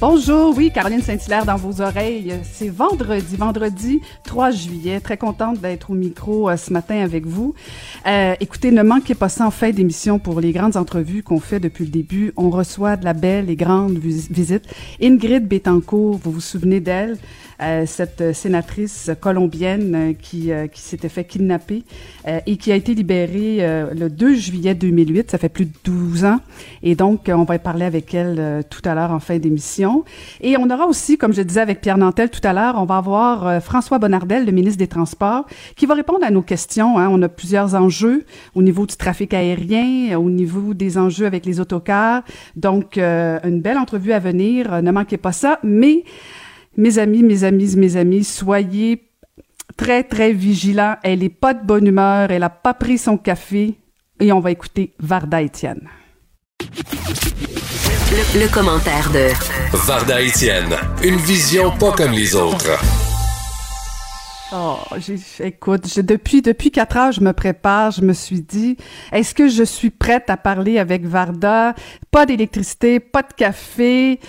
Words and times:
Bonjour, 0.00 0.52
oui, 0.56 0.72
Caroline 0.72 1.00
Saint-Hilaire 1.02 1.46
dans 1.46 1.56
vos 1.56 1.80
oreilles. 1.80 2.34
C'est 2.42 2.68
vendredi, 2.68 3.36
vendredi 3.36 4.00
3 4.24 4.50
juillet. 4.50 4.98
Très 4.98 5.16
contente 5.16 5.60
d'être 5.60 5.90
au 5.90 5.94
micro 5.94 6.50
euh, 6.50 6.56
ce 6.56 6.72
matin 6.72 6.98
avec 6.98 7.26
vous. 7.26 7.54
Euh, 8.06 8.34
écoutez, 8.40 8.72
ne 8.72 8.82
manquez 8.82 9.14
pas 9.14 9.28
ça 9.28 9.46
en 9.46 9.52
fin 9.52 9.70
d'émission 9.70 10.18
pour 10.18 10.40
les 10.40 10.52
grandes 10.52 10.76
entrevues 10.76 11.22
qu'on 11.22 11.38
fait 11.38 11.60
depuis 11.60 11.84
le 11.84 11.90
début. 11.90 12.32
On 12.36 12.50
reçoit 12.50 12.96
de 12.96 13.04
la 13.04 13.12
belle 13.12 13.48
et 13.48 13.56
grande 13.56 13.96
visite. 13.96 14.64
Ingrid 15.00 15.46
Betancourt, 15.46 16.18
vous 16.18 16.32
vous 16.32 16.40
souvenez 16.40 16.80
d'elle? 16.80 17.16
Euh, 17.64 17.84
cette 17.86 18.34
sénatrice 18.34 19.10
colombienne 19.20 19.94
euh, 19.94 20.12
qui, 20.12 20.52
euh, 20.52 20.66
qui 20.66 20.80
s'était 20.80 21.08
fait 21.08 21.24
kidnapper 21.24 21.84
et 22.46 22.56
qui 22.56 22.72
a 22.72 22.74
été 22.74 22.94
libérée 22.94 23.58
le 23.94 24.08
2 24.08 24.34
juillet 24.34 24.74
2008. 24.74 25.30
Ça 25.30 25.36
fait 25.36 25.50
plus 25.50 25.66
de 25.66 25.72
12 25.84 26.24
ans. 26.24 26.40
Et 26.82 26.94
donc, 26.94 27.30
on 27.32 27.44
va 27.44 27.58
parler 27.58 27.84
avec 27.84 28.14
elle 28.14 28.64
tout 28.70 28.80
à 28.86 28.94
l'heure 28.94 29.10
en 29.10 29.20
fin 29.20 29.38
d'émission. 29.38 30.04
Et 30.40 30.56
on 30.56 30.70
aura 30.70 30.86
aussi, 30.86 31.18
comme 31.18 31.34
je 31.34 31.42
disais 31.42 31.60
avec 31.60 31.82
Pierre 31.82 31.98
Nantel 31.98 32.30
tout 32.30 32.40
à 32.42 32.54
l'heure, 32.54 32.76
on 32.78 32.86
va 32.86 32.96
avoir 32.96 33.62
François 33.62 33.98
Bonnardel, 33.98 34.46
le 34.46 34.52
ministre 34.52 34.78
des 34.78 34.86
Transports, 34.86 35.44
qui 35.76 35.84
va 35.84 35.94
répondre 35.94 36.24
à 36.24 36.30
nos 36.30 36.40
questions. 36.40 36.98
Hein. 36.98 37.10
On 37.10 37.20
a 37.20 37.28
plusieurs 37.28 37.74
enjeux 37.74 38.24
au 38.54 38.62
niveau 38.62 38.86
du 38.86 38.96
trafic 38.96 39.34
aérien, 39.34 40.18
au 40.18 40.30
niveau 40.30 40.72
des 40.72 40.96
enjeux 40.96 41.26
avec 41.26 41.44
les 41.44 41.60
autocars. 41.60 42.22
Donc, 42.56 42.96
une 42.96 43.60
belle 43.60 43.78
entrevue 43.78 44.12
à 44.12 44.18
venir. 44.18 44.80
Ne 44.82 44.92
manquez 44.92 45.18
pas 45.18 45.32
ça. 45.32 45.58
Mais 45.62 46.04
mes 46.76 46.98
amis, 46.98 47.22
mes 47.22 47.44
amis, 47.44 47.76
mes 47.76 47.96
amis, 47.96 48.24
soyez 48.24 49.10
très, 49.76 50.04
très 50.04 50.32
vigilants. 50.32 50.96
Elle 51.02 51.22
est 51.22 51.28
pas 51.28 51.54
de 51.54 51.64
bonne 51.64 51.86
humeur, 51.86 52.30
elle 52.30 52.42
a 52.42 52.50
pas 52.50 52.74
pris 52.74 52.98
son 52.98 53.16
café 53.16 53.74
et 54.20 54.32
on 54.32 54.40
va 54.40 54.50
écouter 54.50 54.94
Varda 54.98 55.42
Étienne. 55.42 55.88
Le, 58.36 58.52
commentaire 58.52 59.10
de 59.10 59.28
Varda 59.86 60.20
Étienne, 60.20 60.76
une 61.02 61.16
vision 61.16 61.70
pas 61.78 61.92
comme 61.92 62.12
les 62.12 62.34
autres. 62.36 62.78
Oh, 64.56 64.76
écoute, 65.40 65.98
depuis 65.98 66.40
depuis 66.40 66.70
quatre 66.70 66.96
heures, 66.96 67.10
je 67.10 67.20
me 67.20 67.32
prépare. 67.32 67.90
Je 67.90 68.02
me 68.02 68.12
suis 68.12 68.40
dit, 68.40 68.76
est-ce 69.12 69.34
que 69.34 69.48
je 69.48 69.64
suis 69.64 69.90
prête 69.90 70.30
à 70.30 70.36
parler 70.36 70.78
avec 70.78 71.02
Varda? 71.02 71.74
Pas 72.12 72.24
d'électricité, 72.24 73.00
pas 73.00 73.22
de 73.22 73.32
café, 73.32 74.20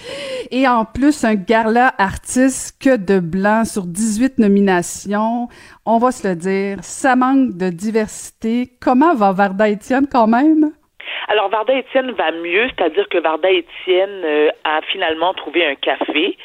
et 0.49 0.67
en 0.67 0.83
plus 0.83 1.23
un 1.23 1.35
gala 1.35 1.93
artiste 1.99 2.81
que 2.81 2.97
de 2.97 3.19
blanc 3.19 3.65
sur 3.65 3.83
18 3.83 4.39
nominations. 4.39 5.47
On 5.85 5.99
va 5.99 6.11
se 6.11 6.27
le 6.27 6.35
dire, 6.35 6.77
ça 6.81 7.15
manque 7.15 7.55
de 7.55 7.69
diversité. 7.69 8.71
Comment 8.81 9.13
va 9.13 9.31
Varda 9.31 9.69
Étienne 9.69 10.07
quand 10.11 10.25
même? 10.25 10.71
Alors, 11.27 11.49
Varda 11.49 11.75
Étienne 11.75 12.11
va 12.11 12.31
mieux, 12.31 12.67
c'est-à-dire 12.69 13.07
que 13.09 13.19
Varda 13.19 13.51
Étienne 13.51 14.23
euh, 14.23 14.49
a 14.63 14.81
finalement 14.91 15.35
trouvé 15.35 15.65
un 15.67 15.75
café 15.75 16.35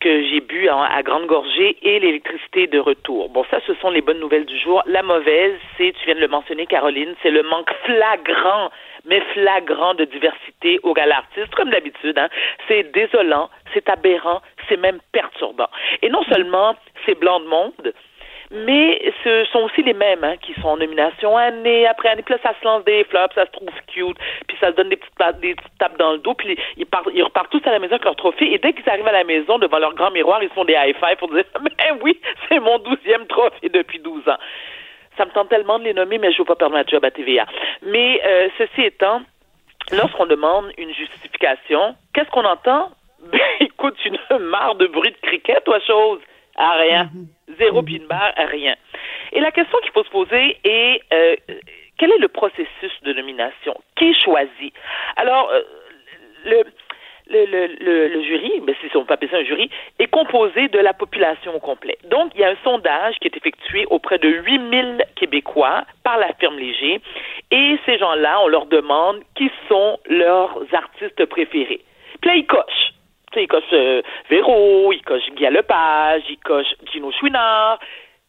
que 0.00 0.22
j'ai 0.28 0.40
bu 0.40 0.68
à 0.68 1.02
grande 1.02 1.26
gorgée 1.26 1.76
et 1.82 1.98
l'électricité 1.98 2.66
de 2.66 2.78
retour. 2.78 3.30
Bon, 3.30 3.44
ça, 3.50 3.58
ce 3.66 3.74
sont 3.74 3.90
les 3.90 4.00
bonnes 4.00 4.20
nouvelles 4.20 4.46
du 4.46 4.58
jour. 4.58 4.82
La 4.86 5.02
mauvaise, 5.02 5.54
c'est, 5.76 5.92
tu 5.92 6.06
viens 6.06 6.14
de 6.14 6.20
le 6.20 6.28
mentionner, 6.28 6.66
Caroline, 6.66 7.14
c'est 7.22 7.30
le 7.30 7.42
manque 7.42 7.70
flagrant, 7.84 8.70
mais 9.06 9.20
flagrant 9.32 9.94
de 9.94 10.04
diversité 10.04 10.78
au 10.82 10.94
gala 10.94 11.18
artiste, 11.18 11.54
comme 11.54 11.70
d'habitude. 11.70 12.18
Hein. 12.18 12.28
C'est 12.68 12.92
désolant, 12.92 13.50
c'est 13.74 13.88
aberrant, 13.88 14.40
c'est 14.68 14.76
même 14.76 15.00
perturbant. 15.12 15.68
Et 16.02 16.10
non 16.10 16.22
seulement 16.24 16.76
c'est 17.04 17.18
blanc 17.18 17.40
de 17.40 17.46
monde, 17.46 17.92
mais 18.50 19.12
ce 19.24 19.44
sont 19.52 19.60
aussi 19.60 19.82
les 19.82 19.92
mêmes 19.92 20.24
hein, 20.24 20.36
qui 20.38 20.54
sont 20.60 20.68
en 20.68 20.76
nomination 20.78 21.36
année 21.36 21.86
après 21.86 22.08
année. 22.08 22.22
Puis 22.22 22.34
là, 22.34 22.40
ça 22.42 22.54
se 22.58 22.64
lance 22.64 22.84
des 22.84 23.04
flops, 23.04 23.34
ça 23.34 23.44
se 23.46 23.50
trouve 23.50 23.68
cute, 23.88 24.16
puis 24.46 24.56
ça 24.60 24.68
se 24.68 24.76
donne 24.76 24.88
des 24.88 24.96
petites, 24.96 25.78
tapes 25.78 25.98
dans 25.98 26.12
le 26.12 26.18
dos, 26.18 26.34
puis 26.34 26.58
ils, 26.76 26.86
partent, 26.86 27.08
ils 27.12 27.22
repartent 27.22 27.50
tous 27.50 27.62
à 27.66 27.72
la 27.72 27.78
maison 27.78 27.92
avec 27.92 28.04
leur 28.04 28.16
trophée. 28.16 28.52
Et 28.52 28.58
dès 28.58 28.72
qu'ils 28.72 28.88
arrivent 28.88 29.06
à 29.06 29.12
la 29.12 29.24
maison, 29.24 29.58
devant 29.58 29.78
leur 29.78 29.94
grand 29.94 30.10
miroir, 30.10 30.42
ils 30.42 30.48
font 30.50 30.64
des 30.64 30.74
high-five 30.74 31.16
pour 31.18 31.28
dire 31.28 31.44
«Mais 31.60 31.92
oui, 32.02 32.20
c'est 32.48 32.58
mon 32.58 32.78
douzième 32.78 33.26
trophée 33.26 33.68
depuis 33.68 33.98
douze 33.98 34.26
ans.» 34.28 34.38
Ça 35.18 35.24
me 35.24 35.30
tente 35.30 35.48
tellement 35.48 35.78
de 35.78 35.84
les 35.84 35.94
nommer, 35.94 36.18
mais 36.18 36.30
je 36.30 36.36
ne 36.36 36.38
veux 36.38 36.44
pas 36.44 36.54
perdre 36.54 36.76
ma 36.76 36.84
job 36.84 37.04
à 37.04 37.10
TVA. 37.10 37.44
Mais 37.82 38.20
euh, 38.24 38.48
ceci 38.56 38.82
étant, 38.82 39.20
lorsqu'on 39.92 40.26
demande 40.26 40.72
une 40.78 40.94
justification, 40.94 41.96
qu'est-ce 42.14 42.30
qu'on 42.30 42.44
entend? 42.44 42.90
Ben, 43.32 43.40
écoute, 43.58 43.96
une 44.04 44.38
marre 44.38 44.76
de 44.76 44.86
bruit 44.86 45.10
de 45.10 45.16
cricket, 45.26 45.64
toi, 45.64 45.80
chose. 45.80 46.20
À 46.58 46.72
rien. 46.72 47.04
Mm-hmm. 47.04 47.56
Zéro 47.58 47.82
pin 47.82 48.04
bar, 48.08 48.32
rien. 48.36 48.74
Et 49.32 49.40
la 49.40 49.52
question 49.52 49.78
qu'il 49.82 49.92
faut 49.92 50.04
se 50.04 50.10
poser 50.10 50.58
est 50.64 51.00
euh, 51.12 51.36
quel 51.98 52.12
est 52.12 52.18
le 52.18 52.28
processus 52.28 52.92
de 53.02 53.12
nomination? 53.12 53.74
Qui 53.96 54.14
choisit 54.14 54.74
Alors, 55.16 55.50
euh, 55.50 55.62
le, 56.44 56.64
le, 57.30 57.44
le, 57.80 58.08
le, 58.08 58.22
jury, 58.22 58.52
mais 58.60 58.72
ben, 58.72 58.90
si 58.90 58.96
on 58.96 59.04
peut 59.04 59.14
appeler 59.14 59.30
ça 59.30 59.38
un 59.38 59.44
jury, 59.44 59.70
est 59.98 60.06
composé 60.06 60.68
de 60.68 60.78
la 60.78 60.94
population 60.94 61.54
au 61.54 61.60
complet. 61.60 61.98
Donc, 62.04 62.32
il 62.34 62.40
y 62.40 62.44
a 62.44 62.50
un 62.50 62.56
sondage 62.64 63.16
qui 63.20 63.28
est 63.28 63.36
effectué 63.36 63.84
auprès 63.90 64.18
de 64.18 64.28
8000 64.28 65.04
Québécois 65.16 65.84
par 66.04 66.18
la 66.18 66.32
firme 66.34 66.58
Léger, 66.58 67.00
et 67.50 67.78
ces 67.86 67.98
gens-là, 67.98 68.40
on 68.42 68.48
leur 68.48 68.66
demande 68.66 69.20
qui 69.34 69.50
sont 69.68 69.98
leurs 70.06 70.62
artistes 70.72 71.24
préférés. 71.26 71.80
Puis 72.20 72.30
là, 72.30 72.36
ils 72.36 72.46
cochent 72.46 72.92
il 73.42 73.48
coche 73.48 73.64
euh, 73.72 74.02
Véro, 74.30 74.92
il 74.92 75.02
coche 75.02 75.28
Guy 75.36 75.46
Lepage, 75.46 76.22
il 76.28 76.38
coche 76.38 76.74
Gino 76.92 77.10
Chouinard, 77.12 77.78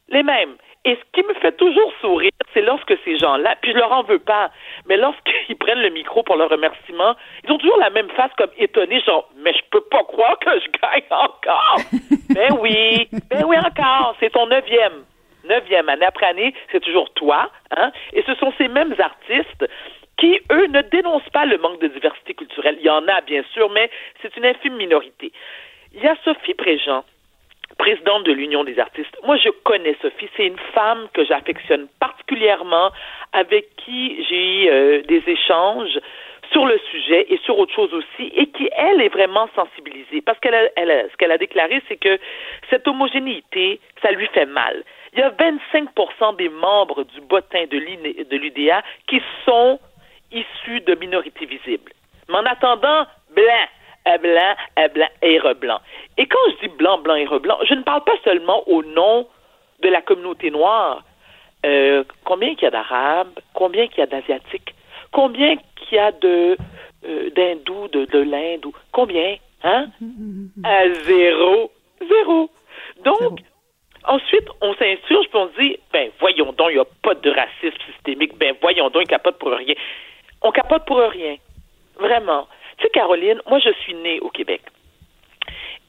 les 0.10 0.24
mêmes. 0.24 0.56
Et 0.86 0.96
ce 0.96 1.02
qui 1.12 1.28
me 1.28 1.34
fait 1.36 1.52
toujours 1.58 1.92
sourire, 2.00 2.32
c'est 2.54 2.62
lorsque 2.62 2.94
ces 3.04 3.18
gens-là, 3.18 3.56
puis 3.62 3.74
je 3.74 3.78
leur 3.78 3.92
en 3.92 4.04
veux 4.04 4.20
pas, 4.20 4.50
mais 4.88 4.96
lorsqu'ils 4.96 5.56
prennent 5.60 5.82
le 5.82 5.90
micro 5.90 6.24
pour 6.24 6.38
leur 6.38 6.50
remerciement, 6.50 7.16
ils 7.44 7.52
ont 7.52 7.58
toujours 7.58 7.78
la 7.78 7.90
même 7.90 8.10
face 8.12 8.32
comme 8.38 8.52
étonnés, 8.58 9.02
genre, 9.02 9.30
mais 9.38 9.54
je 9.54 9.62
peux 9.72 9.82
pas 9.82 10.04
croire 10.04 10.40
que 10.40 10.52
je 10.60 10.68
gagne 10.80 11.04
encore. 11.12 11.78
ben 12.30 12.58
oui, 12.62 13.10
ben 13.30 13.44
oui 13.46 13.58
encore, 13.58 14.16
c'est 14.20 14.32
ton 14.32 14.48
neuvième. 14.48 15.04
Neuvième 15.44 15.90
année 15.90 16.06
après 16.06 16.28
année, 16.28 16.54
c'est 16.72 16.82
toujours 16.82 17.12
toi, 17.14 17.50
hein? 17.76 17.92
Et 18.14 18.24
ce 18.24 18.36
sont 18.36 18.54
ces 18.58 18.68
mêmes 18.68 18.96
artistes 19.00 19.66
qui, 20.20 20.40
eux, 20.52 20.68
ne 20.68 20.82
dénoncent 20.82 21.30
pas 21.32 21.46
le 21.46 21.58
manque 21.58 21.80
de 21.80 21.88
diversité 21.88 22.34
culturelle. 22.34 22.78
Il 22.80 22.86
y 22.86 22.90
en 22.90 23.08
a, 23.08 23.22
bien 23.22 23.44
sûr, 23.54 23.70
mais 23.70 23.90
c'est 24.22 24.36
une 24.38 24.46
infime 24.46 24.76
minorité. 24.76 25.32
Il 25.94 26.04
y 26.04 26.08
a 26.08 26.16
Sophie 26.24 26.54
Préjean, 26.54 27.04
présidente 27.78 28.24
de 28.24 28.34
l'Union 28.34 28.64
des 28.64 28.80
artistes. 28.80 29.16
Moi, 29.24 29.38
je 29.38 29.50
connais 29.64 29.96
Sophie. 30.02 30.30
C'est 30.36 30.48
une 30.48 30.60
femme 30.74 31.08
que 31.14 31.26
j'affectionne 31.26 31.88
particulièrement, 32.00 32.92
avec 33.32 33.76
qui 33.78 34.24
j'ai 34.26 34.64
eu 34.64 34.70
euh, 34.70 35.02
des 35.04 35.24
échanges 35.28 35.98
sur 36.52 36.66
le 36.66 36.80
sujet 36.92 37.28
et 37.30 37.38
sur 37.46 37.60
autre 37.60 37.74
chose 37.74 37.94
aussi, 37.94 38.32
et 38.36 38.48
qui, 38.48 38.70
elle, 38.76 39.02
est 39.02 39.10
vraiment 39.10 39.48
sensibilisée. 39.56 40.22
Parce 40.22 40.40
qu'elle 40.40 40.72
elle, 40.76 41.08
ce 41.12 41.18
qu'elle 41.18 41.32
a 41.32 41.38
déclaré, 41.38 41.82
c'est 41.88 41.98
que 41.98 42.20
cette 42.70 42.88
homogénéité, 42.88 43.80
ça 44.02 44.12
lui 44.12 44.28
fait 44.28 44.48
mal. 44.48 44.84
Il 45.14 45.20
y 45.20 45.22
a 45.22 45.30
25% 45.30 46.36
des 46.38 46.50
membres 46.50 47.04
du 47.04 47.22
bottin 47.22 47.66
de 47.70 47.78
l'UDA 48.36 48.84
qui 49.08 49.22
sont 49.46 49.80
issus 50.32 50.82
de 50.82 50.96
minorités 50.96 51.46
visibles. 51.46 51.92
Mais 52.28 52.36
en 52.36 52.46
attendant, 52.46 53.06
blanc, 53.34 53.68
euh, 54.08 54.18
blanc, 54.18 54.56
euh, 54.80 54.88
blanc 54.90 55.10
et 55.22 55.40
reblanc. 55.40 55.80
Et 56.18 56.26
quand 56.28 56.40
je 56.52 56.68
dis 56.68 56.76
blanc, 56.76 57.00
blanc 57.00 57.16
et 57.16 57.26
reblanc, 57.26 57.58
je 57.68 57.74
ne 57.74 57.84
parle 57.84 58.04
pas 58.04 58.18
seulement 58.24 58.68
au 58.68 58.84
nom 58.84 59.28
de 59.82 59.90
la 59.90 60.02
communauté 60.02 60.52
noire. 60.52 61.04
Euh, 61.66 62.04
combien 62.24 62.54
qu'il 62.56 62.64
y 62.64 62.68
a 62.68 62.72
d'Arabes, 62.72 63.40
combien 63.54 63.88
qu'il 63.88 64.00
y 64.00 64.04
a 64.04 64.08
d'Asiatiques, 64.08 64.74
combien 65.12 65.56
qu'il 65.76 65.98
y 65.98 66.00
a 66.00 66.12
de 66.12 66.58
d'hindous, 67.34 67.88
de, 67.88 68.04
de 68.04 68.20
l'Inde, 68.20 68.66
combien, 68.92 69.38
hein? 69.64 69.88
À 70.66 70.90
zéro, 70.90 71.72
zéro. 72.02 72.50
Donc, 73.06 73.40
Ensuite, 74.06 74.48
on 74.62 74.74
s'insurge 74.74 75.28
puis 75.28 75.36
on 75.36 75.50
se 75.50 75.62
dit, 75.62 75.78
ben 75.92 76.10
voyons 76.20 76.54
donc, 76.54 76.70
il 76.70 76.76
n'y 76.76 76.80
a 76.80 76.86
pas 77.04 77.16
de 77.16 77.30
racisme 77.30 77.78
systémique, 77.94 78.38
ben 78.38 78.56
voyons 78.62 78.90
donc, 78.90 79.04
il 79.04 79.08
capote 79.08 79.38
pour 79.38 79.52
rien. 79.52 79.76
On 80.42 80.52
capote 80.52 80.86
pour 80.86 80.98
rien. 80.98 81.36
Vraiment. 81.98 82.48
Tu 82.78 82.84
sais, 82.84 82.90
Caroline, 82.90 83.42
moi, 83.48 83.60
je 83.60 83.72
suis 83.82 83.94
née 83.94 84.20
au 84.22 84.30
Québec. 84.30 84.62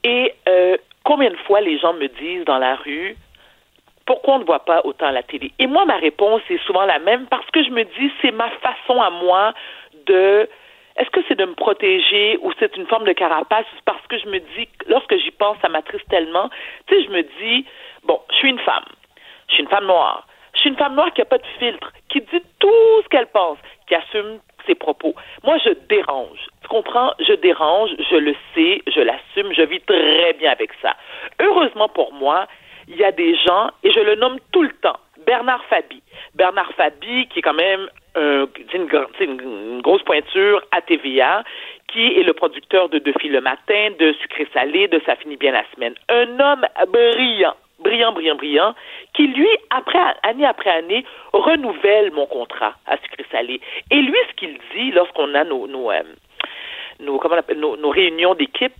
Et 0.03 0.33
euh, 0.47 0.77
combien 1.03 1.29
de 1.29 1.37
fois 1.37 1.61
les 1.61 1.77
gens 1.79 1.93
me 1.93 2.07
disent 2.07 2.45
dans 2.45 2.57
la 2.57 2.75
rue, 2.75 3.15
pourquoi 4.05 4.35
on 4.35 4.39
ne 4.39 4.43
voit 4.43 4.65
pas 4.65 4.81
autant 4.83 5.11
la 5.11 5.23
télé? 5.23 5.51
Et 5.59 5.67
moi, 5.67 5.85
ma 5.85 5.97
réponse 5.97 6.41
est 6.49 6.61
souvent 6.65 6.85
la 6.85 6.99
même 6.99 7.27
parce 7.27 7.49
que 7.51 7.63
je 7.63 7.69
me 7.69 7.83
dis, 7.83 8.11
c'est 8.21 8.31
ma 8.31 8.49
façon 8.49 8.99
à 8.99 9.09
moi 9.09 9.53
de 10.05 10.49
est-ce 10.97 11.09
que 11.11 11.21
c'est 11.27 11.37
de 11.37 11.45
me 11.45 11.53
protéger 11.53 12.37
ou 12.41 12.51
c'est 12.59 12.75
une 12.75 12.87
forme 12.87 13.05
de 13.05 13.13
carapace? 13.13 13.65
Parce 13.85 14.05
que 14.07 14.17
je 14.17 14.27
me 14.27 14.39
dis, 14.39 14.67
lorsque 14.87 15.15
j'y 15.17 15.31
pense, 15.31 15.57
ça 15.61 15.69
m'attriste 15.69 16.07
tellement. 16.09 16.49
Tu 16.87 16.95
sais, 16.95 17.05
je 17.05 17.09
me 17.09 17.21
dis, 17.39 17.65
bon, 18.03 18.19
je 18.31 18.35
suis 18.35 18.49
une 18.49 18.59
femme. 18.59 18.85
Je 19.47 19.53
suis 19.53 19.63
une 19.63 19.69
femme 19.69 19.85
noire. 19.85 20.27
Je 20.53 20.59
suis 20.59 20.69
une 20.69 20.77
femme 20.77 20.95
noire 20.95 21.13
qui 21.13 21.21
n'a 21.21 21.25
pas 21.25 21.37
de 21.37 21.47
filtre, 21.59 21.93
qui 22.09 22.19
dit 22.19 22.43
tout 22.59 23.01
ce 23.03 23.07
qu'elle 23.09 23.27
pense, 23.27 23.57
qui 23.91 23.95
assume 23.95 24.39
ses 24.65 24.75
propos. 24.75 25.13
Moi, 25.43 25.57
comprends, 26.69 27.11
je 27.19 27.33
dérange, 27.33 27.89
je 28.09 28.15
le 28.15 28.33
sais, 28.55 28.81
je 28.87 29.01
l'assume, 29.01 29.53
je 29.53 29.63
vis 29.63 29.81
très 29.81 30.33
bien 30.39 30.51
avec 30.51 30.71
ça. 30.81 30.95
Heureusement 31.41 31.89
pour 31.89 32.13
moi, 32.13 32.47
il 32.87 32.95
y 32.95 33.03
a 33.03 33.11
des 33.11 33.35
gens, 33.35 33.69
et 33.83 33.91
je 33.91 33.99
le 33.99 34.15
nomme 34.15 34.37
tout 34.53 34.63
le 34.63 34.71
temps, 34.81 34.97
Bernard 35.25 35.63
Fabi. 35.65 36.01
Bernard 36.35 36.71
Fabi, 36.77 37.27
qui 37.27 37.39
est 37.39 37.41
quand 37.41 37.53
même 37.53 37.89
une, 38.15 38.87
une, 39.19 39.81
grosse 39.81 40.03
pointure 40.03 40.61
à 40.71 40.81
TVA, 40.81 41.43
qui 41.89 42.17
est 42.17 42.23
le 42.23 42.33
producteur 42.33 42.87
de 42.87 42.99
Deux 42.99 43.13
filles 43.19 43.31
le 43.31 43.41
matin, 43.41 43.89
de 43.99 44.13
Sucré 44.21 44.47
Salé, 44.53 44.87
de 44.87 45.01
Ça 45.05 45.17
finit 45.17 45.37
bien 45.37 45.51
la 45.51 45.65
semaine. 45.75 45.95
Un 46.07 46.39
homme 46.39 46.65
brillant, 46.87 47.55
brillant, 47.81 48.13
brillant, 48.13 48.35
brillant, 48.35 48.75
qui 49.13 49.27
lui, 49.27 49.49
après 49.69 49.99
année 50.23 50.45
après 50.45 50.69
année, 50.69 51.05
renouvelle 51.33 52.11
mon 52.11 52.25
contrat 52.25 52.75
à 52.87 52.97
Sucré 52.97 53.25
Salé. 53.31 53.61
Et 53.89 54.01
lui, 54.01 54.17
ce 54.29 54.35
qu'il 54.35 54.57
dit 54.75 54.91
lorsqu'on 54.91 55.33
a 55.33 55.43
nos 55.43 55.67
nos, 55.67 55.91
euh, 55.91 56.03
comment 56.99 57.35
on 57.35 57.39
appelle, 57.39 57.59
nos, 57.59 57.89
réunions 57.89 58.35
d'équipe, 58.35 58.73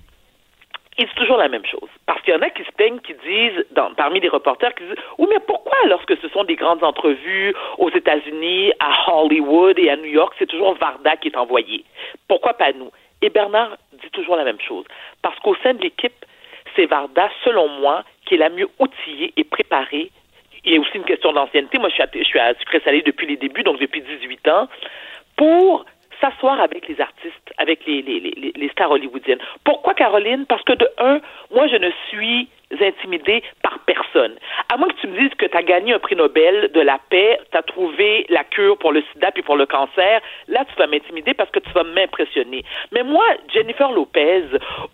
il 0.98 1.06
dit 1.06 1.16
toujours 1.16 1.38
la 1.38 1.48
même 1.48 1.66
chose. 1.66 1.90
Parce 2.06 2.22
qu'il 2.22 2.34
y 2.34 2.38
en 2.38 2.42
a 2.42 2.50
qui 2.50 2.64
se 2.64 2.72
plaignent, 2.72 3.00
qui 3.00 3.14
disent, 3.26 3.66
parmi 3.98 4.20
les 4.20 4.28
reporters, 4.28 4.76
qui 4.76 4.84
disent 4.84 4.96
Oui, 5.18 5.28
mais 5.30 5.40
pourquoi, 5.40 5.78
lorsque 5.88 6.18
ce 6.18 6.28
sont 6.30 6.44
des 6.44 6.56
grandes 6.56 6.84
entrevues 6.84 7.54
aux 7.78 7.90
États-Unis, 7.90 8.72
à 8.80 9.12
Hollywood 9.12 9.80
et 9.80 9.90
à 9.90 9.96
New 9.96 10.06
York, 10.06 10.34
c'est 10.38 10.48
toujours 10.48 10.76
Varda 10.76 11.16
qui 11.18 11.30
est 11.30 11.38
envoyé? 11.38 11.86
Pourquoi 12.28 12.54
pas 12.54 12.72
nous? 12.74 12.92
Et 13.22 13.30
Bernard 13.30 13.78
dit 13.94 14.10
toujours 14.12 14.36
la 14.36 14.44
même 14.44 14.60
chose. 14.60 14.86
Parce 15.22 15.38
qu'au 15.40 15.56
sein 15.64 15.74
de 15.74 15.82
l'équipe, 15.82 16.26
c'est 16.76 16.86
Varda, 16.86 17.30
selon 17.44 17.68
moi, 17.68 18.04
qui 18.32 18.36
est 18.36 18.38
la 18.38 18.50
mieux 18.50 18.70
outillée 18.80 19.34
et 19.36 19.44
préparée. 19.44 20.10
Il 20.64 20.72
y 20.72 20.78
a 20.78 20.80
aussi 20.80 20.96
une 20.96 21.04
question 21.04 21.34
d'ancienneté. 21.34 21.78
Moi, 21.80 21.90
je 21.90 21.96
suis 21.96 22.04
à, 22.04 22.10
je 22.14 22.24
suis 22.24 22.40
à 22.40 22.54
Sucré 22.54 22.80
Salé 22.80 23.02
depuis 23.02 23.28
les 23.28 23.36
débuts, 23.36 23.64
donc 23.64 23.78
depuis 23.78 24.02
18 24.02 24.48
ans, 24.48 24.70
pour 25.36 25.86
s'asseoir 26.22 26.62
avec 26.62 26.88
les 26.88 27.02
artistes, 27.02 27.54
avec 27.58 27.86
les, 27.86 28.70
stars 28.72 28.92
hollywoodiennes. 28.92 29.40
Pourquoi, 29.64 29.94
Caroline? 29.94 30.46
Parce 30.46 30.64
que 30.64 30.74
de 30.74 30.88
un, 30.98 31.20
moi, 31.54 31.68
je 31.68 31.76
ne 31.76 31.90
suis 32.10 32.48
intimidée 32.80 33.44
par 33.62 33.80
personne. 33.80 34.36
À 34.70 34.78
moins 34.78 34.88
que 34.88 35.02
tu 35.02 35.08
me 35.08 35.20
dises 35.20 35.34
que 35.38 35.46
tu 35.46 35.58
as 35.58 35.64
gagné 35.64 35.94
un 35.94 36.00
prix 36.00 36.16
Nobel 36.16 36.72
de 36.74 36.80
la 36.80 37.00
paix, 37.10 37.40
tu 37.52 37.58
as 37.58 37.64
trouvé 37.64 38.26
la 38.30 38.44
cure 38.46 38.78
pour 38.78 38.94
le 38.94 39.04
sida 39.12 39.32
puis 39.32 39.44
pour 39.44 39.58
le 39.58 39.66
cancer, 39.66 40.22
là, 40.48 40.64
tu 40.66 40.76
vas 40.78 40.88
m'intimider 40.88 41.34
parce 41.34 41.50
que 41.52 41.60
tu 41.60 41.70
vas 41.72 41.84
m'impressionner. 41.84 42.64
Mais 42.92 43.04
moi, 43.04 43.26
Jennifer 43.54 43.92
Lopez 43.92 44.46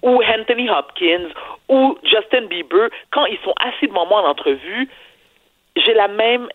ou 0.02 0.22
Anthony 0.24 0.70
Hopkins 0.70 1.30
ou 1.70 1.98
Justin 2.04 2.48
Bieber, 2.48 2.90
quand 3.12 3.26
ils 3.26 3.40
sont 3.40 3.54
assis 3.60 3.88
devant 3.88 4.08
moi 4.08 4.24
en 4.24 4.30
entrevue, 4.30 4.90
j'ai 5.76 5.94
la 5.94 6.08
même, 6.08 6.48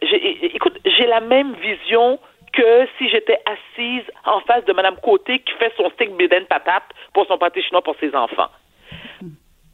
écoute, 0.43 0.79
j'ai 0.85 1.07
la 1.07 1.21
même 1.21 1.55
vision 1.55 2.19
que 2.53 2.87
si 2.99 3.09
j'étais 3.09 3.39
assise 3.47 4.05
en 4.25 4.41
face 4.41 4.65
de 4.65 4.73
Mme 4.73 4.97
Côté 5.03 5.39
qui 5.41 5.53
fait 5.55 5.73
son 5.77 5.91
steak 5.91 6.17
bédaine 6.17 6.45
patate 6.47 6.85
pour 7.15 7.27
son 7.27 7.39
pâté 7.39 7.63
chinois 7.63 7.83
pour 7.83 7.97
ses 7.99 8.15
enfants. 8.15 8.51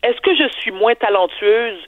Est-ce 0.02 0.20
que 0.20 0.34
je 0.36 0.48
suis 0.60 0.70
moins 0.70 0.94
talentueuse 0.94 1.78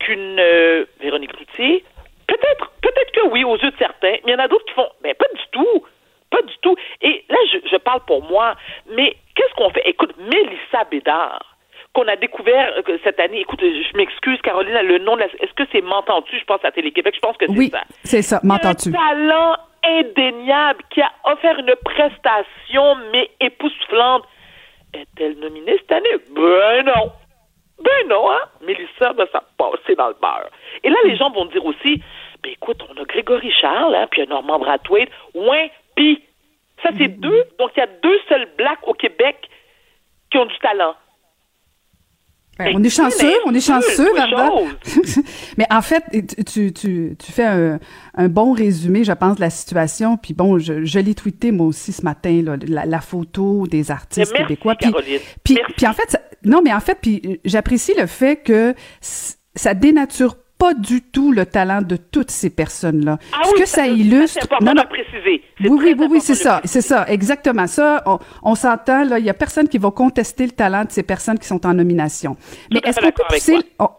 qu'une 0.00 0.38
euh, 0.38 0.84
Véronique 1.00 1.32
Cloutier? 1.32 1.84
Peut-être, 2.26 2.70
peut-être 2.80 3.12
que 3.12 3.28
oui, 3.28 3.44
aux 3.44 3.56
yeux 3.56 3.70
de 3.70 3.76
certains, 3.76 4.16
mais 4.24 4.32
il 4.32 4.32
y 4.32 4.34
en 4.34 4.38
a 4.38 4.48
d'autres 4.48 4.64
qui 4.66 4.74
font, 4.74 4.88
mais 5.02 5.14
pas 5.14 5.26
du 5.34 5.42
tout, 5.50 5.84
pas 6.30 6.42
du 6.42 6.54
tout. 6.62 6.76
Et 7.02 7.24
là, 7.28 7.36
je, 7.52 7.68
je 7.68 7.76
parle 7.76 8.00
pour 8.06 8.22
moi, 8.22 8.54
mais 8.90 9.16
qu'est-ce 9.34 9.54
qu'on 9.54 9.70
fait? 9.70 9.82
Écoute, 9.84 10.14
Mélissa 10.16 10.84
Bédard, 10.90 11.54
qu'on 11.92 12.06
a 12.08 12.16
découvert 12.16 12.72
euh, 12.88 12.98
cette 13.04 13.20
année. 13.20 13.40
Écoute, 13.40 13.60
je 13.60 13.96
m'excuse, 13.96 14.40
Caroline, 14.42 14.74
le 14.82 14.98
nom 14.98 15.14
de 15.14 15.20
la... 15.20 15.26
Est-ce 15.26 15.54
que 15.54 15.62
c'est 15.72 15.80
M'entends-tu? 15.80 16.38
Je 16.38 16.44
pense 16.44 16.64
à 16.64 16.72
Télé-Québec. 16.72 17.14
Je 17.14 17.20
pense 17.20 17.36
que 17.36 17.46
c'est 17.46 17.56
oui, 17.56 17.70
ça. 17.70 17.82
c'est 18.02 18.22
ça. 18.22 18.40
M'entends-tu? 18.42 18.90
talent 18.92 19.56
indéniable 19.84 20.82
qui 20.90 21.00
a 21.00 21.10
offert 21.24 21.58
une 21.58 21.74
prestation, 21.84 22.96
mais 23.12 23.30
époustouflante. 23.40 24.24
Est-elle 24.92 25.38
nominée 25.38 25.76
cette 25.78 25.92
année? 25.92 26.16
Ben 26.30 26.84
non. 26.84 27.12
Ben 27.82 28.08
non, 28.08 28.30
hein? 28.30 28.42
Mélissa, 28.60 29.12
ben 29.12 29.26
ça 29.32 29.42
passé 29.58 29.94
dans 29.96 30.08
le 30.08 30.16
beurre. 30.20 30.50
Et 30.82 30.90
là, 30.90 30.96
les 31.04 31.16
gens 31.16 31.30
vont 31.30 31.46
dire 31.46 31.64
aussi, 31.64 32.00
ben 32.42 32.52
écoute, 32.52 32.80
on 32.88 33.02
a 33.02 33.04
Grégory 33.04 33.50
Charles, 33.50 33.94
hein, 33.94 34.06
puis 34.10 34.22
un 34.22 34.26
Normand 34.26 34.58
Brathwaite, 34.58 35.10
ouin, 35.34 35.66
puis 35.96 36.22
ça, 36.82 36.90
c'est 36.96 37.08
mm 37.08 37.14
-hmm. 37.14 37.20
deux. 37.20 37.44
Donc, 37.58 37.70
il 37.76 37.80
y 37.80 37.82
a 37.82 37.86
deux 37.86 38.20
seuls 38.28 38.48
blacks 38.56 38.86
au 38.86 38.94
Québec 38.94 39.36
qui 40.30 40.38
ont 40.38 40.46
du 40.46 40.58
talent. 40.58 40.94
Ben, 42.58 42.72
on 42.74 42.82
est 42.84 42.90
chanceux, 42.90 43.32
on 43.46 43.54
est 43.54 43.60
chanceux, 43.60 44.14
Varda. 44.14 44.50
Mais 45.58 45.66
en 45.70 45.82
fait, 45.82 46.04
tu, 46.46 46.72
tu, 46.72 47.16
tu 47.18 47.32
fais 47.32 47.44
un, 47.44 47.80
un, 48.14 48.28
bon 48.28 48.52
résumé, 48.52 49.02
je 49.02 49.12
pense, 49.12 49.36
de 49.36 49.40
la 49.40 49.50
situation. 49.50 50.16
Puis 50.16 50.34
bon, 50.34 50.58
je, 50.58 50.84
je 50.84 50.98
l'ai 51.00 51.14
tweeté 51.14 51.50
moi 51.50 51.66
aussi 51.66 51.92
ce 51.92 52.02
matin, 52.02 52.42
là, 52.44 52.56
la, 52.66 52.86
la, 52.86 53.00
photo 53.00 53.66
des 53.66 53.90
artistes 53.90 54.32
merci, 54.32 54.46
québécois. 54.46 54.76
Puis, 54.76 54.92
puis, 55.42 55.58
puis, 55.76 55.86
en 55.86 55.92
fait, 55.92 56.10
ça, 56.10 56.20
non, 56.44 56.60
mais 56.62 56.72
en 56.72 56.80
fait, 56.80 56.98
puis 57.00 57.40
j'apprécie 57.44 57.92
le 57.98 58.06
fait 58.06 58.36
que 58.36 58.74
ça 59.00 59.74
dénature 59.74 60.36
pas 60.64 60.72
du 60.72 61.02
tout 61.02 61.30
le 61.30 61.44
talent 61.44 61.82
de 61.82 61.96
toutes 61.96 62.30
ces 62.30 62.48
personnes-là. 62.48 63.18
Ah 63.34 63.42
Ce 63.44 63.50
oui, 63.52 63.60
que 63.60 63.66
ça, 63.68 63.82
ça 63.82 63.86
illustre, 63.86 64.38
c'est 64.40 64.44
important 64.44 64.64
non, 64.64 64.74
non, 64.80 64.88
préciser. 64.88 65.42
Oui, 65.60 65.68
oui, 65.84 65.94
oui, 65.98 66.06
oui, 66.12 66.20
c'est 66.22 66.34
ça, 66.34 66.62
c'est 66.64 66.80
ça, 66.80 67.04
exactement. 67.06 67.66
Ça, 67.66 68.02
on, 68.06 68.18
on 68.42 68.54
s'entend 68.54 69.04
là. 69.04 69.18
Il 69.18 69.26
y 69.26 69.28
a 69.28 69.34
personne 69.34 69.68
qui 69.68 69.76
va 69.76 69.90
contester 69.90 70.46
le 70.46 70.52
talent 70.52 70.84
de 70.84 70.90
ces 70.90 71.02
personnes 71.02 71.38
qui 71.38 71.46
sont 71.46 71.66
en 71.66 71.74
nomination. 71.74 72.38
Mais 72.72 72.80
est-ce 72.82 72.98
qu'on 72.98 73.12
peut 73.12 73.24
pousser, 73.28 73.58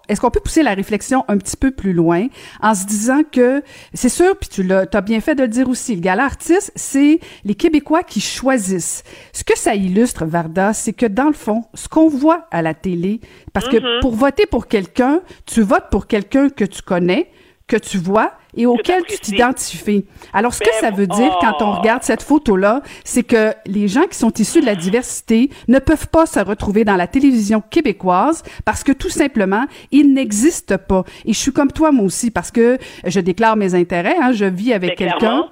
est-ce 0.09 0.19
qu'on 0.19 0.31
peut 0.31 0.39
pousser 0.39 0.63
la 0.63 0.73
réflexion 0.73 1.23
un 1.27 1.37
petit 1.37 1.55
peu 1.55 1.69
plus 1.69 1.93
loin 1.93 2.25
en 2.63 2.73
se 2.73 2.85
disant 2.87 3.21
que 3.31 3.61
c'est 3.93 4.09
sûr, 4.09 4.35
puis 4.35 4.49
tu 4.49 4.63
l'as, 4.63 4.87
as 4.91 5.01
bien 5.01 5.21
fait 5.21 5.35
de 5.35 5.43
le 5.43 5.47
dire 5.47 5.69
aussi. 5.69 5.93
Le 5.95 6.01
gala 6.01 6.25
artiste, 6.25 6.71
c'est 6.75 7.19
les 7.43 7.53
Québécois 7.53 8.01
qui 8.01 8.21
choisissent. 8.21 9.03
Ce 9.33 9.43
que 9.43 9.55
ça 9.55 9.75
illustre, 9.75 10.25
Varda, 10.25 10.73
c'est 10.73 10.93
que 10.93 11.05
dans 11.05 11.27
le 11.27 11.33
fond, 11.33 11.65
ce 11.75 11.87
qu'on 11.87 12.09
voit 12.09 12.47
à 12.49 12.63
la 12.63 12.73
télé, 12.73 13.21
parce 13.53 13.67
que 13.67 13.77
mm 13.77 13.83
-hmm. 13.85 13.99
pour 14.01 14.15
voter 14.15 14.47
pour 14.47 14.65
quelqu'un, 14.67 15.21
tu 15.45 15.61
votes 15.61 15.89
pour 15.91 16.07
quelqu'un 16.07 16.49
que 16.55 16.65
tu 16.65 16.81
connais 16.81 17.29
que 17.67 17.77
tu 17.77 17.97
vois 17.97 18.33
et 18.55 18.65
auquel 18.65 19.03
tu 19.05 19.17
t'identifies. 19.17 20.05
Alors, 20.33 20.53
ce 20.53 20.59
que 20.59 20.73
ça 20.79 20.91
veut 20.91 21.07
dire 21.07 21.35
oh. 21.35 21.39
quand 21.41 21.61
on 21.61 21.71
regarde 21.73 22.03
cette 22.03 22.21
photo-là, 22.21 22.81
c'est 23.03 23.23
que 23.23 23.53
les 23.65 23.87
gens 23.87 24.03
qui 24.03 24.17
sont 24.17 24.31
issus 24.33 24.61
de 24.61 24.65
la 24.65 24.75
diversité 24.75 25.49
ne 25.67 25.79
peuvent 25.79 26.07
pas 26.07 26.25
se 26.25 26.39
retrouver 26.39 26.85
dans 26.85 26.95
la 26.95 27.07
télévision 27.07 27.61
québécoise 27.61 28.43
parce 28.63 28.83
que 28.83 28.91
tout 28.91 29.09
simplement, 29.09 29.65
ils 29.91 30.13
n'existent 30.13 30.77
pas. 30.77 31.03
Et 31.25 31.33
je 31.33 31.39
suis 31.39 31.51
comme 31.51 31.71
toi, 31.71 31.91
moi 31.91 32.05
aussi, 32.05 32.31
parce 32.31 32.51
que 32.51 32.77
je 33.03 33.19
déclare 33.19 33.55
mes 33.55 33.73
intérêts. 33.73 34.15
Hein, 34.21 34.31
je 34.31 34.45
vis 34.45 34.71
avec 34.71 34.95
quelqu'un 34.95 35.45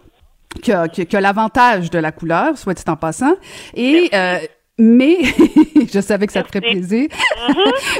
qui 0.61 0.71
a, 0.71 1.21
l'avantage 1.21 1.89
de 1.89 1.97
la 1.97 2.11
couleur, 2.11 2.57
soit 2.57 2.75
dit 2.75 2.83
en 2.87 2.95
passant. 2.95 3.33
Et 3.73 4.09
euh, 4.13 4.37
mais 4.77 5.17
je 5.93 5.99
savais 5.99 6.27
que 6.27 6.33
ça 6.33 6.43
te 6.43 6.47
ferait 6.47 6.61
plaisir. 6.61 7.07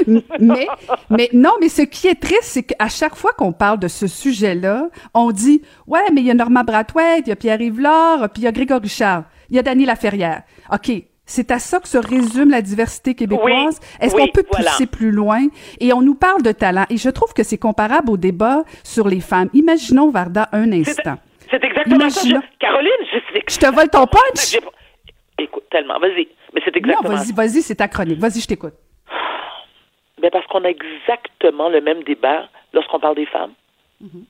Mm-hmm. 0.08 0.22
mais 0.40 0.66
mais 1.10 1.28
non, 1.32 1.52
mais 1.60 1.68
ce 1.68 1.82
qui 1.82 2.08
est 2.08 2.20
triste, 2.20 2.42
c'est 2.42 2.62
qu'à 2.62 2.88
chaque 2.88 3.14
fois 3.14 3.32
qu'on 3.32 3.52
parle 3.52 3.78
de 3.78 3.88
ce 3.88 4.06
sujet-là, 4.06 4.88
on 5.14 5.30
dit 5.30 5.62
ouais, 5.86 6.10
mais 6.12 6.20
il 6.20 6.26
y 6.26 6.30
a 6.30 6.34
Norma 6.34 6.62
Brathwaite, 6.62 7.26
il 7.26 7.30
y 7.30 7.32
a 7.32 7.36
Pierre 7.36 7.60
Yvelard, 7.60 8.28
puis 8.30 8.42
il 8.42 8.44
y 8.44 8.48
a 8.48 8.52
Grégory 8.52 8.88
Charles, 8.88 9.24
il 9.50 9.56
y 9.56 9.58
a 9.58 9.62
Dany 9.62 9.84
Laferrière. 9.84 10.42
OK, 10.72 10.90
c'est 11.26 11.50
à 11.50 11.58
ça 11.58 11.80
que 11.80 11.88
se 11.88 11.98
résume 11.98 12.50
la 12.50 12.60
diversité 12.60 13.14
québécoise? 13.14 13.78
Oui, 13.80 14.06
Est-ce 14.06 14.14
oui, 14.14 14.22
qu'on 14.22 14.28
peut 14.28 14.44
voilà. 14.50 14.72
pousser 14.72 14.86
plus 14.86 15.10
loin? 15.10 15.46
Et 15.80 15.92
on 15.92 16.02
nous 16.02 16.14
parle 16.14 16.42
de 16.42 16.52
talent. 16.52 16.84
Et 16.90 16.98
je 16.98 17.08
trouve 17.08 17.32
que 17.32 17.42
c'est 17.42 17.56
comparable 17.58 18.10
au 18.10 18.16
débat 18.16 18.62
sur 18.82 19.08
les 19.08 19.20
femmes. 19.20 19.48
Imaginons, 19.54 20.10
Varda, 20.10 20.48
un 20.52 20.70
instant. 20.72 21.16
C'est 21.50 21.64
exactement 21.64 21.96
Imaginons... 21.96 22.40
ça. 22.40 22.46
Je... 22.52 22.58
Caroline, 22.58 22.90
je, 23.10 23.40
je 23.48 23.58
te 23.58 23.66
vole 23.66 23.88
ton 23.88 24.06
punch. 24.06 24.58
Écoute, 25.38 25.64
tellement. 25.70 25.98
Vas-y. 25.98 26.28
Mais 26.52 26.60
c'est 26.64 26.76
exactement 26.76 27.10
Non, 27.10 27.16
vas-y, 27.16 27.32
vas-y, 27.32 27.62
c'est 27.62 27.76
ta 27.76 27.88
chronique. 27.88 28.18
Vas-y, 28.18 28.40
je 28.40 28.46
t'écoute. 28.46 28.74
Mais 30.22 30.30
parce 30.34 30.46
qu'on 30.46 30.64
a 30.64 30.68
exactement 30.68 31.68
le 31.68 31.80
même 31.80 32.02
débat 32.04 32.48
lorsqu'on 32.72 33.00
parle 33.00 33.16
des 33.16 33.26
femmes. 33.26 33.54
Mm 34.00 34.06
-hmm. 34.06 34.24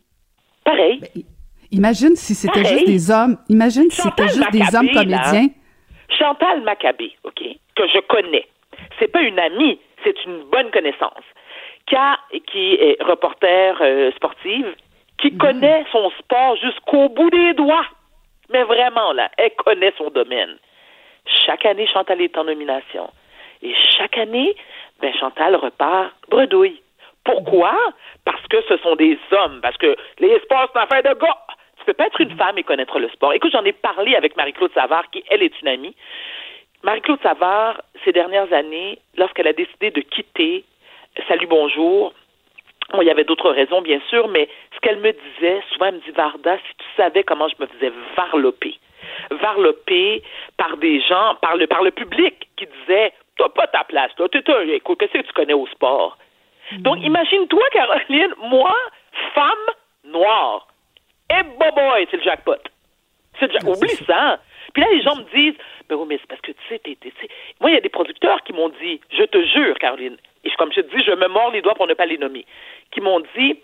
Pareil. 0.64 1.00
Ben, 1.00 1.23
imagine 1.70 2.16
si 2.16 2.34
c'était 2.34 2.64
juste 2.64 2.87
des 2.87 3.11
hommes. 3.11 3.37
Imagine 3.49 3.90
si 3.90 4.00
c'était 4.00 4.28
juste 4.28 4.38
Maccabé, 4.38 4.58
des 4.58 4.76
hommes 4.76 4.90
comédiens. 4.90 5.49
Là, 5.49 5.64
Chantal 6.18 6.62
Maccabé, 6.62 7.12
OK, 7.25 7.40
que 7.76 7.87
je 7.88 8.00
connais. 8.14 8.46
C'est 8.99 9.08
pas 9.08 9.23
une 9.23 9.38
amie, 9.38 9.78
c'est 10.02 10.16
une 10.25 10.44
bonne 10.44 10.70
connaissance. 10.70 11.25
Qui, 11.87 11.96
a, 11.96 12.18
qui 12.50 12.75
est 12.87 12.96
reporter 13.02 13.76
euh, 13.80 14.11
sportive, 14.12 14.75
qui 15.18 15.30
mmh. 15.30 15.38
connaît 15.38 15.84
son 15.92 16.11
sport 16.18 16.56
jusqu'au 16.56 17.08
bout 17.11 17.30
des 17.30 17.52
doigts. 17.54 17.87
Mais 18.50 18.62
vraiment, 18.62 19.12
là, 19.12 19.30
elle 19.37 19.54
connaît 19.56 19.92
son 19.99 20.11
domaine. 20.11 20.56
Chaque 21.44 21.66
année, 21.66 21.86
Chantal 21.86 22.20
est 22.20 22.36
en 22.38 22.44
nomination. 22.44 23.10
Et 23.62 23.74
chaque 23.96 24.18
année, 24.18 24.54
ben, 25.00 25.12
Chantal 25.14 25.56
repart 25.56 26.12
bredouille. 26.28 26.80
Pourquoi? 27.24 27.76
Parce 28.24 28.46
que 28.48 28.62
ce 28.68 28.76
sont 28.78 28.96
des 28.96 29.18
hommes. 29.32 29.60
Parce 29.62 29.76
que 29.76 29.96
les 30.18 30.38
sports, 30.40 30.68
c'est 30.72 30.78
une 30.78 30.84
affaire 30.84 31.14
de 31.14 31.18
gars. 31.18 31.38
Tu 31.78 31.84
peux 31.86 31.94
pas 31.94 32.06
être 32.06 32.20
une 32.20 32.36
femme 32.36 32.58
et 32.58 32.62
connaître 32.62 32.98
le 32.98 33.08
sport. 33.08 33.32
Écoute, 33.32 33.52
j'en 33.52 33.64
ai 33.64 33.72
parlé 33.72 34.14
avec 34.14 34.36
Marie-Claude 34.36 34.72
Savard, 34.72 35.10
qui, 35.10 35.24
elle, 35.28 35.42
est 35.42 35.60
une 35.60 35.68
amie. 35.68 35.94
Marie-Claude 36.82 37.20
Savard, 37.22 37.80
ces 38.04 38.12
dernières 38.12 38.52
années, 38.52 38.98
lorsqu'elle 39.16 39.48
a 39.48 39.52
décidé 39.52 39.90
de 39.90 40.00
quitter 40.00 40.64
Salut 41.28 41.46
Bonjour, 41.46 42.12
bon, 42.92 43.02
il 43.02 43.06
y 43.06 43.10
avait 43.10 43.24
d'autres 43.24 43.50
raisons, 43.50 43.82
bien 43.82 44.00
sûr, 44.08 44.28
mais 44.28 44.48
ce 44.74 44.80
qu'elle 44.80 44.98
me 44.98 45.12
disait, 45.12 45.62
souvent, 45.70 45.86
elle 45.86 45.94
me 45.94 46.00
dit, 46.00 46.10
Varda, 46.10 46.56
si 46.56 46.74
tu 46.76 46.86
savais 46.96 47.22
comment 47.22 47.48
je 47.48 47.54
me 47.60 47.66
faisais 47.66 47.92
varloper 48.16 48.78
varlopée 49.30 50.23
par 50.56 50.76
des 50.76 51.00
gens, 51.00 51.37
par 51.40 51.56
le, 51.56 51.66
par 51.66 51.83
le 51.83 51.90
public 51.90 52.49
qui 52.56 52.66
disaient 52.80 53.12
T'as 53.37 53.49
pas 53.49 53.66
ta 53.66 53.83
place, 53.85 54.12
là. 54.18 54.26
écoute, 54.75 54.99
qu'est-ce 55.00 55.12
que 55.12 55.26
tu 55.26 55.33
connais 55.33 55.54
au 55.54 55.66
sport? 55.66 56.16
Donc, 56.78 56.99
imagine-toi, 57.02 57.64
Caroline, 57.73 58.33
moi, 58.38 58.75
femme 59.35 59.75
noire. 60.04 60.68
Et 61.30 61.35
hey, 61.35 61.42
boy, 61.59 62.06
c'est 62.11 62.18
le 62.18 62.23
jackpot. 62.23 62.56
C'est 63.38 63.47
le 63.47 63.52
jackpot. 63.52 63.73
Oublie 63.73 63.97
ça. 64.06 64.38
Puis 64.73 64.83
là, 64.83 64.88
les 64.92 65.02
gens 65.02 65.16
me 65.16 65.25
disent, 65.35 65.59
ben 65.88 65.97
oui, 65.97 66.06
mais 66.09 66.18
c'est 66.21 66.28
parce 66.28 66.40
que, 66.40 66.52
tu 66.52 66.59
sais, 66.68 66.80
moi, 67.61 67.71
il 67.71 67.75
y 67.75 67.76
a 67.76 67.80
des 67.80 67.88
producteurs 67.88 68.42
qui 68.44 68.52
m'ont 68.52 68.71
dit, 68.80 69.00
je 69.11 69.25
te 69.25 69.44
jure, 69.47 69.78
Caroline, 69.78 70.16
et 70.44 70.50
comme 70.58 70.72
je 70.72 70.80
te 70.80 70.96
dis, 70.96 71.04
je 71.04 71.12
me 71.12 71.28
mords 71.28 71.50
les 71.52 71.62
doigts 71.62 71.74
pour 71.74 71.86
ne 71.86 71.94
pas 71.94 72.06
les 72.06 72.18
nommer, 72.18 72.44
qui 72.90 73.00
m'ont 73.00 73.20
dit, 73.36 73.58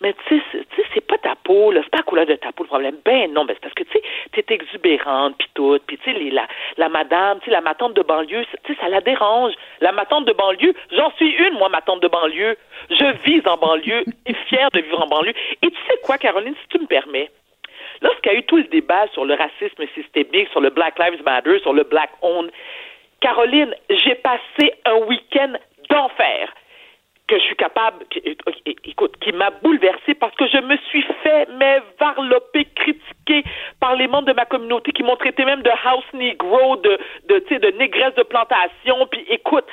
mais 0.00 0.14
tu 0.28 0.38
sais, 0.38 0.62
c'est 0.92 1.06
pas 1.06 1.18
ta 1.18 1.34
peau, 1.36 1.70
là, 1.70 1.80
c'est 1.82 1.90
pas 1.90 1.98
la 1.98 2.04
couleur 2.04 2.26
de 2.26 2.34
ta 2.34 2.52
peau 2.52 2.64
le 2.64 2.68
problème. 2.68 2.96
Ben 3.04 3.32
non, 3.32 3.44
ben 3.44 3.54
c'est 3.54 3.60
parce 3.60 3.74
que 3.74 3.84
tu 3.84 3.92
sais, 3.92 4.42
t'es 4.42 4.54
exubérante 4.54 5.36
puis 5.38 5.48
tout, 5.54 5.78
puis 5.86 5.98
tu 5.98 6.12
sais, 6.12 6.30
la, 6.30 6.46
la 6.76 6.88
madame, 6.88 7.38
tu 7.40 7.46
sais, 7.46 7.50
la 7.50 7.60
matante 7.60 7.94
de 7.94 8.02
banlieue, 8.02 8.44
tu 8.64 8.74
sais, 8.74 8.80
ça 8.80 8.88
la 8.88 9.00
dérange. 9.00 9.54
La 9.80 9.92
matante 9.92 10.24
de 10.26 10.32
banlieue, 10.32 10.74
j'en 10.90 11.10
suis 11.12 11.30
une, 11.30 11.54
moi, 11.54 11.68
ma 11.68 11.80
tante 11.80 12.02
de 12.02 12.08
banlieue. 12.08 12.56
Je 12.90 13.24
vis 13.24 13.46
en 13.46 13.56
banlieue, 13.56 14.04
et 14.26 14.34
fière 14.48 14.70
de 14.72 14.80
vivre 14.80 15.00
en 15.00 15.06
banlieue. 15.06 15.34
Et 15.62 15.70
tu 15.70 15.78
sais 15.88 15.98
quoi, 16.02 16.18
Caroline, 16.18 16.54
si 16.60 16.68
tu 16.68 16.78
me 16.78 16.86
permets, 16.86 17.30
lorsqu'il 18.02 18.32
y 18.32 18.34
a 18.34 18.38
eu 18.38 18.42
tout 18.44 18.56
le 18.56 18.64
débat 18.64 19.06
sur 19.12 19.24
le 19.24 19.34
racisme 19.34 19.84
systémique, 19.94 20.48
sur 20.50 20.60
le 20.60 20.70
Black 20.70 20.98
Lives 20.98 21.22
Matter, 21.24 21.60
sur 21.60 21.72
le 21.72 21.84
Black 21.84 22.10
Owned, 22.22 22.50
Caroline, 23.20 23.74
j'ai 23.88 24.16
passé 24.16 24.74
un 24.84 24.96
week-end 25.06 25.54
d'enfer 25.90 26.52
que 27.26 27.38
je 27.38 27.44
suis 27.44 27.56
capable, 27.56 28.04
écoute, 28.84 29.16
qui 29.20 29.32
m'a 29.32 29.50
bouleversée 29.50 30.14
parce 30.14 30.34
que 30.36 30.46
je 30.46 30.58
me 30.58 30.76
suis 30.88 31.04
fait, 31.22 31.48
mais 31.58 31.80
varloper, 31.98 32.66
critiquer 32.76 33.44
par 33.80 33.96
les 33.96 34.06
membres 34.06 34.28
de 34.28 34.34
ma 34.34 34.44
communauté 34.44 34.92
qui 34.92 35.02
m'ont 35.02 35.16
traité 35.16 35.44
même 35.46 35.62
de 35.62 35.70
house 35.70 36.04
negro, 36.12 36.76
de, 36.76 36.98
de, 37.28 37.38
de 37.58 37.78
négresse 37.78 38.14
de 38.16 38.24
plantation. 38.24 39.06
Puis 39.10 39.24
écoute, 39.30 39.64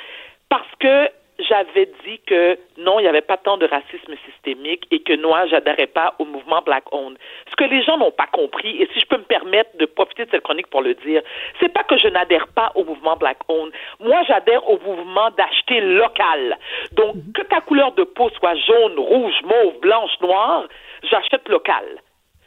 parce 0.48 0.68
que 0.80 1.10
j'avais 1.48 1.86
dit 2.04 2.20
que 2.26 2.58
non, 2.78 2.98
il 2.98 3.02
n'y 3.02 3.08
avait 3.08 3.20
pas 3.20 3.36
tant 3.36 3.56
de 3.56 3.66
racisme 3.66 4.14
systémique 4.26 4.86
et 4.90 5.00
que 5.00 5.20
moi, 5.20 5.46
j'adhérais 5.46 5.86
pas 5.86 6.14
au 6.18 6.24
mouvement 6.24 6.62
Black 6.62 6.84
Owned. 6.92 7.18
Ce 7.50 7.56
que 7.56 7.64
les 7.64 7.82
gens 7.82 7.98
n'ont 7.98 8.10
pas 8.10 8.26
compris, 8.26 8.82
et 8.82 8.88
si 8.92 9.00
je 9.00 9.06
peux 9.06 9.18
me 9.18 9.24
permettre 9.24 9.76
de 9.78 9.86
profiter 9.86 10.24
de 10.24 10.30
cette 10.30 10.42
chronique 10.42 10.68
pour 10.68 10.82
le 10.82 10.94
dire, 10.94 11.22
c'est 11.60 11.72
pas 11.72 11.84
que 11.84 11.96
je 11.96 12.08
n'adhère 12.08 12.48
pas 12.48 12.72
au 12.74 12.84
mouvement 12.84 13.16
Black 13.16 13.38
Owned. 13.48 13.72
Moi, 14.00 14.22
j'adhère 14.26 14.68
au 14.68 14.78
mouvement 14.78 15.30
d'acheter 15.30 15.80
local. 15.80 16.58
Donc, 16.92 17.14
mhm. 17.16 17.32
que 17.34 17.42
ta 17.42 17.60
couleur 17.60 17.92
de 17.92 18.04
peau 18.04 18.30
soit 18.30 18.56
jaune, 18.56 18.98
rouge, 18.98 19.40
mauve, 19.44 19.80
blanche, 19.80 20.20
noire, 20.20 20.66
j'achète 21.02 21.48
local. 21.48 21.84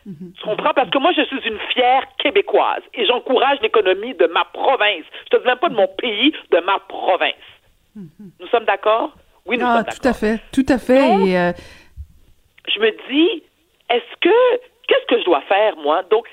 Mhm. 0.05 0.33
Tu 0.37 0.43
comprends? 0.43 0.73
Parce 0.73 0.89
que 0.89 0.99
moi, 0.99 1.11
je 1.17 1.23
suis 1.23 1.39
une 1.47 1.59
fière 1.73 2.03
québécoise 2.19 2.83
et 2.93 3.05
j'encourage 3.05 3.59
l'économie 3.61 4.13
de 4.13 4.27
ma 4.27 4.45
province. 4.45 5.05
Je 5.25 5.37
te 5.37 5.41
dis 5.41 5.47
même 5.47 5.57
pas 5.57 5.69
de 5.69 5.75
mon 5.75 5.87
pays, 5.87 6.31
de 6.51 6.59
ma 6.59 6.77
province. 6.87 7.33
Nous 7.95 8.47
sommes 8.51 8.65
d'accord? 8.65 9.15
Oui, 9.45 9.57
nous 9.57 9.65
ah, 9.65 9.75
sommes 9.75 9.83
d'accord. 9.83 9.99
Tout 10.01 10.07
à 10.07 10.13
fait, 10.13 10.41
tout 10.51 10.65
à 10.67 10.77
fait. 10.77 11.27
et 11.27 11.37
euh, 11.37 11.51
Je 12.67 12.79
me 12.79 12.91
dis, 13.09 13.43
est-ce 13.89 14.19
que, 14.19 14.57
qu'est-ce 14.87 15.05
que 15.07 15.19
je 15.19 15.25
dois 15.25 15.41
faire, 15.41 15.77
moi? 15.77 16.03
Donc, 16.03 16.27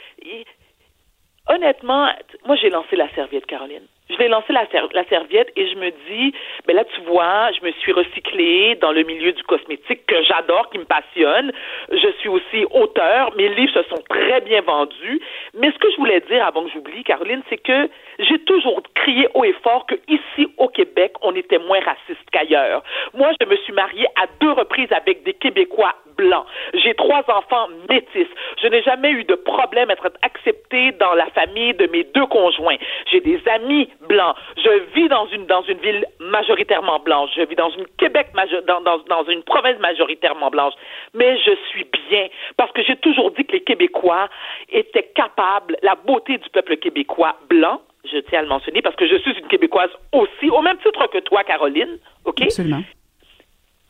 honnêtement, 1.49 2.11
moi, 2.47 2.57
j'ai 2.57 2.71
lancé 2.71 2.97
la 2.97 3.13
serviette, 3.15 3.47
Caroline 3.47 3.87
je 4.13 4.19
vais 4.19 4.29
lancer 4.29 4.53
la, 4.53 4.67
serviette 5.09 5.51
et 5.57 5.69
je 5.69 5.77
me 5.77 5.91
dis, 6.09 6.35
ben 6.67 6.77
là, 6.77 6.85
tu 6.85 7.01
vois, 7.03 7.51
je 7.53 7.67
me 7.67 7.73
suis 7.73 7.93
recyclée 7.93 8.77
dans 8.77 8.93
le 8.93 9.03
milieu 9.03 9.33
du 9.33 9.43
cosmétique 9.45 10.07
que 10.07 10.23
j'adore, 10.23 10.71
qui 10.71 10.79
me 10.79 10.85
passionne. 10.85 11.53
Je 11.91 12.09
suis 12.21 12.29
aussi 12.29 12.65
auteur. 12.71 13.35
Mes 13.37 13.49
livres 13.49 13.73
se 13.73 13.83
sont 13.89 14.03
très 14.09 14.41
bien 14.43 14.61
vendus. 14.61 15.21
Mais 15.55 15.71
ce 15.73 15.79
que 15.79 15.91
je 15.91 15.97
voulais 15.97 16.21
dire 16.21 16.45
avant 16.47 16.65
que 16.65 16.71
j'oublie, 16.73 17.03
Caroline, 17.05 17.43
c'est 17.49 17.59
que 17.59 17.89
j'ai 18.19 18.39
toujours 18.41 18.83
crié 18.95 19.29
haut 19.35 19.45
et 19.45 19.55
fort 19.65 19.87
que 19.87 19.95
ici 20.09 20.49
au 20.59 20.69
Québec, 20.69 21.13
on 21.23 21.35
était 21.35 21.59
moins 21.59 21.81
raciste 21.81 22.29
qu'ailleurs. 22.31 22.83
Moi, 23.15 23.31
je 23.41 23.47
me 23.47 23.57
suis 23.57 23.73
mariée 23.73 24.07
à 24.17 24.27
deux 24.41 24.53
reprises 24.53 24.93
avec 24.93 25.23
des 25.25 25.35
Québécois 25.35 25.95
blancs. 26.17 26.47
J'ai 26.75 26.95
trois 26.95 27.25
enfants 27.29 27.69
métis. 27.89 28.29
Je 28.63 28.69
n'ai 28.69 28.83
jamais 28.83 29.11
eu 29.11 29.25
de 29.25 29.35
problème 29.35 29.91
à 29.91 29.95
être 29.95 30.11
acceptée 30.23 30.93
dans 30.93 31.15
la 31.15 31.27
famille 31.27 31.75
de 31.75 31.87
mes 31.87 32.05
deux 32.05 32.27
conjoints. 32.27 32.77
J'ai 33.11 33.21
des 33.21 33.41
amis 33.49 33.89
blancs. 34.09 34.37
Je 34.57 34.71
vis 34.95 35.09
dans 35.09 35.27
une 35.27 35.47
dans 35.47 35.63
une 35.63 35.79
ville 35.79 36.05
majoritairement 36.21 36.99
blanche. 37.01 37.31
Je 37.37 37.43
vis 37.43 37.57
dans 37.57 37.71
une 37.71 37.87
Québec 37.99 38.29
dans, 38.67 38.81
dans, 38.81 38.99
dans 38.99 39.25
une 39.25 39.43
province 39.43 39.79
majoritairement 39.81 40.51
blanche. 40.51 40.75
Mais 41.15 41.39
je 41.39 41.53
suis 41.71 41.87
bien 42.09 42.29
parce 42.57 42.73
que 42.73 42.83
j'ai 42.83 42.97
toujours 42.97 43.31
dit 43.33 43.45
que 43.45 43.53
les 43.53 43.63
Québécois 43.63 44.29
étaient 44.69 45.11
capables, 45.15 45.77
la 45.83 45.95
beauté 45.95 46.39
du 46.39 46.49
peuple 46.51 46.77
québécois 46.77 47.37
blanc, 47.49 47.81
je 48.05 48.19
tiens 48.19 48.41
à 48.41 48.43
le 48.43 48.49
mentionner 48.49 48.83
parce 48.83 48.97
que 48.97 49.07
je 49.07 49.17
suis 49.17 49.33
une 49.39 49.49
Québécoise 49.49 49.91
aussi, 50.13 50.51
au 50.51 50.61
même 50.61 50.79
titre 50.79 51.07
que 51.09 51.19
toi, 51.19 51.45
Caroline, 51.45 51.99
OK? 52.25 52.43
Absolument. 52.43 52.83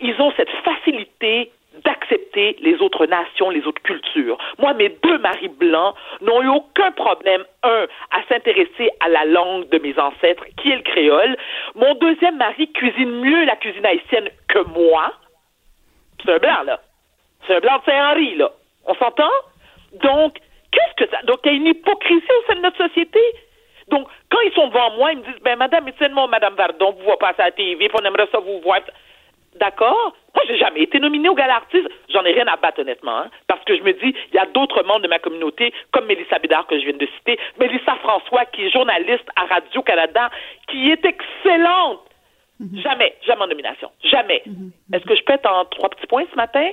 Ils 0.00 0.21
ont 0.21 0.33
cette 0.37 0.50
facilité 0.64 1.50
d'accepter 1.84 2.56
les 2.60 2.80
autres 2.80 3.06
nations, 3.06 3.50
les 3.50 3.66
autres 3.66 3.82
cultures. 3.82 4.38
Moi, 4.58 4.72
mes 4.74 4.88
deux 4.88 5.18
maris 5.18 5.48
blancs 5.48 5.94
n'ont 6.20 6.42
eu 6.42 6.48
aucun 6.48 6.92
problème, 6.92 7.44
un, 7.62 7.86
à 8.10 8.22
s'intéresser 8.28 8.90
à 9.00 9.08
la 9.08 9.24
langue 9.24 9.68
de 9.68 9.78
mes 9.78 9.98
ancêtres, 9.98 10.44
qui 10.56 10.70
est 10.70 10.76
le 10.76 10.82
créole. 10.82 11.36
Mon 11.74 11.94
deuxième 11.94 12.36
mari 12.36 12.70
cuisine 12.72 13.20
mieux 13.20 13.44
la 13.44 13.56
cuisine 13.56 13.86
haïtienne 13.86 14.28
que 14.48 14.60
moi. 14.78 15.12
C'est 16.24 16.32
un 16.32 16.38
blanc, 16.38 16.62
là. 16.64 16.80
C'est 17.46 17.56
un 17.56 17.60
blanc 17.60 17.78
de 17.78 17.84
Saint-Henri, 17.84 18.36
là. 18.36 18.50
On 18.86 18.94
s'entend? 18.94 19.30
Donc, 20.02 20.38
qu'est-ce 20.70 21.04
que 21.04 21.10
ça... 21.10 21.22
Donc, 21.22 21.40
il 21.44 21.52
y 21.52 21.54
a 21.54 21.56
une 21.56 21.66
hypocrisie 21.66 22.24
au 22.40 22.46
sein 22.46 22.56
de 22.56 22.62
notre 22.62 22.78
société? 22.78 23.20
Donc, 23.88 24.08
quand 24.30 24.40
ils 24.46 24.52
sont 24.52 24.68
devant 24.68 24.90
moi, 24.92 25.12
ils 25.12 25.18
me 25.18 25.24
disent, 25.24 25.42
ben, 25.42 25.56
madame, 25.56 25.88
Étienne, 25.88 26.14
madame 26.30 26.54
Vardon, 26.54 26.92
vous 26.92 27.02
voyez 27.02 27.18
passer 27.18 27.42
à 27.42 27.46
la 27.46 27.50
TV, 27.52 27.90
on 27.92 28.04
aimerait 28.04 28.28
ça 28.30 28.38
vous 28.38 28.60
voir. 28.60 28.80
D'accord? 29.56 30.14
Moi, 30.42 30.54
j'ai 30.54 30.58
jamais 30.58 30.82
été 30.82 30.99
nominée 30.99 31.28
au 31.28 31.34
Gala 31.34 31.56
Artiste. 31.56 31.88
J'en 32.08 32.25
ai 32.25 32.32
rien 32.32 32.46
à 32.46 32.56
battre, 32.56 32.80
honnêtement, 32.80 33.16
hein, 33.18 33.30
parce 33.46 33.62
que 33.64 33.76
je 33.76 33.82
me 33.82 33.92
dis, 33.92 34.14
il 34.32 34.34
y 34.34 34.38
a 34.38 34.46
d'autres 34.46 34.82
membres 34.82 35.02
de 35.02 35.08
ma 35.08 35.18
communauté, 35.18 35.72
comme 35.92 36.06
Mélissa 36.06 36.38
Bédard, 36.38 36.66
que 36.66 36.78
je 36.78 36.84
viens 36.84 36.96
de 36.96 37.06
citer, 37.18 37.38
Mélissa 37.61 37.94
François, 37.96 38.44
qui 38.46 38.64
est 38.64 38.70
journaliste 38.70 39.28
à 39.37 39.44
Radio-Canada, 39.44 40.30
qui 40.68 40.90
est 40.90 41.04
excellente. 41.04 42.00
Mhm. 42.58 42.80
Jamais, 42.80 43.14
jamais 43.25 43.42
en 43.42 43.46
nomination. 43.46 43.90
Jamais. 44.02 44.42
Mhm. 44.46 44.72
Est-ce 44.92 45.04
que 45.04 45.14
je 45.14 45.22
peux 45.22 45.34
être 45.34 45.50
en 45.50 45.64
trois 45.66 45.90
petits 45.90 46.06
points 46.06 46.25
ce 46.30 46.37
matin? 46.37 46.70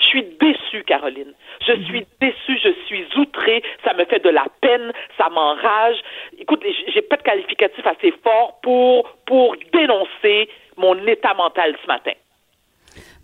Je 0.00 0.06
suis 0.08 0.24
déçue, 0.40 0.82
Caroline. 0.82 1.32
Je 1.64 1.72
mhm. 1.74 1.84
suis 1.84 2.06
déçue, 2.20 2.58
je 2.58 2.72
suis 2.86 3.06
outrée, 3.16 3.62
ça 3.84 3.94
me 3.94 4.04
fait 4.04 4.22
de 4.24 4.30
la 4.30 4.46
peine, 4.60 4.92
ça 5.16 5.28
m'enrage. 5.28 5.96
Écoute, 6.38 6.64
j'ai 6.92 7.02
pas 7.02 7.16
de 7.16 7.22
qualificatif 7.22 7.86
assez 7.86 8.12
fort 8.24 8.58
pour, 8.62 9.08
pour 9.26 9.54
dénoncer 9.72 10.48
mon 10.76 10.96
état 11.06 11.34
mental 11.34 11.76
ce 11.82 11.86
matin. 11.86 12.12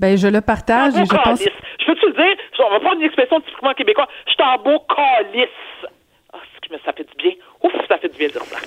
Ben, 0.01 0.17
je 0.17 0.29
le 0.29 0.41
partage 0.41 0.95
et 0.97 1.05
je 1.05 1.15
pense... 1.15 1.41
Je 1.43 1.87
peux-tu 1.87 2.07
le 2.07 2.13
dire? 2.13 2.37
On 2.59 2.71
va 2.71 2.81
prendre 2.81 3.01
une 3.01 3.07
expression 3.07 3.41
typiquement 3.41 3.75
québécoise. 3.75 4.09
Je 4.27 4.33
suis 4.33 4.43
en 4.43 4.59
beau 4.63 4.79
calice. 4.95 5.49
Oh, 6.33 6.39
ça 6.85 6.93
fait 6.93 7.05
du 7.05 7.15
bien. 7.17 7.33
Ouf, 7.63 7.73
ça 7.89 7.99
fait 7.99 8.09
du 8.09 8.19
bien 8.19 8.29
de 8.29 8.33
dire 8.33 8.43
ça. 8.45 8.59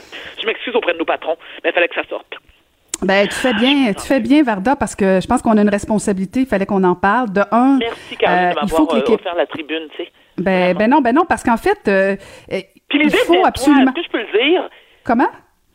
Je 0.42 0.46
m'excuse 0.46 0.76
auprès 0.76 0.94
de 0.94 0.98
nos 0.98 1.06
patrons, 1.06 1.38
mais 1.64 1.70
il 1.70 1.74
fallait 1.74 1.88
que 1.88 1.96
ça 1.96 2.08
sorte. 2.10 2.36
Ben, 3.02 3.28
tu 3.28 3.34
fais 3.34 3.54
bien, 3.54 3.94
tu 3.94 4.06
fais 4.06 4.20
bien, 4.20 4.44
Varda, 4.44 4.76
parce 4.76 4.96
que 4.96 5.20
je 5.22 5.28
pense 5.28 5.42
qu'on 5.42 5.58
a 5.58 5.62
une 5.62 5.70
responsabilité. 5.70 6.42
Il 6.42 6.46
fallait 6.46 6.68
qu'on 6.68 6.84
en 6.84 6.96
parle. 6.96 7.32
De 7.32 7.42
un, 7.52 7.78
merci 7.80 8.16
Caroline 8.18 8.58
euh, 8.58 8.62
il 8.64 8.70
faut 8.70 8.86
que 8.86 8.96
les... 8.96 9.02
Euh, 9.02 9.18
la 9.36 9.46
tribune, 9.48 9.88
tu 9.96 10.04
sais. 10.04 10.12
Ben, 10.38 10.76
ben 10.76 10.90
non, 10.90 11.02
ben 11.02 11.14
non, 11.14 11.26
parce 11.26 11.44
qu'en 11.44 11.58
fait, 11.58 11.88
euh, 11.88 12.16
il 12.50 13.10
faut 13.10 13.46
absolument. 13.46 13.92
Est-ce 13.92 14.02
que 14.02 14.04
je 14.04 14.10
peux 14.10 14.20
le 14.20 14.52
dire 14.52 14.70
Comment? 15.04 15.30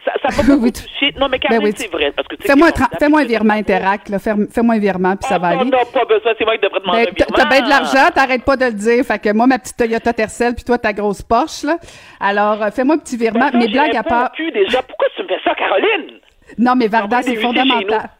Ça, 0.06 0.28
ça 0.30 0.42
va 0.42 0.54
oui, 0.60 0.72
Non, 1.18 1.28
mais 1.28 1.38
Caroline, 1.38 1.64
ben 1.70 1.74
c'est 1.76 1.90
vrai. 1.90 2.12
Fais-moi 2.40 2.68
un, 2.68 3.14
un 3.14 3.24
virement 3.24 3.54
Interact, 3.54 4.08
là. 4.08 4.18
Fais-moi 4.18 4.74
un 4.74 4.78
virement, 4.78 5.16
puis 5.16 5.28
ça 5.28 5.38
va 5.38 5.48
aller. 5.48 5.70
Non, 5.70 5.78
pas 5.92 6.04
besoin. 6.04 6.32
C'est 6.38 6.44
moi 6.44 6.56
qui 6.56 6.62
devrais 6.62 6.80
demander 6.80 7.04
ben, 7.04 7.10
un 7.10 7.14
virement. 7.14 7.36
T'as 7.36 7.48
bien 7.48 7.62
de 7.62 7.68
l'argent, 7.68 8.10
t'arrêtes 8.14 8.44
pas 8.44 8.56
de 8.56 8.64
le 8.66 8.72
dire. 8.72 9.04
Fait 9.04 9.18
que 9.18 9.32
moi, 9.32 9.46
ma 9.46 9.58
petite 9.58 9.76
Toyota 9.76 10.12
Tercel, 10.12 10.54
puis 10.54 10.64
toi, 10.64 10.78
ta 10.78 10.92
grosse 10.92 11.22
Porsche, 11.22 11.64
là. 11.64 11.76
Alors, 12.20 12.62
euh, 12.62 12.70
fais-moi 12.70 12.96
un 12.96 12.98
petit 12.98 13.16
virement. 13.16 13.50
Ben, 13.50 13.58
mes 13.58 13.68
blagues 13.68 13.96
à 13.96 14.02
part. 14.02 14.30
déjà. 14.38 14.82
Pourquoi 14.82 15.08
tu 15.16 15.22
me 15.22 15.28
fais 15.28 15.40
ça, 15.44 15.54
Caroline? 15.54 16.20
Non, 16.58 16.76
mais 16.76 16.86
Varda, 16.86 17.22
c'est 17.22 17.36
fondamental. 17.36 18.10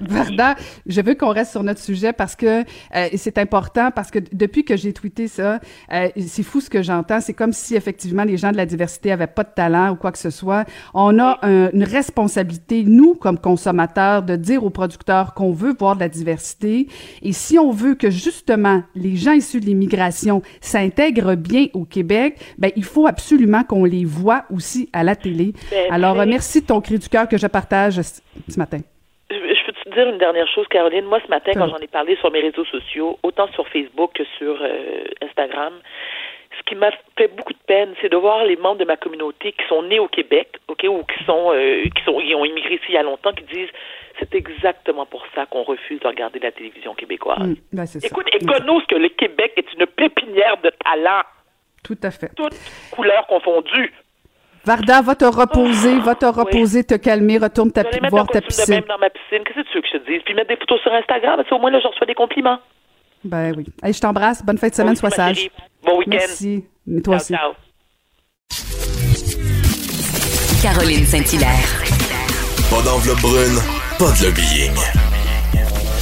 Varda, 0.00 0.54
je 0.86 1.00
veux 1.00 1.14
qu'on 1.14 1.30
reste 1.30 1.52
sur 1.52 1.62
notre 1.62 1.80
sujet 1.80 2.12
parce 2.12 2.36
que 2.36 2.60
euh, 2.60 3.08
c'est 3.16 3.38
important 3.38 3.90
parce 3.90 4.10
que 4.10 4.18
depuis 4.32 4.64
que 4.64 4.76
j'ai 4.76 4.92
tweeté 4.92 5.28
ça, 5.28 5.60
euh, 5.92 6.08
c'est 6.26 6.42
fou 6.42 6.60
ce 6.60 6.70
que 6.70 6.82
j'entends. 6.82 7.20
C'est 7.20 7.34
comme 7.34 7.52
si 7.52 7.74
effectivement 7.74 8.24
les 8.24 8.36
gens 8.36 8.52
de 8.52 8.56
la 8.56 8.66
diversité 8.66 9.12
avaient 9.12 9.26
pas 9.26 9.44
de 9.44 9.52
talent 9.54 9.92
ou 9.92 9.96
quoi 9.96 10.12
que 10.12 10.18
ce 10.18 10.30
soit. 10.30 10.64
On 10.94 11.18
a 11.18 11.38
une 11.42 11.84
responsabilité, 11.84 12.84
nous 12.84 13.14
comme 13.14 13.38
consommateurs, 13.38 14.22
de 14.22 14.36
dire 14.36 14.64
aux 14.64 14.70
producteurs 14.70 15.34
qu'on 15.34 15.52
veut 15.52 15.74
voir 15.78 15.96
de 15.96 16.00
la 16.00 16.08
diversité. 16.08 16.88
Et 17.22 17.32
si 17.32 17.58
on 17.58 17.70
veut 17.70 17.94
que 17.94 18.10
justement 18.10 18.82
les 18.94 19.16
gens 19.16 19.32
issus 19.32 19.60
de 19.60 19.66
l'immigration 19.66 20.42
s'intègrent 20.60 21.34
bien 21.34 21.66
au 21.72 21.84
Québec, 21.84 22.38
ben 22.58 22.70
il 22.76 22.84
faut 22.84 23.06
absolument 23.06 23.64
qu'on 23.64 23.84
les 23.84 24.04
voit 24.04 24.44
aussi 24.50 24.88
à 24.92 25.02
la 25.04 25.16
télé. 25.16 25.52
Ben, 25.70 25.92
Alors 25.92 26.16
merci 26.26 26.60
de 26.60 26.66
ton 26.66 26.80
cri 26.80 26.98
du 26.98 27.08
cœur 27.08 27.28
que 27.28 27.36
je 27.36 27.46
partage 27.46 28.00
ce 28.00 28.58
matin 28.58 28.80
dire 29.90 30.08
une 30.08 30.18
dernière 30.18 30.48
chose, 30.48 30.66
Caroline. 30.68 31.04
Moi, 31.04 31.20
ce 31.24 31.28
matin, 31.28 31.52
quand 31.54 31.68
j'en 31.68 31.78
ai 31.78 31.86
parlé 31.86 32.16
sur 32.16 32.30
mes 32.30 32.40
réseaux 32.40 32.64
sociaux, 32.64 33.18
autant 33.22 33.48
sur 33.52 33.66
Facebook 33.68 34.12
que 34.14 34.24
sur 34.38 34.60
euh, 34.62 35.04
Instagram, 35.22 35.74
ce 36.58 36.62
qui 36.64 36.74
m'a 36.74 36.90
fait 37.16 37.28
beaucoup 37.28 37.52
de 37.52 37.58
peine, 37.66 37.94
c'est 38.00 38.10
de 38.10 38.16
voir 38.16 38.44
les 38.44 38.56
membres 38.56 38.78
de 38.78 38.84
ma 38.84 38.96
communauté 38.96 39.52
qui 39.52 39.66
sont 39.68 39.82
nés 39.82 39.98
au 39.98 40.08
Québec, 40.08 40.48
ok, 40.68 40.84
ou 40.88 41.02
qui 41.04 41.24
sont, 41.24 41.52
euh, 41.52 41.84
qui 41.84 42.04
sont, 42.04 42.18
qui 42.18 42.34
ont 42.34 42.44
immigré 42.44 42.74
ici 42.74 42.84
il 42.88 42.94
y 42.94 42.98
a 42.98 43.02
longtemps, 43.02 43.32
qui 43.32 43.44
disent 43.44 43.70
c'est 44.18 44.34
exactement 44.34 45.06
pour 45.06 45.24
ça 45.34 45.46
qu'on 45.46 45.62
refuse 45.62 46.00
de 46.00 46.06
regarder 46.06 46.38
la 46.38 46.52
télévision 46.52 46.94
québécoise. 46.94 47.40
Mm, 47.40 47.54
ben, 47.72 47.84
Écoute, 48.02 48.28
éconos 48.34 48.82
que 48.86 48.94
le 48.94 49.08
Québec 49.08 49.52
est 49.56 49.72
une 49.72 49.86
pépinière 49.86 50.58
de 50.62 50.70
talents. 50.84 51.24
Tout 51.82 51.98
à 52.02 52.10
fait. 52.10 52.30
Toutes 52.36 52.54
couleurs 52.90 53.26
confondues. 53.26 53.92
Varda, 54.64 55.02
va 55.02 55.14
te 55.16 55.24
reposer, 55.24 55.98
va 56.00 56.14
te 56.14 56.26
reposer, 56.26 56.84
te 56.84 56.94
calmer, 56.94 57.38
retourne 57.38 57.72
ta, 57.72 57.82
voir 58.10 58.26
ta 58.28 58.40
piscine. 58.40 58.80
de 58.80 58.86
dans 58.86 58.98
ma 58.98 59.10
piscine. 59.10 59.42
Qu'est-ce 59.44 59.60
que 59.60 59.68
tu 59.68 59.74
veux 59.74 59.82
que 59.82 59.88
je 59.92 59.98
te 59.98 60.10
dise? 60.10 60.22
Puis 60.24 60.34
mettre 60.34 60.48
des 60.48 60.56
photos 60.56 60.80
sur 60.82 60.92
Instagram, 60.92 61.42
au 61.50 61.58
moins 61.58 61.70
là, 61.70 61.80
je 61.82 61.88
reçois 61.88 62.06
des 62.06 62.14
compliments. 62.14 62.58
Ben 63.24 63.52
oui. 63.56 63.66
Allez, 63.82 63.92
je 63.92 64.00
t'embrasse. 64.00 64.44
Bonne 64.44 64.58
fin 64.58 64.68
de 64.68 64.74
semaine, 64.74 64.96
sois 64.96 65.10
sage. 65.10 65.50
Bon 65.84 65.98
week-end. 65.98 66.10
Merci. 66.12 66.64
Mais 66.86 67.00
toi 67.00 67.16
aussi. 67.16 67.34
Ciao. 67.34 67.52
Caroline 70.62 71.04
Saint-Hilaire. 71.06 71.82
Pas 72.70 72.82
d'enveloppe 72.82 73.20
brune, 73.20 73.58
pas 73.98 74.12
de 74.12 74.26
lobbying. 74.26 74.74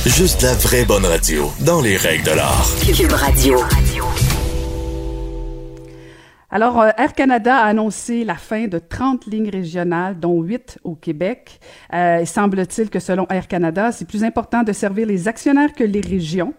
Juste 0.07 0.43
la 0.43 0.55
vraie 0.55 0.85
bonne 0.85 1.05
radio, 1.05 1.51
dans 1.61 1.81
les 1.81 1.97
règles 1.97 2.25
de 2.25 2.33
l'art. 2.37 2.67
Cube 2.87 3.13
Radio. 3.13 3.59
Alors, 6.53 6.81
euh, 6.81 6.91
Air 6.97 7.15
Canada 7.15 7.57
a 7.59 7.67
annoncé 7.67 8.25
la 8.25 8.35
fin 8.35 8.67
de 8.67 8.81
30 8.81 9.27
lignes 9.27 9.51
régionales, 9.51 10.19
dont 10.19 10.43
8 10.43 10.81
au 10.83 10.97
Québec. 10.97 11.61
Euh, 11.95 12.25
semble-t-il 12.25 12.91
que 12.91 12.99
selon 12.99 13.27
Air 13.31 13.47
Canada, 13.47 13.93
c'est 13.93 14.05
plus 14.05 14.25
important 14.25 14.65
de 14.65 14.73
servir 14.73 15.07
les 15.07 15.29
actionnaires 15.29 15.73
que 15.73 15.85
les 15.85 16.01
régions. 16.01 16.53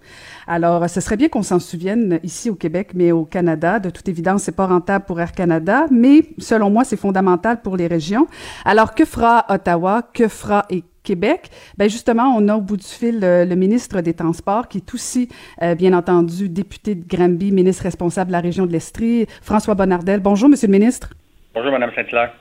Alors, 0.48 0.90
ce 0.90 1.02
serait 1.02 1.18
bien 1.18 1.28
qu'on 1.28 1.44
s'en 1.44 1.60
souvienne 1.60 2.22
ici 2.24 2.50
au 2.50 2.56
Québec, 2.56 2.92
mais 2.94 3.12
au 3.12 3.26
Canada. 3.26 3.80
De 3.80 3.90
toute 3.90 4.08
évidence, 4.08 4.44
c'est 4.44 4.56
pas 4.56 4.68
rentable 4.68 5.04
pour 5.04 5.20
Air 5.20 5.34
Canada, 5.34 5.88
mais 5.92 6.24
selon 6.38 6.70
moi, 6.70 6.86
c'est 6.86 6.96
fondamental 6.96 7.62
pour 7.62 7.76
les 7.76 7.88
régions. 7.88 8.28
Alors, 8.64 8.96
que 8.96 9.04
fera 9.04 9.46
Ottawa? 9.50 10.04
Que 10.14 10.30
fera 10.30 10.66
Québec. 11.04 11.50
Ben 11.78 11.90
justement, 11.90 12.36
on 12.38 12.48
a 12.48 12.56
au 12.56 12.62
bout 12.62 12.78
du 12.78 12.86
fil 12.86 13.20
le, 13.22 13.56
ministre 13.56 14.02
des 14.02 14.14
Transports, 14.14 14.68
qui 14.68 14.80
est 14.80 14.94
aussi, 14.94 15.30
euh, 15.62 15.76
bien 15.76 15.94
entendu, 15.94 16.50
député 16.50 16.96
de 16.96 17.08
Granby, 17.08 17.52
ministre 17.52 17.84
responsable 17.84 18.28
de 18.28 18.34
la 18.34 18.42
région 18.42 18.66
de 18.66 18.72
l'Estrie, 18.72 19.28
François 19.42 19.76
Bonnardel. 19.76 20.20
Bonjour, 20.20 20.50
Monsieur 20.50 20.68
le 20.68 20.74
ministre. 20.74 21.10
Bonjour, 21.54 21.72
Madame 21.72 21.92
Saint-Hilaire. 21.96 22.34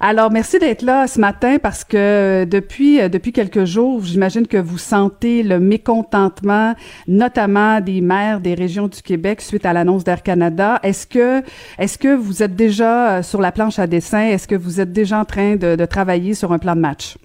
Alors, 0.00 0.30
merci 0.30 0.58
d'être 0.58 0.82
là 0.82 1.06
ce 1.06 1.18
matin 1.18 1.56
parce 1.62 1.82
que 1.84 2.44
depuis 2.44 3.00
euh, 3.00 3.08
depuis 3.08 3.32
quelques 3.32 3.64
jours, 3.64 4.04
j'imagine 4.04 4.46
que 4.46 4.58
vous 4.58 4.78
sentez 4.78 5.42
le 5.42 5.58
mécontentement, 5.58 6.74
notamment 7.08 7.80
des 7.80 8.00
maires 8.00 8.40
des 8.40 8.54
régions 8.54 8.88
du 8.88 9.00
Québec 9.00 9.40
suite 9.40 9.64
à 9.64 9.72
l'annonce 9.72 10.04
d'Air 10.04 10.22
Canada. 10.22 10.80
Est-ce 10.82 11.06
que 11.06 11.42
est-ce 11.78 11.98
que 11.98 12.14
vous 12.14 12.42
êtes 12.42 12.54
déjà 12.54 13.18
euh, 13.18 13.22
sur 13.22 13.40
la 13.40 13.52
planche 13.52 13.78
à 13.78 13.86
dessin? 13.86 14.26
Est-ce 14.28 14.46
que 14.46 14.54
vous 14.54 14.80
êtes 14.80 14.92
déjà 14.92 15.18
en 15.18 15.24
train 15.24 15.56
de, 15.56 15.76
de 15.76 15.84
travailler 15.86 16.34
sur 16.34 16.52
un 16.52 16.58
plan 16.58 16.74
de 16.74 16.80
match? 16.80 17.16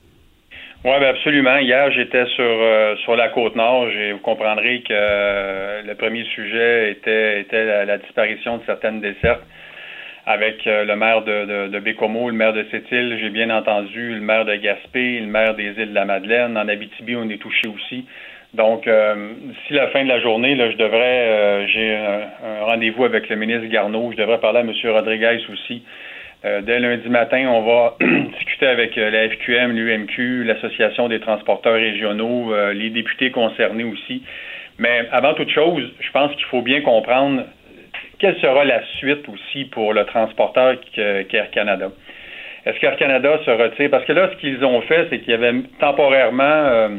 Oui, 0.84 0.94
ben 1.00 1.10
absolument. 1.10 1.58
Hier, 1.58 1.92
j'étais 1.92 2.26
sur 2.26 2.44
euh, 2.44 2.96
sur 3.04 3.16
la 3.16 3.30
côte 3.30 3.56
nord. 3.56 3.86
vous 3.86 4.18
comprendrez 4.20 4.82
que 4.82 4.92
euh, 4.92 5.84
le 5.84 5.94
premier 5.94 6.24
sujet 6.24 6.90
était 6.90 7.42
était 7.42 7.86
la, 7.86 8.00
disparition 8.00 8.58
de 8.58 8.64
certaines 8.66 9.00
dessertes 9.00 9.44
avec 10.26 10.66
euh, 10.66 10.84
le 10.84 10.96
maire 10.96 11.22
de, 11.22 11.46
de, 11.46 11.68
de 11.68 11.80
Bécomo, 11.80 12.30
le 12.30 12.36
maire 12.36 12.54
de 12.54 12.66
Sept-Îles, 12.72 13.20
j'ai 13.22 13.30
bien 13.30 13.52
entendu, 13.52 14.16
le 14.16 14.22
maire 14.22 14.46
de 14.46 14.56
Gaspé, 14.56 15.20
le 15.20 15.28
maire 15.28 15.54
des 15.54 15.70
îles 15.70 15.90
de 15.90 15.94
la 15.94 16.06
Madeleine. 16.06 16.58
En 16.58 16.68
Abitibi, 16.68 17.16
on 17.16 17.30
est 17.30 17.42
touché 17.42 17.68
aussi. 17.68 18.06
Donc, 18.56 18.88
d'ici 18.88 19.74
la 19.74 19.88
fin 19.90 20.04
de 20.04 20.10
la 20.10 20.20
journée, 20.20 20.56
là, 20.56 20.72
je 20.72 20.78
devrais, 20.78 21.68
j'ai 21.68 21.96
un, 21.96 22.66
rendez-vous 22.66 23.06
avec 23.06 23.30
le 23.30 23.36
ministre 23.36 23.68
Garneau. 23.68 24.12
Je 24.12 24.18
devrais 24.18 24.40
parler 24.40 24.60
à 24.60 24.62
M. 24.62 24.74
Rodriguez 24.92 25.40
aussi 25.52 25.84
euh, 26.44 26.62
dès 26.62 26.80
lundi 26.80 27.08
matin, 27.08 27.48
on 27.50 27.62
va 27.62 27.98
discuter 28.34 28.66
avec 28.66 28.98
euh, 28.98 29.12
la 29.12 29.30
FQM, 29.30 29.74
l'UMQ, 29.76 30.44
l'Association 30.44 31.08
des 31.08 31.20
transporteurs 31.20 31.76
régionaux, 31.76 32.52
euh, 32.52 32.74
les 32.74 32.90
députés 32.90 33.30
concernés 33.30 33.84
aussi. 33.84 34.24
Mais 34.80 35.08
avant 35.12 35.36
toute 35.36 35.52
chose, 35.52 35.84
je 36.00 36.12
pense 36.12 36.34
qu'il 36.36 36.46
faut 36.46 36.64
bien 36.64 36.82
comprendre 36.82 37.44
quelle 38.18 38.36
sera 38.40 38.66
la 38.66 38.84
suite 38.98 39.30
aussi 39.30 39.66
pour 39.66 39.94
le 39.94 40.04
transporteur 40.06 40.78
qu'Air 40.94 41.52
Canada. 41.52 41.92
Est-ce 42.66 42.80
qu'Air 42.80 42.96
Canada 42.96 43.40
se 43.46 43.52
retire? 43.52 43.92
Parce 43.92 44.06
que 44.06 44.14
là, 44.14 44.32
ce 44.32 44.38
qu'ils 44.38 44.64
ont 44.66 44.82
fait, 44.82 45.08
c'est 45.12 45.20
qu'ils 45.20 45.34
avaient 45.34 45.54
temporairement 45.80 46.90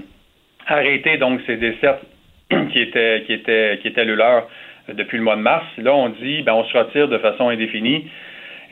arrêté 0.66 1.16
donc 1.16 1.40
ces 1.46 1.57
dessertes 1.57 2.05
qui 2.72 2.81
étaient 2.81 3.22
qui 3.26 3.33
étaient 3.33 3.78
qui 3.83 3.88
étaient 3.88 4.05
le 4.05 4.14
leur 4.14 4.48
depuis 4.92 5.18
le 5.18 5.24
mois 5.24 5.37
de 5.37 5.42
mars. 5.42 5.66
Là, 5.78 5.94
on 5.94 6.11
dit 6.11 6.42
ben 6.42 6.55
on 6.55 6.64
se 6.64 6.76
retire 6.76 7.09
de 7.09 7.18
façon 7.18 7.48
indéfinie. 7.48 8.09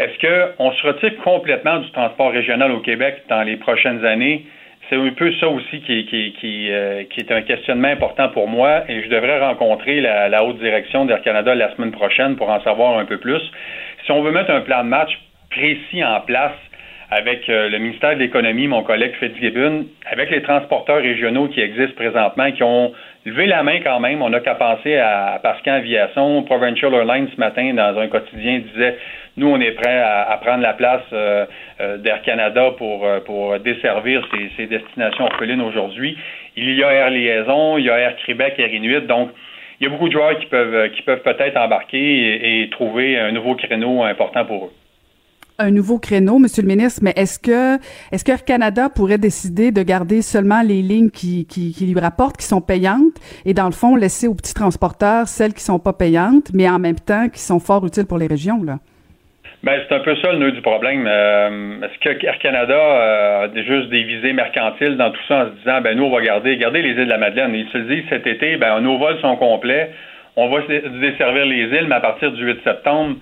Est-ce 0.00 0.56
qu'on 0.56 0.72
se 0.72 0.86
retire 0.86 1.14
complètement 1.22 1.78
du 1.80 1.90
transport 1.90 2.32
régional 2.32 2.72
au 2.72 2.80
Québec 2.80 3.22
dans 3.28 3.42
les 3.42 3.58
prochaines 3.58 4.02
années? 4.02 4.46
C'est 4.88 4.96
un 4.96 5.10
peu 5.10 5.30
ça 5.34 5.46
aussi 5.46 5.82
qui, 5.82 6.68
euh, 6.70 7.04
est 7.18 7.30
un 7.30 7.42
questionnement 7.42 7.88
important 7.88 8.30
pour 8.30 8.48
moi 8.48 8.84
et 8.88 9.02
je 9.02 9.10
devrais 9.10 9.38
rencontrer 9.40 10.00
la, 10.00 10.30
la 10.30 10.42
haute 10.42 10.58
direction 10.58 11.04
d'Air 11.04 11.20
Canada 11.20 11.54
la 11.54 11.76
semaine 11.76 11.90
prochaine 11.90 12.36
pour 12.36 12.48
en 12.48 12.62
savoir 12.62 12.98
un 12.98 13.04
peu 13.04 13.18
plus. 13.18 13.42
Si 14.06 14.10
on 14.10 14.22
veut 14.22 14.32
mettre 14.32 14.50
un 14.50 14.62
plan 14.62 14.84
de 14.84 14.88
match 14.88 15.10
précis 15.50 16.02
en 16.02 16.22
place 16.22 16.56
avec 17.10 17.48
euh, 17.48 17.68
le 17.68 17.78
ministère 17.78 18.14
de 18.14 18.20
l'Économie, 18.20 18.68
mon 18.68 18.82
collègue 18.82 19.14
Fitzgibbon, 19.18 19.84
avec 20.10 20.30
les 20.30 20.42
transporteurs 20.42 21.02
régionaux 21.02 21.48
qui 21.48 21.60
existent 21.60 21.96
présentement, 21.96 22.52
qui 22.52 22.62
ont 22.62 22.92
levé 23.26 23.46
la 23.46 23.62
main 23.62 23.80
quand 23.80 23.98
même. 23.98 24.22
On 24.22 24.30
n'a 24.30 24.40
qu'à 24.40 24.54
penser 24.54 24.96
à, 24.96 25.40
Pascal 25.42 25.76
Aviation, 25.76 26.42
Provincial 26.44 26.94
Airlines 26.94 27.28
ce 27.34 27.40
matin 27.40 27.74
dans 27.74 27.98
un 27.98 28.06
quotidien 28.06 28.60
disait 28.60 28.96
nous, 29.40 29.48
on 29.48 29.58
est 29.58 29.72
prêt 29.72 29.98
à, 29.98 30.38
prendre 30.42 30.62
la 30.62 30.74
place 30.74 31.02
euh, 31.12 31.46
euh, 31.80 31.96
d'Air 31.96 32.20
Canada 32.22 32.72
pour, 32.76 33.06
euh, 33.06 33.20
pour 33.20 33.58
desservir 33.58 34.22
ces, 34.56 34.66
destinations 34.66 35.24
orphelines 35.24 35.62
aujourd'hui. 35.62 36.16
Il 36.56 36.74
y 36.74 36.84
a 36.84 36.92
Air 36.92 37.10
Liaison, 37.10 37.78
il 37.78 37.86
y 37.86 37.90
a 37.90 37.98
Air 37.98 38.16
Québec, 38.26 38.54
Air 38.58 38.72
Inuit. 38.72 39.06
Donc, 39.06 39.30
il 39.80 39.84
y 39.84 39.86
a 39.86 39.90
beaucoup 39.90 40.08
de 40.08 40.12
joueurs 40.12 40.38
qui 40.38 40.46
peuvent, 40.46 40.90
qui 40.90 41.00
peuvent 41.02 41.22
peut-être 41.22 41.56
embarquer 41.56 42.62
et, 42.62 42.68
trouver 42.68 43.18
un 43.18 43.32
nouveau 43.32 43.54
créneau 43.54 44.02
important 44.02 44.44
pour 44.44 44.66
eux 44.66 44.72
un 45.62 45.70
nouveau 45.70 45.98
créneau, 45.98 46.38
Monsieur 46.38 46.62
le 46.62 46.68
ministre, 46.68 47.00
mais 47.02 47.12
est-ce 47.16 47.38
que 47.38 47.76
est-ce 48.10 48.24
que 48.24 48.32
Air 48.32 48.46
Canada 48.46 48.88
pourrait 48.88 49.18
décider 49.18 49.72
de 49.72 49.82
garder 49.82 50.22
seulement 50.22 50.62
les 50.62 50.80
lignes 50.80 51.10
qui, 51.10 51.44
qui, 51.44 51.74
qui, 51.74 51.84
lui 51.84 52.00
rapportent, 52.00 52.38
qui 52.38 52.46
sont 52.46 52.62
payantes, 52.62 53.20
et 53.44 53.52
dans 53.52 53.66
le 53.66 53.72
fond 53.72 53.94
laisser 53.94 54.26
aux 54.26 54.32
petits 54.32 54.54
transporteurs 54.54 55.28
celles 55.28 55.52
qui 55.52 55.62
sont 55.62 55.78
pas 55.78 55.92
payantes, 55.92 56.50
mais 56.54 56.66
en 56.66 56.78
même 56.78 56.98
temps 56.98 57.28
qui 57.28 57.40
sont 57.40 57.60
fort 57.60 57.84
utiles 57.84 58.06
pour 58.06 58.16
les 58.16 58.26
régions 58.26 58.62
là? 58.62 58.78
Ben, 59.62 59.78
c'est 59.86 59.94
un 59.94 60.00
peu 60.00 60.16
ça 60.16 60.32
le 60.32 60.38
nœud 60.38 60.52
du 60.52 60.62
problème. 60.62 61.06
Euh, 61.06 61.82
est-ce 61.82 61.98
que 61.98 62.24
Air 62.24 62.38
Canada 62.38 62.74
euh, 62.74 63.48
a 63.48 63.62
juste 63.62 63.90
des 63.90 64.04
visées 64.04 64.32
mercantiles 64.32 64.96
dans 64.96 65.10
tout 65.10 65.20
ça 65.28 65.36
en 65.36 65.44
se 65.46 65.50
disant, 65.58 65.82
ben 65.82 65.94
nous, 65.98 66.04
on 66.04 66.10
va 66.10 66.22
garder, 66.22 66.56
garder 66.56 66.80
les 66.80 66.90
îles 66.90 67.04
de 67.04 67.10
la 67.10 67.18
Madeleine. 67.18 67.54
Ils 67.54 67.68
se 67.68 67.76
disent 67.76 68.04
cet 68.08 68.26
été, 68.26 68.56
ben 68.56 68.80
nos 68.80 68.96
vols 68.96 69.20
sont 69.20 69.36
complets, 69.36 69.90
on 70.36 70.48
va 70.48 70.62
desservir 70.62 71.44
les 71.44 71.64
îles, 71.64 71.86
mais 71.88 71.96
à 71.96 72.00
partir 72.00 72.32
du 72.32 72.42
8 72.42 72.64
septembre, 72.64 73.16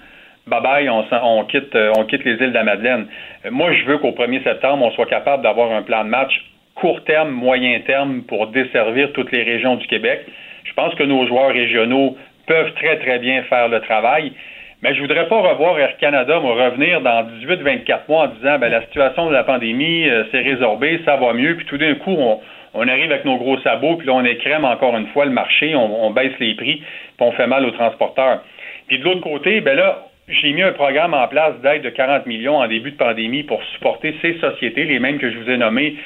bye 0.46 0.62
bye, 0.62 0.88
on, 0.88 1.44
quitte, 1.46 1.74
euh, 1.74 1.90
on 1.96 2.04
quitte 2.04 2.24
les 2.24 2.34
îles 2.34 2.50
de 2.50 2.54
la 2.54 2.64
Madeleine. 2.64 3.08
Moi, 3.50 3.72
je 3.72 3.84
veux 3.86 3.98
qu'au 3.98 4.12
1er 4.12 4.44
septembre, 4.44 4.84
on 4.84 4.92
soit 4.92 5.06
capable 5.06 5.42
d'avoir 5.42 5.72
un 5.72 5.82
plan 5.82 6.04
de 6.04 6.10
match 6.10 6.32
court 6.76 7.02
terme, 7.02 7.30
moyen 7.30 7.80
terme 7.80 8.22
pour 8.22 8.46
desservir 8.48 9.12
toutes 9.12 9.32
les 9.32 9.42
régions 9.42 9.74
du 9.74 9.88
Québec. 9.88 10.24
Je 10.62 10.72
pense 10.74 10.94
que 10.94 11.02
nos 11.02 11.26
joueurs 11.26 11.50
régionaux 11.50 12.16
peuvent 12.46 12.72
très, 12.74 12.96
très 12.98 13.18
bien 13.18 13.42
faire 13.42 13.68
le 13.68 13.80
travail. 13.80 14.32
Mais 14.80 14.94
je 14.94 15.00
voudrais 15.00 15.26
pas 15.26 15.40
revoir 15.40 15.76
Air 15.80 15.96
Canada 15.96 16.38
me 16.38 16.52
revenir 16.52 17.00
dans 17.00 17.24
18-24 17.42 18.02
mois 18.08 18.24
en 18.24 18.26
disant 18.28 18.60
ben 18.60 18.68
la 18.68 18.82
situation 18.82 19.26
de 19.26 19.32
la 19.32 19.42
pandémie 19.42 20.08
euh, 20.08 20.22
s'est 20.30 20.40
résorbée, 20.40 21.00
ça 21.04 21.16
va 21.16 21.32
mieux, 21.32 21.56
puis 21.56 21.66
tout 21.66 21.78
d'un 21.78 21.96
coup 21.96 22.14
on, 22.16 22.38
on, 22.74 22.86
arrive 22.86 23.10
avec 23.10 23.24
nos 23.24 23.38
gros 23.38 23.58
sabots, 23.58 23.96
puis 23.96 24.06
là 24.06 24.12
on 24.14 24.24
écrème 24.24 24.64
encore 24.64 24.96
une 24.96 25.08
fois 25.08 25.24
le 25.24 25.32
marché, 25.32 25.74
on, 25.74 26.06
on 26.06 26.12
baisse 26.12 26.38
les 26.38 26.54
prix, 26.54 26.76
puis 26.76 26.86
on 27.18 27.32
fait 27.32 27.48
mal 27.48 27.64
aux 27.64 27.72
transporteurs. 27.72 28.44
Puis 28.86 29.00
de 29.00 29.04
l'autre 29.04 29.20
côté, 29.20 29.60
ben 29.62 29.76
là, 29.76 30.06
j'ai 30.28 30.52
mis 30.52 30.62
un 30.62 30.72
programme 30.72 31.12
en 31.12 31.26
place 31.26 31.60
d'aide 31.60 31.82
de 31.82 31.90
40 31.90 32.26
millions 32.26 32.58
en 32.58 32.68
début 32.68 32.92
de 32.92 32.96
pandémie 32.96 33.42
pour 33.42 33.60
supporter 33.74 34.14
ces 34.22 34.38
sociétés, 34.38 34.84
les 34.84 35.00
mêmes 35.00 35.18
que 35.18 35.28
je 35.28 35.38
vous 35.38 35.50
ai 35.50 35.56
nommées, 35.56 35.96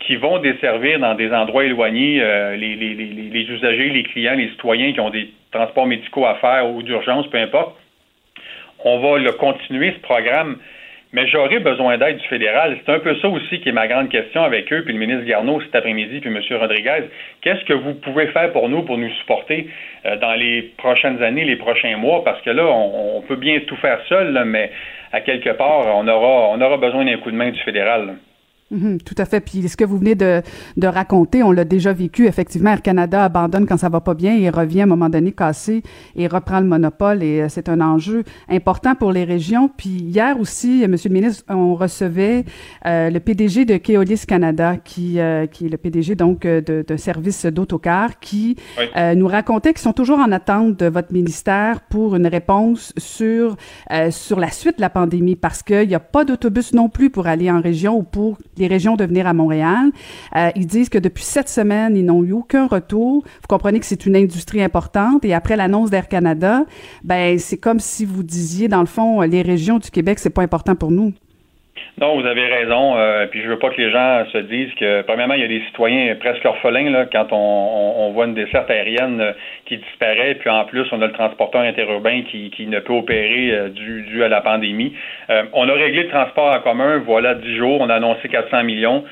qui 0.00 0.16
vont 0.16 0.38
desservir 0.38 0.98
dans 1.00 1.14
des 1.14 1.32
endroits 1.32 1.66
éloignés 1.66 2.22
euh, 2.22 2.56
les, 2.56 2.76
les, 2.76 2.94
les, 2.94 3.04
les 3.04 3.50
usagers, 3.50 3.90
les 3.90 4.04
clients, 4.04 4.36
les 4.36 4.48
citoyens 4.48 4.94
qui 4.94 5.00
ont 5.00 5.10
des 5.10 5.28
transports 5.50 5.86
médicaux 5.86 6.24
à 6.24 6.36
faire 6.36 6.70
ou 6.70 6.82
d'urgence, 6.82 7.26
peu 7.26 7.36
importe 7.36 7.76
on 8.84 8.98
va 8.98 9.18
le 9.18 9.32
continuer, 9.32 9.92
ce 9.92 10.00
programme, 10.00 10.58
mais 11.12 11.26
j'aurai 11.28 11.58
besoin 11.58 11.98
d'aide 11.98 12.16
du 12.16 12.26
fédéral. 12.26 12.78
C'est 12.84 12.92
un 12.92 12.98
peu 12.98 13.14
ça 13.16 13.28
aussi 13.28 13.60
qui 13.60 13.68
est 13.68 13.72
ma 13.72 13.86
grande 13.86 14.08
question 14.08 14.42
avec 14.42 14.72
eux, 14.72 14.82
puis 14.82 14.94
le 14.94 14.98
ministre 14.98 15.24
Garneau 15.24 15.60
cet 15.60 15.74
après-midi, 15.74 16.20
puis 16.20 16.30
M. 16.30 16.40
Rodriguez. 16.58 17.04
Qu'est-ce 17.42 17.64
que 17.64 17.74
vous 17.74 17.94
pouvez 17.94 18.28
faire 18.28 18.50
pour 18.52 18.68
nous, 18.68 18.82
pour 18.82 18.96
nous 18.96 19.10
supporter 19.20 19.68
euh, 20.06 20.16
dans 20.16 20.32
les 20.34 20.72
prochaines 20.78 21.22
années, 21.22 21.44
les 21.44 21.56
prochains 21.56 21.96
mois? 21.96 22.24
Parce 22.24 22.40
que 22.42 22.50
là, 22.50 22.64
on, 22.64 23.20
peut 23.22 23.36
bien 23.36 23.60
tout 23.60 23.76
faire 23.76 24.00
seul, 24.08 24.42
mais 24.46 24.70
à 25.12 25.20
quelque 25.20 25.50
part, 25.50 25.86
on 25.86 26.08
aura, 26.08 26.48
on 26.48 26.60
aura 26.60 26.78
besoin 26.78 27.04
d'un 27.04 27.18
coup 27.18 27.30
de 27.30 27.36
main 27.36 27.50
du 27.50 27.60
fédéral. 27.60 28.16
Mhm, 28.72 29.02
tout 29.02 29.14
à 29.18 29.26
fait. 29.26 29.40
Puis 29.40 29.68
ce 29.68 29.76
que 29.76 29.84
vous 29.84 29.98
venez 29.98 30.14
de, 30.14 30.40
de 30.78 30.86
raconter, 30.86 31.42
on 31.42 31.52
l'a 31.52 31.64
déjà 31.64 31.92
vécu. 31.92 32.26
Effectivement, 32.26 32.70
Air 32.70 32.80
Canada 32.80 33.22
abandonne 33.22 33.66
quand 33.66 33.76
ça 33.76 33.90
va 33.90 34.00
pas 34.00 34.14
bien 34.14 34.34
et 34.34 34.48
revient 34.48 34.80
à 34.80 34.84
un 34.84 34.86
moment 34.86 35.10
donné 35.10 35.32
cassé 35.32 35.82
et 36.16 36.26
reprend 36.26 36.58
le 36.58 36.66
monopole. 36.66 37.22
Et 37.22 37.42
euh, 37.42 37.46
c'est 37.50 37.68
un 37.68 37.82
enjeu 37.82 38.24
important 38.48 38.94
pour 38.94 39.12
les 39.12 39.24
régions. 39.24 39.68
Puis 39.68 39.90
hier 39.90 40.40
aussi, 40.40 40.88
Monsieur 40.88 41.10
le 41.10 41.14
ministre, 41.14 41.44
on 41.50 41.74
recevait 41.74 42.46
euh, 42.86 43.10
le 43.10 43.20
PDG 43.20 43.66
de 43.66 43.76
Keolis 43.76 44.24
Canada, 44.26 44.76
qui, 44.82 45.20
euh, 45.20 45.46
qui 45.46 45.66
est 45.66 45.68
le 45.68 45.76
PDG 45.76 46.14
donc 46.14 46.42
de, 46.42 46.82
de 46.86 46.96
service 46.96 47.44
d'autocar, 47.44 48.20
qui 48.20 48.56
nous 49.16 49.26
racontait 49.26 49.72
qu'ils 49.72 49.82
sont 49.82 49.92
toujours 49.92 50.18
en 50.18 50.32
attente 50.32 50.78
de 50.78 50.86
votre 50.86 51.12
ministère 51.12 51.80
pour 51.82 52.16
une 52.16 52.26
réponse 52.26 52.92
sur 52.96 53.56
sur 54.10 54.38
la 54.38 54.50
suite 54.50 54.76
de 54.76 54.80
la 54.80 54.90
pandémie, 54.90 55.36
parce 55.36 55.62
qu'il 55.62 55.88
n'y 55.88 55.94
a 55.94 56.00
pas 56.00 56.24
d'autobus 56.24 56.72
non 56.72 56.88
plus 56.88 57.10
pour 57.10 57.26
aller 57.26 57.50
en 57.50 57.60
région 57.60 57.98
ou 57.98 58.02
pour 58.02 58.38
les 58.56 58.61
régions 58.66 58.96
de 58.96 59.04
venir 59.04 59.26
à 59.26 59.32
Montréal. 59.32 59.90
Euh, 60.36 60.50
ils 60.56 60.66
disent 60.66 60.88
que 60.88 60.98
depuis 60.98 61.24
sept 61.24 61.48
semaines, 61.48 61.96
ils 61.96 62.04
n'ont 62.04 62.22
eu 62.22 62.32
aucun 62.32 62.66
retour. 62.66 63.24
Vous 63.24 63.48
comprenez 63.48 63.80
que 63.80 63.86
c'est 63.86 64.06
une 64.06 64.16
industrie 64.16 64.62
importante. 64.62 65.24
Et 65.24 65.34
après 65.34 65.56
l'annonce 65.56 65.90
d'Air 65.90 66.08
Canada, 66.08 66.64
ben 67.04 67.38
c'est 67.38 67.58
comme 67.58 67.80
si 67.80 68.04
vous 68.04 68.22
disiez, 68.22 68.68
dans 68.68 68.80
le 68.80 68.86
fond, 68.86 69.20
les 69.22 69.42
régions 69.42 69.78
du 69.78 69.90
Québec, 69.90 70.18
c'est 70.18 70.30
pas 70.30 70.42
important 70.42 70.74
pour 70.74 70.90
nous. 70.90 71.12
Non, 72.00 72.18
vous 72.18 72.26
avez 72.26 72.46
raison. 72.46 72.96
Euh, 72.96 73.26
puis 73.26 73.42
je 73.42 73.48
veux 73.48 73.58
pas 73.58 73.68
que 73.68 73.80
les 73.80 73.90
gens 73.90 74.24
se 74.32 74.38
disent 74.38 74.72
que, 74.74 75.02
premièrement, 75.02 75.34
il 75.34 75.42
y 75.42 75.44
a 75.44 75.48
des 75.48 75.62
citoyens 75.66 76.14
presque 76.16 76.44
orphelins 76.44 76.90
là, 76.90 77.06
quand 77.06 77.28
on, 77.32 78.10
voit 78.12 78.26
une 78.26 78.34
desserte 78.34 78.70
aérienne 78.70 79.20
euh, 79.20 79.32
qui 79.66 79.76
disparaît. 79.76 80.34
Puis 80.36 80.48
en 80.50 80.64
plus, 80.64 80.86
on 80.92 81.00
a 81.02 81.06
le 81.06 81.12
transporteur 81.12 81.60
interurbain 81.60 82.22
qui, 82.22 82.50
qui 82.50 82.66
ne 82.66 82.80
peut 82.80 82.94
opérer 82.94 83.50
euh, 83.52 83.68
dû, 83.68 84.24
à 84.24 84.28
la 84.28 84.40
pandémie. 84.40 84.94
on 85.52 85.68
a 85.68 85.72
réglé 85.72 86.04
le 86.04 86.08
transport 86.08 86.54
en 86.54 86.60
commun. 86.60 86.98
Voilà 86.98 87.34
dix 87.34 87.56
jours. 87.56 87.80
On 87.80 87.88
a 87.88 87.94
annoncé 87.94 88.28
400 88.28 88.64
millions. 88.64 89.04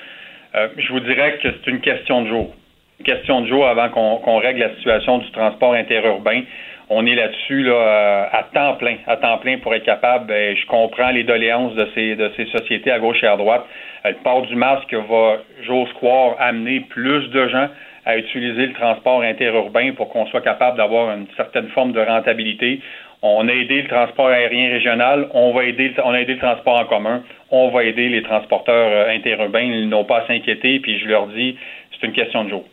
je 0.55 0.93
vous 0.93 1.01
dirais 1.01 1.38
que 1.43 1.49
c'est 1.49 1.71
une 1.71 1.81
question 1.81 2.23
de 2.23 2.29
jour. 2.29 2.55
Une 2.99 3.07
question 3.07 3.40
de 3.40 3.47
jour 3.47 3.66
avant 3.66 3.88
qu'on 3.88 4.37
règle 4.38 4.61
la 4.61 4.75
situation 4.77 5.19
du 5.19 5.31
transport 5.31 5.75
interurbain 5.75 6.43
on 6.92 7.07
est 7.07 7.14
là-dessus 7.14 7.62
là, 7.62 7.72
euh, 7.72 8.24
à 8.33 8.42
temps 8.53 8.74
plein, 8.74 8.96
à 9.07 9.16
temps 9.16 9.38
plein 9.38 9.59
pour 9.59 9.72
être 9.74 9.85
capable. 9.85 10.26
Ben, 10.26 10.57
je 10.57 10.66
comprends 10.66 11.11
les 11.11 11.22
doléances 11.22 11.74
de 11.74 11.88
ces, 11.94 12.16
de 12.16 12.31
ces 12.37 12.46
sociétés 12.46 12.90
à 12.90 12.98
gauche 12.98 13.22
et 13.22 13.29
à 13.29 13.37
droite. 13.37 13.64
Euh, 14.05 14.11
le 14.11 14.16
port 14.16 14.42
du 14.42 14.57
masque 14.57 14.92
va, 14.92 15.38
j'ose 15.62 15.92
croire, 15.94 16.35
amener 16.40 16.81
plus 16.81 17.29
de 17.31 17.48
gens 17.48 17.68
à 18.05 18.16
utiliser 18.16 18.66
le 18.66 18.72
transport 18.72 19.22
interurbain 19.22 19.92
pour 19.92 20.09
qu'on 20.09 20.26
soit 20.26 20.40
capable 20.40 20.79
d'avoir 20.79 21.16
une 21.16 21.26
certaine 21.37 21.68
forme 21.68 21.92
de 21.92 22.00
rentabilité. 22.00 22.81
On 23.22 23.46
a 23.48 23.53
aidé 23.53 23.83
le 23.83 23.88
transport 23.88 24.29
aérien 24.29 24.70
régional, 24.70 25.29
on 25.33 25.53
va 25.53 25.64
aider, 25.64 25.92
on 26.03 26.11
a 26.11 26.20
aidé 26.20 26.35
le 26.35 26.40
transport 26.40 26.81
en 26.81 26.87
commun, 26.87 27.22
on 27.50 27.68
va 27.68 27.85
aider 27.85 28.09
les 28.09 28.22
transporteurs 28.22 28.90
euh, 28.90 29.14
interurbains. 29.14 29.61
Ils 29.61 29.88
n'ont 29.88 30.05
pas 30.05 30.22
à 30.22 30.26
s'inquiéter, 30.26 30.81
puis 30.81 30.98
je 30.98 31.07
leur 31.07 31.29
dis, 31.29 31.57
c'est 31.92 32.07
une 32.07 32.14
question 32.14 32.44
de 32.44 32.50
jour. 32.50 32.64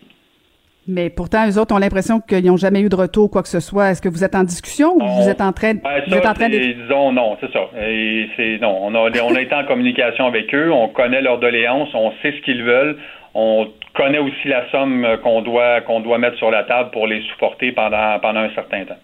Mais 0.87 1.09
pourtant, 1.09 1.47
eux 1.47 1.59
autres 1.59 1.75
ont 1.75 1.79
l'impression 1.79 2.21
qu'ils 2.21 2.45
n'ont 2.45 2.57
jamais 2.57 2.81
eu 2.81 2.87
de 2.87 2.95
retour 2.95 3.25
ou 3.25 3.27
quoi 3.27 3.43
que 3.43 3.49
ce 3.49 3.59
soit. 3.59 3.91
Est-ce 3.91 4.01
que 4.01 4.07
vous 4.07 4.23
êtes 4.23 4.35
en 4.35 4.43
discussion 4.43 4.95
ou 4.95 5.05
vous 5.21 5.27
êtes 5.27 5.41
en 5.41 5.51
train, 5.51 5.73
de, 5.73 5.81
ben, 5.81 6.01
vous 6.07 6.15
êtes 6.15 6.25
en 6.25 6.33
train 6.33 6.47
de... 6.47 6.57
Disons 6.57 7.11
non, 7.11 7.37
c'est 7.41 7.51
ça. 7.51 7.69
c'est 7.73 8.59
non. 8.61 8.77
On 8.81 8.95
a, 8.95 9.21
on 9.21 9.35
a 9.35 9.41
été 9.41 9.53
en 9.53 9.65
communication 9.65 10.25
avec 10.25 10.53
eux. 10.55 10.71
On 10.71 10.87
connaît 10.87 11.21
leurs 11.21 11.39
doléances. 11.39 11.89
On 11.93 12.11
sait 12.21 12.31
ce 12.31 12.41
qu'ils 12.43 12.63
veulent. 12.63 12.97
On 13.33 13.67
connaît 13.95 14.19
aussi 14.19 14.47
la 14.47 14.69
somme 14.71 15.05
qu'on 15.23 15.41
doit 15.41 15.81
qu'on 15.81 15.99
doit 15.99 16.17
mettre 16.17 16.37
sur 16.37 16.51
la 16.51 16.63
table 16.63 16.91
pour 16.91 17.05
les 17.05 17.21
supporter 17.33 17.71
pendant 17.73 18.17
pendant 18.19 18.39
un 18.39 18.53
certain 18.55 18.85
temps. 18.85 18.97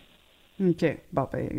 OK. 0.61 0.85
Bon, 1.11 1.23
ben, 1.33 1.49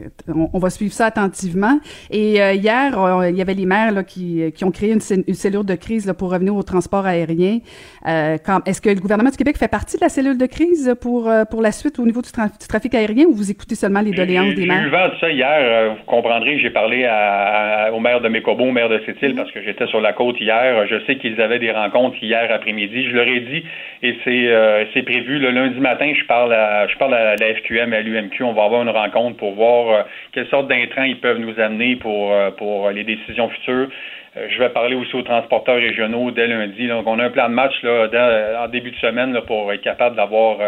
on, 0.53 0.59
va 0.61 0.71
suivre 0.71 0.93
ça 0.93 1.07
attentivement. 1.07 1.81
Et 2.13 2.41
euh, 2.41 2.53
hier, 2.53 2.97
il 3.29 3.37
y 3.37 3.43
avait 3.43 3.55
les 3.55 3.67
maires 3.67 3.91
là, 3.91 4.05
qui, 4.05 4.53
qui 4.55 4.65
ont 4.65 4.71
créé 4.71 4.93
une, 4.93 5.01
cellule 5.01 5.67
de 5.67 5.75
crise 5.75 6.07
là, 6.07 6.15
pour 6.15 6.31
revenir 6.31 6.55
au 6.55 6.63
transport 6.63 7.05
aérien. 7.05 7.59
Euh, 8.07 8.37
Est-ce 8.67 8.81
que 8.81 8.91
le 8.91 9.01
gouvernement 9.01 9.31
du 9.31 9.37
Québec 9.37 9.57
fait 9.59 9.69
partie 9.69 9.97
de 9.97 10.03
la 10.03 10.09
cellule 10.09 10.39
de 10.39 10.47
crise 10.47 10.95
pour, 11.01 11.29
euh, 11.29 11.45
pour 11.45 11.61
la 11.61 11.73
suite 11.73 11.99
au 11.99 12.05
niveau 12.05 12.23
du, 12.23 12.31
trafic 12.31 12.95
aérien 12.95 13.25
ou 13.27 13.35
vous 13.35 13.51
écoutez 13.51 13.75
seulement 13.75 14.01
les 14.01 14.13
doléances 14.13 14.55
des 14.55 14.65
maires? 14.65 14.83
J'ai 14.83 14.89
eu 14.89 14.91
vent 14.91 15.09
de 15.09 15.19
ça 15.21 15.29
hier. 15.29 15.97
Vous 15.97 16.05
comprendrez 16.07 16.61
j'ai 16.61 16.71
parlé 16.71 17.05
à, 17.05 17.91
au 17.93 17.99
maire 17.99 18.21
de 18.21 18.29
Mécobo, 18.29 18.63
au 18.63 18.73
maire 18.73 18.89
de 18.89 19.01
Sept-Îles, 19.05 19.33
mm-hmm. 19.33 19.37
parce 19.37 19.51
que 19.51 19.63
j'étais 19.63 19.89
sur 19.89 20.01
la 20.01 20.13
côte 20.13 20.41
hier. 20.41 20.87
Je 20.87 21.05
sais 21.07 21.17
qu'ils 21.17 21.41
avaient 21.41 21.59
des 21.59 21.73
rencontres 21.73 22.23
hier 22.23 22.49
après-midi. 22.53 23.09
Je 23.09 23.17
leur 23.17 23.27
ai 23.27 23.41
dit, 23.41 23.65
et 24.05 24.17
c'est 24.25 25.03
prévu, 25.03 25.41
le 25.41 25.51
lundi 25.51 25.81
matin, 25.81 26.13
je 26.17 26.25
parle 26.27 26.53
à, 26.53 26.87
je 26.87 26.97
parle 26.97 27.15
à 27.15 27.35
la 27.35 27.55
FQM 27.57 27.93
à 27.93 28.01
l'UMQ. 28.01 28.45
On 28.45 28.53
va 28.53 28.65
avoir 28.65 28.84
une 28.85 28.91
rencontre 28.91 29.37
pour 29.37 29.53
voir 29.55 29.89
euh, 29.89 30.03
quelle 30.33 30.47
sorte 30.49 30.69
d'intrants 30.69 31.05
ils 31.05 31.21
peuvent 31.21 31.39
nous 31.39 31.59
amener 31.61 31.97
pour, 31.97 32.33
euh, 32.33 32.51
pour 32.51 32.91
les 32.91 33.05
décisions 33.05 33.49
futures. 33.49 33.89
Euh, 34.37 34.47
je 34.49 34.59
vais 34.59 34.69
parler 34.71 34.95
aussi 34.95 35.15
aux 35.17 35.23
transporteurs 35.23 35.77
régionaux 35.77 36.31
dès 36.31 36.47
lundi. 36.47 36.87
Donc, 36.89 37.07
on 37.07 37.19
a 37.19 37.25
un 37.25 37.31
plan 37.31 37.49
de 37.49 37.55
match 37.55 37.75
là, 37.83 38.65
en 38.65 38.69
début 38.69 38.91
de 38.91 38.97
semaine 38.97 39.39
pour 39.47 39.73
être 39.73 39.83
capable 39.83 40.17
d'avoir 40.17 40.59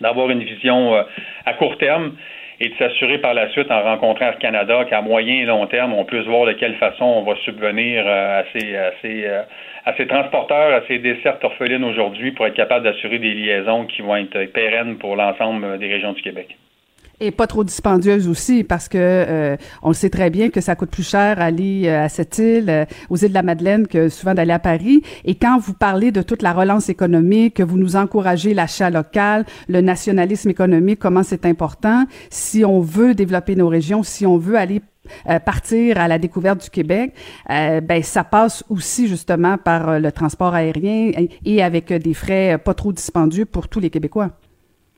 d'avoir 0.00 0.28
une 0.28 0.42
vision 0.42 0.94
à 1.46 1.54
court 1.54 1.78
terme 1.78 2.16
et 2.60 2.68
de 2.68 2.74
s'assurer 2.76 3.16
par 3.16 3.32
la 3.32 3.48
suite 3.50 3.70
en 3.70 3.82
rencontrant 3.82 4.26
Air 4.26 4.38
Canada 4.38 4.84
qu'à 4.84 5.00
moyen 5.00 5.36
et 5.36 5.46
long 5.46 5.66
terme, 5.66 5.94
on 5.94 6.04
puisse 6.04 6.26
voir 6.26 6.44
de 6.44 6.52
quelle 6.52 6.74
façon 6.74 7.04
on 7.04 7.22
va 7.22 7.34
subvenir 7.36 8.06
à 8.06 8.42
ces, 8.52 8.76
à 8.76 8.92
ces, 9.00 9.26
à 9.86 9.94
ces 9.96 10.06
transporteurs, 10.06 10.74
à 10.74 10.86
ces 10.86 10.98
dessertes 10.98 11.42
orphelines 11.44 11.84
aujourd'hui 11.84 12.32
pour 12.32 12.46
être 12.46 12.54
capable 12.54 12.84
d'assurer 12.84 13.18
des 13.18 13.32
liaisons 13.32 13.86
qui 13.86 14.02
vont 14.02 14.16
être 14.16 14.44
pérennes 14.52 14.98
pour 14.98 15.16
l'ensemble 15.16 15.78
des 15.78 15.86
régions 15.86 16.12
du 16.12 16.20
Québec. 16.20 16.56
Et 17.18 17.30
pas 17.30 17.46
trop 17.46 17.64
dispendieuse 17.64 18.28
aussi, 18.28 18.62
parce 18.62 18.88
que 18.88 18.98
euh, 18.98 19.56
on 19.82 19.88
le 19.88 19.94
sait 19.94 20.10
très 20.10 20.28
bien 20.28 20.50
que 20.50 20.60
ça 20.60 20.76
coûte 20.76 20.90
plus 20.90 21.08
cher 21.08 21.40
aller 21.40 21.84
euh, 21.86 22.04
à 22.04 22.08
cette 22.10 22.36
île, 22.36 22.68
euh, 22.68 22.84
aux 23.08 23.16
îles 23.16 23.30
de 23.30 23.34
la 23.34 23.42
Madeleine, 23.42 23.86
que 23.86 24.10
souvent 24.10 24.34
d'aller 24.34 24.52
à 24.52 24.58
Paris. 24.58 25.02
Et 25.24 25.34
quand 25.34 25.58
vous 25.58 25.72
parlez 25.72 26.12
de 26.12 26.20
toute 26.20 26.42
la 26.42 26.52
relance 26.52 26.90
économique, 26.90 27.54
que 27.54 27.62
vous 27.62 27.78
nous 27.78 27.96
encouragez 27.96 28.52
l'achat 28.52 28.90
local, 28.90 29.46
le 29.66 29.80
nationalisme 29.80 30.50
économique, 30.50 30.98
comment 30.98 31.22
c'est 31.22 31.46
important, 31.46 32.04
si 32.28 32.66
on 32.66 32.80
veut 32.80 33.14
développer 33.14 33.56
nos 33.56 33.68
régions, 33.68 34.02
si 34.02 34.26
on 34.26 34.36
veut 34.36 34.56
aller 34.56 34.82
partir 35.44 35.98
à 35.98 36.08
la 36.08 36.18
découverte 36.18 36.64
du 36.64 36.68
Québec, 36.68 37.14
ben 37.48 38.02
ça 38.02 38.24
passe 38.24 38.64
aussi 38.68 39.06
justement 39.06 39.56
par 39.56 40.00
le 40.00 40.10
transport 40.10 40.52
aérien 40.52 41.12
et 41.44 41.62
avec 41.62 41.92
des 41.92 42.12
frais 42.12 42.58
pas 42.58 42.74
trop 42.74 42.92
dispendieux 42.92 43.44
pour 43.44 43.68
tous 43.68 43.78
les 43.78 43.90
Québécois. 43.90 44.32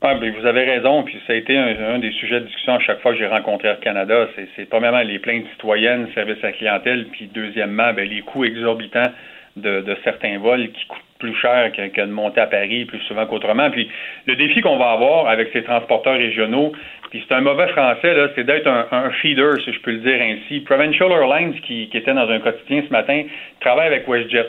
Ah, 0.01 0.15
ben, 0.15 0.33
vous 0.33 0.45
avez 0.45 0.63
raison, 0.63 1.03
puis 1.03 1.19
ça 1.27 1.33
a 1.33 1.35
été 1.35 1.57
un, 1.57 1.99
des 1.99 2.11
sujets 2.11 2.39
de 2.39 2.45
discussion 2.45 2.75
à 2.75 2.79
chaque 2.79 3.01
fois 3.01 3.11
que 3.11 3.17
j'ai 3.17 3.27
rencontré 3.27 3.67
Air 3.67 3.81
Canada. 3.81 4.29
C'est 4.55 4.69
premièrement 4.69 5.01
les 5.01 5.19
plaintes 5.19 5.45
citoyennes, 5.51 6.07
service 6.15 6.41
à 6.41 6.53
clientèle, 6.53 7.07
puis 7.11 7.29
deuxièmement, 7.33 7.91
ben, 7.91 8.07
les 8.07 8.21
coûts 8.21 8.45
exorbitants 8.45 9.11
de, 9.57 9.83
certains 10.05 10.39
vols 10.39 10.69
qui 10.71 10.85
coûtent 10.87 11.01
plus 11.19 11.35
cher 11.35 11.73
que, 11.73 12.01
de 12.01 12.05
monter 12.05 12.39
à 12.39 12.47
Paris 12.47 12.85
plus 12.85 12.99
souvent 13.09 13.25
qu'autrement. 13.25 13.69
Puis 13.71 13.89
le 14.25 14.37
défi 14.37 14.61
qu'on 14.61 14.77
va 14.77 14.91
avoir 14.91 15.27
avec 15.27 15.49
ces 15.51 15.63
transporteurs 15.63 16.17
régionaux, 16.17 16.71
puis 17.09 17.21
c'est 17.27 17.35
un 17.35 17.41
mauvais 17.41 17.67
français, 17.67 18.13
là, 18.13 18.29
c'est 18.35 18.45
d'être 18.45 18.67
un, 18.67 19.09
feeder, 19.21 19.59
si 19.65 19.73
je 19.73 19.81
peux 19.81 19.91
le 19.91 19.97
dire 19.97 20.21
ainsi. 20.21 20.61
Provincial 20.61 21.11
Airlines, 21.11 21.59
qui, 21.67 21.89
qui 21.89 21.97
était 21.97 22.13
dans 22.13 22.29
un 22.29 22.39
quotidien 22.39 22.83
ce 22.87 22.93
matin, 22.93 23.23
travaille 23.59 23.87
avec 23.87 24.07
WestJet. 24.07 24.47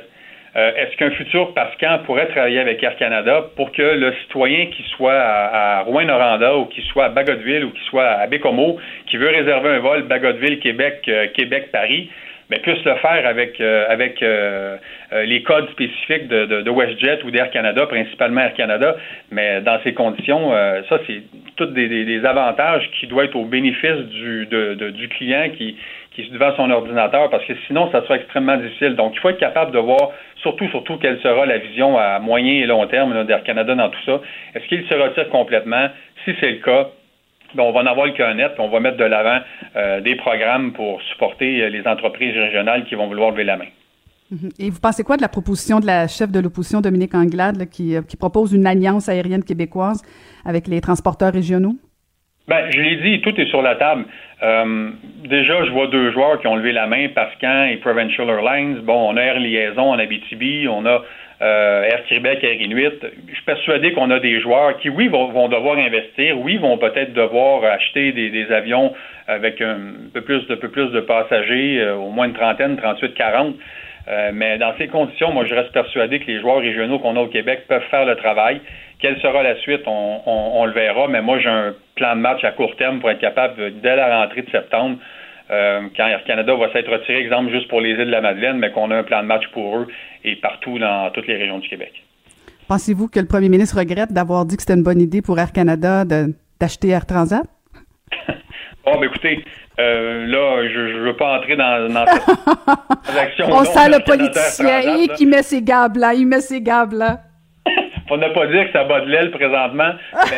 Euh, 0.57 0.73
est-ce 0.77 0.97
qu'un 0.97 1.11
futur 1.13 1.55
Pascan 1.55 2.01
pourrait 2.05 2.27
travailler 2.27 2.59
avec 2.59 2.83
Air 2.83 2.97
Canada 2.97 3.45
pour 3.55 3.71
que 3.71 3.83
le 3.83 4.13
citoyen 4.23 4.67
qui 4.67 4.83
soit 4.97 5.15
à, 5.15 5.83
Rouen-Noranda 5.83 6.57
ou 6.57 6.65
qui 6.67 6.83
soit 6.83 7.05
à 7.05 7.09
Bagotville 7.09 7.65
ou 7.65 7.71
qui 7.71 7.85
soit 7.85 8.07
à 8.07 8.27
Bécomo, 8.27 8.79
qui 9.07 9.17
veut 9.17 9.29
réserver 9.29 9.71
un 9.71 9.79
vol 9.79 10.03
Bagotville-Québec, 10.03 11.03
euh, 11.09 11.29
Québec-Paris, 11.35 12.11
mais 12.51 12.57
ben, 12.57 12.63
puisse 12.63 12.85
le 12.85 12.97
faire 12.97 13.29
avec 13.29 13.61
euh, 13.61 13.87
avec 13.89 14.25
les 15.13 15.43
codes 15.43 15.71
spécifiques 15.71 16.27
de, 16.27 16.69
WestJet 16.69 17.21
ou 17.25 17.31
d'Air 17.31 17.51
Canada, 17.51 17.87
principalement 17.87 18.41
Air 18.41 18.55
Canada. 18.55 18.97
Mais 19.31 19.61
dans 19.61 19.81
ces 19.85 19.95
conditions, 19.95 20.51
ça 20.89 20.99
c'est 21.07 21.23
tous 21.55 21.67
des, 21.67 22.25
avantages 22.25 22.91
qui 22.99 23.07
doivent 23.07 23.27
être 23.27 23.37
au 23.37 23.45
bénéfice 23.45 23.99
du 24.09 24.47
du 24.47 25.09
client 25.11 25.51
qui 25.57 25.77
devant 26.31 26.55
son 26.57 26.71
ordinateur, 26.71 27.31
parce 27.31 27.45
que 27.45 27.53
sinon 27.67 27.91
ça 27.91 28.03
sera 28.03 28.17
extrêmement 28.17 28.57
difficile. 28.57 28.97
Donc 28.97 29.13
il 29.15 29.21
faut 29.21 29.31
être 29.31 29.39
capable 29.39 29.73
de 29.73 29.79
voir 29.79 30.11
surtout, 30.37 30.69
surtout, 30.69 30.97
quelle 30.99 31.21
sera 31.21 31.47
la 31.47 31.59
vision 31.59 31.99
à 31.99 32.19
moyen 32.19 32.63
et 32.63 32.67
long 32.67 32.87
terme 32.87 33.25
d'Air 33.25 33.43
Canada 33.45 33.75
dans 33.75 33.89
tout 33.89 34.03
ça. 34.07 34.21
Est-ce 34.55 34.67
qu'il 34.67 34.87
se 34.87 34.95
retire 34.95 35.29
complètement? 35.31 35.89
Si 36.25 36.33
c'est 36.41 36.51
le 36.51 36.59
cas, 36.59 36.89
ben, 37.55 37.65
on 37.65 37.73
va 37.73 37.81
en 37.81 37.87
avoir 37.87 38.07
le 38.07 38.13
cœur 38.13 38.35
net, 38.35 38.53
on 38.59 38.69
va 38.69 38.81
mettre 38.81 38.97
de 38.97 39.05
l'avant 39.05 39.41
euh, 39.77 40.01
des 40.01 40.15
programmes 40.17 40.73
pour 40.73 41.03
supporter 41.03 41.63
euh, 41.63 41.69
les 41.69 41.87
entreprises 41.87 42.37
régionales 42.37 42.85
qui 42.85 42.95
vont 42.95 43.09
vouloir 43.09 43.31
lever 43.31 43.45
la 43.45 43.57
main. 43.57 43.67
Mm-hmm. 44.33 44.51
Et 44.61 44.71
vous 44.71 44.79
pensez 44.81 45.03
quoi 45.03 45.17
de 45.17 45.23
la 45.23 45.29
proposition 45.29 45.81
de 45.81 45.87
la 45.87 46.07
chef 46.07 46.31
de 46.31 46.39
l'opposition, 46.39 46.81
Dominique 46.81 47.15
Anglade, 47.15 47.61
euh, 47.61 48.03
qui 48.03 48.17
propose 48.17 48.53
une 48.53 48.67
alliance 48.67 49.09
aérienne 49.09 49.43
québécoise 49.43 50.03
avec 50.45 50.69
les 50.69 50.81
transporteurs 50.81 51.33
régionaux? 51.33 51.75
Ben, 52.51 52.69
je 52.69 52.81
l'ai 52.81 52.97
dit, 52.97 53.21
tout 53.21 53.41
est 53.41 53.47
sur 53.47 53.63
la 53.63 53.77
table. 53.77 54.07
Euh, 54.43 54.91
déjà, 55.23 55.65
je 55.65 55.71
vois 55.71 55.87
deux 55.87 56.11
joueurs 56.11 56.41
qui 56.41 56.49
ont 56.49 56.57
levé 56.57 56.73
la 56.73 56.89
main, 56.89 57.07
Pascan 57.15 57.67
et 57.67 57.77
Provincial 57.77 58.29
Airlines. 58.29 58.81
Bon, 58.81 59.09
on 59.09 59.17
a 59.17 59.21
Air 59.21 59.39
Liaison 59.39 59.93
en 59.93 60.01
Abitibi, 60.01 60.67
on 60.69 60.85
a 60.85 61.01
euh, 61.43 61.85
Air 61.85 62.03
Québec, 62.09 62.41
Air 62.43 62.61
Inuit. 62.61 63.07
Je 63.29 63.35
suis 63.35 63.45
persuadé 63.45 63.93
qu'on 63.93 64.11
a 64.11 64.19
des 64.19 64.41
joueurs 64.41 64.77
qui, 64.79 64.89
oui, 64.89 65.07
vont, 65.07 65.47
devoir 65.47 65.79
investir, 65.79 66.41
oui, 66.41 66.57
vont 66.57 66.77
peut-être 66.77 67.13
devoir 67.13 67.63
acheter 67.63 68.11
des, 68.11 68.51
avions 68.51 68.95
avec 69.29 69.61
un 69.61 69.79
peu 70.13 70.23
plus 70.23 70.45
de, 70.49 70.57
peu 70.57 70.71
plus 70.71 70.91
de 70.91 71.03
passagers, 71.03 71.79
euh, 71.79 71.95
au 71.95 72.11
moins 72.11 72.27
une 72.27 72.35
trentaine, 72.35 72.77
38, 72.77 73.15
40. 73.15 73.55
Euh, 74.11 74.31
mais 74.35 74.59
dans 74.59 74.77
ces 74.77 74.89
conditions, 74.89 75.33
moi, 75.33 75.45
je 75.45 75.55
reste 75.55 75.73
persuadé 75.73 76.19
que 76.19 76.27
les 76.27 76.41
joueurs 76.41 76.59
régionaux 76.59 76.99
qu'on 76.99 77.17
a 77.17 77.21
au 77.21 77.29
Québec 77.29 77.67
peuvent 77.69 77.87
faire 77.91 78.05
le 78.05 78.17
travail. 78.17 78.61
Quelle 78.99 79.21
sera 79.21 79.43
la 79.43 79.57
suite, 79.61 79.83
on, 79.87 80.65
le 80.67 80.73
verra, 80.73 81.07
mais 81.09 81.23
moi, 81.23 81.39
j'ai 81.39 81.49
un 81.49 81.75
plan 81.95 82.17
de 82.17 82.21
match 82.21 82.43
à 82.45 82.51
court 82.51 82.75
terme 82.77 83.01
pour 83.01 83.11
être 83.11 83.21
capable, 83.21 83.81
dès 83.81 83.97
la 83.97 84.21
rentrée 84.21 84.43
de 84.43 84.51
septembre, 84.51 84.99
euh, 85.51 85.83
quand 85.97 86.07
Air 86.07 86.25
Canada 86.25 86.55
va 86.55 86.73
s'être 86.73 86.91
retiré, 86.91 87.19
exemple, 87.19 87.51
juste 87.51 87.69
pour 87.69 87.81
les 87.81 87.91
îles 87.91 88.07
de 88.07 88.11
la 88.11 88.21
Madeleine, 88.21 88.59
mais 88.59 88.71
qu'on 88.73 88.91
a 88.91 88.97
un 88.97 89.03
plan 89.05 89.23
de 89.23 89.27
match 89.27 89.47
pour 89.53 89.79
eux 89.79 89.89
et 90.25 90.37
partout 90.37 90.79
dans 90.79 91.11
toutes 91.11 91.27
les 91.29 91.37
régions 91.37 91.59
du 91.59 91.69
Québec. 91.69 91.93
Pensez-vous 92.69 93.09
que 93.09 93.21
le 93.21 93.27
premier 93.27 93.49
ministre 93.49 93.79
regrette 93.79 94.13
d'avoir 94.13 94.45
dit 94.45 94.57
que 94.57 94.63
c'était 94.63 94.75
une 94.75 94.85
bonne 94.85 95.01
idée 95.01 95.23
pour 95.23 95.39
Air 95.39 95.53
Canada 95.53 96.05
d'acheter 96.05 96.89
Air 96.89 97.07
Transat? 97.07 97.43
Oh, 98.93 98.99
ben 98.99 99.07
écoutez, 99.07 99.45
euh, 99.79 100.27
là, 100.27 100.69
je 100.69 100.97
ne 100.97 101.01
veux 101.01 101.17
pas 101.17 101.39
entrer 101.39 101.57
dans, 101.57 101.93
dans 101.93 102.07
cette 102.07 103.17
action. 103.19 103.47
On 103.51 103.65
sent 103.65 103.89
le 103.89 104.05
politicien 104.05 105.07
qui 105.15 105.27
met 105.27 105.43
ses 105.43 105.63
gars 105.63 105.89
là, 105.95 106.15
il 106.15 106.27
met 106.27 106.41
ses 106.41 106.61
gars 106.61 106.87
là. 106.91 107.21
On 108.13 108.17
ne 108.17 108.29
pas 108.29 108.47
dire 108.49 108.67
que 108.67 108.73
ça 108.73 108.85
bat 108.85 109.03
de 109.03 109.07
l'aile 109.07 109.31
présentement, 109.31 109.93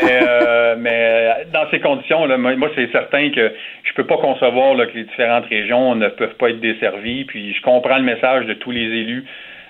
mais, 0.05 0.21
euh, 0.23 0.75
mais 0.79 1.47
dans 1.55 1.71
ces 1.71 1.81
conditions, 1.81 2.27
là, 2.27 2.37
moi, 2.37 2.69
c'est 2.75 2.91
certain 2.93 3.31
que 3.31 3.51
je 3.85 3.93
peux 3.95 4.05
pas 4.05 4.19
concevoir 4.19 4.77
que 4.77 4.95
les 4.95 5.05
différentes 5.05 5.47
régions 5.47 5.95
ne 5.95 6.09
peuvent 6.09 6.35
pas 6.35 6.51
être 6.51 6.61
desservies. 6.61 7.25
Puis 7.25 7.55
je 7.55 7.63
comprends 7.63 7.97
le 7.97 8.05
message 8.05 8.45
de 8.45 8.53
tous 8.55 8.73
les 8.73 8.83
élus. 8.83 9.25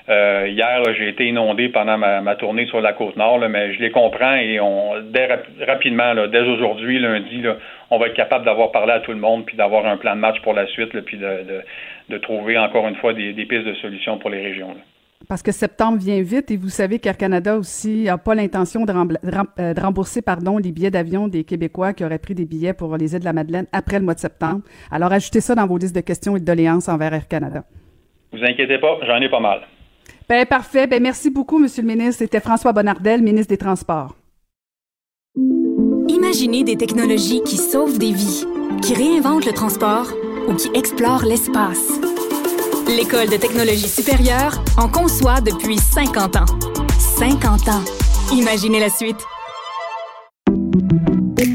Euh, 0.09 0.49
hier, 0.49 0.83
j'ai 0.97 1.09
été 1.09 1.27
inondé 1.27 1.69
pendant 1.69 1.97
ma, 1.97 2.35
tournée 2.37 2.67
sur 2.67 2.81
la 2.81 2.93
côte 2.93 3.17
nord, 3.17 3.39
mais 3.49 3.75
je 3.75 3.81
les 3.81 3.91
comprends 3.91 4.35
et 4.35 4.59
on 4.59 5.01
dès, 5.01 5.29
rapidement, 5.67 6.15
dès 6.27 6.41
aujourd'hui, 6.41 6.99
lundi, 6.99 7.45
on 7.91 7.99
va 7.99 8.09
être 8.09 8.15
capable 8.15 8.45
d'avoir 8.45 8.73
parlé 8.73 8.93
à 8.93 9.01
tout 9.01 9.13
le 9.13 9.19
monde 9.19 9.45
puis 9.47 9.57
d'avoir 9.57 9.87
un 9.87 9.97
plan 9.97 10.17
de 10.17 10.21
match 10.21 10.41
pour 10.43 10.55
la 10.55 10.67
suite, 10.67 10.99
puis 11.03 11.19
de, 11.19 12.19
trouver 12.19 12.59
encore 12.59 12.87
une 12.89 12.97
fois 12.97 13.15
des, 13.15 13.33
pistes 13.33 13.65
de 13.65 13.75
solutions 13.75 14.19
pour 14.19 14.31
les 14.31 14.43
régions. 14.43 14.75
Parce 15.29 15.43
que 15.43 15.53
septembre 15.53 15.99
vient 15.99 16.21
vite 16.21 16.51
et 16.51 16.57
vous 16.57 16.69
savez 16.69 16.99
qu'Air 16.99 17.17
Canada 17.17 17.57
aussi 17.57 18.05
n'a 18.05 18.19
pas 18.19 18.35
l'intention 18.35 18.85
de, 18.85 18.93
euh, 18.93 19.75
rembourser 19.81 20.21
pardon, 20.21 20.59
les 20.59 20.73
billets 20.73 20.91
d'avion 20.91 21.29
des 21.29 21.45
Québécois 21.45 21.93
qui 21.93 22.05
auraient 22.05 22.19
pris 22.19 22.35
des 22.35 22.45
billets 22.45 22.75
pour 22.75 22.97
les 22.97 23.15
îles 23.15 23.21
de 23.21 23.25
la 23.25 23.33
Madeleine 23.33 23.67
après 23.73 24.01
le 24.01 24.05
mois 24.05 24.15
de 24.15 24.19
septembre. 24.19 24.63
Alors 24.91 25.13
ajoutez 25.13 25.41
ça 25.41 25.55
dans 25.55 25.67
vos 25.67 25.79
listes 25.79 25.95
de 25.95 26.01
questions 26.01 26.37
et 26.37 26.41
de 26.41 26.45
doléances 26.45 26.89
envers 26.89 27.15
Air 27.15 27.29
Canada. 27.29 27.63
Vous 28.33 28.43
inquiétez 28.43 28.79
pas, 28.79 28.99
j'en 29.07 29.21
ai 29.21 29.29
pas 29.29 29.41
mal. 29.41 29.61
Ben, 30.29 30.47
parfait. 30.47 30.87
Ben, 30.87 31.03
merci 31.03 31.31
beaucoup, 31.31 31.59
Monsieur 31.59 31.83
le 31.83 31.89
ministre. 31.89 32.19
C'était 32.19 32.41
François 32.41 32.73
Bonnardel, 32.73 33.23
ministre 33.23 33.49
des 33.49 33.59
Transports. 33.59 34.15
Imaginez 36.09 36.65
des 36.65 36.77
technologies 36.77 37.43
qui 37.43 37.57
sauvent 37.57 37.99
des 37.99 38.13
vies, 38.13 38.45
qui 38.83 38.95
réinventent 38.95 39.47
le 39.47 39.53
transport 39.53 40.07
ou 40.49 40.55
qui 40.55 40.69
explorent 40.75 41.25
l'espace. 41.25 41.93
L'École 42.87 43.29
de 43.29 43.37
technologie 43.37 43.89
supérieure 43.89 44.63
en 44.77 44.89
conçoit 44.89 45.41
depuis 45.41 45.79
50 45.79 46.37
ans. 46.37 46.47
50 47.19 47.69
ans. 47.69 47.85
Imaginez 48.33 48.81
la 48.81 48.91
suite. 48.91 49.21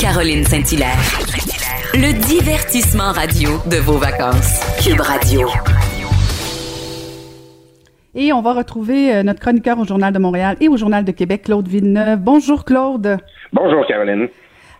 Caroline 0.00 0.44
Saint-Hilaire. 0.44 0.98
Le 1.94 2.12
divertissement 2.26 3.12
radio 3.12 3.50
de 3.70 3.76
vos 3.76 3.96
vacances. 3.98 4.60
Cube 4.84 5.00
Radio. 5.00 5.48
Et 8.14 8.32
on 8.32 8.42
va 8.42 8.52
retrouver 8.52 9.14
euh, 9.14 9.22
notre 9.22 9.40
chroniqueur 9.40 9.78
au 9.78 9.84
Journal 9.84 10.12
de 10.12 10.18
Montréal 10.18 10.56
et 10.60 10.68
au 10.68 10.76
Journal 10.76 11.04
de 11.04 11.12
Québec, 11.12 11.42
Claude 11.44 11.68
Villeneuve. 11.68 12.18
Bonjour 12.20 12.64
Claude. 12.64 13.18
Bonjour 13.52 13.86
Caroline. 13.86 14.28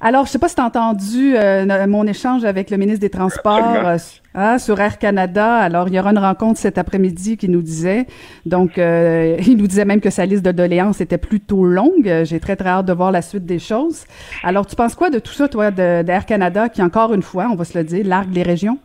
Alors, 0.01 0.27
je 0.27 0.31
sais 0.31 0.39
pas 0.39 0.49
si 0.49 0.55
tu 0.55 0.61
as 0.61 0.65
entendu 0.65 1.37
euh, 1.37 1.87
mon 1.87 2.07
échange 2.07 2.45
avec 2.45 2.71
le 2.71 2.77
ministre 2.77 3.01
des 3.01 3.11
Transports 3.11 3.77
euh, 3.85 3.97
hein, 4.35 4.59
sur 4.59 4.79
Air 4.79 4.99
Canada. 4.99 5.57
Alors, 5.57 5.89
il 5.89 5.95
y 5.95 5.99
aura 5.99 6.11
une 6.11 6.19
rencontre 6.19 6.61
cet 6.61 6.77
après-midi 6.77 7.37
qui 7.37 7.49
nous 7.49 7.63
disait. 7.63 8.07
Donc, 8.45 8.79
euh, 8.79 9.37
il 9.47 9.57
nous 9.57 9.67
disait 9.67 9.87
même 9.87 10.01
que 10.01 10.11
sa 10.11 10.27
liste 10.27 10.45
de 10.45 10.53
doléances 10.53 11.01
était 11.01 11.19
plutôt 11.19 11.65
longue. 11.65 12.23
J'ai 12.25 12.41
très, 12.41 12.57
très 12.57 12.69
hâte 12.69 12.87
de 12.87 12.93
voir 12.93 13.11
la 13.11 13.23
suite 13.23 13.47
des 13.47 13.59
choses. 13.59 14.05
Alors, 14.43 14.67
tu 14.67 14.77
penses 14.77 14.95
quoi 14.95 15.09
de 15.09 15.19
tout 15.19 15.33
ça, 15.33 15.49
toi, 15.49 15.71
d'Air 15.71 16.27
Canada, 16.27 16.69
qui, 16.69 16.83
encore 16.83 17.15
une 17.15 17.23
fois, 17.23 17.49
on 17.51 17.57
va 17.57 17.65
se 17.65 17.77
le 17.77 17.85
dire, 17.85 18.07
largue 18.07 18.35
les 18.35 18.43
régions? 18.43 18.79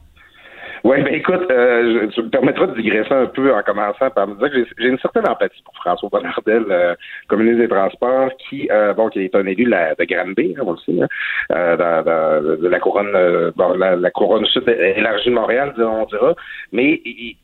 Oui, 0.84 1.04
ben 1.04 1.13
écoute, 1.13 1.46
euh, 1.52 2.10
je, 2.15 2.22
me 2.22 2.30
permettrai 2.30 2.65
de 2.67 2.74
digresser 2.74 3.13
un 3.13 3.28
peu 3.28 3.54
en 3.54 3.62
commençant 3.62 4.10
par 4.10 4.28
me 4.28 4.36
dire 4.36 4.50
que 4.52 4.65
j'ai 4.80 4.88
une 4.88 4.98
certaine 4.98 5.28
empathie 5.28 5.62
pour 5.63 5.76
François 5.76 6.10
Bonnardel, 6.10 6.65
euh, 6.72 6.96
communiste 7.28 7.60
des 7.60 7.67
Transports, 7.67 8.32
qui 8.38 8.67
euh, 8.72 8.94
bon, 8.94 9.10
qui 9.10 9.20
est 9.20 9.36
un 9.36 9.46
élu 9.46 9.65
de, 9.65 9.70
la, 9.70 9.94
de 9.94 10.04
Granby, 10.06 10.56
hein, 10.58 10.63
on 10.65 10.72
le 10.72 10.78
sait, 10.80 11.00
hein, 11.00 11.08
euh, 11.52 12.58
de, 12.58 12.67
la 12.67 12.80
couronne 12.80 13.12
euh, 13.13 13.52
bon, 13.56 13.74
la, 13.74 14.12
couronne 14.12 14.46
sud 14.46 14.67
élargie 14.67 15.30
de 15.30 15.36
Montréal, 15.36 15.74
on 15.78 16.06
dira. 16.06 16.34
Mais 16.72 17.00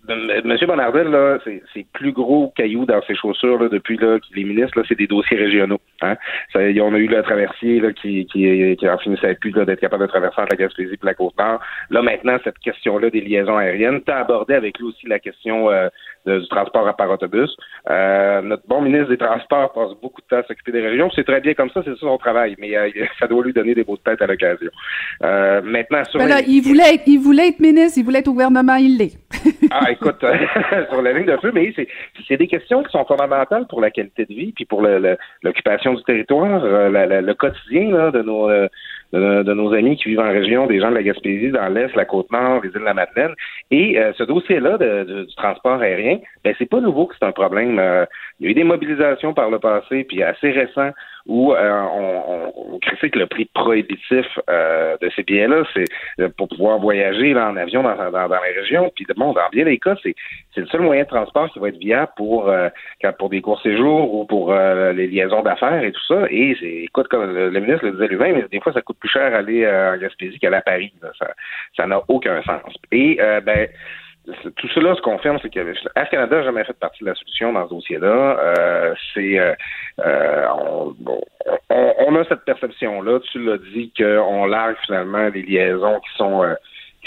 M. 0.09 0.57
Bonnardel, 0.67 1.09
là, 1.09 1.37
c'est 1.45 1.85
plus 1.93 2.11
gros 2.11 2.53
caillou 2.55 2.85
dans 2.85 3.01
ses 3.03 3.15
chaussures 3.15 3.61
là, 3.61 3.69
depuis 3.69 3.97
là, 3.97 4.19
qu'il 4.19 4.39
est 4.39 4.43
ministre, 4.43 4.79
là, 4.79 4.85
c'est 4.87 4.97
des 4.97 5.07
dossiers 5.07 5.37
régionaux. 5.37 5.79
Hein. 6.01 6.15
Ça, 6.53 6.59
on 6.59 6.93
a 6.93 6.97
eu 6.97 7.07
le 7.07 7.21
traversier 7.23 7.79
là, 7.79 7.91
qui, 7.91 8.25
qui, 8.25 8.75
qui 8.77 8.89
en 8.89 8.97
finissait 8.97 9.35
plus 9.35 9.51
d'être 9.51 9.79
capable 9.79 10.03
de 10.03 10.07
traverser 10.07 10.41
entre 10.41 10.51
la 10.51 10.57
Gaspésie 10.57 10.93
et 10.93 11.05
la 11.05 11.13
Côte-Nord. 11.13 11.59
Là, 11.89 12.01
maintenant, 12.01 12.37
cette 12.43 12.59
question-là 12.59 13.09
des 13.09 13.21
liaison 13.21 13.57
aérienne. 13.57 14.01
Tu 14.05 14.11
as 14.11 14.19
abordé 14.19 14.53
avec 14.53 14.77
lui 14.79 14.85
aussi 14.85 15.07
la 15.07 15.19
question 15.19 15.69
euh, 15.69 15.89
du 16.27 16.47
transport 16.47 16.95
par 16.95 17.09
autobus. 17.09 17.55
Euh, 17.89 18.41
notre 18.41 18.67
bon 18.67 18.81
ministre 18.81 19.09
des 19.09 19.17
Transports 19.17 19.71
passe 19.73 19.91
beaucoup 20.01 20.21
de 20.21 20.27
temps 20.27 20.37
à 20.37 20.43
s'occuper 20.43 20.71
des 20.71 20.81
régions. 20.81 21.09
C'est 21.15 21.23
très 21.23 21.41
bien 21.41 21.53
comme 21.53 21.69
ça, 21.69 21.81
c'est 21.83 21.91
ça 21.91 21.99
son 21.99 22.17
travail, 22.17 22.55
mais 22.59 22.75
euh, 22.77 22.89
ça 23.19 23.27
doit 23.27 23.43
lui 23.43 23.53
donner 23.53 23.73
des 23.73 23.83
beaux 23.83 23.97
de 23.97 24.01
tête 24.01 24.21
à 24.21 24.27
l'occasion. 24.27 24.71
maintenant, 25.21 26.03
sur 26.05 26.19
ben 26.19 26.41
il, 26.47 26.61
voulait 26.61 26.95
être, 26.95 27.03
il 27.07 27.19
voulait 27.19 27.49
être 27.49 27.59
ministre, 27.59 27.97
il 27.97 28.03
voulait 28.03 28.19
être 28.19 28.27
au 28.27 28.33
gouvernement, 28.33 28.75
il 28.75 28.97
l'est. 28.97 29.17
ah, 29.71 29.91
écoute, 29.91 30.23
sur 30.91 31.01
la 31.01 31.13
ligne 31.13 31.25
de 31.25 31.37
feu, 31.37 31.51
mais 31.53 31.73
c'est 32.27 32.37
des 32.37 32.47
questions 32.47 32.83
qui 32.83 32.91
sont 32.91 33.05
fondamentales 33.05 33.65
pour 33.67 33.81
la 33.81 33.91
qualité 33.91 34.25
de 34.25 34.33
vie, 34.33 34.51
puis 34.51 34.65
pour 34.65 34.81
l'occupation 35.43 35.93
du 35.93 36.03
territoire, 36.03 36.61
le 36.63 37.33
quotidien 37.33 38.11
de 38.11 38.21
nos 38.21 38.49
de, 39.13 39.53
nos 39.53 39.73
amis 39.73 39.95
qui 39.97 40.09
vivent 40.09 40.19
en 40.19 40.31
région, 40.31 40.67
des 40.67 40.79
gens 40.79 40.89
de 40.89 40.95
la 40.95 41.03
Gaspésie, 41.03 41.51
dans 41.51 41.67
l'Est, 41.69 41.95
la 41.95 42.05
Côte-Nord, 42.05 42.61
les 42.63 42.69
îles 42.69 42.79
de 42.79 42.85
la 42.85 42.93
Madeleine. 42.93 43.33
Et 43.71 43.99
euh, 43.99 44.11
ce 44.17 44.23
dossier-là 44.23 44.77
du 45.05 45.35
transport 45.35 45.81
aérien, 45.81 46.19
ben 46.43 46.53
c'est 46.57 46.69
pas 46.69 46.81
nouveau 46.81 47.07
que 47.07 47.15
c'est 47.17 47.25
un 47.25 47.31
problème. 47.31 47.79
Euh, 47.79 48.05
il 48.39 48.45
y 48.45 48.47
a 48.47 48.51
eu 48.51 48.55
des 48.55 48.63
mobilisations 48.63 49.33
par 49.33 49.49
le 49.49 49.59
passé, 49.59 50.03
puis 50.03 50.23
assez 50.23 50.51
récent, 50.51 50.91
où 51.27 51.53
euh, 51.53 51.81
on, 51.93 52.53
on, 52.75 52.79
critique 52.79 53.15
le 53.15 53.27
prix 53.27 53.45
prohibitif 53.53 54.25
euh, 54.49 54.95
de 55.01 55.09
ces 55.15 55.23
billets-là, 55.23 55.63
c'est 55.73 55.85
euh, 56.19 56.29
pour 56.37 56.47
pouvoir 56.47 56.79
voyager 56.79 57.33
là, 57.33 57.49
en 57.49 57.57
avion 57.57 57.83
dans, 57.83 57.95
dans, 57.95 58.11
dans 58.11 58.43
les 58.43 58.59
régions. 58.59 58.91
Puis 58.95 59.05
bon, 59.15 59.33
dans 59.33 59.49
bien 59.51 59.65
les 59.65 59.77
cas, 59.77 59.95
c'est, 60.01 60.15
c'est 60.55 60.61
le 60.61 60.67
seul 60.67 60.81
moyen 60.81 61.03
de 61.03 61.07
transport 61.07 61.51
qui 61.51 61.59
va 61.59 61.69
être 61.69 61.77
viable 61.77 62.11
pour 62.15 62.51
pour 63.19 63.29
des 63.29 63.41
courts 63.41 63.61
séjours 63.61 64.13
ou 64.13 64.25
pour 64.25 64.53
les 64.53 65.07
liaisons 65.07 65.41
d'affaires 65.41 65.83
et 65.83 65.91
tout 65.91 66.03
ça. 66.07 66.25
Et 66.29 66.83
écoute, 66.83 67.07
comme 67.09 67.33
le, 67.33 67.59
ministre 67.59 67.85
le 67.85 67.91
disait 67.93 68.07
lui-même, 68.07 68.47
des 68.51 68.59
fois 68.59 68.73
ça 68.73 68.81
coûte 68.81 68.97
plus 68.99 69.09
cher 69.09 69.33
aller 69.35 69.67
en 69.67 69.97
Gaspésie 69.97 70.39
qu'aller 70.39 70.57
à 70.57 70.61
Paris. 70.61 70.93
Ça, 71.19 71.27
ça 71.75 71.87
n'a 71.87 72.01
aucun 72.07 72.41
sens. 72.43 72.73
Et 72.91 73.17
ben 73.43 73.67
tout 74.57 74.67
cela 74.69 74.93
se 74.95 75.01
confirme, 75.01 75.37
c'est 75.41 75.49
que 75.49 75.59
Air 75.59 76.09
Canada 76.09 76.37
n'a 76.37 76.43
jamais 76.43 76.63
fait 76.65 76.77
partie 76.77 77.03
de 77.03 77.09
la 77.09 77.15
solution 77.15 77.53
dans 77.53 77.65
ce 77.65 77.73
dossier-là. 77.73 78.37
Euh, 78.39 78.93
c'est 79.13 79.39
euh, 79.39 79.53
euh 79.99 80.45
on, 80.49 80.95
on, 81.69 82.15
a 82.15 82.23
cette 82.25 82.43
perception-là, 82.43 83.19
tu 83.31 83.43
l'as 83.43 83.57
dit, 83.57 83.93
qu'on 83.97 84.45
largue 84.45 84.75
finalement 84.85 85.29
des 85.29 85.43
liaisons 85.43 85.99
qui 86.01 86.17
sont 86.17 86.43
euh, 86.43 86.55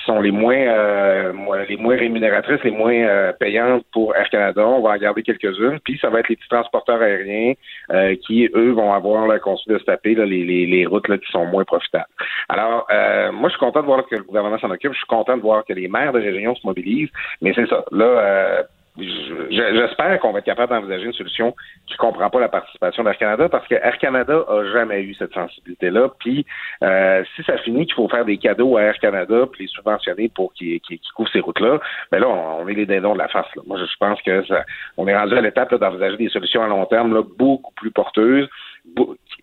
qui 0.00 0.06
sont 0.06 0.20
les 0.20 0.30
moins 0.30 0.56
euh, 0.56 1.32
les 1.68 1.76
moins 1.76 1.96
rémunératrices, 1.96 2.62
les 2.64 2.70
moins 2.70 2.94
euh, 2.94 3.32
payantes 3.32 3.84
pour 3.92 4.14
Air 4.16 4.28
Canada. 4.30 4.66
On 4.66 4.80
va 4.80 4.90
en 4.90 4.96
garder 4.96 5.22
quelques-unes. 5.22 5.78
Puis 5.84 5.98
ça 6.00 6.08
va 6.08 6.20
être 6.20 6.28
les 6.28 6.36
petits 6.36 6.48
transporteurs 6.48 7.00
aériens 7.00 7.54
euh, 7.90 8.16
qui, 8.26 8.48
eux, 8.54 8.72
vont 8.72 8.92
avoir 8.92 9.26
la 9.26 9.38
construit 9.38 9.74
de 9.74 9.78
se 9.78 9.84
taper 9.84 10.14
là, 10.14 10.24
les, 10.24 10.44
les, 10.44 10.66
les, 10.66 10.86
routes 10.86 11.08
là, 11.08 11.18
qui 11.18 11.30
sont 11.30 11.44
moins 11.46 11.64
profitables. 11.64 12.08
Alors, 12.48 12.86
moi, 13.32 13.48
je 13.48 13.50
suis 13.50 13.60
content 13.60 13.80
de 13.80 13.86
voir 13.86 14.06
que 14.06 14.16
le 14.16 14.22
gouvernement 14.22 14.58
s'en 14.58 14.70
occupe. 14.70 14.92
Je 14.92 14.98
suis 14.98 15.06
content 15.06 15.36
de 15.36 15.42
voir 15.42 15.64
que 15.64 15.72
les 15.72 15.88
maires 15.88 16.12
de 16.12 16.20
région 16.20 16.54
se 16.54 16.66
mobilisent. 16.66 17.10
Mais 17.40 17.52
c'est 17.54 17.68
ça. 17.68 17.84
Là, 17.92 18.64
j'espère 18.98 20.18
qu'on 20.20 20.32
va 20.32 20.40
être 20.40 20.44
capable 20.44 20.72
d'envisager 20.72 21.06
une 21.06 21.12
solution 21.12 21.54
qui 21.86 21.96
comprend 21.96 22.28
pas 22.28 22.40
la 22.40 22.48
participation 22.48 23.04
d'Air 23.04 23.16
Canada 23.18 23.48
parce 23.48 23.66
que 23.68 23.74
Air 23.76 23.98
Canada 23.98 24.44
a 24.48 24.64
jamais 24.72 25.02
eu 25.02 25.14
cette 25.14 25.32
sensibilité-là. 25.32 26.10
Puis 26.18 26.44
euh, 26.82 27.22
si 27.34 27.42
ça 27.44 27.56
finit 27.58 27.86
qu'il 27.86 27.94
faut 27.94 28.08
faire 28.08 28.24
des 28.24 28.36
cadeaux 28.36 28.76
à 28.76 28.82
Air 28.82 28.98
Canada 28.98 29.46
puis 29.50 29.64
les 29.64 29.68
subventionner 29.68 30.28
pour 30.28 30.52
qu'ils 30.54 30.80
qu 30.80 30.98
couvrent 31.14 31.30
ces 31.32 31.40
routes-là, 31.40 31.80
ben 32.10 32.20
là, 32.20 32.28
on, 32.28 32.66
est 32.68 32.74
les 32.74 32.86
dindons 32.86 33.14
de 33.14 33.18
la 33.18 33.28
face. 33.28 33.46
Moi, 33.66 33.78
je 33.78 33.96
pense 33.98 34.20
que 34.22 34.44
ça, 34.46 34.64
on 34.96 35.06
est 35.06 35.16
rendu 35.16 35.34
à 35.34 35.40
l'étape 35.40 35.74
d'envisager 35.74 36.16
des 36.16 36.28
solutions 36.28 36.62
à 36.62 36.68
long 36.68 36.84
terme 36.86 37.14
là, 37.14 37.22
beaucoup 37.22 37.72
plus 37.74 37.90
porteuses 37.90 38.48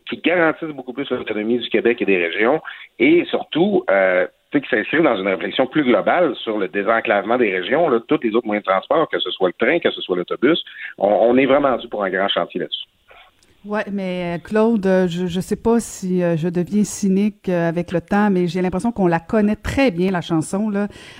qui 0.09 0.17
garantissent 0.17 0.69
beaucoup 0.69 0.93
plus 0.93 1.09
l'autonomie 1.09 1.59
du 1.59 1.69
Québec 1.69 2.01
et 2.01 2.05
des 2.05 2.17
régions 2.17 2.61
et 2.99 3.25
surtout 3.25 3.83
euh, 3.89 4.25
qui 4.51 4.69
s'inscrit 4.69 5.01
dans 5.01 5.17
une 5.17 5.27
réflexion 5.27 5.67
plus 5.67 5.83
globale 5.83 6.35
sur 6.35 6.57
le 6.57 6.67
désenclavement 6.67 7.37
des 7.37 7.51
régions, 7.51 7.89
là, 7.89 7.99
tous 8.07 8.19
les 8.23 8.33
autres 8.35 8.47
moyens 8.47 8.65
de 8.65 8.71
transport, 8.71 9.07
que 9.09 9.19
ce 9.19 9.31
soit 9.31 9.49
le 9.49 9.65
train, 9.65 9.79
que 9.79 9.91
ce 9.91 10.01
soit 10.01 10.15
l'autobus. 10.15 10.63
On, 10.97 11.37
est 11.37 11.45
vraiment 11.45 11.77
dû 11.77 11.87
pour 11.87 12.03
un 12.03 12.09
grand 12.09 12.27
chantier 12.27 12.61
là-dessus. 12.61 12.87
Oui, 13.65 13.81
mais 13.91 14.37
euh, 14.37 14.41
Claude, 14.41 14.85
euh, 14.85 15.07
je 15.09 15.23
ne 15.23 15.41
sais 15.41 15.57
pas 15.57 15.81
si 15.81 16.23
euh, 16.23 16.37
je 16.37 16.47
deviens 16.47 16.85
cynique 16.85 17.49
avec 17.49 17.91
le 17.91 17.99
temps, 17.99 18.29
mais 18.29 18.47
j'ai 18.47 18.61
l'impression 18.61 18.93
qu'on 18.93 19.07
la 19.07 19.19
connaît 19.19 19.57
très 19.57 19.91
bien, 19.91 20.09
la 20.09 20.21
chanson. 20.21 20.71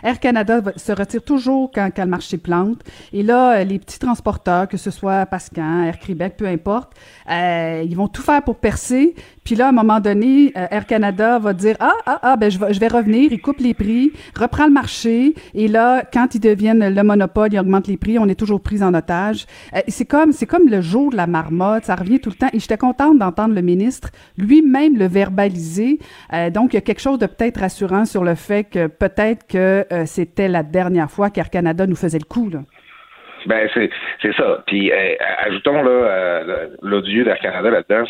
Air 0.02 0.20
Canada 0.22 0.62
se 0.78 0.92
retire 0.94 1.24
toujours 1.24 1.72
quand, 1.74 1.90
le 1.98 2.06
marché 2.06 2.38
plante. 2.38 2.80
Et 3.12 3.24
là, 3.24 3.66
les 3.66 3.80
petits 3.80 4.00
transporteurs, 4.00 4.70
que 4.70 4.78
ce 4.78 4.92
soit 4.92 5.26
Pascan, 5.26 5.84
Air 5.84 6.00
Québec, 6.00 6.36
peu 6.38 6.46
importe, 6.46 6.94
ils 7.30 7.96
vont 7.96 8.08
tout 8.08 8.22
faire 8.22 8.44
pour 8.44 8.60
percer. 8.60 9.13
Puis 9.48 9.56
là, 9.56 9.68
à 9.68 9.70
un 9.70 9.72
moment 9.72 10.02
donné, 10.02 10.52
Air 10.56 10.86
Canada 10.86 11.40
va 11.40 11.54
dire 11.54 11.78
ah 11.80 11.94
ah 12.06 12.20
ah 12.22 12.36
ben 12.36 12.52
je 12.52 12.60
vais, 12.60 12.74
je 12.74 12.82
vais 12.82 12.90
revenir, 12.90 13.32
il 13.32 13.40
coupe 13.40 13.60
les 13.62 13.74
prix, 13.74 14.12
reprend 14.38 14.66
le 14.66 14.74
marché. 14.74 15.36
Et 15.54 15.70
là, 15.70 16.04
quand 16.12 16.36
ils 16.36 16.42
deviennent 16.42 16.94
le 16.94 17.02
monopole, 17.02 17.54
ils 17.54 17.60
augmentent 17.60 17.88
les 17.88 17.96
prix. 17.96 18.20
On 18.20 18.28
est 18.28 18.38
toujours 18.38 18.62
pris 18.62 18.84
en 18.84 18.94
otage. 18.94 19.46
Euh, 19.74 19.80
c'est 19.88 20.04
comme 20.04 20.34
c'est 20.34 20.48
comme 20.48 20.68
le 20.68 20.82
jour 20.82 21.12
de 21.12 21.16
la 21.16 21.28
marmotte. 21.28 21.86
Ça 21.86 21.96
revient 21.96 22.20
tout 22.20 22.30
le 22.30 22.36
temps. 22.36 22.50
Et 22.52 22.60
j'étais 22.60 22.76
contente 22.76 23.20
d'entendre 23.20 23.56
le 23.56 23.62
ministre 23.62 24.10
lui-même 24.38 24.98
le 24.98 25.08
verbaliser. 25.08 26.00
Euh, 26.34 26.50
donc, 26.50 26.74
il 26.74 26.76
y 26.76 26.80
a 26.80 26.82
quelque 26.82 27.00
chose 27.00 27.18
de 27.18 27.26
peut-être 27.26 27.62
rassurant 27.62 28.04
sur 28.04 28.26
le 28.26 28.36
fait 28.36 28.66
que 28.66 28.88
peut-être 28.88 29.48
que 29.48 29.86
euh, 29.94 30.04
c'était 30.06 30.50
la 30.50 30.64
dernière 30.64 31.10
fois 31.10 31.30
qu'Air 31.30 31.50
Canada 31.50 31.88
nous 31.88 31.96
faisait 31.96 32.20
le 32.20 32.26
coup. 32.26 32.50
Là. 32.50 32.60
Ben 33.46 33.70
c'est 33.74 34.36
ça. 34.36 34.62
Puis 34.68 34.92
ajoutons 34.92 35.82
là 35.84 36.44
l'odieux 36.82 37.24
d'Air 37.24 37.40
Canada 37.40 37.70
là-dedans 37.70 38.04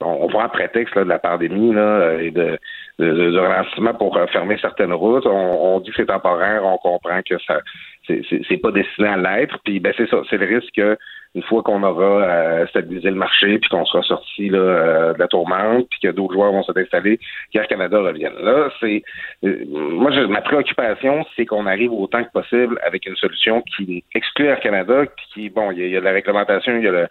on, 0.00 0.26
voit 0.28 0.44
un 0.44 0.48
prétexte 0.48 0.96
de 0.96 1.04
la 1.04 1.18
pandémie 1.18 1.72
là, 1.72 2.14
et 2.20 2.30
de, 2.30 2.58
de, 2.98 3.30
de, 3.30 3.38
ralentissement 3.38 3.94
pour 3.94 4.18
fermer 4.32 4.58
certaines 4.60 4.92
routes. 4.92 5.26
On, 5.26 5.80
dit 5.80 5.90
que 5.90 5.96
c'est 5.96 6.06
temporaire, 6.06 6.64
on 6.64 6.78
comprend 6.78 7.20
que 7.22 7.38
ça 7.46 7.60
c'est 8.06 8.56
pas 8.58 8.70
destiné 8.70 9.08
à 9.08 9.16
l'être. 9.16 9.58
Puis 9.64 9.80
ben 9.80 9.92
c'est 9.96 10.08
ça, 10.08 10.18
c'est 10.28 10.36
le 10.36 10.46
risque 10.46 10.74
que 10.74 10.96
une 11.34 11.42
fois 11.42 11.62
qu'on 11.62 11.82
aura 11.82 12.22
euh, 12.22 12.66
stabilisé 12.68 13.10
le 13.10 13.16
marché, 13.16 13.58
puis 13.58 13.68
qu'on 13.68 13.84
sera 13.84 14.02
sorti 14.04 14.48
là, 14.50 14.58
euh, 14.58 15.14
de 15.14 15.18
la 15.18 15.26
tourmente, 15.26 15.88
puis 15.90 15.98
que 16.00 16.08
d'autres 16.08 16.34
joueurs 16.34 16.52
vont 16.52 16.62
s'installer, 16.62 17.18
qu'Air 17.50 17.66
Canada 17.66 17.98
revienne. 17.98 18.34
Là, 18.40 18.70
c'est 18.80 19.02
euh, 19.44 19.64
moi 19.66 20.12
je, 20.12 20.20
ma 20.20 20.42
préoccupation, 20.42 21.26
c'est 21.34 21.44
qu'on 21.44 21.66
arrive 21.66 21.92
autant 21.92 22.22
que 22.22 22.30
possible 22.30 22.78
avec 22.84 23.06
une 23.06 23.16
solution 23.16 23.62
qui 23.62 24.04
exclut 24.14 24.46
Air 24.46 24.60
Canada, 24.60 25.06
qui, 25.32 25.50
bon, 25.50 25.72
il 25.72 25.88
y, 25.88 25.96
a, 25.96 26.00
la 26.00 26.12
réglementation, 26.12 26.76
il 26.76 26.84
y 26.84 26.88
a 26.88 26.92
le 26.92 27.08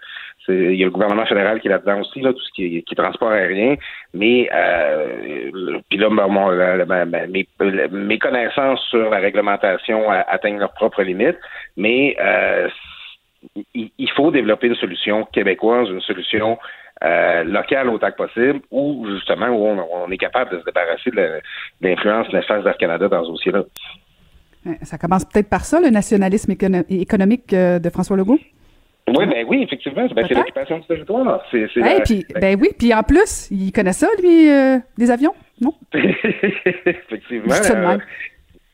il 0.49 0.75
y 0.75 0.83
a 0.83 0.85
le 0.85 0.91
gouvernement 0.91 1.25
fédéral 1.25 1.59
qui 1.61 1.67
est 1.67 1.71
là-dedans 1.71 2.01
aussi, 2.01 2.21
tout 2.21 2.39
ce 2.39 2.51
qui 2.53 2.77
est, 2.77 2.95
transport 2.95 3.31
aérien. 3.31 3.75
Mais 4.13 4.49
euh, 4.53 5.79
puis 5.89 5.97
là, 5.97 6.09
mes, 7.27 7.47
mes, 7.91 8.19
connaissances 8.19 8.81
sur 8.89 9.09
la 9.09 9.19
réglementation 9.19 10.09
atteignent 10.09 10.59
leurs 10.59 10.73
propres 10.73 11.03
limites. 11.03 11.37
Mais 11.77 12.15
euh, 12.19 12.67
il, 13.73 14.09
faut 14.15 14.31
développer 14.31 14.67
une 14.67 14.75
solution 14.75 15.25
québécoise, 15.25 15.89
une 15.89 16.01
solution 16.01 16.57
euh, 17.03 17.43
locale 17.43 17.89
autant 17.89 18.11
que 18.11 18.17
possible, 18.17 18.61
ou 18.71 19.07
justement 19.11 19.47
où 19.47 19.65
on, 19.65 20.11
est 20.11 20.17
capable 20.17 20.51
de 20.51 20.59
se 20.59 20.65
débarrasser 20.65 21.11
de 21.11 21.41
l'influence 21.81 22.31
néfaste 22.33 22.63
d'Air 22.63 22.77
Canada 22.77 23.07
dans 23.07 23.23
ce 23.23 23.29
dossier-là. 23.29 23.63
Ça 24.83 24.97
commence 24.97 25.25
peut-être 25.25 25.49
par 25.49 25.65
ça, 25.65 25.81
le 25.81 25.89
nationalisme 25.89 26.53
économique 26.89 27.49
de 27.49 27.89
François 27.89 28.15
Legault? 28.15 28.39
Oui, 29.07 29.25
ben 29.25 29.45
oui, 29.47 29.63
effectivement. 29.63 30.07
Ben, 30.15 30.25
c'est 30.27 30.33
l'occupation 30.33 30.79
du 30.79 30.87
territoire. 30.87 31.43
C'est, 31.51 31.67
puis, 32.05 32.25
ben 32.39 32.57
oui, 32.59 32.69
puis 32.77 32.93
en 32.93 33.03
plus, 33.03 33.49
il 33.51 33.71
connaît 33.71 33.93
ça, 33.93 34.07
lui, 34.21 34.49
euh, 34.49 34.77
des 34.97 35.11
avions, 35.11 35.33
non? 35.59 35.73
effectivement. 35.93 37.53
Euh, 37.53 37.97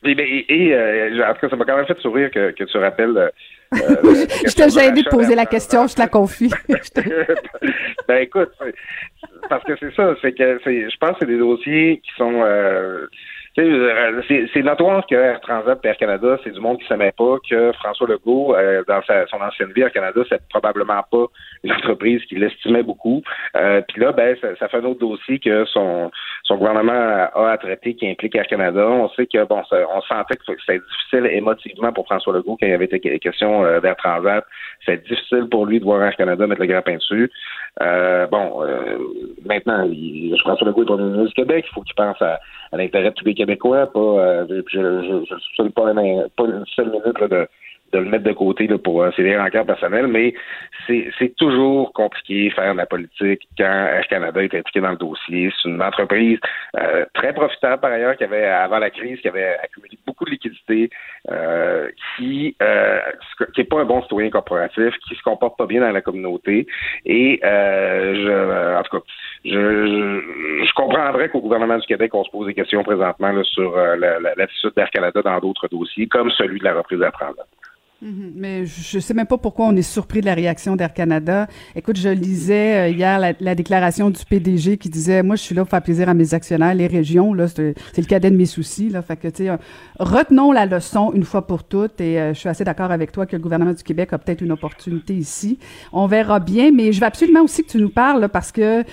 et, 0.03 0.15
ben, 0.15 0.25
et, 0.47 0.73
euh, 0.73 1.27
en 1.27 1.33
tout 1.33 1.41
cas, 1.41 1.49
ça 1.49 1.55
m'a 1.55 1.65
quand 1.65 1.75
même 1.75 1.85
fait 1.85 1.99
sourire 1.99 2.29
que, 2.31 2.51
que 2.51 2.63
tu 2.63 2.77
rappelles. 2.77 3.31
Je 3.71 4.55
t'ai 4.55 4.69
gêné 4.69 5.03
de 5.03 5.09
poser 5.09 5.35
la 5.35 5.45
question, 5.45 5.87
je 5.87 5.95
te 5.95 5.99
la 5.99 6.07
confie. 6.07 6.51
ben 8.07 8.21
écoute, 8.21 8.51
parce 9.49 9.63
que 9.63 9.73
c'est 9.79 9.93
ça, 9.95 10.15
c'est 10.21 10.33
que 10.33 10.59
je 10.65 10.97
pense 10.97 11.11
que 11.11 11.17
c'est 11.21 11.25
des 11.25 11.37
dossiers 11.37 12.01
qui 12.03 12.11
sont 12.17 12.41
euh, 12.43 13.07
c'est 14.53 14.61
notoire 14.61 15.05
que 15.05 15.15
Air 15.15 15.41
Transat 15.41 15.79
Air 15.83 15.97
Canada, 15.97 16.37
c'est 16.43 16.51
du 16.51 16.59
monde 16.59 16.77
qui 16.77 16.83
ne 16.83 16.87
s'aimait 16.89 17.11
pas, 17.11 17.37
que 17.49 17.71
François 17.73 18.07
Legault, 18.07 18.55
euh, 18.55 18.83
dans 18.87 19.01
sa, 19.03 19.25
son 19.27 19.37
ancienne 19.41 19.71
vie 19.73 19.81
Air 19.81 19.91
Canada, 19.91 20.21
c'est 20.29 20.41
probablement 20.49 21.01
pas 21.11 21.25
une 21.63 21.71
entreprise 21.73 22.23
qu'il 22.25 22.43
estimait 22.43 22.83
beaucoup. 22.83 23.21
Euh, 23.55 23.81
Puis 23.87 24.01
là, 24.01 24.11
ben, 24.11 24.35
ça, 24.41 24.67
fait 24.67 24.77
un 24.77 24.85
autre 24.85 24.99
dossier 24.99 25.39
que 25.39 25.65
son, 25.65 26.11
son 26.43 26.55
gouvernement 26.55 26.93
a 26.93 27.49
à 27.49 27.57
traiter 27.57 27.95
qui 27.95 28.07
implique 28.07 28.35
Air 28.35 28.47
Canada. 28.47 28.87
On 28.87 29.09
sait 29.09 29.25
que 29.25 29.43
bon, 29.45 29.61
on 29.71 30.01
sentait 30.01 30.35
que 30.35 30.43
c'était 30.45 30.79
difficile 30.79 31.25
émotivement 31.31 31.91
pour 31.91 32.05
François 32.05 32.33
Legault 32.33 32.57
quand 32.59 32.67
il 32.67 32.71
y 32.71 32.73
avait 32.73 32.85
été 32.85 33.19
question 33.19 33.65
euh, 33.65 33.79
d'Air 33.79 33.95
Transat. 33.97 34.45
C'est 34.85 35.03
difficile 35.07 35.47
pour 35.49 35.65
lui 35.65 35.79
de 35.79 35.85
voir 35.85 36.03
Air 36.03 36.15
Canada 36.15 36.47
mettre 36.47 36.61
le 36.61 36.67
grappin 36.67 36.95
dessus. 36.95 37.31
Euh, 37.81 38.27
bon, 38.27 38.63
maintenant, 39.45 39.87
il, 39.91 40.35
François 40.39 40.67
Legault 40.67 40.83
est 40.83 40.85
premier 40.85 41.03
ministre 41.03 41.27
du 41.27 41.33
Québec. 41.33 41.65
Il 41.67 41.73
faut 41.73 41.81
qu'il 41.81 41.95
pense 41.95 42.21
à, 42.21 42.39
à 42.71 42.77
l'intérêt 42.77 43.09
de 43.09 43.15
tous 43.15 43.25
les 43.25 43.33
Québécois, 43.33 43.48
pas, 43.57 43.99
euh, 43.99 44.63
je 44.67 44.79
ne 44.79 45.25
soupçonne 45.25 45.71
pas, 45.71 45.93
pas 45.93 46.43
une 46.45 46.65
seule 46.75 46.91
minute 46.91 47.19
là, 47.19 47.27
de, 47.27 47.47
de 47.91 47.99
le 47.99 48.05
mettre 48.05 48.23
de 48.23 48.33
côté 48.33 48.67
là, 48.67 48.77
pour 48.77 49.01
euh, 49.01 49.11
ses 49.15 49.37
rencarts 49.37 49.65
personnels, 49.65 50.07
mais 50.07 50.33
c'est 50.87 51.35
toujours 51.37 51.93
compliqué 51.93 52.49
faire 52.51 52.73
de 52.73 52.77
la 52.77 52.85
politique 52.85 53.47
quand 53.57 53.63
Air 53.63 54.07
Canada 54.07 54.43
est 54.43 54.53
impliqué 54.53 54.81
dans 54.81 54.91
le 54.91 54.97
dossier. 54.97 55.51
C'est 55.61 55.69
une 55.69 55.81
entreprise 55.81 56.39
euh, 56.79 57.05
très 57.13 57.33
profitable 57.33 57.81
par 57.81 57.91
ailleurs 57.91 58.17
qui 58.17 58.23
avait, 58.23 58.45
avant 58.45 58.79
la 58.79 58.89
crise, 58.89 59.19
qui 59.19 59.27
avait 59.27 59.57
accumulé 59.63 59.97
beaucoup 60.05 60.25
de 60.25 60.31
liquidités, 60.31 60.89
euh, 61.29 61.89
qui 62.17 62.55
euh, 62.61 62.99
qui 63.53 63.61
est 63.61 63.65
pas 63.65 63.81
un 63.81 63.85
bon 63.85 64.01
citoyen 64.01 64.29
corporatif, 64.29 64.93
qui 65.07 65.15
se 65.15 65.21
comporte 65.23 65.57
pas 65.57 65.65
bien 65.65 65.81
dans 65.81 65.91
la 65.91 66.01
communauté. 66.01 66.67
Et 67.05 67.39
euh, 67.43 68.15
je, 68.15 68.77
en 68.79 68.83
tout 68.83 68.97
cas, 68.97 69.03
je, 69.45 69.51
je, 69.51 70.65
je 70.65 70.73
comprendrais 70.73 71.29
qu'au 71.29 71.41
gouvernement 71.41 71.77
du 71.77 71.85
Québec, 71.85 72.13
on 72.13 72.23
se 72.23 72.31
pose 72.31 72.47
des 72.47 72.53
questions 72.53 72.83
présentement 72.83 73.31
là, 73.31 73.43
sur 73.43 73.75
l'attitude 73.75 74.71
d'Air 74.75 74.89
Canada 74.89 75.21
dans 75.21 75.39
d'autres 75.39 75.67
dossiers, 75.67 76.07
comme 76.07 76.31
celui 76.31 76.59
de 76.59 76.65
la 76.65 76.73
reprise 76.73 77.01
à 77.01 77.11
Mhm. 78.01 78.31
Mais 78.35 78.65
je 78.65 78.97
ne 78.97 79.01
sais 79.01 79.13
même 79.13 79.25
pas 79.25 79.37
pourquoi 79.37 79.65
on 79.65 79.75
est 79.75 79.81
surpris 79.81 80.21
de 80.21 80.25
la 80.25 80.33
réaction 80.33 80.77
d'Air 80.77 80.93
Canada. 80.93 81.47
Écoute, 81.75 81.97
je 81.97 82.07
lisais 82.07 82.77
euh, 82.77 82.89
hier 82.89 83.19
la, 83.19 83.55
déclaration 83.55 84.09
du 84.09 84.23
PDG 84.23 84.77
qui 84.77 84.87
disait 84.89 85.21
moi 85.21 85.35
je 85.35 85.41
suis 85.41 85.53
là 85.53 85.63
pour 85.63 85.69
faire 85.69 85.81
plaisir 85.81 86.07
à 86.07 86.13
mes 86.13 86.33
actionnaires, 86.33 86.73
les 86.73 86.87
régions 86.87 87.33
là, 87.33 87.47
c'est 87.49 87.75
le 87.97 88.05
cadet 88.05 88.31
de 88.31 88.37
mes 88.37 88.45
soucis 88.45 88.89
là. 88.89 89.01
Fait 89.01 89.17
que 89.17 89.27
tu 89.27 89.43
sais, 89.43 89.49
euh, 89.49 89.57
retenons 89.99 90.53
la 90.53 90.65
leçon 90.65 91.11
une 91.13 91.25
fois 91.25 91.45
pour 91.45 91.65
toutes. 91.65 91.99
Et 91.99 92.19
euh, 92.19 92.33
je 92.33 92.39
suis 92.39 92.47
assez 92.47 92.63
d'accord 92.63 92.91
avec 92.91 93.11
toi 93.11 93.25
que 93.25 93.35
le 93.35 93.41
gouvernement 93.41 93.73
du 93.73 93.83
Québec 93.83 94.13
a 94.13 94.17
peut-être 94.17 94.41
une 94.41 94.53
opportunité 94.53 95.13
ici. 95.13 95.59
On 95.91 96.07
verra 96.07 96.39
bien, 96.39 96.71
mais 96.71 96.93
je 96.93 97.01
veux 97.01 97.05
absolument 97.05 97.41
aussi 97.41 97.63
que 97.63 97.71
tu 97.71 97.79
nous 97.79 97.89
parles 97.89 98.29
parce 98.29 98.53
que 98.53 98.83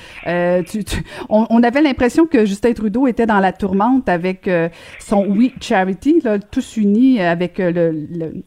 tu, 0.62 0.84
on, 1.28 1.62
avait 1.62 1.82
l'impression 1.82 2.26
que 2.26 2.44
Justin 2.44 2.72
Trudeau 2.72 3.06
était 3.06 3.26
dans 3.26 3.38
la 3.38 3.52
tourmente 3.52 4.08
avec 4.08 4.50
son 4.98 5.26
We 5.26 5.52
Charity, 5.60 6.20
là, 6.24 6.38
tous 6.38 6.76
unis 6.76 7.20
avec 7.20 7.58
le, 7.58 7.92
le 8.10 8.42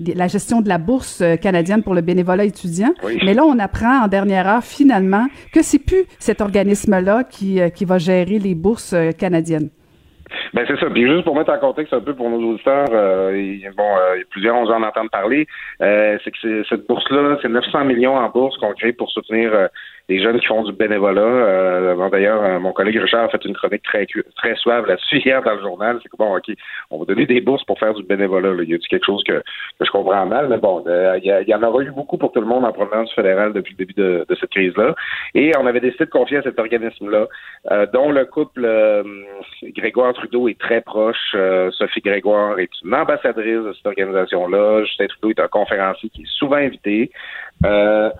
la 0.00 0.26
gestion 0.26 0.60
de 0.60 0.68
la 0.68 0.78
bourse 0.78 1.20
euh, 1.20 1.36
canadienne 1.36 1.82
pour 1.82 1.94
le 1.94 2.00
bénévolat 2.00 2.44
étudiant. 2.44 2.92
Mais 3.24 3.34
là, 3.34 3.44
on 3.44 3.58
apprend 3.58 4.04
en 4.04 4.08
dernière 4.08 4.48
heure 4.48 4.64
finalement 4.64 5.26
que 5.52 5.62
c'est 5.62 5.78
plus 5.78 6.04
cet 6.18 6.40
organisme-là 6.40 7.24
qui, 7.24 7.60
euh, 7.60 7.68
qui 7.68 7.84
va 7.84 7.98
gérer 7.98 8.38
les 8.38 8.54
bourses 8.54 8.92
euh, 8.92 9.10
canadiennes. 9.12 9.70
Ben 10.54 10.64
c'est 10.66 10.78
ça. 10.78 10.86
Puis 10.90 11.06
juste 11.06 11.24
pour 11.24 11.36
mettre 11.36 11.52
en 11.52 11.58
contexte 11.58 11.92
un 11.92 12.00
peu 12.00 12.14
pour 12.14 12.28
nos 12.30 12.52
auditeurs, 12.52 12.88
euh, 12.92 13.58
bon, 13.76 13.96
euh, 13.96 14.22
plusieurs 14.30 14.56
ont 14.56 14.70
en 14.70 14.82
entendre 14.82 15.10
parler, 15.10 15.46
c'est 15.78 16.30
que 16.30 16.64
cette 16.68 16.86
bourse-là, 16.86 17.38
c'est 17.42 17.48
900 17.48 17.84
millions 17.84 18.16
en 18.16 18.28
bourse 18.28 18.56
qu'on 18.58 18.72
crée 18.72 18.92
pour 18.92 19.10
soutenir 19.10 19.68
des 20.08 20.20
jeunes 20.20 20.40
qui 20.40 20.46
font 20.46 20.62
du 20.62 20.72
bénévolat. 20.72 21.20
Euh, 21.20 22.08
D'ailleurs, 22.10 22.42
euh, 22.42 22.58
mon 22.58 22.72
collègue 22.72 22.98
Richard 22.98 23.24
a 23.24 23.28
fait 23.28 23.44
une 23.44 23.54
chronique 23.54 23.82
très 23.82 24.06
très 24.36 24.54
suave 24.56 24.86
là-dessus 24.86 25.18
hier 25.18 25.42
dans 25.42 25.54
le 25.54 25.60
journal. 25.60 25.98
C'est 26.02 26.08
que 26.08 26.16
bon, 26.16 26.36
ok, 26.36 26.54
on 26.90 26.98
va 26.98 27.04
donner 27.04 27.26
des 27.26 27.40
bourses 27.40 27.64
pour 27.64 27.78
faire 27.78 27.94
du 27.94 28.02
bénévolat. 28.02 28.52
Là. 28.52 28.62
Il 28.62 28.70
y 28.70 28.74
a 28.74 28.78
quelque 28.78 29.06
chose 29.06 29.22
que, 29.24 29.32
que, 29.32 29.84
je 29.84 29.90
comprends 29.90 30.26
mal, 30.26 30.48
mais 30.48 30.58
bon, 30.58 30.84
euh, 30.86 31.18
il, 31.22 31.48
y, 31.48 31.54
en 31.54 31.62
aura 31.62 31.82
eu 31.82 31.90
beaucoup 31.90 32.18
pour 32.18 32.32
tout 32.32 32.40
le 32.40 32.46
monde 32.46 32.64
en 32.64 32.72
provenance 32.72 33.12
fédérale 33.14 33.52
depuis 33.52 33.72
le 33.72 33.78
début 33.78 33.94
de, 33.94 34.26
de 34.28 34.34
cette 34.34 34.50
crise-là. 34.50 34.94
Et 35.34 35.52
on 35.58 35.66
avait 35.66 35.80
décidé 35.80 36.04
de 36.04 36.10
confier 36.10 36.38
à 36.38 36.42
cet 36.42 36.58
organisme-là, 36.58 37.26
euh, 37.70 37.86
dont 37.92 38.10
le 38.10 38.24
couple 38.24 38.68
Grégoire 39.76 40.12
Trudeau 40.14 40.48
est 40.48 40.58
très 40.58 40.80
proche. 40.80 41.36
Sophie 41.70 42.00
Grégoire 42.00 42.58
est 42.58 42.70
une 42.84 42.94
ambassadrice 42.94 43.64
de 43.64 43.72
cette 43.72 43.86
organisation-là. 43.86 44.84
Justin 44.84 45.06
Trudeau 45.06 45.30
est 45.30 45.40
un 45.40 45.48
conférencier 45.48 46.10
qui 46.10 46.22
est 46.22 46.38
souvent 46.38 46.56
invité. 46.56 47.10
Euh, 47.64 48.10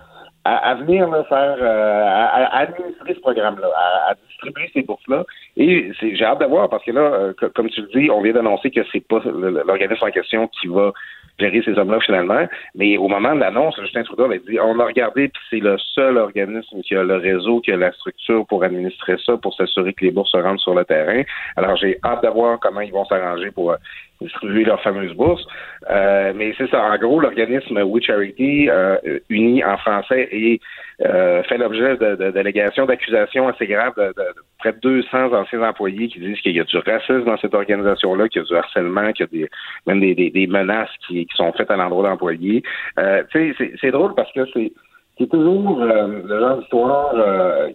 à, 0.45 0.75
venir 0.75 1.07
faire, 1.29 1.57
euh, 1.59 2.03
à, 2.05 2.59
administrer 2.59 3.13
ce 3.13 3.19
programme-là, 3.19 3.67
à, 4.07 4.13
distribuer 4.27 4.69
ces 4.73 4.81
bourses-là. 4.81 5.23
Et 5.55 5.91
j'ai 6.01 6.25
hâte 6.25 6.41
de 6.41 6.45
voir 6.45 6.69
parce 6.69 6.83
que 6.83 6.91
là, 6.91 7.01
euh, 7.01 7.33
comme 7.55 7.69
tu 7.69 7.81
le 7.81 7.87
dis, 7.87 8.09
on 8.09 8.21
vient 8.21 8.33
d'annoncer 8.33 8.69
que 8.69 8.81
c'est 8.91 9.07
pas 9.07 9.21
l'organisme 9.23 10.05
en 10.05 10.11
question 10.11 10.47
qui 10.47 10.67
va 10.67 10.91
gérer 11.39 11.61
ces 11.63 11.77
hommes-là 11.77 11.99
finalement. 12.01 12.47
Mais 12.75 12.97
au 12.97 13.07
moment 13.07 13.33
de 13.33 13.39
l'annonce, 13.39 13.79
Justin 13.81 14.03
Trudeau 14.03 14.25
avait 14.25 14.39
dit 14.39 14.59
on 14.59 14.79
a 14.79 14.85
regardé, 14.85 15.29
puis 15.29 15.41
c'est 15.49 15.59
le 15.59 15.77
seul 15.77 16.17
organisme 16.17 16.81
qui 16.81 16.95
a 16.95 17.03
le 17.03 17.15
réseau, 17.15 17.59
qui 17.61 17.71
a 17.71 17.77
la 17.77 17.91
structure 17.91 18.45
pour 18.47 18.63
administrer 18.63 19.15
ça, 19.25 19.37
pour 19.37 19.53
s'assurer 19.55 19.93
que 19.93 20.05
les 20.05 20.11
bourses 20.11 20.31
se 20.31 20.37
rendent 20.37 20.59
sur 20.59 20.75
le 20.75 20.85
terrain. 20.85 21.23
Alors 21.55 21.75
j'ai 21.77 21.97
hâte 22.03 22.23
de 22.23 22.29
voir 22.29 22.59
comment 22.59 22.81
ils 22.81 22.91
vont 22.91 23.05
s'arranger 23.05 23.51
pour 23.51 23.71
euh, 23.71 23.77
distribuer 24.23 24.63
leurs 24.63 24.81
fameuses 24.81 25.13
bourses. 25.13 25.45
Euh, 25.89 26.33
mais 26.35 26.53
c'est 26.57 26.69
ça, 26.69 26.83
en 26.83 26.97
gros, 26.97 27.19
l'organisme 27.19 27.77
We 27.83 28.03
Charity, 28.03 28.69
euh, 28.69 28.97
uni 29.29 29.63
en 29.63 29.77
français, 29.77 30.27
et 30.31 30.59
euh, 31.01 31.43
fait 31.43 31.57
l'objet 31.57 31.97
de, 31.97 32.31
d'allégations, 32.31 32.85
d'accusations 32.85 33.47
assez 33.47 33.67
graves 33.67 33.95
de, 33.97 34.13
près 34.59 34.73
de 34.73 34.79
200 34.79 35.33
anciens 35.33 35.63
employés 35.63 36.07
qui 36.07 36.19
disent 36.19 36.39
qu'il 36.39 36.55
y 36.55 36.59
a 36.59 36.63
du 36.63 36.77
racisme 36.77 37.25
dans 37.25 37.37
cette 37.37 37.53
organisation-là, 37.53 38.29
qu'il 38.29 38.41
y 38.41 38.45
a 38.45 38.47
du 38.47 38.55
harcèlement, 38.55 39.11
qu'il 39.11 39.27
y 39.31 39.43
a 39.43 39.45
des, 39.45 39.49
même 39.87 39.99
des, 39.99 40.47
menaces 40.47 40.89
qui, 41.07 41.27
sont 41.35 41.51
faites 41.53 41.71
à 41.71 41.75
l'endroit 41.75 42.09
d'employés. 42.09 42.63
Euh, 42.99 43.23
c'est, 43.31 43.91
drôle 43.91 44.15
parce 44.15 44.31
que 44.33 44.41
c'est, 44.53 44.71
toujours 45.29 45.79
le 45.79 46.39
genre 46.39 46.57
d'histoire 46.57 47.13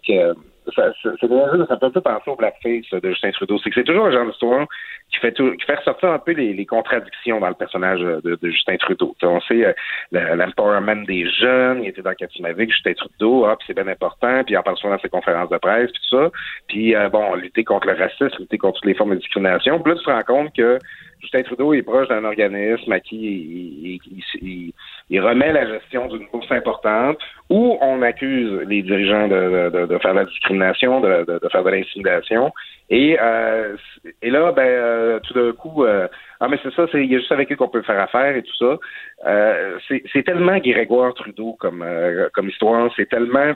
que 0.07 0.35
ça, 0.75 0.93
ça, 1.03 1.11
ça, 1.21 1.29
peut 1.29 1.87
un 1.87 1.91
peu 1.91 2.01
penser 2.01 2.31
au 2.31 2.37
blackface 2.37 2.91
de 2.91 3.11
Justin 3.11 3.31
Trudeau. 3.33 3.59
C'est 3.59 3.71
que 3.71 3.75
c'est 3.77 3.85
toujours 3.85 4.07
un 4.07 4.13
genre 4.13 4.27
d'histoire 4.27 4.67
qui 5.11 5.19
fait 5.19 5.33
qui 5.35 5.65
fait 5.65 5.75
ressortir 5.75 6.11
un 6.11 6.19
peu 6.19 6.33
les, 6.33 6.67
contradictions 6.67 7.41
dans 7.41 7.49
le 7.49 7.55
personnage 7.55 8.01
de, 8.01 8.39
Justin 8.43 8.77
Trudeau. 8.77 9.15
on 9.23 9.41
sait 9.43 9.65
euh, 9.65 10.37
l'empowerment 10.37 11.05
des 11.07 11.29
jeunes, 11.31 11.83
il 11.83 11.89
était 11.89 12.03
dans 12.03 12.15
Katimavik, 12.15 12.71
Justin 12.71 12.95
Trudeau, 12.95 13.47
ah, 13.47 13.57
c'est 13.67 13.75
bien 13.75 13.89
important, 13.89 14.45
puis 14.45 14.55
il 14.55 14.59
en 14.59 14.63
parle 14.63 14.77
souvent 14.77 14.95
dans 14.95 15.01
ses 15.01 15.09
conférences 15.09 15.51
de 15.51 15.59
presse, 15.59 15.91
puis 15.91 16.01
tout 16.09 16.17
ça. 16.17 16.31
Puis 16.67 16.95
euh, 16.95 17.09
bon, 17.09 17.35
lutter 17.35 17.65
contre 17.65 17.87
le 17.87 17.95
racisme, 17.95 18.37
lutter 18.39 18.59
contre 18.59 18.81
toutes 18.81 18.89
les 18.89 18.95
formes 18.95 19.11
de 19.11 19.21
discrimination. 19.21 19.81
Puis 19.81 19.93
là, 19.93 19.99
tu 19.99 20.05
te 20.05 20.11
rends 20.11 20.23
compte 20.23 20.55
que 20.55 20.79
Justin 21.21 21.43
Trudeau 21.43 21.75
est 21.75 21.83
proche 21.83 22.09
d'un 22.09 22.25
organisme 22.25 22.93
à 22.93 23.01
qui 23.01 24.01
il, 24.01 24.73
il, 25.11 25.21
remet 25.21 25.53
la 25.53 25.67
gestion 25.67 26.07
d'une 26.07 26.27
bourse 26.33 26.51
importante 26.51 27.19
où 27.51 27.77
on 27.81 28.03
accuse 28.03 28.61
les 28.67 28.83
dirigeants 28.83 29.29
de, 29.29 29.71
de, 29.71 29.87
de 29.87 29.99
faire 29.99 30.13
de 30.13 30.21
la 30.21 30.25
discrimination, 30.25 31.01
de, 31.01 31.25
de 31.27 31.49
faire 31.51 31.65
de 31.65 31.71
l'intimidation. 31.71 32.53
Et, 32.91 33.19
euh, 33.21 33.77
et 34.23 34.31
là, 34.31 34.53
ben, 34.53 34.63
euh, 34.63 35.21
tout 35.21 35.35
d'un 35.35 35.53
coup, 35.53 35.85
euh, 35.85 36.09
ah 36.41 36.49
mais 36.49 36.59
c'est 36.63 36.73
ça, 36.73 36.87
c'est 36.91 37.05
il 37.05 37.13
y 37.13 37.17
a 37.17 37.19
juste 37.19 37.33
avec 37.33 37.53
eux 37.53 37.57
qu'on 37.57 37.69
peut 37.69 37.83
faire 37.83 38.01
affaire 38.01 38.35
et 38.35 38.43
tout 38.43 38.57
ça. 38.57 38.79
Euh, 39.27 39.79
c'est 39.89 40.23
tellement 40.23 40.59
Grégoire 40.59 41.13
Trudeau 41.15 41.57
comme 41.59 41.85
comme 42.33 42.49
histoire, 42.49 42.91
c'est 42.97 43.09
tellement 43.09 43.53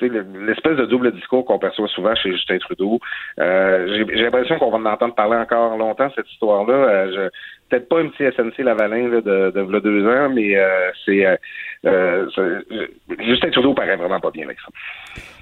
l'espèce 0.00 0.76
de 0.76 0.86
double 0.86 1.12
discours 1.12 1.44
qu'on 1.44 1.58
perçoit 1.58 1.88
souvent 1.88 2.14
chez 2.14 2.32
Justin 2.32 2.58
Trudeau. 2.58 3.00
J'ai 3.36 4.04
l'impression 4.04 4.58
qu'on 4.58 4.70
va 4.70 4.78
en 4.78 4.92
entendre 4.92 5.14
parler 5.14 5.36
encore 5.36 5.76
longtemps 5.76 6.10
cette 6.14 6.30
histoire-là. 6.30 7.10
je 7.10 7.30
peut-être 7.68 7.88
pas 7.88 8.00
un 8.00 8.08
petit 8.08 8.24
SNC 8.34 8.64
Lavalin 8.64 9.08
là, 9.08 9.20
de, 9.20 9.50
de, 9.50 9.78
deux 9.80 10.06
ans, 10.06 10.30
mais 10.30 10.56
c'est 11.04 11.26
Justin 13.20 13.50
Trudeau 13.50 13.74
paraît 13.74 13.96
vraiment 13.96 14.20
pas 14.20 14.30
bien 14.30 14.44
avec 14.44 14.58
ça. 14.60 14.68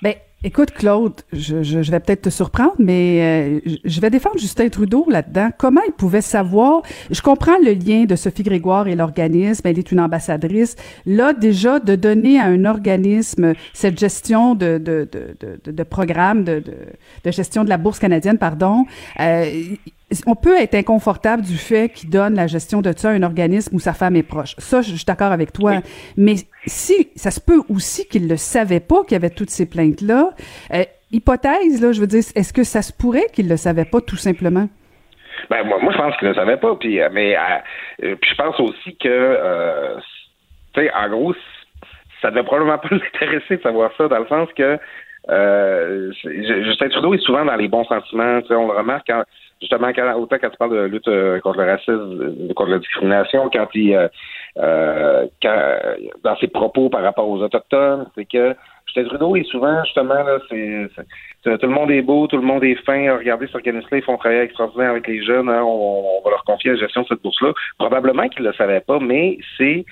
Ben, 0.02 0.14
Écoute, 0.46 0.70
Claude, 0.70 1.22
je, 1.32 1.64
je, 1.64 1.90
vais 1.90 1.98
peut-être 1.98 2.22
te 2.22 2.30
surprendre, 2.30 2.76
mais 2.78 3.58
euh, 3.66 3.78
je 3.84 4.00
vais 4.00 4.10
défendre 4.10 4.38
Justin 4.38 4.68
Trudeau 4.68 5.04
là-dedans. 5.10 5.50
Comment 5.58 5.80
il 5.84 5.92
pouvait 5.92 6.20
savoir? 6.20 6.82
Je 7.10 7.20
comprends 7.20 7.58
le 7.64 7.72
lien 7.72 8.04
de 8.04 8.14
Sophie 8.14 8.44
Grégoire 8.44 8.86
et 8.86 8.94
l'organisme. 8.94 9.66
Elle 9.66 9.80
est 9.80 9.90
une 9.90 9.98
ambassadrice. 9.98 10.76
Là, 11.04 11.32
déjà, 11.32 11.80
de 11.80 11.96
donner 11.96 12.38
à 12.38 12.44
un 12.44 12.64
organisme 12.64 13.54
cette 13.74 13.98
gestion 13.98 14.54
de, 14.54 14.78
de, 14.78 15.08
de, 15.10 15.36
de, 15.64 15.72
de 15.72 15.82
programme, 15.82 16.44
de, 16.44 16.62
de, 17.24 17.30
gestion 17.32 17.64
de 17.64 17.68
la 17.68 17.76
Bourse 17.76 17.98
canadienne, 17.98 18.38
pardon, 18.38 18.86
euh, 19.18 19.50
on 20.26 20.36
peut 20.36 20.56
être 20.60 20.74
inconfortable 20.74 21.42
du 21.42 21.56
fait 21.56 21.88
qu'il 21.88 22.10
donne 22.10 22.34
la 22.34 22.46
gestion 22.46 22.80
de 22.80 22.92
ça 22.96 23.10
à 23.10 23.12
un 23.12 23.22
organisme 23.22 23.74
où 23.74 23.80
sa 23.80 23.92
femme 23.92 24.14
est 24.14 24.22
proche. 24.22 24.54
Ça, 24.58 24.80
je 24.80 24.94
suis 24.94 25.04
d'accord 25.04 25.32
avec 25.32 25.52
toi. 25.52 25.80
Mais 26.16 26.34
si, 26.66 27.08
ça 27.16 27.30
se 27.30 27.40
peut 27.40 27.60
aussi 27.68 28.06
qu'il 28.06 28.28
ne 28.28 28.36
savait 28.36 28.80
pas 28.80 29.02
qu'il 29.02 29.12
y 29.12 29.16
avait 29.16 29.30
toutes 29.30 29.50
ces 29.50 29.68
plaintes-là. 29.68 30.30
Euh, 30.72 30.84
hypothèse, 31.10 31.82
là, 31.82 31.92
je 31.92 32.00
veux 32.00 32.06
dire, 32.06 32.22
est-ce 32.36 32.52
que 32.52 32.62
ça 32.62 32.82
se 32.82 32.92
pourrait 32.92 33.26
qu'il 33.32 33.48
le 33.48 33.56
savait 33.56 33.84
pas 33.84 34.00
tout 34.00 34.16
simplement? 34.16 34.68
Ben, 35.50 35.64
moi, 35.64 35.78
moi 35.80 35.92
je 35.92 35.98
pense 35.98 36.16
qu'il 36.18 36.28
ne 36.28 36.34
savait 36.34 36.56
pas. 36.56 36.76
Puis, 36.76 37.00
euh, 37.00 37.08
mais 37.12 37.36
euh, 37.36 38.14
puis 38.20 38.30
je 38.30 38.36
pense 38.36 38.60
aussi 38.60 38.96
que, 38.98 39.96
tu 40.74 40.82
sais, 40.82 40.92
en 40.94 41.08
gros, 41.08 41.34
ça 42.22 42.28
ne 42.28 42.36
devait 42.36 42.44
probablement 42.44 42.78
pas 42.78 42.88
l'intéresser 42.92 43.56
de 43.56 43.62
savoir 43.62 43.90
ça, 43.98 44.06
dans 44.06 44.20
le 44.20 44.26
sens 44.28 44.48
que 44.56 44.78
Justin 46.64 46.88
Trudeau 46.90 47.14
est 47.14 47.24
souvent 47.24 47.44
dans 47.44 47.56
les 47.56 47.66
bons 47.66 47.84
sentiments. 47.86 48.38
On 48.50 48.68
le 48.68 48.78
remarque 48.78 49.08
quand 49.08 49.24
justement, 49.60 49.92
quand, 49.94 50.14
autant 50.14 50.36
quand 50.40 50.50
tu 50.50 50.56
parles 50.56 50.76
de 50.76 50.84
lutte 50.84 51.08
euh, 51.08 51.40
contre 51.40 51.58
le 51.58 51.70
racisme, 51.70 52.20
euh, 52.20 52.54
contre 52.54 52.70
la 52.70 52.78
discrimination, 52.78 53.50
quand 53.52 53.68
il, 53.74 53.94
euh, 53.94 54.08
euh, 54.58 55.26
quand, 55.42 55.78
dans 56.22 56.36
ses 56.36 56.48
propos 56.48 56.88
par 56.88 57.02
rapport 57.02 57.28
aux 57.28 57.42
autochtones, 57.42 58.06
c'est 58.14 58.26
que 58.26 58.54
Justin 58.86 59.04
Trudeau 59.08 59.36
est 59.36 59.44
souvent, 59.44 59.82
justement, 59.84 60.14
là, 60.14 60.38
c'est, 60.48 60.88
tout 61.58 61.66
le 61.66 61.72
monde 61.72 61.90
est 61.90 62.02
beau, 62.02 62.26
tout 62.26 62.36
le 62.36 62.42
monde 62.42 62.64
est 62.64 62.76
fin. 62.84 63.16
Regardez, 63.16 63.46
cet 63.46 63.56
organisme-là, 63.56 63.98
ils 63.98 64.04
font 64.04 64.16
travailler 64.16 64.42
extraordinaire 64.42 64.90
avec 64.90 65.06
les 65.06 65.24
jeunes. 65.24 65.48
Hein, 65.48 65.62
on, 65.64 66.20
va 66.24 66.30
leur 66.30 66.44
confier 66.44 66.72
la 66.72 66.78
gestion 66.78 67.02
de 67.02 67.08
cette 67.08 67.22
bourse-là. 67.22 67.52
Probablement 67.78 68.28
qu'ils 68.28 68.42
ne 68.42 68.48
le 68.48 68.54
savaient 68.54 68.80
pas, 68.80 68.98
mais 69.00 69.38
c'est 69.58 69.84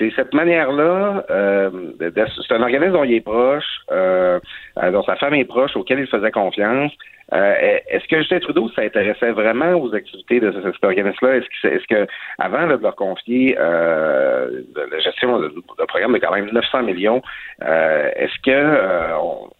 c'est 0.00 0.10
cette 0.16 0.32
manière-là, 0.32 1.24
euh, 1.30 1.70
c'est 2.00 2.54
un 2.54 2.62
organisme 2.62 2.92
dont 2.92 3.04
il 3.04 3.14
est 3.14 3.20
proche, 3.20 3.80
euh, 3.92 4.40
dont 4.90 5.02
sa 5.02 5.16
femme 5.16 5.34
est 5.34 5.44
proche, 5.44 5.76
auquel 5.76 6.00
il 6.00 6.06
faisait 6.06 6.30
confiance. 6.30 6.92
Euh, 7.32 7.78
est-ce 7.88 8.08
que 8.08 8.16
Justin 8.18 8.40
Trudeau 8.40 8.70
s'intéressait 8.70 9.30
vraiment 9.32 9.74
aux 9.74 9.94
activités 9.94 10.40
de 10.40 10.50
cet 10.52 10.82
organisme-là? 10.82 11.36
Est-ce 11.36 11.46
que, 11.46 11.68
est-ce 11.68 11.86
que 11.86 12.10
avant 12.38 12.66
de 12.66 12.82
leur 12.82 12.96
confier 12.96 13.56
euh, 13.58 14.62
la 14.74 14.98
gestion 14.98 15.38
d'un 15.38 15.86
programme 15.86 16.14
de 16.14 16.18
quand 16.18 16.32
même 16.32 16.50
900 16.50 16.82
millions, 16.82 17.22
euh, 17.62 18.10
est-ce 18.16 18.34
que 18.42 18.50
euh, 18.50 19.16
on, 19.18 19.50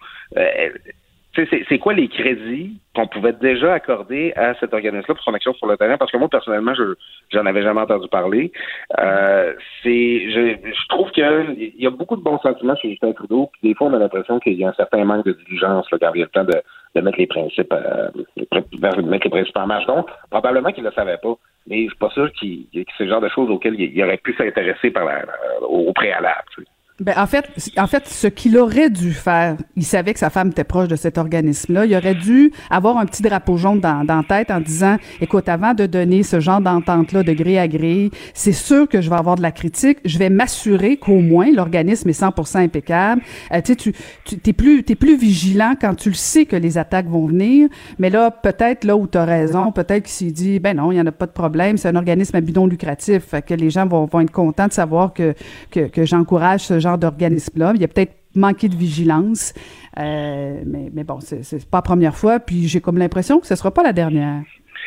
c'est 1.35 1.79
quoi 1.79 1.95
les 1.95 2.09
crédits 2.09 2.81
qu'on 2.95 3.07
pouvait 3.07 3.33
déjà 3.33 3.73
accorder 3.73 4.33
à 4.35 4.55
cet 4.55 4.75
organisme-là 4.75 5.15
pour 5.15 5.23
son 5.23 5.35
action 5.35 5.55
sur 5.55 5.67
le 5.67 5.77
terrain? 5.77 5.97
Parce 5.97 6.11
que 6.11 6.17
moi, 6.17 6.29
personnellement, 6.29 6.75
je 6.75 6.95
j'en 7.31 7.47
avais 7.47 7.63
jamais 7.63 7.81
entendu 7.81 8.09
parler. 8.09 8.53
Euh, 8.99 9.55
c'est, 9.83 10.31
je, 10.31 10.57
je, 10.65 10.89
trouve 10.89 11.11
qu'il 11.13 11.73
y 11.79 11.87
a 11.87 11.91
beaucoup 11.91 12.17
de 12.17 12.23
bons 12.23 12.39
sentiments 12.41 12.75
chez 12.77 12.91
Justin 12.91 13.13
Trudeau, 13.13 13.49
puis 13.53 13.69
des 13.69 13.75
fois, 13.75 13.87
on 13.87 13.95
a 13.95 13.99
l'impression 13.99 14.41
qu'il 14.41 14.55
y 14.55 14.65
a 14.65 14.71
un 14.71 14.75
certain 14.75 15.05
manque 15.05 15.25
de 15.25 15.33
diligence 15.33 15.91
là, 15.93 15.99
quand 16.01 16.13
il 16.15 16.21
y 16.21 16.23
a 16.23 16.27
le 16.27 16.31
temps 16.31 16.45
de, 16.45 16.61
de 16.97 17.01
mettre 17.01 17.19
les 17.19 17.27
principes 17.27 17.73
euh, 17.73 18.11
de 18.37 19.07
mettre 19.09 19.25
les 19.25 19.31
principes 19.31 19.57
en 19.57 19.67
marche. 19.67 19.87
Donc, 19.87 20.09
probablement 20.31 20.73
qu'il 20.73 20.83
ne 20.83 20.89
le 20.89 20.95
savait 20.95 21.19
pas. 21.23 21.35
Mais 21.67 21.85
je 21.85 21.89
suis 21.89 21.99
pas 21.99 22.11
sûr 22.11 22.33
qu'il, 22.33 22.67
que 22.73 22.91
c'est 22.97 23.05
le 23.05 23.11
genre 23.11 23.21
de 23.21 23.29
choses 23.29 23.51
auxquelles 23.51 23.79
il, 23.79 24.03
aurait 24.03 24.17
pu 24.17 24.35
s'intéresser 24.35 24.91
par 24.91 25.05
la, 25.05 25.25
au 25.63 25.93
préalable. 25.93 26.45
Ben, 27.01 27.15
en 27.17 27.27
fait, 27.27 27.47
en 27.79 27.87
fait, 27.87 28.07
ce 28.07 28.27
qu'il 28.27 28.59
aurait 28.59 28.91
dû 28.91 29.13
faire, 29.13 29.57
il 29.75 29.85
savait 29.85 30.13
que 30.13 30.19
sa 30.19 30.29
femme 30.29 30.49
était 30.49 30.65
proche 30.65 30.89
de 30.89 30.97
cet 30.97 31.17
organisme-là. 31.17 31.87
Il 31.87 31.97
aurait 31.97 32.15
dû 32.15 32.53
avoir 32.69 32.99
un 32.99 33.07
petit 33.07 33.23
drapeau 33.23 33.57
jaune 33.57 33.81
dans, 33.81 34.05
dans 34.05 34.23
tête 34.23 34.51
en 34.51 34.61
disant, 34.61 34.97
écoute, 35.21 35.49
avant 35.49 35.73
de 35.73 35.87
donner 35.87 36.23
ce 36.23 36.41
genre 36.41 36.61
d'entente-là 36.61 37.23
de 37.23 37.33
gré 37.33 37.59
à 37.59 37.69
gré, 37.69 38.11
c'est 38.35 38.53
sûr 38.53 38.87
que 38.87 39.01
je 39.01 39.09
vais 39.09 39.17
avoir 39.17 39.37
de 39.37 39.43
la 39.43 39.51
critique. 39.51 39.99
Je 40.05 40.19
vais 40.19 40.29
m'assurer 40.29 40.99
qu'au 40.99 41.21
moins 41.21 41.51
l'organisme 41.51 42.09
est 42.11 42.21
100% 42.21 42.59
impeccable. 42.59 43.23
Euh, 43.53 43.63
tu 43.63 43.77
tu, 43.77 44.39
t'es 44.39 44.53
plus, 44.53 44.85
t'es 44.85 44.95
plus 44.95 45.17
vigilant 45.17 45.75
quand 45.81 45.95
tu 45.95 46.11
le 46.11 46.15
sais 46.15 46.45
que 46.45 46.57
les 46.57 46.77
attaques 46.77 47.09
vont 47.09 47.27
venir. 47.27 47.69
Mais 47.99 48.11
là, 48.11 48.31
peut-être 48.31 48.85
là 48.85 48.97
où 48.97 49.07
tu 49.07 49.17
as 49.17 49.25
raison, 49.25 49.73
peut-être 49.73 50.05
qu'il 50.05 50.29
s'est 50.29 50.33
dit, 50.33 50.61
ben 50.61 50.77
non, 50.77 50.93
il 50.93 50.97
y 50.97 51.01
en 51.01 51.07
a 51.07 51.13
pas 51.13 51.27
de 51.27 51.33
problème. 51.33 51.79
C'est 51.79 51.89
un 51.89 51.97
organisme 51.97 52.37
à 52.37 52.43
bidon 52.43 52.67
lucratif, 52.67 53.25
fait 53.25 53.43
que 53.43 53.55
les 53.55 53.71
gens 53.71 53.87
vont, 53.87 54.05
vont 54.05 54.21
être 54.21 54.31
contents 54.31 54.67
de 54.67 54.73
savoir 54.73 55.15
que 55.15 55.35
que, 55.71 55.81
que 55.89 56.05
j'encourage 56.05 56.61
ce 56.61 56.79
genre 56.79 56.90
d'organisme-là. 56.99 57.73
Il 57.75 57.81
y 57.81 57.85
a 57.85 57.89
peut-être 57.89 58.15
manqué 58.35 58.69
de 58.69 58.77
vigilance, 58.77 59.53
euh, 59.99 60.61
mais, 60.65 60.89
mais 60.93 61.05
bon, 61.05 61.19
c'est 61.21 61.69
pas 61.69 61.79
la 61.79 61.83
première 61.83 62.17
fois, 62.17 62.39
puis 62.39 62.69
j'ai 62.69 62.81
comme 62.81 62.99
l'impression 62.99 63.41
que 63.41 63.47
ce 63.47 63.57
sera 63.57 63.73
pas 63.73 63.83
la 63.83 63.93
dernière. 63.93 64.43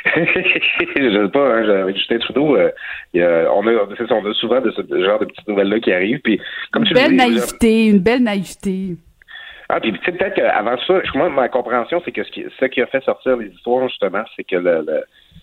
je 0.15 1.23
sais 1.23 1.31
pas, 1.31 1.55
hein, 1.55 1.69
avec 1.69 1.95
Justin 1.95 2.17
Trudeau, 2.19 2.57
euh, 2.57 2.71
on, 3.13 3.67
a, 3.67 3.71
on 3.71 4.25
a 4.25 4.33
souvent 4.33 4.61
de 4.61 4.71
ce 4.71 4.81
genre 5.03 5.19
de 5.19 5.25
petites 5.25 5.47
nouvelles-là 5.47 5.79
qui 5.79 5.93
arrivent. 5.93 6.19
Puis, 6.19 6.39
comme 6.71 6.83
une 6.85 6.93
belle 6.93 7.15
naïveté, 7.15 7.85
une 7.87 7.99
belle 7.99 8.23
naïveté. 8.23 8.97
Ah, 9.69 9.79
puis 9.79 9.91
peut-être 9.93 10.35
qu'avant 10.35 10.77
ça, 10.85 11.01
moi, 11.15 11.29
ma 11.29 11.47
compréhension, 11.47 12.01
c'est 12.03 12.11
que 12.11 12.23
ce 12.23 12.31
qui, 12.31 12.45
ce 12.59 12.65
qui 12.65 12.81
a 12.81 12.85
fait 12.87 13.03
sortir 13.03 13.37
les 13.37 13.47
histoires, 13.47 13.87
justement, 13.87 14.23
c'est 14.35 14.43
que 14.43 14.57
le, 14.57 14.85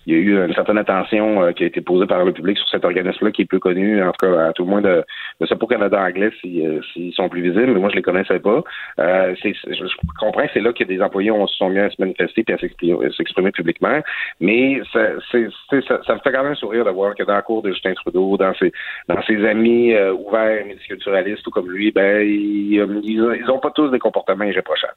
il 0.06 0.14
y 0.14 0.16
a 0.16 0.20
eu 0.20 0.44
une 0.44 0.54
certaine 0.54 0.78
attention 0.78 1.42
euh, 1.42 1.52
qui 1.52 1.64
a 1.64 1.66
été 1.66 1.80
posée 1.80 2.06
par 2.06 2.24
le 2.24 2.32
public 2.32 2.56
sur 2.58 2.68
cet 2.68 2.84
organisme-là 2.84 3.30
qui 3.30 3.42
est 3.42 3.46
plus 3.46 3.60
connu, 3.60 4.02
en 4.02 4.12
tout 4.12 4.26
cas 4.26 4.48
à 4.48 4.52
tout 4.52 4.64
le 4.64 4.70
moins 4.70 4.80
de, 4.80 5.04
de 5.40 5.54
pour 5.54 5.68
Canada 5.68 6.00
anglais 6.00 6.30
s'ils 6.40 6.80
si, 6.92 7.12
sont 7.12 7.28
plus 7.28 7.42
visibles, 7.42 7.72
mais 7.72 7.80
moi 7.80 7.90
je 7.90 7.96
les 7.96 8.02
connaissais 8.02 8.38
pas. 8.38 8.62
Euh, 8.98 9.34
je, 9.42 9.96
comprends 10.18 10.46
que 10.46 10.50
c'est 10.54 10.60
là 10.60 10.72
que 10.72 10.84
des 10.84 11.00
employés 11.02 11.30
ont, 11.30 11.46
se 11.46 11.56
sont 11.56 11.68
mis 11.68 11.80
à 11.80 11.90
se 11.90 11.96
manifester 11.98 12.44
et 12.48 12.52
à 12.52 12.58
s'exprimer, 12.58 13.50
publiquement, 13.50 14.00
mais 14.40 14.80
ça, 14.92 15.00
c'est, 15.30 15.48
ça, 15.86 16.00
ça, 16.04 16.14
me 16.14 16.20
fait 16.20 16.32
quand 16.32 16.44
même 16.44 16.54
sourire 16.54 16.84
de 16.84 16.90
voir 16.90 17.14
que 17.14 17.22
dans 17.22 17.34
la 17.34 17.42
cour 17.42 17.62
de 17.62 17.70
Justin 17.70 17.94
Trudeau, 17.94 18.36
dans 18.36 18.54
ses, 18.54 18.72
dans 19.08 19.20
ses 19.22 19.44
amis 19.46 19.92
euh, 19.92 20.12
ouverts, 20.12 20.64
multiculturalistes 20.66 21.46
ou 21.46 21.50
comme 21.50 21.70
lui, 21.70 21.90
ben 21.90 22.22
ils, 22.22 22.82
ils, 23.04 23.60
pas 23.60 23.70
tous 23.70 23.90
des 23.90 23.98
comportements 23.98 24.44
irréprochables. 24.44 24.94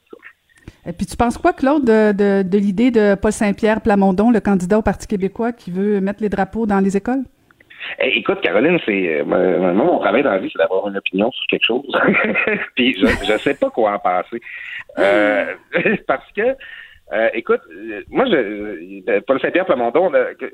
Et 0.85 0.91
puis 0.91 1.05
tu 1.05 1.15
penses 1.15 1.37
quoi, 1.37 1.53
Claude, 1.53 1.85
de, 1.85 2.11
de, 2.11 2.43
de 2.47 2.57
l'idée 2.57 2.91
de 2.91 3.15
Paul 3.15 3.31
Saint-Pierre 3.31 3.81
Plamondon, 3.81 4.31
le 4.31 4.39
candidat 4.41 4.77
au 4.77 4.81
Parti 4.81 5.07
québécois 5.07 5.53
qui 5.53 5.71
veut 5.71 6.01
mettre 6.01 6.21
les 6.21 6.29
drapeaux 6.29 6.65
dans 6.65 6.79
les 6.79 6.97
écoles? 6.97 7.23
Eh, 7.99 8.17
écoute, 8.17 8.41
Caroline, 8.41 8.79
c'est 8.85 9.21
euh, 9.21 9.23
moi, 9.25 9.73
mon 9.73 9.99
travail 9.99 10.23
dans 10.23 10.31
la 10.31 10.39
vie, 10.39 10.49
c'est 10.51 10.59
d'avoir 10.59 10.87
une 10.87 10.97
opinion 10.97 11.31
sur 11.31 11.45
quelque 11.47 11.65
chose. 11.65 11.85
puis 12.75 12.95
je 12.99 13.33
ne 13.33 13.37
sais 13.37 13.55
pas 13.55 13.69
quoi 13.69 13.93
en 13.93 13.99
passer. 13.99 14.41
Euh, 14.99 15.53
parce 16.07 16.29
que 16.35 16.55
euh, 17.11 17.29
écoute, 17.33 17.61
moi, 18.09 18.25
je, 18.25 19.19
Paul 19.21 19.39
Saint-Pierre 19.39 19.65
Plamondon, 19.65 20.11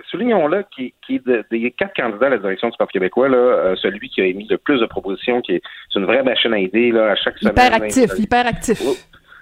soulignons-le, 0.10 0.66
qui, 0.76 0.94
qui 1.06 1.22
des 1.52 1.72
quatre 1.72 1.96
candidats 1.96 2.28
à 2.28 2.32
la 2.32 2.38
direction 2.38 2.70
du 2.70 2.78
Parti 2.78 2.94
québécois, 2.94 3.30
là, 3.30 3.76
celui 3.78 4.10
qui 4.10 4.22
a 4.22 4.26
émis 4.26 4.48
le 4.50 4.58
plus 4.58 4.80
de 4.80 4.86
propositions, 4.86 5.42
qui 5.42 5.54
est, 5.54 5.62
une 5.96 6.06
vraie 6.06 6.24
machine 6.24 6.54
à 6.54 6.60
idées 6.60 6.92
là, 6.92 7.12
à 7.12 7.16
chaque 7.16 7.38
semaine. 7.38 7.54
Hyper 7.54 7.74
actif, 7.74 8.10
hyper 8.18 8.48
actif. 8.48 8.82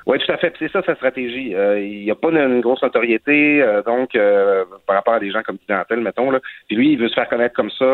Oui, 0.07 0.19
tout 0.19 0.31
à 0.31 0.37
fait. 0.37 0.53
C'est 0.57 0.71
ça 0.71 0.81
sa 0.83 0.95
stratégie. 0.95 1.53
Euh, 1.53 1.81
il 1.81 2.05
n'y 2.05 2.11
a 2.11 2.15
pas 2.15 2.29
une, 2.29 2.61
grosse 2.61 2.81
notoriété, 2.81 3.61
euh, 3.61 3.83
donc 3.83 4.15
euh, 4.15 4.63
par 4.85 4.95
rapport 4.95 5.15
à 5.15 5.19
des 5.19 5.31
gens 5.31 5.43
comme 5.43 5.57
Dentel, 5.67 5.99
mettons. 5.99 6.31
Là. 6.31 6.39
Puis 6.67 6.77
lui, 6.77 6.93
il 6.93 6.97
veut 6.97 7.09
se 7.09 7.13
faire 7.13 7.27
connaître 7.27 7.53
comme 7.53 7.69
ça 7.71 7.85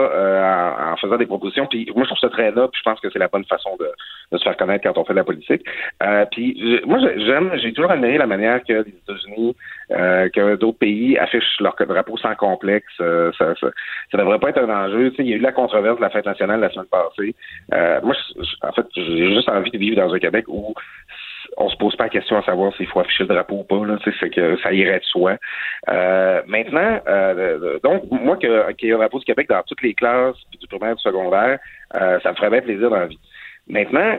en, 0.92 0.96
faisant 0.98 1.18
des 1.18 1.26
propositions. 1.26 1.66
Puis 1.66 1.92
moi, 1.96 2.04
je 2.04 2.10
trouve 2.10 2.20
ça 2.20 2.30
très 2.30 2.52
noble. 2.52 2.72
je 2.78 2.84
pense 2.84 3.00
que 3.00 3.10
c'est 3.10 3.18
la 3.18 3.30
bonne 3.30 3.46
façon 3.46 3.76
de, 3.80 4.38
se 4.38 4.44
faire 4.44 4.56
connaître 4.58 4.84
quand 4.84 5.00
on 5.00 5.06
fait 5.06 5.14
de 5.14 5.18
la 5.18 5.24
politique. 5.24 5.64
puis 6.32 6.82
moi, 6.86 7.00
j'aime, 7.18 7.52
j'ai 7.56 7.74
toujours 7.74 7.92
admiré 7.92 8.20
la 8.20 8.28
manière 8.28 8.64
que 8.64 8.74
les 8.74 8.94
États-Unis, 9.04 9.56
que 9.90 10.56
d'autres 10.56 10.78
pays 10.78 11.18
affichent 11.18 11.60
leur 11.62 11.76
drapeau 11.76 12.18
sans 12.18 12.36
complexe. 12.36 12.94
ça, 12.98 13.56
ça, 13.60 14.18
devrait 14.18 14.40
pas 14.40 14.50
être 14.50 14.62
un 14.62 14.70
enjeu. 14.70 15.10
Tu 15.10 15.16
sais, 15.16 15.24
il 15.24 15.30
y 15.30 15.34
a 15.34 15.38
eu 15.38 15.40
la 15.40 15.52
controverse 15.52 15.98
de 15.98 16.02
la 16.02 16.12
fête 16.12 16.28
nationale 16.28 16.60
la 16.60 16.70
semaine 16.70 16.86
passée. 16.92 17.34
moi, 18.04 18.16
en 18.62 18.72
fait, 18.72 18.86
j'ai 18.96 19.34
juste 19.34 19.50
envie 19.50 19.72
de 19.72 19.78
vivre 19.80 19.96
dans 19.96 20.14
un 20.14 20.20
Québec 20.20 20.46
où 20.48 20.76
on 21.58 21.70
se 21.70 21.78
pose 21.78 21.96
pas 21.96 22.06
la 22.06 22.10
question 22.10 22.38
à 22.38 22.44
savoir 22.44 22.76
s'il 22.76 22.88
faut 22.88 23.00
afficher 23.00 23.24
le 23.24 23.30
drapeau 23.30 23.60
ou 23.60 23.64
pas. 23.64 23.82
C'est 24.20 24.30
que 24.30 24.58
ça 24.62 24.72
irait 24.74 25.00
de 25.00 25.06
soi. 25.06 25.38
Euh, 25.90 26.42
maintenant, 26.48 27.00
euh, 27.08 27.80
donc 27.84 28.04
moi 28.12 28.38
qu'il 28.38 28.50
y 28.50 28.88
ait 28.88 28.94
un 28.94 28.98
drapeau 28.98 29.20
du 29.20 29.26
Québec 29.26 29.48
dans 29.50 29.64
toutes 29.64 29.82
les 29.82 29.94
classes, 29.94 30.36
du 30.60 30.68
primaire, 30.68 30.96
du 30.96 31.02
secondaire, 31.02 31.60
euh, 31.96 32.20
ça 32.22 32.32
me 32.32 32.36
ferait 32.36 32.50
bien 32.50 32.62
plaisir 32.62 32.90
dans 32.90 32.98
la 32.98 33.08
vie. 33.08 33.20
Maintenant, 33.68 34.18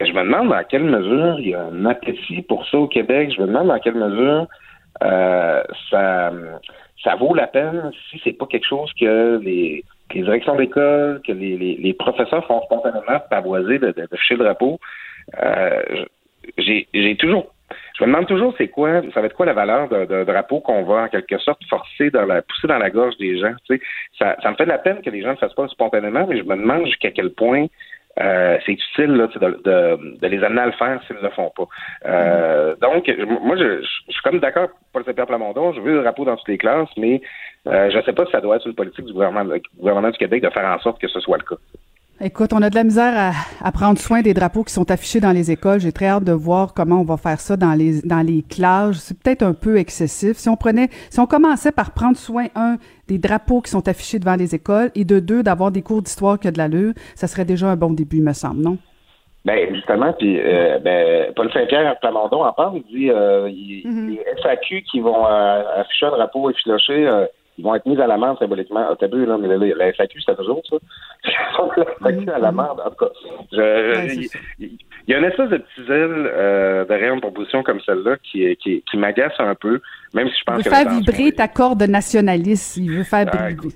je 0.00 0.12
me 0.12 0.22
demande 0.22 0.48
dans 0.48 0.64
quelle 0.64 0.84
mesure 0.84 1.40
il 1.40 1.48
y 1.48 1.54
a 1.54 1.62
un 1.62 1.84
appétit 1.86 2.42
pour 2.42 2.66
ça 2.68 2.78
au 2.78 2.88
Québec. 2.88 3.32
Je 3.36 3.42
me 3.42 3.46
demande 3.46 3.68
dans 3.68 3.78
quelle 3.78 3.96
mesure 3.96 4.46
ça, 5.00 6.32
ça 7.02 7.14
vaut 7.16 7.34
la 7.34 7.46
peine 7.46 7.90
si 8.10 8.20
c'est 8.24 8.32
pas 8.32 8.46
quelque 8.46 8.66
chose 8.66 8.90
que 8.98 9.38
les, 9.42 9.84
directions 10.10 10.56
d'école, 10.56 11.20
que 11.26 11.32
les, 11.32 11.94
professeurs 11.98 12.46
font 12.46 12.62
spontanément 12.62 13.20
pavoiser 13.28 13.78
de, 13.78 13.90
de 13.92 14.08
le 14.10 14.36
drapeau. 14.36 14.80
Euh, 15.42 16.04
j'ai 16.56 17.16
toujours 17.16 17.52
je 17.98 18.04
me 18.04 18.10
demande 18.10 18.26
toujours 18.26 18.54
c'est 18.56 18.68
quoi, 18.68 19.02
ça 19.12 19.20
va 19.20 19.26
être 19.26 19.34
quoi 19.34 19.46
la 19.46 19.52
valeur 19.52 19.88
de, 19.88 20.24
drapeau 20.24 20.60
qu'on 20.60 20.84
va 20.84 21.02
en 21.02 21.08
quelque 21.08 21.36
sorte 21.38 21.60
forcer 21.68 22.10
dans 22.10 22.26
la 22.26 22.42
pousser 22.42 22.68
dans 22.68 22.78
la 22.78 22.90
gorge 22.90 23.16
des 23.16 23.38
gens. 23.38 23.52
Tu 23.64 23.76
sais, 23.76 23.82
ça, 24.18 24.36
ça 24.40 24.50
me 24.50 24.56
fait 24.56 24.64
de 24.64 24.70
la 24.70 24.78
peine 24.78 25.02
que 25.02 25.10
les 25.10 25.22
gens 25.22 25.32
ne 25.32 25.36
fassent 25.36 25.54
pas 25.54 25.66
spontanément, 25.68 26.24
mais 26.26 26.38
je 26.38 26.44
me 26.44 26.56
demande 26.56 26.86
jusqu'à 26.86 27.10
quel 27.10 27.30
point 27.30 27.66
euh, 28.20 28.58
c'est 28.64 28.72
utile 28.72 29.14
là, 29.14 29.26
de, 29.26 29.38
de, 29.38 30.18
de, 30.18 30.26
les 30.26 30.42
amener 30.42 30.60
à 30.60 30.66
le 30.66 30.72
faire 30.72 31.00
s'ils 31.06 31.16
ne 31.16 31.22
le 31.22 31.30
font 31.30 31.52
pas. 31.56 31.66
Euh, 32.06 32.74
donc, 32.76 33.08
moi, 33.42 33.56
je, 33.56 33.82
je, 33.82 34.12
suis 34.12 34.22
comme 34.22 34.40
d'accord 34.40 34.68
pour 34.92 35.02
le 35.04 35.12
Pierre 35.12 35.26
Plamondon, 35.26 35.72
je 35.72 35.80
veux 35.80 35.94
le 35.94 36.02
drapeau 36.02 36.24
dans 36.24 36.36
toutes 36.36 36.48
les 36.48 36.58
classes, 36.58 36.88
mais 36.96 37.20
euh, 37.66 37.90
je 37.90 37.96
ne 37.96 38.02
sais 38.02 38.12
pas 38.12 38.26
si 38.26 38.32
ça 38.32 38.40
doit 38.40 38.56
être 38.56 38.66
une 38.66 38.74
politique 38.74 39.04
du 39.04 39.12
gouvernement, 39.12 39.44
du 39.44 39.60
gouvernement 39.78 40.10
du 40.10 40.18
Québec 40.18 40.42
de 40.42 40.50
faire 40.50 40.64
en 40.64 40.80
sorte 40.80 41.00
que 41.00 41.08
ce 41.08 41.20
soit 41.20 41.38
le 41.38 41.44
cas. 41.44 41.60
Écoute, 42.20 42.52
on 42.52 42.62
a 42.62 42.68
de 42.68 42.74
la 42.74 42.82
misère 42.82 43.32
à, 43.62 43.70
prendre 43.70 43.96
soin 43.96 44.22
des 44.22 44.34
drapeaux 44.34 44.64
qui 44.64 44.72
sont 44.72 44.90
affichés 44.90 45.20
dans 45.20 45.30
les 45.30 45.52
écoles. 45.52 45.78
J'ai 45.78 45.92
très 45.92 46.06
hâte 46.06 46.24
de 46.24 46.32
voir 46.32 46.74
comment 46.74 47.00
on 47.00 47.04
va 47.04 47.16
faire 47.16 47.38
ça 47.38 47.56
dans 47.56 47.74
les 47.74 48.02
dans 48.02 48.26
les 48.26 48.42
classes. 48.42 48.96
C'est 48.96 49.22
peut-être 49.22 49.42
un 49.42 49.54
peu 49.54 49.76
excessif. 49.76 50.36
Si 50.36 50.48
on 50.48 50.56
prenait, 50.56 50.88
si 51.10 51.20
on 51.20 51.26
commençait 51.26 51.70
par 51.70 51.92
prendre 51.94 52.16
soin 52.16 52.46
un 52.56 52.76
des 53.06 53.18
drapeaux 53.18 53.60
qui 53.60 53.70
sont 53.70 53.86
affichés 53.86 54.18
devant 54.18 54.34
les 54.34 54.52
écoles 54.52 54.90
et 54.96 55.04
de 55.04 55.20
deux 55.20 55.44
d'avoir 55.44 55.70
des 55.70 55.82
cours 55.82 56.02
d'histoire 56.02 56.40
qui 56.40 56.48
a 56.48 56.50
de 56.50 56.58
l'allure, 56.58 56.92
ça 57.14 57.28
serait 57.28 57.44
déjà 57.44 57.68
un 57.68 57.76
bon 57.76 57.90
début, 57.90 58.20
me 58.20 58.32
semble, 58.32 58.62
non? 58.62 58.78
Ben 59.44 59.72
justement, 59.72 60.12
puis 60.12 60.40
euh, 60.40 60.80
ben, 60.80 61.32
Paul 61.34 61.50
Saint-Pierre 61.52 61.98
Plamondon 62.00 62.42
en 62.42 62.52
parle. 62.52 62.78
Il 62.78 62.98
dit 62.98 63.10
euh, 63.10 63.48
mm-hmm. 63.48 64.08
les 64.08 64.24
FAQ 64.42 64.82
qui 64.90 64.98
vont 64.98 65.24
euh, 65.24 65.62
afficher 65.76 66.06
un 66.06 66.10
drapeau 66.10 66.50
effiloché 66.50 67.08
ils 67.58 67.64
vont 67.64 67.74
être 67.74 67.86
mis 67.86 68.00
à 68.00 68.06
l'amende 68.06 68.38
symboliquement. 68.38 68.86
Ah, 68.88 68.94
t'as 68.98 69.08
vu, 69.08 69.26
là, 69.26 69.36
mais 69.36 69.48
la, 69.48 69.92
FAQ, 69.92 70.20
c'est 70.24 70.36
toujours 70.36 70.62
ça. 70.70 70.76
la 71.76 71.84
FAQ 72.00 72.30
à 72.30 72.38
l'amende. 72.38 72.80
En 72.80 72.90
tout 72.90 73.04
cas, 73.04 73.10
il, 73.52 74.78
y 75.08 75.14
a 75.14 75.18
une 75.18 75.24
espèce 75.24 75.50
de 75.50 75.56
petit 75.56 75.86
zèle 75.86 76.30
euh, 76.32 76.84
derrière 76.84 77.14
une 77.14 77.20
proposition 77.20 77.62
comme 77.64 77.80
celle-là 77.80 78.16
qui, 78.22 78.56
qui, 78.56 78.82
qui 78.88 78.96
m'agace 78.96 79.34
un 79.40 79.56
peu, 79.56 79.80
même 80.14 80.28
si 80.28 80.38
je 80.38 80.44
pense 80.44 80.60
il 80.60 80.64
veut 80.64 80.70
faire 80.70 80.88
vibrer 80.88 81.32
ta 81.32 81.48
corde 81.48 81.82
nationaliste. 81.82 82.76
Il 82.76 82.92
veut 82.92 83.04
faire 83.04 83.26
vibrer. 83.26 83.70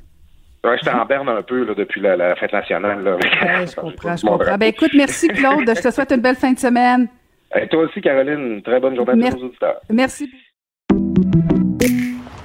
Ouais, 0.64 0.78
j'étais 0.78 0.94
en 0.94 1.04
berne 1.04 1.28
un 1.28 1.42
peu 1.42 1.64
là, 1.64 1.74
depuis 1.74 2.00
la, 2.00 2.36
fête 2.36 2.52
nationale. 2.52 3.02
Là. 3.02 3.16
je 3.66 3.74
comprends, 3.80 4.16
je 4.16 4.24
comprends. 4.24 4.58
Ben, 4.58 4.68
écoute, 4.68 4.92
merci 4.94 5.26
Claude. 5.26 5.68
je 5.68 5.82
te 5.82 5.90
souhaite 5.90 6.12
une 6.12 6.20
belle 6.20 6.36
fin 6.36 6.52
de 6.52 6.58
semaine. 6.58 7.08
Et 7.60 7.66
toi 7.66 7.82
aussi, 7.82 8.00
Caroline. 8.00 8.54
Une 8.54 8.62
très 8.62 8.78
bonne 8.78 8.94
journée 8.94 9.26
à 9.26 9.30
tous 9.30 9.38
les 9.38 9.44
auditeurs. 9.44 9.80
Merci. 9.90 10.30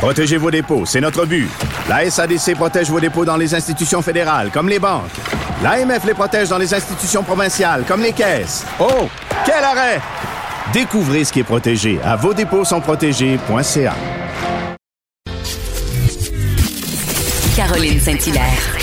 Protégez 0.00 0.38
vos 0.38 0.50
dépôts, 0.50 0.86
c'est 0.86 1.00
notre 1.02 1.26
but. 1.26 1.46
La 1.86 2.10
SADC 2.10 2.54
protège 2.54 2.88
vos 2.88 3.00
dépôts 3.00 3.26
dans 3.26 3.36
les 3.36 3.54
institutions 3.54 4.00
fédérales, 4.00 4.50
comme 4.50 4.66
les 4.66 4.78
banques. 4.78 5.10
L'AMF 5.62 6.06
les 6.06 6.14
protège 6.14 6.48
dans 6.48 6.56
les 6.56 6.72
institutions 6.72 7.22
provinciales, 7.22 7.84
comme 7.86 8.00
les 8.00 8.14
caisses. 8.14 8.64
Oh, 8.80 9.10
quel 9.44 9.62
arrêt! 9.62 10.00
Découvrez 10.72 11.24
ce 11.24 11.32
qui 11.32 11.40
est 11.40 11.44
protégé 11.44 12.00
à 12.02 12.16
vos 12.16 12.32
dépôts 12.32 12.64
sont 12.64 12.80
protégés.ca. 12.80 13.94
Caroline 17.54 18.00
Saint-Hilaire. 18.00 18.78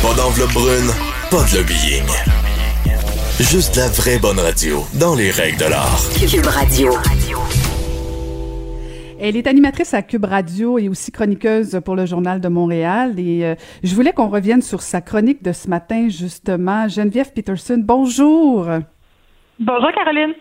Pas 0.00 0.14
d'enveloppe 0.14 0.52
brune, 0.52 0.92
pas 1.32 1.42
de 1.50 1.56
lobbying. 1.56 2.06
Juste 3.40 3.74
la 3.74 3.88
vraie 3.88 4.18
bonne 4.18 4.38
radio, 4.38 4.86
dans 4.94 5.16
les 5.16 5.32
règles 5.32 5.58
de 5.58 5.64
l'art. 5.64 6.00
Cube 6.30 6.46
Radio. 6.46 6.96
Elle 9.20 9.36
est 9.36 9.48
animatrice 9.48 9.94
à 9.94 10.02
Cube 10.02 10.24
Radio 10.24 10.78
et 10.78 10.88
aussi 10.88 11.10
chroniqueuse 11.10 11.80
pour 11.84 11.96
le 11.96 12.06
Journal 12.06 12.40
de 12.40 12.46
Montréal. 12.46 13.18
Et 13.18 13.44
euh, 13.44 13.56
je 13.82 13.92
voulais 13.96 14.12
qu'on 14.12 14.28
revienne 14.28 14.62
sur 14.62 14.80
sa 14.80 15.00
chronique 15.00 15.42
de 15.42 15.50
ce 15.50 15.68
matin, 15.68 16.08
justement. 16.08 16.86
Geneviève 16.86 17.32
Peterson, 17.34 17.82
bonjour. 17.84 18.68
Bonjour, 19.58 19.92
Caroline. 19.92 20.34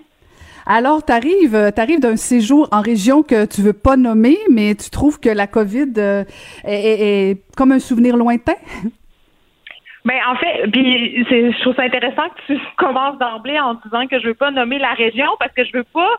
Alors, 0.68 1.04
tu 1.04 1.12
arrives, 1.12 1.56
arrives 1.76 2.00
d'un 2.00 2.18
séjour 2.18 2.68
en 2.72 2.82
région 2.82 3.24
que 3.24 3.48
tu 3.48 3.62
veux 3.62 3.74
pas 3.74 3.98
nommer, 3.98 4.38
mais 4.52 4.76
tu 4.76 4.92
trouves 4.92 5.20
que 5.20 5.30
la 5.30 5.48
COVID 5.48 5.94
euh, 5.98 6.24
est, 6.64 7.42
comme 7.56 7.72
un 7.72 7.80
souvenir 7.80 8.16
lointain? 8.16 8.58
Ben 10.06 10.20
en 10.30 10.36
fait, 10.36 10.70
puis 10.72 11.26
je 11.28 11.62
trouve 11.62 11.76
ça 11.76 11.82
intéressant 11.82 12.30
que 12.30 12.54
tu 12.54 12.60
commences 12.78 13.18
d'emblée 13.18 13.60
en 13.60 13.74
disant 13.74 14.06
que 14.06 14.20
je 14.20 14.28
veux 14.28 14.36
pas 14.36 14.52
nommer 14.52 14.78
la 14.78 14.94
région 14.94 15.26
parce 15.40 15.52
que 15.54 15.66
je 15.66 15.72
veux 15.74 15.84
pas 15.84 16.12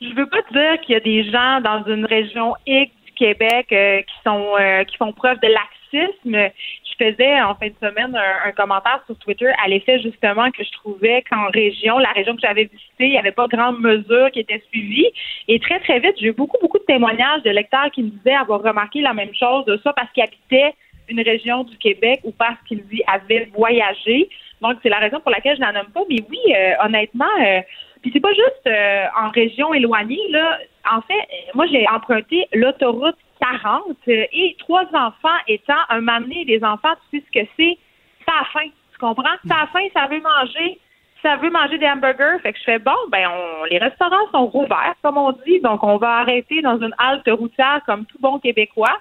je 0.00 0.14
veux 0.14 0.26
pas 0.26 0.42
dire 0.52 0.80
qu'il 0.80 0.94
y 0.94 0.96
a 0.96 1.00
des 1.00 1.24
gens 1.30 1.60
dans 1.60 1.84
une 1.86 2.04
région 2.04 2.54
X 2.66 2.92
du 3.06 3.12
Québec 3.12 3.66
euh, 3.72 4.02
qui 4.02 4.14
sont 4.24 4.52
euh, 4.58 4.84
qui 4.84 4.96
font 4.96 5.12
preuve 5.12 5.38
de 5.40 5.48
laxisme. 5.48 6.50
Je 6.84 7.04
faisais 7.04 7.40
en 7.42 7.54
fin 7.54 7.68
de 7.68 7.74
semaine 7.80 8.14
un, 8.14 8.48
un 8.48 8.52
commentaire 8.52 9.02
sur 9.06 9.18
Twitter 9.18 9.50
à 9.62 9.68
l'effet 9.68 10.00
justement 10.00 10.50
que 10.50 10.64
je 10.64 10.72
trouvais 10.72 11.22
qu'en 11.30 11.48
région, 11.48 11.98
la 11.98 12.10
région 12.10 12.34
que 12.34 12.40
j'avais 12.40 12.64
visitée, 12.64 13.06
il 13.06 13.10
n'y 13.10 13.18
avait 13.18 13.32
pas 13.32 13.46
grande 13.48 13.80
mesure 13.80 14.30
qui 14.32 14.40
était 14.40 14.62
suivie. 14.70 15.08
Et 15.48 15.58
très, 15.60 15.80
très 15.80 15.98
vite, 16.00 16.14
j'ai 16.18 16.28
eu 16.28 16.32
beaucoup, 16.32 16.58
beaucoup 16.60 16.78
de 16.78 16.84
témoignages 16.84 17.42
de 17.42 17.50
lecteurs 17.50 17.90
qui 17.90 18.02
me 18.02 18.10
disaient 18.10 18.34
avoir 18.34 18.62
remarqué 18.62 19.00
la 19.00 19.14
même 19.14 19.34
chose, 19.34 19.64
ça 19.82 19.92
parce 19.92 20.10
qu'ils 20.12 20.22
habitaient 20.22 20.74
une 21.08 21.20
région 21.20 21.64
du 21.64 21.76
Québec 21.78 22.20
ou 22.24 22.32
parce 22.32 22.58
qu'ils 22.66 22.84
y 22.92 23.02
avaient 23.06 23.48
voyagé. 23.54 24.28
Donc, 24.60 24.78
c'est 24.82 24.88
la 24.88 24.98
raison 24.98 25.20
pour 25.20 25.30
laquelle 25.30 25.56
je 25.56 25.62
n'en 25.62 25.72
nomme 25.72 25.90
pas. 25.92 26.02
Mais 26.08 26.18
oui, 26.30 26.38
euh, 26.54 26.72
honnêtement, 26.84 27.24
euh, 27.44 27.60
puis 28.06 28.12
c'est 28.14 28.20
pas 28.20 28.34
juste 28.34 28.66
euh, 28.68 29.06
en 29.20 29.30
région 29.30 29.74
éloignée, 29.74 30.20
là. 30.30 30.60
En 30.88 31.00
fait, 31.00 31.26
moi, 31.54 31.66
j'ai 31.66 31.88
emprunté 31.88 32.46
l'autoroute 32.52 33.16
40 33.40 33.96
euh, 34.06 34.24
et 34.32 34.54
trois 34.60 34.84
enfants 34.94 35.36
étant 35.48 35.74
un 35.88 36.02
m'amener 36.02 36.44
des 36.44 36.62
enfants, 36.62 36.94
tu 37.10 37.18
sais 37.18 37.24
ce 37.26 37.40
que 37.40 37.46
c'est? 37.56 37.76
Ça 38.24 38.32
a 38.40 38.44
faim. 38.52 38.68
Tu 38.92 38.98
comprends? 38.98 39.34
Ça 39.48 39.62
a 39.62 39.66
faim, 39.66 39.84
ça 39.92 40.06
veut 40.06 40.20
manger. 40.20 40.78
Ça 41.20 41.34
veut 41.34 41.50
manger 41.50 41.78
des 41.78 41.88
hamburgers. 41.88 42.38
Fait 42.44 42.52
que 42.52 42.58
je 42.60 42.64
fais 42.64 42.78
bon, 42.78 42.94
ben 43.10 43.26
on, 43.28 43.64
les 43.64 43.78
restaurants 43.78 44.30
sont 44.30 44.46
rouverts, 44.46 44.94
comme 45.02 45.18
on 45.18 45.32
dit, 45.44 45.58
donc 45.58 45.82
on 45.82 45.96
va 45.96 46.18
arrêter 46.18 46.62
dans 46.62 46.78
une 46.78 46.94
halte 46.98 47.28
routière 47.28 47.80
comme 47.86 48.06
tout 48.06 48.18
bon 48.20 48.38
Québécois. 48.38 49.00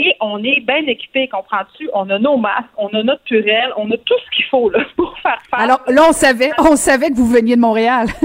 Et 0.00 0.14
on 0.20 0.42
est 0.44 0.60
bien 0.60 0.86
équipés, 0.86 1.26
comprends-tu? 1.28 1.90
On 1.92 2.08
a 2.08 2.18
nos 2.20 2.36
masques, 2.36 2.68
on 2.76 2.86
a 2.88 3.02
notre 3.02 3.22
purelle, 3.24 3.72
on 3.76 3.90
a 3.90 3.96
tout 3.96 4.14
ce 4.24 4.30
qu'il 4.36 4.44
faut 4.44 4.70
là, 4.70 4.78
pour 4.96 5.18
faire 5.18 5.38
face. 5.50 5.60
Alors 5.60 5.80
là, 5.88 6.02
on 6.08 6.12
savait, 6.12 6.52
on 6.58 6.76
savait 6.76 7.08
que 7.10 7.16
vous 7.16 7.26
veniez 7.28 7.56
de 7.56 7.60
Montréal. 7.60 8.06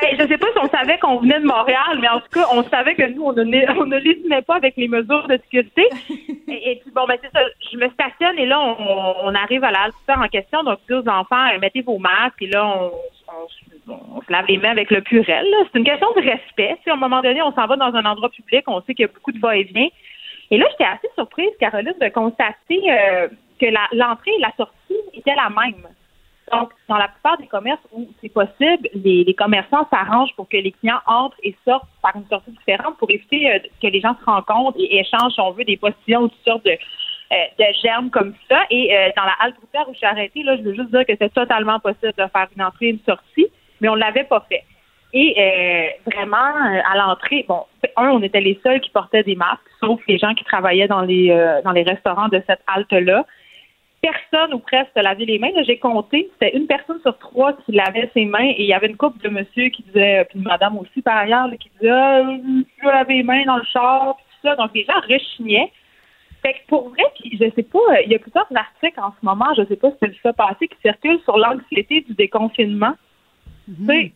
Ben, 0.00 0.08
je 0.18 0.26
sais 0.26 0.38
pas 0.38 0.46
si 0.52 0.58
on 0.60 0.68
savait 0.68 0.98
qu'on 0.98 1.18
venait 1.18 1.40
de 1.40 1.46
Montréal, 1.46 1.98
mais 2.00 2.08
en 2.08 2.18
tout 2.20 2.28
cas, 2.32 2.46
on 2.52 2.62
savait 2.64 2.94
que 2.94 3.06
nous, 3.12 3.22
on 3.24 3.32
ne, 3.32 3.42
on 3.80 3.86
ne 3.86 3.96
lésinait 3.98 4.42
pas 4.42 4.56
avec 4.56 4.76
les 4.76 4.88
mesures 4.88 5.26
de 5.28 5.36
sécurité. 5.38 5.84
Et, 6.48 6.72
et 6.72 6.76
puis, 6.76 6.90
bon, 6.94 7.04
ben, 7.06 7.16
c'est 7.22 7.30
ça. 7.32 7.40
Je 7.72 7.76
me 7.78 7.88
stationne 7.90 8.38
et 8.38 8.46
là, 8.46 8.60
on, 8.60 8.76
on 9.28 9.34
arrive 9.34 9.62
à 9.64 9.70
la 9.70 9.82
halte 9.84 9.94
en 10.08 10.28
question. 10.28 10.62
Donc, 10.64 10.78
je 10.88 10.94
dis 10.94 11.00
aux 11.00 11.08
enfants, 11.10 11.46
euh, 11.54 11.58
mettez 11.60 11.82
vos 11.82 11.98
masques. 11.98 12.40
Et 12.42 12.48
là, 12.48 12.64
on, 12.66 12.90
on, 13.28 13.48
se- 13.48 13.90
on 14.16 14.20
se 14.20 14.32
lave 14.32 14.46
les 14.48 14.58
mains 14.58 14.70
avec 14.70 14.90
le 14.90 15.00
purel. 15.00 15.46
C'est 15.72 15.78
une 15.78 15.84
question 15.84 16.08
de 16.16 16.22
respect. 16.22 16.76
Sais, 16.84 16.90
à 16.90 16.94
un 16.94 16.96
moment 16.96 17.20
donné, 17.22 17.42
on 17.42 17.52
s'en 17.52 17.66
va 17.66 17.76
dans 17.76 17.94
un 17.94 18.04
endroit 18.04 18.28
public. 18.30 18.64
On 18.68 18.80
sait 18.82 18.94
qu'il 18.94 19.04
y 19.04 19.08
a 19.08 19.12
beaucoup 19.12 19.32
de 19.32 19.38
va-et-vient. 19.40 19.88
Et 20.50 20.58
là, 20.58 20.66
j'étais 20.70 20.84
assez 20.84 21.08
surprise, 21.14 21.50
Caroline, 21.58 21.94
de 22.00 22.08
constater 22.08 22.80
euh, 22.90 23.28
que 23.60 23.66
l'entrée 23.96 24.32
et 24.36 24.40
la 24.40 24.52
sortie 24.56 24.96
étaient 25.14 25.34
la 25.34 25.50
même. 25.50 25.86
Donc, 26.52 26.72
dans 26.88 26.98
la 26.98 27.08
plupart 27.08 27.38
des 27.38 27.46
commerces 27.46 27.80
où 27.92 28.06
c'est 28.20 28.28
possible, 28.28 28.88
les, 28.94 29.24
les 29.24 29.34
commerçants 29.34 29.86
s'arrangent 29.90 30.34
pour 30.36 30.48
que 30.48 30.58
les 30.58 30.72
clients 30.72 31.00
entrent 31.06 31.38
et 31.42 31.56
sortent 31.64 31.88
par 32.02 32.14
une 32.16 32.26
sortie 32.26 32.50
différente 32.50 32.98
pour 32.98 33.10
éviter 33.10 33.50
euh, 33.50 33.58
que 33.80 33.86
les 33.86 34.00
gens 34.00 34.14
se 34.20 34.24
rencontrent 34.24 34.78
et 34.78 35.00
échangent, 35.00 35.32
si 35.32 35.40
on 35.40 35.52
veut, 35.52 35.64
des 35.64 35.78
postillons 35.78 36.22
ou 36.22 36.28
toutes 36.28 36.44
sortes 36.44 36.64
de, 36.64 36.72
euh, 36.72 37.36
de 37.58 37.64
germes 37.82 38.10
comme 38.10 38.34
ça. 38.50 38.60
Et 38.70 38.94
euh, 38.94 39.08
dans 39.16 39.24
la 39.24 39.34
halte 39.40 39.56
routière 39.58 39.88
où 39.88 39.92
je 39.92 39.98
suis 39.98 40.06
arrêtée, 40.06 40.42
là, 40.42 40.56
je 40.56 40.62
veux 40.62 40.74
juste 40.74 40.90
dire 40.90 41.06
que 41.06 41.14
c'est 41.18 41.32
totalement 41.32 41.80
possible 41.80 42.12
de 42.18 42.26
faire 42.26 42.48
une 42.54 42.62
entrée 42.62 42.86
et 42.86 42.90
une 42.90 43.04
sortie, 43.06 43.46
mais 43.80 43.88
on 43.88 43.94
ne 43.94 44.00
l'avait 44.00 44.24
pas 44.24 44.44
fait. 44.48 44.64
Et 45.16 45.32
euh, 45.38 46.10
vraiment, 46.12 46.36
euh, 46.36 46.80
à 46.90 46.96
l'entrée, 46.96 47.44
bon, 47.48 47.62
un, 47.96 48.08
on 48.08 48.22
était 48.22 48.40
les 48.40 48.58
seuls 48.64 48.80
qui 48.80 48.90
portaient 48.90 49.22
des 49.22 49.36
masques, 49.36 49.60
sauf 49.78 50.00
les 50.08 50.18
gens 50.18 50.34
qui 50.34 50.42
travaillaient 50.42 50.88
dans 50.88 51.02
les 51.02 51.30
euh, 51.30 51.62
dans 51.62 51.70
les 51.70 51.84
restaurants 51.84 52.26
de 52.26 52.42
cette 52.48 52.58
halte-là. 52.66 53.24
Personne 54.02 54.52
ou 54.52 54.58
presque 54.58 54.90
se 54.94 55.00
lavait 55.00 55.24
les 55.24 55.38
mains. 55.38 55.50
J'ai 55.64 55.78
compté, 55.78 56.28
c'était 56.32 56.56
une 56.56 56.66
personne 56.66 57.00
sur 57.02 57.16
trois 57.18 57.52
qui 57.52 57.72
lavait 57.72 58.10
ses 58.12 58.24
mains 58.24 58.44
et 58.44 58.62
il 58.62 58.66
y 58.66 58.74
avait 58.74 58.88
une 58.88 58.96
couple 58.96 59.22
de 59.22 59.28
monsieur 59.28 59.68
qui 59.68 59.84
disait, 59.84 60.26
puis 60.28 60.40
une 60.40 60.44
madame 60.44 60.76
aussi 60.78 61.00
par 61.00 61.16
ailleurs, 61.16 61.46
là, 61.46 61.56
qui 61.56 61.70
disait 61.78 61.90
ah, 61.90 62.22
je 62.82 62.84
laver 62.84 63.14
les 63.14 63.22
mains 63.22 63.44
dans 63.44 63.56
le 63.56 63.64
char, 63.72 64.16
puis 64.16 64.24
tout 64.32 64.48
ça. 64.48 64.56
Donc 64.56 64.72
les 64.74 64.84
gens 64.84 65.00
rechignaient. 65.08 65.70
Fait 66.42 66.54
que 66.54 66.66
pour 66.66 66.88
vrai, 66.88 67.04
puis 67.20 67.38
je 67.40 67.48
sais 67.54 67.62
pas, 67.62 68.02
il 68.04 68.10
y 68.10 68.16
a 68.16 68.18
plusieurs 68.18 68.48
articles 68.52 69.00
en 69.00 69.12
ce 69.12 69.24
moment, 69.24 69.54
je 69.56 69.64
sais 69.66 69.76
pas 69.76 69.90
si 69.92 69.96
c'est 70.00 70.08
le 70.08 70.14
fait 70.14 70.36
passer, 70.36 70.66
qui 70.66 70.76
circulent 70.82 71.20
sur 71.22 71.38
l'anxiété 71.38 72.00
du 72.00 72.14
déconfinement. 72.14 72.94
Sais, 73.86 74.12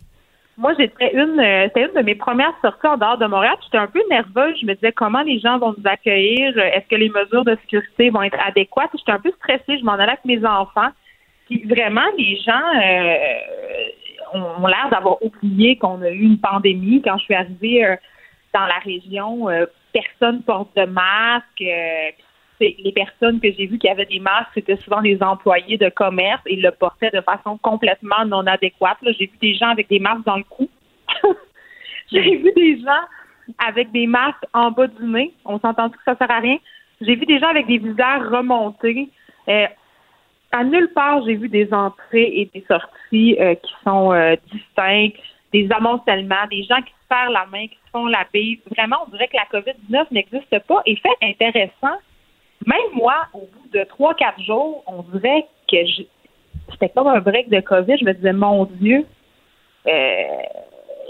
moi, 0.59 0.75
j'étais 0.77 1.15
une, 1.15 1.39
euh, 1.39 1.69
c'était 1.69 1.87
une 1.87 1.95
de 1.95 2.03
mes 2.03 2.17
premières 2.17 2.53
sorties 2.61 2.89
en 2.89 2.97
dehors 2.97 3.17
de 3.17 3.27
Montréal. 3.27 3.55
J'étais 3.63 3.79
un 3.79 3.87
peu 3.87 4.03
nerveuse. 4.11 4.59
Je 4.61 4.67
me 4.67 4.75
disais 4.75 4.91
comment 4.91 5.23
les 5.23 5.39
gens 5.39 5.57
vont 5.59 5.73
nous 5.79 5.87
accueillir? 5.89 6.59
Est-ce 6.59 6.89
que 6.89 6.97
les 6.97 7.09
mesures 7.09 7.45
de 7.45 7.57
sécurité 7.63 8.11
vont 8.11 8.23
être 8.23 8.39
adéquates? 8.45 8.91
J'étais 8.99 9.13
un 9.13 9.21
peu 9.21 9.31
stressée. 9.39 9.79
Je 9.79 9.85
m'en 9.85 9.93
allais 9.93 10.13
avec 10.13 10.25
mes 10.25 10.45
enfants. 10.45 10.89
Puis 11.47 11.65
vraiment, 11.65 12.05
les 12.19 12.37
gens 12.39 12.61
euh, 12.75 14.59
ont, 14.59 14.67
l'air 14.67 14.89
d'avoir 14.91 15.23
oublié 15.23 15.77
qu'on 15.77 16.03
a 16.03 16.11
eu 16.11 16.23
une 16.23 16.41
pandémie. 16.41 17.03
Quand 17.03 17.19
je 17.19 17.25
suis 17.25 17.35
arrivée 17.35 17.85
euh, 17.85 17.97
dans 18.53 18.67
la 18.67 18.79
région, 18.85 19.49
euh, 19.49 19.67
personne 19.93 20.43
porte 20.43 20.75
de 20.77 20.87
masque. 20.87 21.63
euh, 21.63 22.11
les 22.61 22.93
personnes 22.93 23.41
que 23.41 23.49
j'ai 23.53 23.67
vues 23.67 23.79
qui 23.79 23.89
avaient 23.89 24.07
des 24.07 24.21
masques, 24.21 24.51
c'était 24.55 24.77
souvent 24.77 25.01
des 25.01 25.23
employés 25.23 25.77
de 25.77 25.89
commerce 25.89 26.43
et 26.47 26.55
ils 26.55 26.63
le 26.63 26.71
portaient 26.71 27.11
de 27.11 27.21
façon 27.21 27.59
complètement 27.59 28.25
non 28.27 28.47
adéquate. 28.47 28.99
J'ai 29.03 29.27
vu 29.27 29.39
des 29.41 29.55
gens 29.55 29.69
avec 29.69 29.89
des 29.89 29.99
masques 29.99 30.25
dans 30.25 30.37
le 30.37 30.45
cou. 30.45 30.69
j'ai 32.13 32.37
vu 32.37 32.53
des 32.55 32.81
gens 32.81 33.05
avec 33.59 33.93
des 33.93 34.07
masques 34.07 34.45
en 34.53 34.71
bas 34.71 34.87
du 34.87 35.05
nez. 35.05 35.33
On 35.45 35.59
s'entend 35.59 35.89
que 35.91 35.97
ça 36.05 36.17
sert 36.17 36.31
à 36.31 36.41
rien? 36.41 36.59
J'ai 37.01 37.15
vu 37.15 37.27
des 37.27 37.39
gens 37.39 37.49
avec 37.49 37.67
des 37.67 37.79
visages 37.79 38.27
remontés. 38.31 39.09
Euh, 39.49 39.67
à 40.53 40.65
nulle 40.65 40.91
part, 40.95 41.25
j'ai 41.25 41.37
vu 41.37 41.49
des 41.49 41.73
entrées 41.73 42.33
et 42.41 42.51
des 42.53 42.65
sorties 42.67 43.37
euh, 43.39 43.55
qui 43.55 43.73
sont 43.85 44.13
euh, 44.13 44.35
distinctes, 44.53 45.21
des 45.53 45.71
amoncellements, 45.71 46.47
des 46.51 46.63
gens 46.65 46.81
qui 46.83 46.91
se 46.91 47.09
serrent 47.09 47.31
la 47.31 47.47
main, 47.47 47.67
qui 47.67 47.77
se 47.85 47.91
font 47.91 48.07
la 48.07 48.27
bise. 48.33 48.59
Vraiment, 48.77 48.97
on 49.07 49.11
dirait 49.11 49.29
que 49.29 49.37
la 49.37 49.61
COVID-19 49.61 50.07
n'existe 50.11 50.59
pas. 50.67 50.83
Et 50.87 50.97
fait 50.97 51.09
intéressant, 51.23 51.99
même 52.67 52.93
moi, 52.95 53.27
au 53.33 53.41
bout 53.41 53.69
de 53.73 53.85
trois, 53.85 54.15
quatre 54.15 54.41
jours, 54.43 54.83
on 54.87 55.03
dirait 55.17 55.47
que 55.71 55.85
je- 55.85 56.03
c'était 56.73 56.89
comme 56.91 57.07
un 57.07 57.21
break 57.21 57.49
de 57.49 57.61
COVID. 57.61 57.97
Je 57.99 58.05
me 58.05 58.13
disais, 58.13 58.33
mon 58.33 58.65
Dieu, 58.65 59.07
euh, 59.87 59.91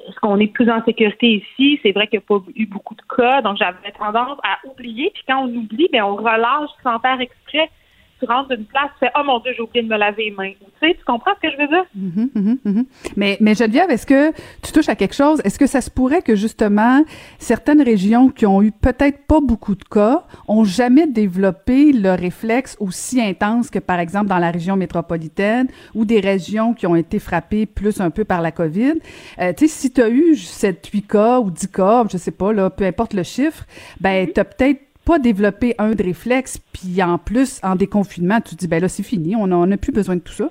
est-ce 0.09 0.19
qu'on 0.21 0.39
est 0.39 0.49
plus 0.49 0.71
en 0.71 0.85
sécurité 0.85 1.27
ici? 1.45 1.79
C'est 1.83 1.93
vrai 1.93 2.07
qu'il 2.07 2.19
n'y 2.19 2.25
a 2.25 2.29
pas 2.29 2.45
eu 2.55 2.67
beaucoup 2.67 2.95
de 2.95 3.03
cas, 3.17 3.43
donc 3.43 3.57
j'avais 3.59 3.93
tendance 3.99 4.39
à 4.43 4.59
oublier. 4.67 5.11
Puis 5.13 5.23
quand 5.29 5.45
on 5.45 5.49
oublie, 5.49 5.89
ben 5.93 6.03
on 6.03 6.17
relâche 6.17 6.71
sans 6.83 6.99
faire 7.01 7.21
exprès. 7.21 7.71
Tu 8.19 8.27
rentres 8.27 8.49
d'une 8.49 8.65
place, 8.65 8.91
tu 8.95 9.07
fais 9.07 9.13
Oh 9.19 9.23
mon 9.25 9.39
Dieu, 9.41 9.53
j'ai 9.57 9.63
oublié 9.63 9.83
de 9.83 9.89
me 9.89 9.97
laver 9.97 10.25
les 10.25 10.31
mains. 10.33 10.53
Tu 10.81 10.89
sais, 10.89 10.95
tu 10.95 11.05
comprends 11.05 11.33
ce 11.37 11.49
que 11.49 11.53
je 11.55 11.61
veux 11.61 11.69
dire? 11.69 11.85
Mhm, 11.95 12.31
mhm, 12.35 12.59
mhm. 12.65 12.87
Mais, 13.17 13.37
mais 13.41 13.55
Geneviève, 13.55 13.91
est-ce 13.91 14.07
que 14.07 14.33
tu 14.63 14.73
touches 14.73 14.89
à 14.89 14.97
quelque 14.97 15.15
chose? 15.15 15.41
Est-ce 15.45 15.59
que 15.59 15.67
ça 15.67 15.81
se 15.81 15.91
pourrait 15.91 16.23
que 16.23 16.35
justement 16.35 17.05
certaines 17.39 17.83
régions 17.83 18.29
qui 18.29 18.47
ont 18.47 18.61
eu 18.63 18.73
peut-être 18.73 19.27
pas 19.27 19.41
beaucoup 19.41 19.75
de 19.75 19.85
cas 19.85 20.25
ont 20.49 20.65
jamais 20.65 21.07
développé 21.07 21.93
le 21.93 22.13
réflexe 22.13 22.77
aussi 22.81 23.21
intense 23.21 23.71
que 23.71 23.79
par 23.79 24.01
exemple 24.01 24.27
dans 24.27 24.39
la 24.39 24.51
région 24.51 24.77
métropolitaine 24.77 25.69
ou 25.95 26.05
des 26.05 26.21
régions 26.21 26.75
qui 26.75 26.87
ont 26.87 26.97
été 26.97 27.19
frappées 27.19 27.67
plus 27.67 28.01
un 28.01 28.11
peu 28.11 28.25
par 28.25 28.43
la 28.43 28.51
COVID? 28.51 28.95
Euh, 29.41 29.53
tu 29.53 29.69
sais, 29.69 29.81
si 29.81 29.93
tu 29.93 30.03
as 30.03 30.09
eu 30.09 30.35
7, 30.35 30.85
8 30.87 31.03
cas 31.03 31.41
ou 31.41 31.51
10 31.51 31.69
cas, 31.69 32.05
je 32.11 32.17
sais 32.17 32.31
pas, 32.31 32.53
là, 32.53 32.71
peu 32.71 32.85
importe 32.85 33.15
le 33.15 33.23
chiffre, 33.23 33.65
ben, 34.01 34.27
tu 34.27 34.33
peut-être 34.33 34.88
pas 35.09 35.19
développé 35.19 35.75
un 35.79 35.93
de 35.93 36.03
réflexe, 36.03 36.59
puis 36.75 37.03
en 37.03 37.17
plus, 37.17 37.61
en 37.65 37.77
déconfinement, 37.77 38.43
tu 38.43 38.55
te 38.55 38.61
dis, 38.61 38.69
ben 38.69 38.83
là, 38.83 38.89
c'est 38.89 39.03
fini, 39.03 39.35
on 39.35 39.47
n'a 39.47 39.77
plus 39.79 39.93
besoin 39.93 40.17
de 40.17 40.21
tout 40.21 40.33
ça. 40.33 40.51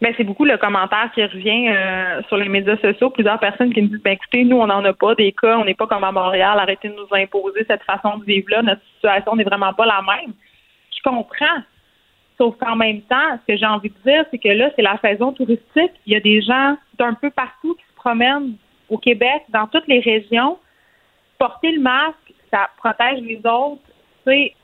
Ben, 0.00 0.14
c'est 0.16 0.24
beaucoup 0.24 0.44
le 0.44 0.56
commentaire 0.56 1.10
qui 1.14 1.24
revient 1.24 1.68
euh, 1.68 2.22
sur 2.28 2.36
les 2.36 2.48
médias 2.48 2.76
sociaux. 2.76 3.10
Plusieurs 3.10 3.40
personnes 3.40 3.72
qui 3.72 3.82
me 3.82 3.88
disent 3.88 4.02
ben 4.02 4.12
écoutez, 4.12 4.44
nous, 4.44 4.58
on 4.58 4.66
n'en 4.66 4.84
a 4.84 4.92
pas 4.92 5.14
des 5.14 5.32
cas, 5.32 5.58
on 5.58 5.64
n'est 5.64 5.74
pas 5.74 5.86
comme 5.86 6.04
à 6.04 6.12
Montréal, 6.12 6.58
arrêtez 6.58 6.90
de 6.90 6.94
nous 6.94 7.08
imposer 7.12 7.64
cette 7.66 7.82
façon 7.82 8.18
de 8.18 8.24
vivre-là. 8.24 8.62
Notre 8.62 8.82
situation 8.94 9.34
n'est 9.34 9.44
vraiment 9.44 9.72
pas 9.72 9.86
la 9.86 10.02
même. 10.02 10.34
Je 10.94 11.02
comprends. 11.02 11.62
Sauf 12.36 12.56
qu'en 12.58 12.76
même 12.76 13.00
temps, 13.02 13.38
ce 13.40 13.52
que 13.52 13.58
j'ai 13.58 13.66
envie 13.66 13.88
de 13.88 14.10
dire, 14.10 14.24
c'est 14.30 14.38
que 14.38 14.48
là, 14.48 14.70
c'est 14.76 14.82
la 14.82 14.98
saison 15.00 15.32
touristique. 15.32 15.92
Il 16.04 16.12
y 16.12 16.16
a 16.16 16.20
des 16.20 16.42
gens 16.42 16.76
d'un 16.98 17.14
peu 17.14 17.30
partout 17.30 17.74
qui 17.74 17.84
se 17.90 17.96
promènent 17.96 18.52
au 18.90 18.98
Québec, 18.98 19.44
dans 19.48 19.66
toutes 19.66 19.88
les 19.88 20.00
régions. 20.00 20.58
Porter 21.38 21.72
le 21.72 21.80
masque, 21.80 22.25
ça 22.52 22.68
protège 22.78 23.20
les 23.20 23.38
autres. 23.38 23.82
Sais, 24.24 24.54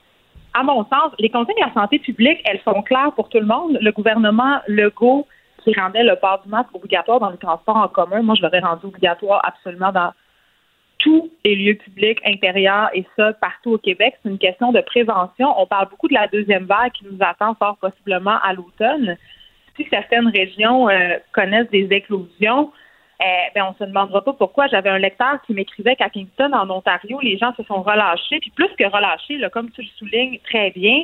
à 0.54 0.62
mon 0.62 0.84
sens, 0.84 1.12
les 1.18 1.30
consignes 1.30 1.56
de 1.56 1.66
la 1.66 1.72
santé 1.72 1.98
publique, 1.98 2.40
elles 2.44 2.60
sont 2.64 2.82
claires 2.82 3.12
pour 3.14 3.28
tout 3.28 3.38
le 3.38 3.46
monde. 3.46 3.78
Le 3.80 3.92
gouvernement 3.92 4.60
Legault, 4.68 5.26
qui 5.62 5.72
rendait 5.78 6.02
le 6.02 6.16
port 6.16 6.42
du 6.42 6.48
masque 6.48 6.74
obligatoire 6.74 7.20
dans 7.20 7.30
les 7.30 7.38
transports 7.38 7.76
en 7.76 7.88
commun, 7.88 8.22
moi, 8.22 8.34
je 8.34 8.42
l'aurais 8.42 8.60
rendu 8.60 8.86
obligatoire 8.86 9.40
absolument 9.44 9.92
dans 9.92 10.12
tous 10.98 11.30
les 11.44 11.56
lieux 11.56 11.74
publics 11.74 12.20
intérieurs 12.24 12.90
et 12.94 13.04
ça 13.16 13.32
partout 13.34 13.72
au 13.72 13.78
Québec. 13.78 14.14
C'est 14.22 14.28
une 14.28 14.38
question 14.38 14.72
de 14.72 14.80
prévention. 14.80 15.52
On 15.60 15.66
parle 15.66 15.88
beaucoup 15.88 16.08
de 16.08 16.14
la 16.14 16.28
deuxième 16.28 16.64
vague 16.64 16.92
qui 16.92 17.04
nous 17.04 17.18
attend 17.20 17.54
fort 17.54 17.76
possiblement 17.78 18.38
à 18.42 18.52
l'automne. 18.52 19.16
Si 19.76 19.86
certaines 19.90 20.28
régions 20.28 20.88
euh, 20.88 21.16
connaissent 21.32 21.70
des 21.70 21.88
éclosions, 21.90 22.70
euh, 23.20 23.24
ben 23.54 23.64
on 23.70 23.74
se 23.74 23.84
demandera 23.84 24.22
pas 24.24 24.32
pourquoi. 24.32 24.66
J'avais 24.68 24.90
un 24.90 24.98
lecteur 24.98 25.40
qui 25.46 25.54
m'écrivait 25.54 25.96
qu'à 25.96 26.08
Kingston, 26.08 26.52
en 26.52 26.68
Ontario, 26.70 27.20
les 27.20 27.38
gens 27.38 27.54
se 27.56 27.62
sont 27.64 27.82
relâchés. 27.82 28.40
Puis 28.40 28.50
plus 28.50 28.70
que 28.78 28.84
relâchés, 28.84 29.40
comme 29.52 29.70
tu 29.70 29.82
le 29.82 29.88
soulignes 29.98 30.38
très 30.44 30.70
bien, 30.70 31.02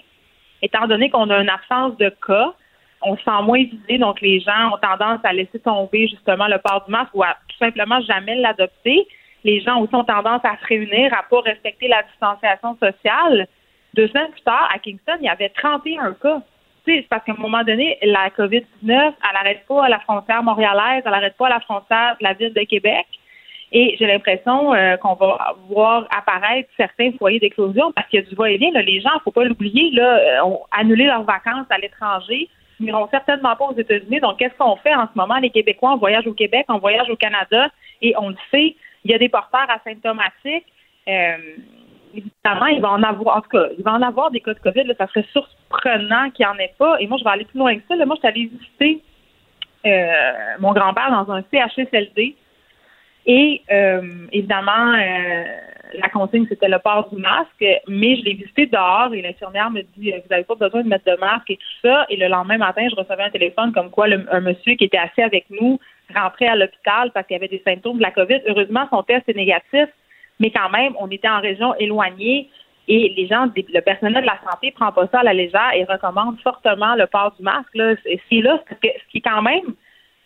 étant 0.62 0.86
donné 0.86 1.10
qu'on 1.10 1.30
a 1.30 1.40
une 1.40 1.48
absence 1.48 1.96
de 1.98 2.08
cas, 2.26 2.54
on 3.02 3.16
se 3.16 3.22
sent 3.22 3.42
moins 3.42 3.62
visé, 3.62 3.98
donc 3.98 4.20
les 4.20 4.40
gens 4.40 4.72
ont 4.74 4.78
tendance 4.78 5.20
à 5.22 5.32
laisser 5.32 5.60
tomber 5.60 6.08
justement 6.08 6.48
le 6.48 6.58
port 6.58 6.84
du 6.84 6.90
masque 6.90 7.14
ou 7.14 7.22
à 7.22 7.36
tout 7.48 7.56
simplement 7.58 8.00
jamais 8.00 8.34
l'adopter. 8.36 9.06
Les 9.44 9.60
gens 9.60 9.80
aussi 9.80 9.94
ont 9.94 10.04
tendance 10.04 10.44
à 10.44 10.56
se 10.60 10.66
réunir, 10.66 11.14
à 11.14 11.22
pas 11.22 11.40
respecter 11.40 11.86
la 11.86 12.02
distanciation 12.02 12.76
sociale. 12.82 13.46
Deux 13.94 14.08
semaines 14.08 14.30
plus 14.32 14.42
tard, 14.42 14.68
à 14.74 14.78
Kingston, 14.78 15.16
il 15.20 15.26
y 15.26 15.28
avait 15.28 15.48
31 15.50 16.14
cas. 16.14 16.42
C'est 16.96 17.08
parce 17.08 17.24
qu'à 17.24 17.32
un 17.32 17.40
moment 17.40 17.62
donné, 17.64 17.98
la 18.02 18.30
COVID-19, 18.30 18.64
elle 18.82 19.12
n'arrête 19.34 19.66
pas 19.68 19.84
à 19.84 19.88
la 19.88 20.00
frontière 20.00 20.42
montréalaise, 20.42 21.02
elle 21.04 21.12
n'arrête 21.12 21.36
pas 21.36 21.46
à 21.46 21.50
la 21.50 21.60
frontière 21.60 22.16
de 22.18 22.24
la 22.24 22.32
ville 22.32 22.52
de 22.54 22.62
Québec. 22.62 23.06
Et 23.70 23.96
j'ai 23.98 24.06
l'impression 24.06 24.72
euh, 24.72 24.96
qu'on 24.96 25.14
va 25.14 25.54
voir 25.68 26.08
apparaître 26.16 26.70
certains 26.76 27.12
foyers 27.18 27.38
d'éclosion 27.38 27.92
parce 27.92 28.08
qu'il 28.08 28.20
y 28.20 28.22
a 28.22 28.26
du 28.26 28.34
va-et-vient. 28.34 28.70
Les 28.80 29.00
gens, 29.00 29.10
faut 29.22 29.30
pas 29.30 29.44
l'oublier, 29.44 29.92
euh, 30.00 30.42
ont 30.42 30.60
annulé 30.72 31.04
leurs 31.04 31.24
vacances 31.24 31.66
à 31.68 31.76
l'étranger. 31.76 32.48
N'iront 32.80 33.08
certainement 33.10 33.54
pas 33.56 33.66
aux 33.66 33.76
États-Unis. 33.76 34.20
Donc, 34.20 34.38
qu'est-ce 34.38 34.56
qu'on 34.56 34.76
fait 34.76 34.94
en 34.94 35.06
ce 35.06 35.16
moment? 35.16 35.38
Les 35.38 35.50
Québécois, 35.50 35.92
on 35.92 35.98
voyage 35.98 36.26
au 36.26 36.32
Québec, 36.32 36.64
on 36.68 36.78
voyage 36.78 37.10
au 37.10 37.16
Canada 37.16 37.68
et 38.00 38.14
on 38.16 38.30
le 38.30 38.36
sait, 38.50 38.74
il 39.04 39.10
y 39.10 39.14
a 39.14 39.18
des 39.18 39.28
porteurs 39.28 39.66
asymptomatiques. 39.68 40.64
Évidemment, 42.14 42.66
il 42.66 42.80
va 42.80 42.90
en 42.90 43.02
avoir, 43.02 43.36
en 43.36 43.40
tout 43.40 43.50
cas, 43.50 43.66
il 43.76 43.84
va 43.84 43.92
en 43.92 44.02
avoir 44.02 44.30
des 44.30 44.40
cas 44.40 44.54
de 44.54 44.58
COVID. 44.58 44.84
Là, 44.84 44.94
ça 44.98 45.06
serait 45.08 45.26
surprenant 45.32 46.30
qu'il 46.30 46.46
n'y 46.46 46.52
en 46.52 46.58
ait 46.58 46.74
pas. 46.78 46.96
Et 47.00 47.06
moi, 47.06 47.18
je 47.18 47.24
vais 47.24 47.30
aller 47.30 47.44
plus 47.44 47.58
loin 47.58 47.76
que 47.76 47.82
ça. 47.88 47.96
Moi, 47.96 48.16
je 48.16 48.18
suis 48.18 48.28
allée 48.28 48.46
visiter 48.46 49.02
euh, 49.86 50.56
mon 50.58 50.72
grand-père 50.72 51.10
dans 51.10 51.32
un 51.32 51.42
CHSLD. 51.50 52.34
Et 53.26 53.62
euh, 53.70 54.26
évidemment, 54.32 54.94
euh, 54.94 55.44
la 55.94 56.08
consigne, 56.08 56.46
c'était 56.48 56.68
le 56.68 56.78
port 56.78 57.08
du 57.10 57.20
masque, 57.20 57.64
mais 57.86 58.16
je 58.16 58.24
l'ai 58.24 58.34
visité 58.34 58.66
dehors 58.66 59.12
et 59.12 59.22
l'infirmière 59.22 59.70
me 59.70 59.82
dit 59.82 60.12
Vous 60.12 60.28
n'avez 60.30 60.44
pas 60.44 60.54
besoin 60.54 60.82
de 60.82 60.88
mettre 60.88 61.04
de 61.04 61.18
masque 61.18 61.50
et 61.50 61.56
tout 61.56 61.88
ça. 61.88 62.06
Et 62.08 62.16
le 62.16 62.28
lendemain 62.28 62.58
matin, 62.58 62.86
je 62.90 62.96
recevais 62.96 63.24
un 63.24 63.30
téléphone 63.30 63.72
comme 63.72 63.90
quoi 63.90 64.06
un 64.30 64.40
monsieur 64.40 64.74
qui 64.74 64.84
était 64.84 64.98
assis 64.98 65.22
avec 65.22 65.46
nous 65.50 65.78
rentrait 66.14 66.48
à 66.48 66.56
l'hôpital 66.56 67.10
parce 67.12 67.26
qu'il 67.26 67.36
avait 67.36 67.48
des 67.48 67.62
symptômes 67.64 67.98
de 67.98 68.02
la 68.02 68.10
COVID. 68.10 68.40
Heureusement, 68.46 68.86
son 68.90 69.02
test 69.02 69.28
est 69.28 69.36
négatif, 69.36 69.88
mais 70.40 70.50
quand 70.50 70.70
même, 70.70 70.94
on 70.98 71.08
était 71.10 71.28
en 71.28 71.40
région 71.40 71.74
éloignée 71.76 72.48
et 72.88 73.12
les 73.16 73.26
gens, 73.26 73.46
le 73.54 73.80
personnel 73.80 74.22
de 74.22 74.26
la 74.26 74.38
santé 74.50 74.70
prend 74.70 74.92
pas 74.92 75.06
ça 75.08 75.20
à 75.20 75.22
la 75.22 75.34
légère 75.34 75.72
et 75.74 75.84
recommande 75.84 76.40
fortement 76.40 76.94
le 76.94 77.06
port 77.06 77.34
du 77.36 77.42
masque. 77.42 77.68
C'est 77.74 78.40
là, 78.40 78.58
ce 78.70 78.74
qui 79.10 79.18
est 79.18 79.20
quand 79.20 79.42
même 79.42 79.74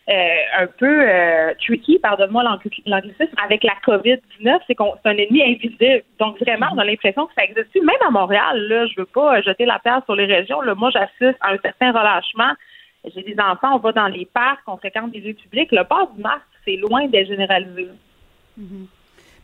euh, 0.09 0.35
un 0.59 0.67
peu 0.67 1.09
euh, 1.09 1.53
tricky, 1.59 1.99
pardonne-moi 1.99 2.43
l'angli- 2.43 2.83
l'anglicisme, 2.85 3.35
avec 3.43 3.63
la 3.63 3.73
COVID-19, 3.85 4.59
c'est 4.67 4.75
qu'on 4.75 4.93
c'est 5.01 5.09
un 5.09 5.17
ennemi 5.17 5.43
invisible. 5.43 6.03
Donc 6.19 6.39
vraiment, 6.39 6.67
on 6.73 6.77
a 6.77 6.85
l'impression 6.85 7.25
que 7.25 7.33
ça 7.37 7.43
existe. 7.43 7.75
Même 7.75 7.95
à 8.07 8.11
Montréal, 8.11 8.67
là, 8.67 8.85
je 8.87 8.93
veux 8.97 9.05
pas 9.05 9.41
jeter 9.41 9.65
la 9.65 9.79
pierre 9.79 10.01
sur 10.05 10.15
les 10.15 10.25
régions. 10.25 10.61
Là, 10.61 10.73
moi, 10.75 10.89
j'assiste 10.89 11.37
à 11.41 11.51
un 11.51 11.57
certain 11.57 11.91
relâchement. 11.91 12.53
J'ai 13.13 13.23
des 13.23 13.35
enfants, 13.39 13.75
on 13.75 13.79
va 13.79 13.91
dans 13.91 14.07
les 14.07 14.25
parcs, 14.25 14.61
on 14.67 14.77
fréquente 14.77 15.11
des 15.11 15.19
lieux 15.19 15.33
publics. 15.33 15.71
Le 15.73 15.83
port 15.83 16.09
du 16.15 16.21
masque, 16.21 16.41
c'est 16.63 16.77
loin 16.77 17.07
d'être 17.07 17.27
généralisé. 17.27 17.89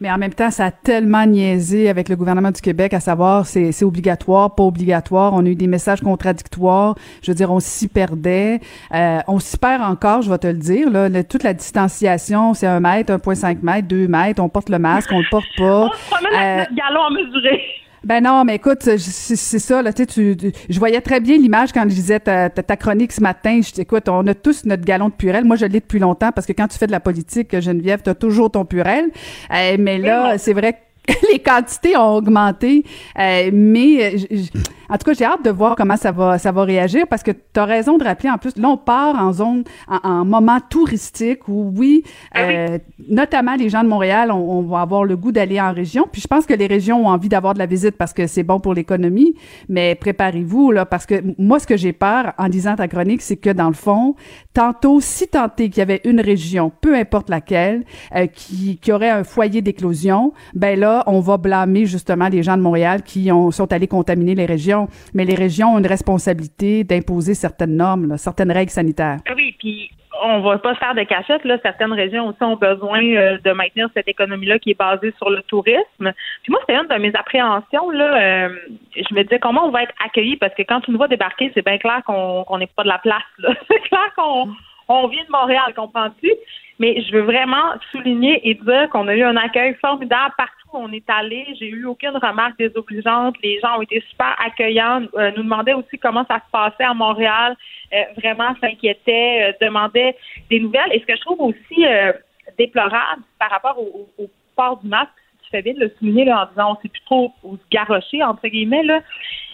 Mais 0.01 0.09
en 0.11 0.17
même 0.17 0.33
temps, 0.33 0.49
ça 0.49 0.65
a 0.67 0.71
tellement 0.71 1.25
niaisé 1.25 1.89
avec 1.89 2.07
le 2.07 2.15
gouvernement 2.15 2.51
du 2.51 2.61
Québec, 2.61 2.93
à 2.93 2.99
savoir 3.01 3.45
c'est 3.45 3.71
c'est 3.73 3.83
obligatoire, 3.85 4.55
pas 4.55 4.63
obligatoire. 4.63 5.33
On 5.33 5.45
a 5.45 5.49
eu 5.49 5.55
des 5.55 5.67
messages 5.67 6.01
contradictoires. 6.01 6.95
Je 7.21 7.31
veux 7.31 7.35
dire, 7.35 7.51
on 7.51 7.59
s'y 7.59 7.87
perdait. 7.89 8.61
Euh, 8.93 9.19
on 9.27 9.39
s'y 9.39 9.57
perd 9.57 9.81
encore, 9.83 10.21
je 10.21 10.29
vais 10.29 10.37
te 10.37 10.47
le 10.47 10.53
dire. 10.53 10.89
Là, 10.89 11.09
Le- 11.09 11.23
toute 11.23 11.43
la 11.43 11.53
distanciation, 11.53 12.53
c'est 12.53 12.67
un 12.67 12.79
mètre, 12.79 13.11
1,5 13.11 13.57
mètres, 13.61 13.87
2 13.87 14.07
mètres. 14.07 14.41
On 14.41 14.47
porte 14.49 14.69
le 14.69 14.79
masque, 14.79 15.09
on 15.11 15.19
le 15.19 15.25
porte 15.29 15.45
pas. 15.57 15.85
On 15.87 15.89
se 15.91 16.09
promène 16.09 16.33
Euh, 16.61 16.63
galon 16.75 17.01
à 17.03 17.09
mesurer. 17.09 17.61
Ben 18.03 18.21
non, 18.23 18.43
mais 18.45 18.55
écoute, 18.55 18.79
c'est 18.97 19.59
ça, 19.59 19.81
là, 19.81 19.91
tu 19.93 20.03
sais, 20.03 20.35
tu- 20.35 20.51
je 20.69 20.79
voyais 20.79 21.01
très 21.01 21.19
bien 21.19 21.37
l'image 21.37 21.71
quand 21.73 21.83
je 21.83 21.93
disais 21.95 22.19
ta, 22.19 22.49
ta, 22.49 22.63
ta 22.63 22.75
chronique 22.77 23.11
ce 23.11 23.21
matin. 23.21 23.59
Je 23.63 23.71
dis, 23.71 23.81
écoute, 23.81 24.07
on 24.09 24.25
a 24.27 24.33
tous 24.33 24.65
notre 24.65 24.83
galon 24.85 25.09
de 25.09 25.13
purel. 25.13 25.43
Moi, 25.45 25.55
je 25.55 25.65
l'ai 25.65 25.79
depuis 25.79 25.99
longtemps 25.99 26.31
parce 26.31 26.47
que 26.47 26.53
quand 26.53 26.67
tu 26.67 26.77
fais 26.77 26.87
de 26.87 26.91
la 26.91 26.99
politique, 26.99 27.59
Geneviève, 27.59 28.01
tu 28.03 28.09
as 28.09 28.15
toujours 28.15 28.51
ton 28.51 28.65
purel. 28.65 29.05
Euh, 29.53 29.75
mais 29.79 29.97
là, 29.97 30.37
c'est 30.37 30.53
vrai 30.53 30.73
que 30.73 30.77
les 31.31 31.39
quantités 31.39 31.95
ont 31.97 32.15
augmenté, 32.15 32.83
euh, 33.17 33.49
mais 33.53 34.03
euh, 34.13 34.17
j- 34.17 34.27
j- 34.31 34.51
en 34.91 34.97
tout 34.97 35.05
cas, 35.05 35.13
j'ai 35.13 35.25
hâte 35.25 35.43
de 35.45 35.51
voir 35.51 35.75
comment 35.75 35.97
ça 35.97 36.11
va 36.11 36.39
ça 36.39 36.51
va 36.51 36.63
réagir 36.63 37.05
parce 37.07 37.21
que 37.21 37.29
tu 37.31 37.59
as 37.59 37.65
raison 37.65 37.97
de 37.99 38.03
rappeler 38.03 38.29
en 38.31 38.39
plus 38.39 38.57
là 38.57 38.69
on 38.69 38.77
part 38.77 39.21
en 39.21 39.31
zone 39.33 39.63
en, 39.87 39.99
en 40.09 40.25
moment 40.25 40.57
touristique 40.67 41.47
où 41.47 41.71
oui, 41.75 42.03
euh, 42.35 42.79
notamment 43.07 43.55
les 43.55 43.69
gens 43.69 43.83
de 43.83 43.87
Montréal 43.87 44.31
on, 44.31 44.37
on 44.37 44.61
va 44.63 44.81
avoir 44.81 45.03
le 45.03 45.15
goût 45.15 45.31
d'aller 45.31 45.61
en 45.61 45.73
région, 45.73 46.07
puis 46.11 46.21
je 46.21 46.27
pense 46.27 46.45
que 46.47 46.55
les 46.55 46.65
régions 46.67 47.05
ont 47.05 47.09
envie 47.09 47.29
d'avoir 47.29 47.53
de 47.53 47.59
la 47.59 47.67
visite 47.67 47.97
parce 47.97 48.13
que 48.13 48.25
c'est 48.25 48.41
bon 48.43 48.59
pour 48.59 48.73
l'économie, 48.73 49.35
mais 49.67 49.93
préparez-vous 49.93 50.71
là 50.71 50.85
parce 50.85 51.05
que 51.05 51.21
moi 51.37 51.59
ce 51.59 51.67
que 51.67 51.77
j'ai 51.77 51.93
peur 51.93 52.33
en 52.39 52.47
lisant 52.47 52.75
ta 52.75 52.87
chronique, 52.87 53.21
c'est 53.21 53.37
que 53.37 53.51
dans 53.51 53.67
le 53.67 53.73
fond, 53.75 54.15
tantôt 54.55 54.99
si 55.01 55.27
tenté 55.27 55.69
qu'il 55.69 55.77
y 55.79 55.81
avait 55.81 56.01
une 56.03 56.19
région, 56.19 56.71
peu 56.81 56.95
importe 56.95 57.29
laquelle, 57.29 57.83
euh, 58.15 58.25
qui, 58.25 58.77
qui 58.77 58.91
aurait 58.91 59.09
un 59.09 59.23
foyer 59.23 59.61
d'éclosion, 59.61 60.33
ben 60.55 60.79
là, 60.79 60.98
on 61.07 61.19
va 61.19 61.37
blâmer 61.37 61.85
justement 61.85 62.27
les 62.29 62.43
gens 62.43 62.57
de 62.57 62.61
Montréal 62.61 63.03
qui 63.03 63.31
ont, 63.31 63.51
sont 63.51 63.71
allés 63.71 63.87
contaminer 63.87 64.35
les 64.35 64.45
régions. 64.45 64.87
Mais 65.13 65.25
les 65.25 65.35
régions 65.35 65.75
ont 65.75 65.79
une 65.79 65.87
responsabilité 65.87 66.83
d'imposer 66.83 67.33
certaines 67.33 67.75
normes, 67.75 68.17
certaines 68.17 68.51
règles 68.51 68.71
sanitaires. 68.71 69.19
Oui, 69.35 69.55
puis 69.59 69.91
on 70.21 70.41
va 70.41 70.57
pas 70.57 70.73
se 70.73 70.79
faire 70.79 70.95
de 70.95 71.03
cachette. 71.03 71.41
Certaines 71.61 71.93
régions 71.93 72.27
aussi 72.27 72.43
ont 72.43 72.55
besoin 72.55 73.03
euh, 73.03 73.37
de 73.43 73.51
maintenir 73.51 73.89
cette 73.93 74.07
économie-là 74.07 74.59
qui 74.59 74.71
est 74.71 74.77
basée 74.77 75.13
sur 75.17 75.29
le 75.29 75.41
tourisme. 75.43 76.11
Puis 76.43 76.51
moi, 76.51 76.59
c'était 76.61 76.79
une 76.79 76.87
de 76.87 77.01
mes 77.01 77.15
appréhensions. 77.15 77.89
Là. 77.91 78.17
Euh, 78.17 78.49
je 78.95 79.15
me 79.15 79.23
disais 79.23 79.39
comment 79.39 79.65
on 79.65 79.71
va 79.71 79.83
être 79.83 79.93
accueillis 80.05 80.37
parce 80.37 80.53
que 80.55 80.63
quand 80.63 80.81
tu 80.81 80.91
nous 80.91 80.97
vois 80.97 81.07
débarquer, 81.07 81.51
c'est 81.53 81.65
bien 81.65 81.77
clair 81.77 82.01
qu'on 82.05 82.57
n'est 82.57 82.67
pas 82.67 82.83
de 82.83 82.89
la 82.89 82.99
place. 82.99 83.23
c'est 83.69 83.81
clair 83.81 84.13
qu'on 84.15 84.49
on 84.87 85.07
vient 85.07 85.23
de 85.23 85.31
Montréal, 85.31 85.73
comprends-tu? 85.75 86.31
Mais 86.79 87.01
je 87.01 87.11
veux 87.11 87.21
vraiment 87.23 87.73
souligner 87.91 88.39
et 88.49 88.53
dire 88.53 88.89
qu'on 88.89 89.07
a 89.09 89.15
eu 89.15 89.23
un 89.23 89.35
accueil 89.35 89.75
formidable 89.81 90.33
partout 90.37 90.67
où 90.73 90.77
on 90.77 90.91
est 90.93 91.09
allé. 91.09 91.45
J'ai 91.59 91.67
eu 91.69 91.85
aucune 91.85 92.15
remarque 92.15 92.57
désobligeante. 92.57 93.35
Les 93.43 93.59
gens 93.59 93.77
ont 93.77 93.81
été 93.81 94.01
super 94.09 94.33
accueillants, 94.45 95.01
euh, 95.17 95.31
nous 95.35 95.43
demandaient 95.43 95.73
aussi 95.73 95.97
comment 95.99 96.25
ça 96.25 96.37
se 96.37 96.49
passait 96.51 96.85
à 96.85 96.93
Montréal, 96.93 97.57
euh, 97.93 98.03
vraiment 98.17 98.55
s'inquiétaient, 98.61 99.49
euh, 99.61 99.65
demandaient 99.65 100.15
des 100.49 100.59
nouvelles. 100.61 100.91
Et 100.93 100.99
ce 101.01 101.05
que 101.05 101.15
je 101.15 101.21
trouve 101.21 101.41
aussi 101.41 101.85
euh, 101.85 102.13
déplorable 102.57 103.23
par 103.37 103.49
rapport 103.51 103.77
au, 103.77 104.07
au- 104.17 104.23
au 104.23 104.29
port 104.55 104.77
du 104.77 104.87
masque, 104.87 105.09
tu 105.49 105.57
fais 105.57 105.61
bien 105.61 105.73
de 105.73 105.79
le 105.79 105.93
souligner 105.97 106.31
en 106.31 106.45
disant 106.45 106.77
on 106.77 106.81
sait 106.81 106.89
plus 106.89 107.01
trop 107.01 107.33
où 107.43 107.57
se 107.57 107.61
garrocher, 107.71 108.23
entre 108.23 108.47
guillemets, 108.47 108.83
là. 108.83 109.01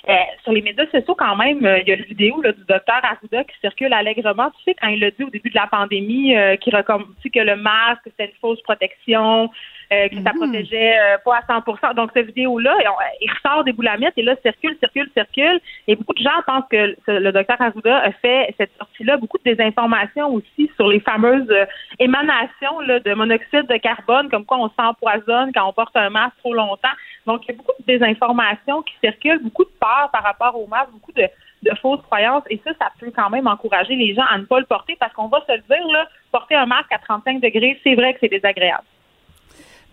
Euh, 0.07 0.13
sur 0.43 0.51
les 0.51 0.61
médias 0.61 0.85
sociaux, 0.91 1.15
quand 1.17 1.35
même, 1.35 1.65
euh, 1.65 1.79
il 1.79 1.87
y 1.87 1.91
a 1.91 1.95
une 1.95 2.03
vidéo 2.03 2.39
du 2.43 2.63
docteur 2.67 3.01
Arruda 3.03 3.43
qui 3.43 3.59
circule 3.59 3.91
allègrement. 3.91 4.51
Tu 4.51 4.63
sais, 4.65 4.75
quand 4.79 4.89
il 4.89 5.03
a 5.03 5.09
dit 5.09 5.23
au 5.23 5.31
début 5.31 5.49
de 5.49 5.55
la 5.55 5.65
pandémie 5.65 6.35
euh, 6.35 6.57
qu'il 6.57 6.75
recomm- 6.75 7.07
tu 7.15 7.23
sais, 7.23 7.29
que 7.31 7.39
le 7.39 7.55
masque, 7.55 8.01
c'était 8.05 8.25
une 8.25 8.39
fausse 8.39 8.61
protection, 8.61 9.49
euh, 9.93 10.07
que 10.09 10.15
ça 10.23 10.31
protégeait 10.36 10.97
euh, 10.99 11.17
pas 11.23 11.38
à 11.38 11.59
100% 11.59 11.93
Donc, 11.95 12.11
cette 12.13 12.27
vidéo-là, 12.27 12.75
il 13.21 13.29
ressort 13.31 13.63
des 13.63 13.71
boulamites 13.73 14.13
et 14.17 14.23
là, 14.23 14.36
circule, 14.41 14.75
circule, 14.79 15.09
circule. 15.15 15.59
Et 15.88 15.95
beaucoup 15.95 16.13
de 16.13 16.23
gens 16.23 16.41
pensent 16.47 16.67
que 16.71 16.95
ce- 17.05 17.11
le 17.19 17.31
docteur 17.31 17.61
Arruda 17.61 17.97
a 17.97 18.11
fait 18.11 18.53
cette 18.57 18.71
sortie-là 18.77 19.17
beaucoup 19.17 19.38
de 19.38 19.43
désinformation 19.43 20.33
aussi 20.33 20.69
sur 20.75 20.88
les 20.88 20.99
fameuses 20.99 21.49
euh, 21.51 21.65
émanations 21.99 22.79
là, 22.81 22.99
de 22.99 23.13
monoxyde 23.13 23.67
de 23.67 23.77
carbone, 23.77 24.29
comme 24.29 24.45
quoi 24.45 24.57
on 24.57 24.69
s'empoisonne 24.69 25.51
quand 25.53 25.67
on 25.67 25.73
porte 25.73 25.95
un 25.95 26.09
masque 26.09 26.38
trop 26.39 26.53
longtemps. 26.53 26.89
Donc, 27.25 27.41
il 27.45 27.51
y 27.51 27.53
a 27.53 27.57
beaucoup 27.57 27.73
de 27.79 27.86
désinformations 27.86 28.81
qui 28.83 28.93
circulent, 29.03 29.41
beaucoup 29.43 29.63
de 29.65 29.71
peur 29.79 30.09
par 30.11 30.23
rapport 30.23 30.59
au 30.59 30.67
masque, 30.67 30.91
beaucoup 30.91 31.11
de, 31.13 31.23
de 31.63 31.75
fausses 31.81 32.01
croyances. 32.03 32.43
Et 32.49 32.59
ça, 32.63 32.71
ça 32.79 32.89
peut 32.99 33.11
quand 33.15 33.29
même 33.29 33.47
encourager 33.47 33.95
les 33.95 34.13
gens 34.13 34.25
à 34.29 34.38
ne 34.38 34.45
pas 34.45 34.59
le 34.59 34.65
porter 34.65 34.95
parce 34.99 35.13
qu'on 35.13 35.27
va 35.27 35.41
se 35.47 35.51
le 35.53 35.59
dire, 35.59 35.88
là, 35.91 36.07
porter 36.31 36.55
un 36.55 36.65
masque 36.65 36.91
à 36.91 36.99
35 36.99 37.39
degrés, 37.41 37.79
c'est 37.83 37.95
vrai 37.95 38.13
que 38.13 38.19
c'est 38.21 38.29
désagréable. 38.29 38.83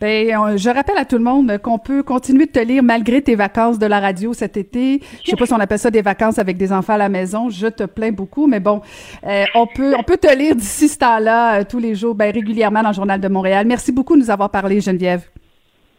Ben, 0.03 0.37
on- 0.37 0.57
je 0.57 0.69
rappelle 0.69 0.99
à 0.99 1.05
tout 1.05 1.17
le 1.17 1.23
monde 1.23 1.59
qu'on 1.63 1.79
peut 1.79 2.03
continuer 2.03 2.47
de 2.47 2.51
te 2.51 2.59
lire 2.59 2.83
malgré 2.83 3.23
tes 3.23 3.37
vacances 3.37 3.79
de 3.79 3.87
la 3.87 4.01
radio 4.01 4.35
cet 4.35 4.57
été. 4.57 5.01
Je 5.25 5.31
sais 5.31 5.37
pas 5.37 5.47
si 5.47 5.53
on 5.53 5.61
appelle 5.61 5.79
ça 5.79 5.93
des 5.93 6.03
vacances 6.03 6.41
avec 6.41 6.57
des 6.57 6.73
enfants 6.73 6.95
à 6.95 6.99
la 6.99 7.09
maison. 7.09 7.51
Je 7.51 7.69
te 7.69 7.85
plains 7.85 8.11
beaucoup, 8.11 8.49
mais 8.49 8.59
bon, 8.59 8.83
euh, 9.25 9.45
on 9.55 9.69
peut 9.69 9.95
on 9.97 10.03
peut 10.03 10.17
te 10.17 10.27
lire 10.37 10.57
d'ici 10.57 10.89
ce 10.89 10.99
temps-là 10.99 11.61
euh, 11.61 11.65
tous 11.69 11.79
les 11.79 11.95
jours, 11.95 12.17
ben, 12.17 12.35
régulièrement 12.35 12.83
dans 12.83 12.89
le 12.89 12.95
Journal 12.97 13.21
de 13.21 13.29
Montréal. 13.29 13.65
Merci 13.65 13.93
beaucoup 13.93 14.17
de 14.17 14.23
nous 14.23 14.31
avoir 14.31 14.51
parlé, 14.51 14.81
Geneviève. 14.81 15.23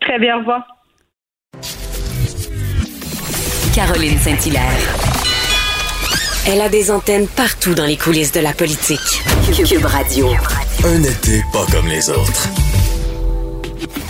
Très 0.02 0.20
bien, 0.20 0.36
au 0.36 0.40
revoir. 0.40 0.68
Caroline 3.74 4.18
Saint-Hilaire. 4.18 4.98
Elle 6.46 6.60
a 6.60 6.68
des 6.68 6.92
antennes 6.92 7.28
partout 7.38 7.74
dans 7.74 7.86
les 7.86 7.96
coulisses 7.96 8.34
de 8.34 8.42
la 8.42 8.52
politique. 8.52 9.00
Cube 9.66 9.86
Radio. 9.86 10.28
Un 10.84 11.02
été 11.04 11.42
pas 11.54 11.66
comme 11.72 11.88
les 11.88 12.10
autres. 12.10 12.50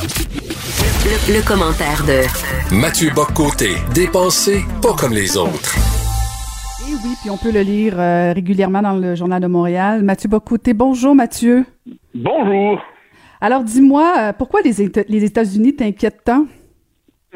Le, 0.03 1.37
le 1.39 1.47
commentaire 1.47 2.03
de 2.03 2.75
Mathieu 2.75 3.09
Boccoté, 3.15 3.75
dépensé 3.95 4.59
pas 4.81 4.91
comme 4.99 5.13
les 5.13 5.37
autres. 5.37 5.77
Et 6.81 6.91
oui, 6.91 7.15
puis 7.21 7.29
on 7.29 7.37
peut 7.37 7.53
le 7.53 7.61
lire 7.61 7.97
euh, 7.97 8.33
régulièrement 8.33 8.81
dans 8.81 8.97
le 8.99 9.15
Journal 9.15 9.41
de 9.41 9.47
Montréal. 9.47 10.03
Mathieu 10.03 10.27
Bocoté, 10.27 10.73
bonjour 10.73 11.15
Mathieu. 11.15 11.63
Bonjour. 12.13 12.81
Alors 13.39 13.63
dis-moi, 13.63 14.13
euh, 14.19 14.33
pourquoi 14.37 14.59
les, 14.65 14.85
Éta- 14.85 15.05
les 15.07 15.23
États-Unis 15.23 15.77
t'inquiètent 15.77 16.25
tant? 16.25 16.47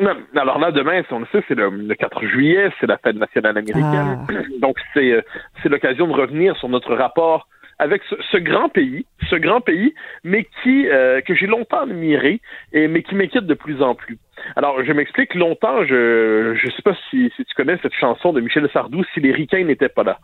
Non, 0.01 0.11
alors 0.35 0.59
là, 0.59 0.71
demain, 0.73 1.01
si 1.07 1.13
on 1.13 1.19
le 1.19 1.25
sait, 1.31 1.41
c'est 1.47 1.55
le, 1.55 1.69
le 1.69 1.95
4 1.95 2.21
juillet, 2.27 2.69
c'est 2.81 2.85
la 2.87 2.97
fête 2.97 3.15
nationale 3.15 3.57
américaine. 3.57 4.27
Donc, 4.61 4.75
c'est 4.93 5.09
euh, 5.09 5.21
c'est 5.63 5.69
l'occasion 5.69 6.05
de 6.05 6.13
revenir 6.13 6.53
sur 6.57 6.67
notre 6.67 6.93
rapport 6.95 7.47
avec 7.79 8.01
ce, 8.09 8.15
ce 8.31 8.37
grand 8.37 8.69
pays, 8.69 9.05
ce 9.29 9.35
grand 9.35 9.61
pays, 9.61 9.93
mais 10.23 10.47
qui 10.63 10.87
euh, 10.87 11.21
que 11.21 11.35
j'ai 11.35 11.47
longtemps 11.47 11.81
admiré, 11.81 12.41
et 12.73 12.87
mais 12.87 13.03
qui 13.03 13.15
m'inquiète 13.15 13.45
de 13.45 13.53
plus 13.53 13.81
en 13.81 13.95
plus. 13.95 14.17
Alors, 14.55 14.83
je 14.83 14.91
m'explique. 14.91 15.35
Longtemps, 15.35 15.83
je 15.85 16.55
je 16.55 16.69
sais 16.71 16.81
pas 16.81 16.95
si, 17.09 17.31
si 17.35 17.45
tu 17.45 17.53
connais 17.55 17.77
cette 17.81 17.93
chanson 17.93 18.33
de 18.33 18.41
Michel 18.41 18.67
Sardou, 18.71 19.03
si 19.13 19.19
les 19.19 19.31
ricains 19.31 19.63
n'étaient 19.63 19.89
pas 19.89 20.03
là. 20.03 20.19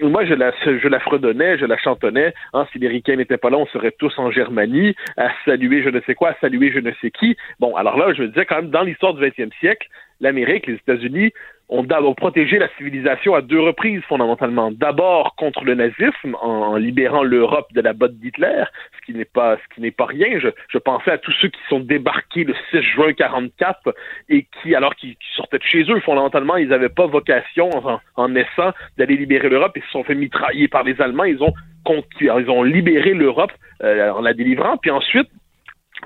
Moi, 0.00 0.24
je 0.24 0.34
la 0.34 0.52
je 0.64 0.88
la 0.88 1.00
fredonnais, 1.00 1.58
je 1.58 1.66
la 1.66 1.76
chantonnais. 1.76 2.34
Hein, 2.52 2.66
si 2.72 2.78
les 2.78 2.88
ricains 2.88 3.16
n'étaient 3.16 3.36
pas 3.36 3.50
là, 3.50 3.58
on 3.58 3.66
serait 3.66 3.92
tous 3.98 4.16
en 4.18 4.30
Germanie 4.30 4.94
à 5.16 5.30
saluer 5.44 5.82
je 5.82 5.90
ne 5.90 6.00
sais 6.00 6.14
quoi, 6.14 6.30
à 6.30 6.34
saluer 6.40 6.72
je 6.72 6.80
ne 6.80 6.92
sais 7.00 7.10
qui. 7.10 7.36
Bon, 7.60 7.74
alors 7.76 7.96
là, 7.96 8.12
je 8.14 8.22
me 8.22 8.28
disais 8.28 8.46
quand 8.46 8.56
même 8.56 8.70
dans 8.70 8.82
l'histoire 8.82 9.14
du 9.14 9.22
20e 9.24 9.52
siècle, 9.58 9.88
l'Amérique, 10.20 10.66
les 10.66 10.74
États-Unis 10.74 11.32
ont 11.68 11.82
d'abord 11.82 12.16
protégé 12.16 12.58
la 12.58 12.68
civilisation 12.76 13.34
à 13.34 13.42
deux 13.42 13.60
reprises 13.60 14.02
fondamentalement. 14.08 14.70
D'abord 14.70 15.34
contre 15.36 15.64
le 15.64 15.74
nazisme 15.74 16.36
en, 16.40 16.76
libérant 16.76 17.22
l'Europe 17.22 17.72
de 17.72 17.80
la 17.80 17.92
botte 17.92 18.16
d'Hitler, 18.18 18.64
ce 18.98 19.06
qui 19.06 19.16
n'est 19.16 19.24
pas 19.24 19.56
ce 19.56 19.74
qui 19.74 19.80
n'est 19.80 19.90
pas 19.90 20.06
rien. 20.06 20.38
Je, 20.38 20.48
je, 20.68 20.78
pensais 20.78 21.10
à 21.10 21.18
tous 21.18 21.32
ceux 21.40 21.48
qui 21.48 21.60
sont 21.68 21.80
débarqués 21.80 22.44
le 22.44 22.54
6 22.70 22.82
juin 22.82 23.12
44 23.12 23.94
et 24.28 24.46
qui 24.62 24.74
alors 24.74 24.94
qu'ils 24.94 25.16
sortaient 25.36 25.58
de 25.58 25.64
chez 25.64 25.84
eux 25.90 26.00
fondamentalement, 26.00 26.56
ils 26.56 26.68
n'avaient 26.68 26.88
pas 26.88 27.06
vocation 27.06 27.70
en, 27.70 28.00
en 28.16 28.28
naissant 28.28 28.72
d'aller 28.96 29.16
libérer 29.16 29.48
l'Europe 29.48 29.76
et 29.76 29.80
se 29.80 29.90
sont 29.90 30.04
fait 30.04 30.14
mitrailler 30.14 30.68
par 30.68 30.84
les 30.84 31.00
Allemands. 31.00 31.24
Ils 31.24 31.42
ont 31.42 31.52
ils 32.20 32.50
ont 32.50 32.62
libéré 32.62 33.14
l'Europe 33.14 33.52
euh, 33.82 34.10
en 34.10 34.20
la 34.20 34.34
délivrant, 34.34 34.76
puis 34.76 34.90
ensuite 34.90 35.28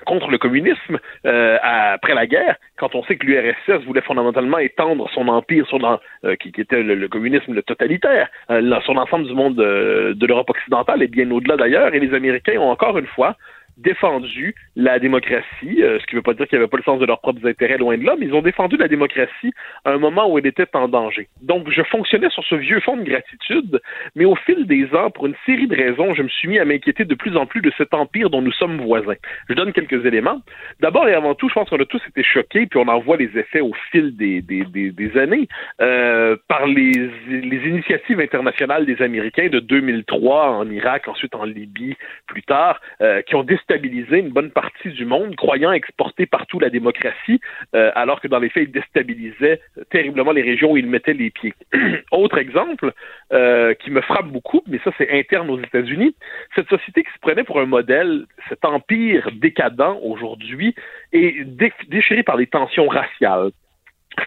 contre 0.06 0.30
le 0.30 0.38
communisme 0.38 0.98
euh, 1.26 1.58
après 1.62 2.14
la 2.14 2.26
guerre, 2.26 2.56
quand 2.78 2.94
on 2.94 3.02
sait 3.04 3.16
que 3.16 3.26
l'URSS 3.26 3.84
voulait 3.84 4.00
fondamentalement 4.00 4.58
étendre 4.58 5.08
son 5.14 5.28
empire 5.28 5.66
sur 5.66 5.78
euh, 6.24 6.36
qui, 6.36 6.52
était 6.58 6.82
le, 6.82 7.08
communisme 7.08 7.60
totalitaire 7.62 8.28
euh, 8.50 8.80
sur 8.80 8.94
l'ensemble 8.94 9.26
du 9.26 9.34
monde 9.34 9.56
de 9.56 10.26
l'Europe 10.26 10.50
occidentale 10.50 11.02
et 11.02 11.08
bien 11.08 11.30
au-delà 11.30 11.56
d'ailleurs, 11.56 11.94
et 11.94 12.00
les 12.00 12.14
Américains 12.14 12.58
ont 12.58 12.70
encore 12.70 12.98
une 12.98 13.06
fois 13.06 13.36
défendu 13.82 14.54
la 14.76 14.98
démocratie, 14.98 15.82
euh, 15.82 15.98
ce 16.00 16.06
qui 16.06 16.14
ne 16.14 16.20
veut 16.20 16.22
pas 16.22 16.34
dire 16.34 16.46
qu'ils 16.46 16.58
n'avaient 16.58 16.70
pas 16.70 16.76
le 16.76 16.82
sens 16.82 17.00
de 17.00 17.06
leurs 17.06 17.20
propres 17.20 17.46
intérêts, 17.46 17.78
loin 17.78 17.98
de 17.98 18.04
là, 18.04 18.14
mais 18.18 18.26
ils 18.26 18.34
ont 18.34 18.42
défendu 18.42 18.76
la 18.76 18.88
démocratie 18.88 19.52
à 19.84 19.90
un 19.90 19.98
moment 19.98 20.30
où 20.30 20.38
elle 20.38 20.46
était 20.46 20.66
en 20.74 20.88
danger. 20.88 21.28
Donc, 21.42 21.70
je 21.70 21.82
fonctionnais 21.82 22.30
sur 22.30 22.44
ce 22.44 22.54
vieux 22.54 22.80
fond 22.80 22.96
de 22.96 23.04
gratitude, 23.04 23.80
mais 24.14 24.24
au 24.24 24.34
fil 24.36 24.66
des 24.66 24.86
ans, 24.94 25.10
pour 25.10 25.26
une 25.26 25.34
série 25.46 25.66
de 25.66 25.76
raisons, 25.76 26.14
je 26.14 26.22
me 26.22 26.28
suis 26.28 26.48
mis 26.48 26.58
à 26.58 26.64
m'inquiéter 26.64 27.04
de 27.04 27.14
plus 27.14 27.36
en 27.36 27.46
plus 27.46 27.60
de 27.60 27.72
cet 27.76 27.94
empire 27.94 28.30
dont 28.30 28.42
nous 28.42 28.52
sommes 28.52 28.80
voisins. 28.80 29.16
Je 29.48 29.54
donne 29.54 29.72
quelques 29.72 30.04
éléments. 30.06 30.40
D'abord 30.80 31.08
et 31.08 31.14
avant 31.14 31.34
tout, 31.34 31.48
je 31.48 31.54
pense 31.54 31.68
qu'on 31.68 31.80
a 31.80 31.84
tous 31.84 32.02
été 32.08 32.22
choqués, 32.22 32.66
puis 32.66 32.78
on 32.78 32.88
en 32.88 33.00
voit 33.00 33.16
les 33.16 33.36
effets 33.36 33.60
au 33.60 33.72
fil 33.90 34.16
des, 34.16 34.40
des, 34.42 34.64
des, 34.64 34.90
des 34.90 35.18
années, 35.18 35.48
euh, 35.80 36.36
par 36.48 36.66
les, 36.66 36.92
les 37.28 37.68
initiatives 37.68 38.20
internationales 38.20 38.86
des 38.86 39.02
Américains 39.02 39.48
de 39.48 39.60
2003 39.60 40.50
en 40.50 40.70
Irak, 40.70 41.08
ensuite 41.08 41.34
en 41.34 41.44
Libye, 41.44 41.96
plus 42.26 42.42
tard, 42.42 42.80
euh, 43.00 43.22
qui 43.22 43.34
ont 43.34 43.42
une 43.74 44.30
bonne 44.30 44.50
partie 44.50 44.90
du 44.90 45.04
monde, 45.04 45.36
croyant 45.36 45.72
exporter 45.72 46.26
partout 46.26 46.58
la 46.58 46.70
démocratie, 46.70 47.40
euh, 47.74 47.90
alors 47.94 48.20
que 48.20 48.28
dans 48.28 48.38
les 48.38 48.48
faits, 48.48 48.64
ils 48.64 48.72
déstabilisaient 48.72 49.60
terriblement 49.90 50.32
les 50.32 50.42
régions 50.42 50.72
où 50.72 50.76
ils 50.76 50.86
mettaient 50.86 51.14
les 51.14 51.30
pieds. 51.30 51.54
Autre 52.10 52.38
exemple 52.38 52.92
euh, 53.32 53.74
qui 53.74 53.90
me 53.90 54.00
frappe 54.00 54.28
beaucoup, 54.28 54.62
mais 54.66 54.78
ça 54.84 54.90
c'est 54.98 55.10
interne 55.10 55.50
aux 55.50 55.58
États-Unis, 55.58 56.14
cette 56.54 56.68
société 56.68 57.02
qui 57.02 57.12
se 57.12 57.20
prenait 57.20 57.44
pour 57.44 57.60
un 57.60 57.66
modèle, 57.66 58.26
cet 58.48 58.64
empire 58.64 59.30
décadent 59.32 59.98
aujourd'hui, 60.02 60.74
est 61.12 61.44
déchiré 61.88 62.22
par 62.22 62.36
les 62.36 62.46
tensions 62.46 62.88
raciales 62.88 63.50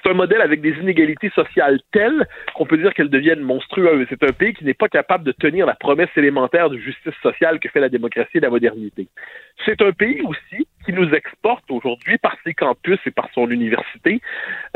c'est 0.02 0.10
un 0.10 0.14
modèle 0.14 0.42
avec 0.42 0.62
des 0.62 0.72
inégalités 0.72 1.30
sociales 1.32 1.80
telles 1.92 2.28
qu'on 2.56 2.66
peut 2.66 2.78
dire 2.78 2.94
qu'elles 2.94 3.10
deviennent 3.10 3.42
monstrueuses. 3.42 4.06
C'est 4.10 4.24
un 4.24 4.32
pays 4.32 4.54
qui 4.54 4.66
n'est 4.66 4.74
pas 4.74 4.90
capable 4.90 5.24
de 5.24 5.32
tenir 5.32 5.66
la 5.66 5.76
promesse 5.76 6.10
élémentaire 6.16 6.70
de 6.70 6.78
justice 6.78 7.14
sociale 7.22 7.60
que 7.60 7.70
fait 7.70 7.80
la 7.80 7.90
démocratie 7.90 8.38
et 8.38 8.40
la 8.40 8.50
modernité. 8.50 9.08
C'est 9.66 9.82
un 9.82 9.92
pays 9.92 10.22
aussi 10.22 10.68
qui 10.86 10.94
nous 10.94 11.10
exporte 11.14 11.70
aujourd'hui 11.70 12.18
par 12.18 12.38
ses 12.44 12.54
campus 12.54 13.00
et 13.06 13.12
par 13.12 13.28
son 13.34 13.50
université 13.50 14.22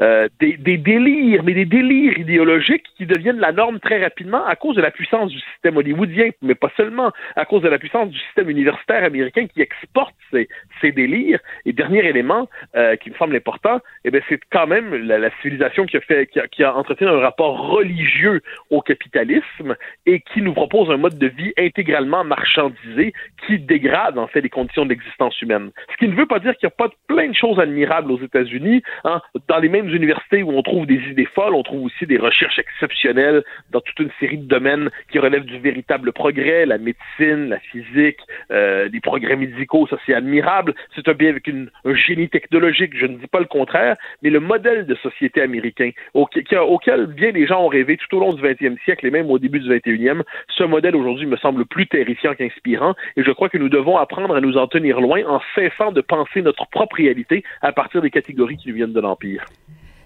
euh, 0.02 0.28
des, 0.40 0.58
des, 0.58 0.78
délires, 0.78 1.44
mais 1.44 1.54
des 1.54 1.66
délires 1.66 2.18
idéologiques 2.18 2.86
qui 2.98 3.06
deviennent 3.06 3.40
la 3.40 3.52
norme 3.52 3.80
très 3.80 4.02
rapidement 4.02 4.46
à 4.46 4.56
cause 4.56 4.76
de 4.76 4.82
la 4.82 4.92
puissance 4.92 5.32
du 5.32 5.40
système 5.40 5.78
hollywoodien, 5.78 6.30
mais 6.42 6.56
pas 6.56 6.72
seulement, 6.76 7.12
à 7.36 7.46
cause 7.46 7.62
de 7.62 7.70
la 7.70 7.78
puissance 7.78 8.10
du 8.10 8.20
système 8.20 8.50
universitaire 8.50 9.04
américain 9.04 9.46
qui 9.48 9.62
exporte 9.62 10.16
ces, 10.32 10.50
ces 10.82 10.92
délires. 10.92 11.40
Et 11.66 11.74
dernier 11.74 12.06
élément 12.06 12.50
euh, 12.76 12.96
qui 12.96 13.12
me 13.12 13.16
semble 13.16 13.36
important, 13.36 13.80
eh 14.06 14.12
c'est 14.28 14.40
quand 14.52 14.68
même 14.68 14.94
la, 14.94 15.18
la, 15.18 15.30
civilisation 15.42 15.86
qui 15.86 15.98
a 15.98 16.02
fait, 16.02 16.28
qui 16.28 16.40
a, 16.40 16.48
qui 16.48 16.64
a 16.64 16.76
entretenu 16.76 17.08
un 17.08 17.20
rapport 17.20 17.70
religieux 17.70 18.42
au 18.70 18.82
capitalisme 18.82 19.76
et 20.06 20.22
qui 20.22 20.42
nous 20.42 20.54
propose 20.54 20.90
un 20.90 20.98
mode 20.98 21.18
de 21.18 21.28
vie 21.28 21.54
intégralement 21.58 22.24
marchandisé 22.24 23.14
qui 23.46 23.60
dégrade 23.60 24.18
en 24.18 24.28
fait 24.28 24.42
les 24.42 24.50
conditions 24.50 24.86
de 24.86 24.90
l'existence 24.90 25.40
humaine. 25.42 25.72
Ce 26.00 26.06
qui 26.06 26.12
ne 26.12 26.16
veut 26.16 26.28
pas 26.28 26.40
dire 26.40 26.56
qu'il 26.56 26.66
n'y 26.66 26.72
a 26.72 26.88
pas 26.88 26.94
plein 27.08 27.28
de 27.28 27.36
choses 27.36 27.60
admirables 27.60 28.10
aux 28.12 28.20
États-Unis. 28.20 28.82
Hein. 29.04 29.22
Dans 29.50 29.60
les 29.60 29.68
mêmes 29.68 29.90
universités 29.90 30.44
où 30.44 30.52
on 30.52 30.62
trouve 30.62 30.86
des 30.86 31.02
idées 31.10 31.26
folles, 31.26 31.54
on 31.54 31.64
trouve 31.64 31.84
aussi 31.84 32.06
des 32.06 32.18
recherches 32.18 32.58
exceptionnelles 32.58 33.44
dans 33.72 33.82
toute 33.82 34.00
une 34.00 34.12
série 34.18 34.38
de 34.38 34.48
domaines 34.48 34.90
qui 35.12 35.20
relèvent 35.20 35.44
du 35.44 35.60
véritable 35.60 36.14
progrès, 36.14 36.66
la 36.66 36.78
médecine, 36.78 37.50
la 37.50 37.60
physique, 37.60 38.20
euh, 38.52 38.88
des 38.88 39.02
progrès 39.02 39.36
médicaux, 39.36 39.88
ça 39.90 39.98
c'est 40.06 40.14
admirable. 40.14 40.74
C'est 40.96 41.08
un 41.10 41.14
pays 41.14 41.28
avec 41.28 41.48
une, 41.48 41.70
un 41.84 41.96
génie 41.96 42.30
technologique, 42.30 42.96
je 42.96 43.06
ne 43.06 43.18
dis 43.18 43.28
pas 43.28 43.40
le 43.40 43.46
contraire, 43.46 43.98
mais 44.24 44.30
le 44.30 44.40
modèle 44.40 44.86
de 44.86 44.96
société 44.96 45.42
américain 45.42 45.92
auquel, 46.14 46.46
auquel 46.60 47.08
bien 47.08 47.34
des 47.34 47.46
gens 47.46 47.66
ont 47.66 47.68
rêvé 47.68 47.98
tout 47.98 48.16
au 48.16 48.22
long 48.22 48.32
du 48.32 48.42
20e 48.42 48.78
siècle 48.86 49.06
et 49.06 49.12
même 49.12 49.30
au 49.30 49.38
début 49.38 49.60
du 49.60 49.70
21e, 49.70 50.22
ce 50.48 50.64
modèle 50.64 50.96
aujourd'hui 50.96 51.26
me 51.26 51.36
semble 51.36 51.66
plus 51.66 51.88
terrifiant 51.88 52.36
qu'inspirant 52.36 52.96
et 53.18 53.24
je 53.24 53.32
crois 53.32 53.50
que 53.50 53.58
nous 53.58 53.70
devons 53.70 53.98
apprendre 53.98 54.34
à 54.34 54.40
nous 54.40 54.58
en 54.58 54.68
tenir 54.68 55.02
loin 55.02 55.26
en 55.28 55.42
cessant 55.56 55.89
de 55.92 56.02
penser 56.02 56.42
notre 56.42 56.68
propre 56.70 56.96
réalité 56.98 57.44
à 57.62 57.72
partir 57.72 58.02
des 58.02 58.10
catégories 58.10 58.58
qui 58.58 58.70
nous 58.70 58.76
viennent 58.76 58.94
de 58.94 59.00
l'Empire. 59.00 59.46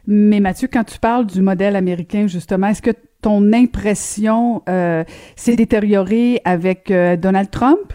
Mais 0.06 0.40
Mathieu, 0.40 0.68
quand 0.72 0.84
tu 0.84 1.00
parles 1.00 1.26
du 1.26 1.42
modèle 1.42 1.76
américain, 1.76 2.28
justement, 2.28 2.68
est-ce 2.68 2.82
que 2.82 2.92
ton 3.22 3.54
impression 3.54 4.62
euh, 4.68 5.04
s'est 5.36 5.56
détériorée 5.56 6.42
avec 6.44 6.92
euh, 6.92 7.16
Donald 7.16 7.50
Trump? 7.50 7.94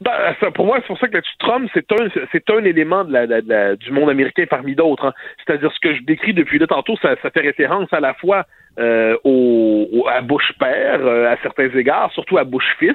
Ben, 0.00 0.34
ça, 0.40 0.50
pour 0.50 0.66
moi, 0.66 0.78
c'est 0.80 0.86
pour 0.86 0.98
ça 0.98 1.08
que 1.08 1.14
là 1.14 1.22
Trump, 1.38 1.68
c'est 1.74 1.90
un, 1.92 2.08
c'est 2.32 2.50
un 2.50 2.64
élément 2.64 3.04
de 3.04 3.12
la, 3.12 3.26
de 3.26 3.48
la, 3.48 3.76
du 3.76 3.90
monde 3.90 4.10
américain 4.10 4.44
parmi 4.48 4.74
d'autres. 4.74 5.06
Hein. 5.06 5.12
C'est-à-dire 5.44 5.72
ce 5.72 5.80
que 5.80 5.94
je 5.94 6.02
décris 6.02 6.34
depuis 6.34 6.58
là 6.58 6.66
tantôt, 6.66 6.96
ça, 7.02 7.16
ça 7.22 7.30
fait 7.30 7.40
référence 7.40 7.92
à 7.92 8.00
la 8.00 8.14
fois 8.14 8.46
euh, 8.78 9.16
au, 9.24 9.88
au, 9.92 10.08
à 10.08 10.20
Bush 10.20 10.52
père 10.58 11.00
euh, 11.00 11.32
à 11.32 11.36
certains 11.42 11.68
égards, 11.70 12.12
surtout 12.12 12.38
à 12.38 12.44
Bush 12.44 12.64
fils. 12.78 12.94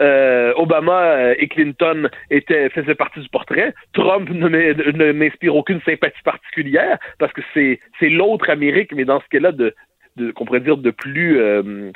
Euh, 0.00 0.52
Obama 0.56 1.34
et 1.34 1.48
Clinton 1.48 2.08
étaient, 2.30 2.68
faisaient 2.70 2.94
partie 2.94 3.20
du 3.20 3.28
portrait. 3.28 3.74
Trump 3.92 4.30
ne 4.30 5.12
m'inspire 5.12 5.56
aucune 5.56 5.80
sympathie 5.82 6.22
particulière 6.24 6.98
parce 7.18 7.32
que 7.32 7.42
c'est, 7.52 7.80
c'est 7.98 8.08
l'autre 8.08 8.48
Amérique, 8.50 8.92
mais 8.94 9.04
dans 9.04 9.20
ce 9.20 9.28
cas-là, 9.30 9.52
de, 9.52 9.74
de 10.16 10.30
qu'on 10.30 10.44
pourrait 10.44 10.60
dire 10.60 10.76
de 10.76 10.90
plus 10.90 11.40
euh, 11.40 11.90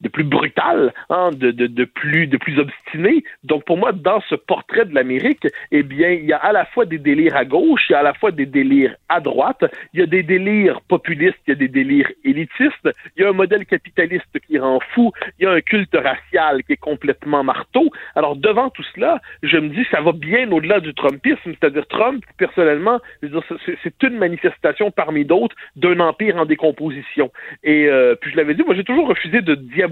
de 0.00 0.08
plus 0.08 0.24
brutal, 0.24 0.92
hein, 1.10 1.30
de, 1.32 1.50
de, 1.50 1.66
de, 1.66 1.84
plus 1.84 2.26
de 2.26 2.36
plus 2.36 2.58
obstiné. 2.58 3.22
Donc 3.44 3.64
pour 3.64 3.76
moi, 3.76 3.92
dans 3.92 4.20
ce 4.22 4.34
portrait 4.34 4.84
de 4.84 4.94
l'Amérique, 4.94 5.46
eh 5.70 5.82
bien, 5.82 6.10
il 6.10 6.24
y 6.24 6.32
a 6.32 6.38
à 6.38 6.52
la 6.52 6.64
fois 6.64 6.86
des 6.86 6.98
délires 6.98 7.36
à 7.36 7.44
gauche, 7.44 7.86
il 7.88 7.92
y 7.92 7.94
a 7.94 8.00
à 8.00 8.02
la 8.02 8.14
fois 8.14 8.30
des 8.30 8.46
délires 8.46 8.96
à 9.08 9.20
droite, 9.20 9.64
il 9.92 10.00
y 10.00 10.02
a 10.02 10.06
des 10.06 10.22
délires 10.22 10.80
populistes, 10.82 11.38
il 11.46 11.50
y 11.50 11.52
a 11.52 11.56
des 11.56 11.68
délires 11.68 12.10
élitistes, 12.24 12.88
il 13.16 13.22
y 13.22 13.24
a 13.24 13.28
un 13.28 13.32
modèle 13.32 13.66
capitaliste 13.66 14.38
qui 14.46 14.58
rend 14.58 14.80
fou, 14.94 15.12
il 15.38 15.44
y 15.44 15.46
a 15.46 15.52
un 15.52 15.60
culte 15.60 15.94
racial 15.94 16.62
qui 16.64 16.72
est 16.72 16.76
complètement 16.76 17.44
marteau. 17.44 17.90
Alors 18.14 18.36
devant 18.36 18.70
tout 18.70 18.84
cela, 18.94 19.20
je 19.42 19.58
me 19.58 19.68
dis 19.68 19.84
ça 19.90 20.00
va 20.00 20.12
bien 20.12 20.50
au-delà 20.50 20.80
du 20.80 20.94
Trumpisme, 20.94 21.52
c'est-à-dire 21.60 21.86
Trump, 21.88 22.24
personnellement, 22.38 23.00
c'est 23.20 24.02
une 24.02 24.16
manifestation 24.16 24.90
parmi 24.90 25.24
d'autres 25.24 25.56
d'un 25.76 26.00
empire 26.00 26.36
en 26.36 26.46
décomposition. 26.46 27.30
Et 27.62 27.86
euh, 27.86 28.14
puis 28.14 28.30
je 28.30 28.36
l'avais 28.36 28.54
dit, 28.54 28.62
moi 28.62 28.74
j'ai 28.74 28.84
toujours 28.84 29.08
refusé 29.08 29.42
de 29.42 29.54
diaboliser 29.54 29.89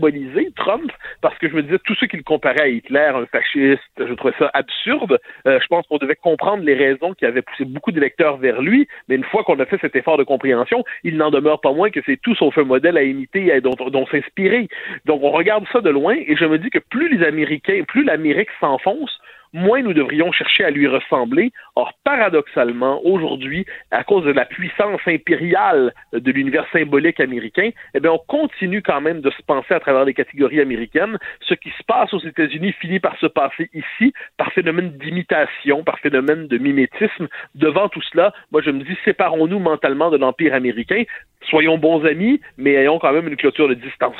Trump 0.57 0.91
parce 1.21 1.37
que 1.39 1.49
je 1.49 1.55
me 1.55 1.63
disais 1.63 1.79
tous 1.85 1.95
ceux 1.95 2.07
qui 2.07 2.17
le 2.17 2.23
comparaient 2.23 2.63
à 2.63 2.69
Hitler, 2.69 3.11
un 3.15 3.27
fasciste, 3.27 3.81
je 3.99 4.13
trouvais 4.15 4.35
ça 4.39 4.51
absurde. 4.55 5.19
Euh, 5.47 5.59
je 5.61 5.67
pense 5.67 5.87
qu'on 5.87 5.99
devait 5.99 6.17
comprendre 6.17 6.63
les 6.63 6.75
raisons 6.75 7.15
qui 7.15 7.25
avaient 7.25 7.43
poussé 7.43 7.65
beaucoup 7.65 7.93
d'électeurs 7.93 8.37
vers 8.37 8.61
lui, 8.63 8.89
mais 9.09 9.17
une 9.17 9.25
fois 9.25 9.45
qu'on 9.45 9.59
a 9.61 9.67
fait 9.67 9.79
cet 9.81 9.97
effort 9.97 10.19
de 10.19 10.25
compréhension, 10.25 10.85
il 11.05 11.17
n'en 11.17 11.31
demeure 11.31 11.61
pas 11.61 11.73
moins 11.73 11.91
que 11.91 12.01
c'est 12.07 12.21
tout 12.21 12.35
sauf 12.35 12.57
un 12.59 12.65
modèle 12.65 12.97
à 12.97 13.03
imiter 13.03 13.49
et 13.55 13.61
dont, 13.61 13.75
dont 13.75 14.07
s'inspirer. 14.07 14.69
Donc 15.05 15.23
on 15.23 15.31
regarde 15.31 15.65
ça 15.73 15.81
de 15.81 15.91
loin 15.91 16.15
et 16.15 16.37
je 16.37 16.45
me 16.45 16.59
dis 16.59 16.71
que 16.71 16.79
plus 16.79 17.09
les 17.17 17.25
Américains, 17.25 17.83
plus 17.87 18.05
l'Amérique 18.05 18.51
s'enfonce, 18.61 19.19
moins 19.53 19.83
nous 19.83 19.93
devrions 19.93 20.33
chercher 20.33 20.65
à 20.65 20.71
lui 20.71 20.87
ressembler. 20.87 21.53
Or, 21.77 21.93
paradoxalement, 22.05 23.01
aujourd'hui, 23.05 23.67
à 23.91 24.05
cause 24.05 24.25
de 24.25 24.33
la 24.33 24.45
puissance 24.45 25.01
impériale 25.07 25.93
de 26.13 26.31
l'univers 26.33 26.67
symbolique 26.73 27.21
américain, 27.21 27.71
eh 27.95 28.01
bien, 28.01 28.13
on 28.13 28.19
continue 28.19 28.83
quand 28.83 29.01
même 29.01 29.21
de 29.21 29.31
se 29.31 29.43
penser 29.43 29.75
à 29.75 29.81
travers 29.81 30.05
les 30.05 30.15
catégories 30.15 30.61
américaines. 30.61 31.19
Ce 31.43 31.55
qui 31.55 31.71
se 31.71 31.83
passe 31.87 32.13
aux 32.13 32.21
États-Unis 32.21 32.73
finit 32.73 33.01
par 33.01 33.17
se 33.19 33.27
passer 33.27 33.71
ici, 33.75 34.13
par 34.37 34.53
phénomène 34.53 34.91
d'imitation, 34.99 35.85
par 35.85 35.99
phénomène 36.01 36.47
de 36.47 36.59
mimétisme. 36.59 37.29
Devant 37.55 37.89
tout 37.89 38.03
cela, 38.13 38.33
moi, 38.53 38.63
je 38.63 38.71
me 38.71 38.83
dis, 38.83 38.97
séparons-nous 39.05 39.59
mentalement 39.59 40.11
de 40.11 40.17
l'Empire 40.17 40.55
américain. 40.55 41.05
Soyons 41.49 41.79
bons 41.79 42.05
amis, 42.05 42.41
mais 42.57 42.75
ayons 42.75 42.99
quand 42.99 43.13
même 43.13 43.29
une 43.29 43.37
clôture 43.37 43.69
de 43.69 43.75
distance. 43.75 44.17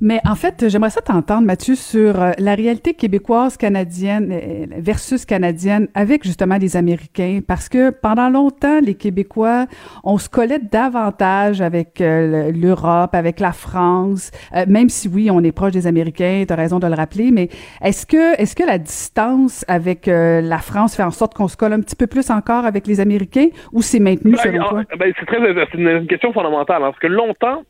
Mais 0.00 0.20
en 0.28 0.34
fait, 0.34 0.68
j'aimerais 0.68 0.90
ça 0.90 1.00
t'entendre, 1.00 1.46
Mathieu, 1.46 1.74
sur 1.74 2.20
euh, 2.20 2.32
la 2.38 2.54
réalité 2.54 2.94
québécoise 2.94 3.56
canadienne 3.56 4.30
euh, 4.32 4.66
versus 4.78 5.24
canadienne 5.24 5.88
avec 5.94 6.24
justement 6.24 6.56
les 6.58 6.76
Américains, 6.76 7.40
parce 7.46 7.68
que 7.68 7.90
pendant 7.90 8.28
longtemps, 8.28 8.80
les 8.80 8.94
Québécois, 8.94 9.66
on 10.04 10.18
se 10.18 10.28
collait 10.28 10.58
davantage 10.58 11.60
avec 11.60 12.00
euh, 12.00 12.50
l'Europe, 12.52 13.14
avec 13.14 13.40
la 13.40 13.52
France, 13.52 14.30
même 14.68 14.88
si 14.88 15.08
oui, 15.08 15.30
on 15.30 15.42
est 15.42 15.52
proche 15.52 15.72
des 15.72 15.86
Américains, 15.86 16.44
tu 16.46 16.52
as 16.52 16.56
raison 16.56 16.78
de 16.78 16.86
le 16.86 16.94
rappeler, 16.94 17.30
mais 17.30 17.48
est-ce 17.82 18.06
que 18.06 18.40
est-ce 18.40 18.54
que 18.54 18.64
la 18.64 18.78
distance 18.78 19.64
avec 19.68 20.06
la 20.06 20.58
France 20.58 20.96
fait 20.96 21.02
en 21.02 21.10
sorte 21.10 21.34
qu'on 21.34 21.48
se 21.48 21.56
colle 21.56 21.72
un 21.72 21.80
petit 21.80 21.96
peu 21.96 22.06
plus 22.06 22.30
encore 22.30 22.64
avec 22.64 22.86
les 22.86 23.00
Américains, 23.00 23.48
ou 23.72 23.82
c'est 23.82 24.00
maintenu 24.00 24.32
Ben, 24.32 24.38
selon 24.38 24.68
toi? 24.68 24.82
ben, 24.98 25.12
c'est 25.18 25.26
très, 25.26 25.38
c'est 25.38 25.78
une, 25.78 25.88
une 25.88 26.06
question 26.06 26.32
fondamentale, 26.32 26.82
hein, 26.82 26.90
parce 26.90 26.98
que 26.98 27.06
longtemps, 27.06 27.62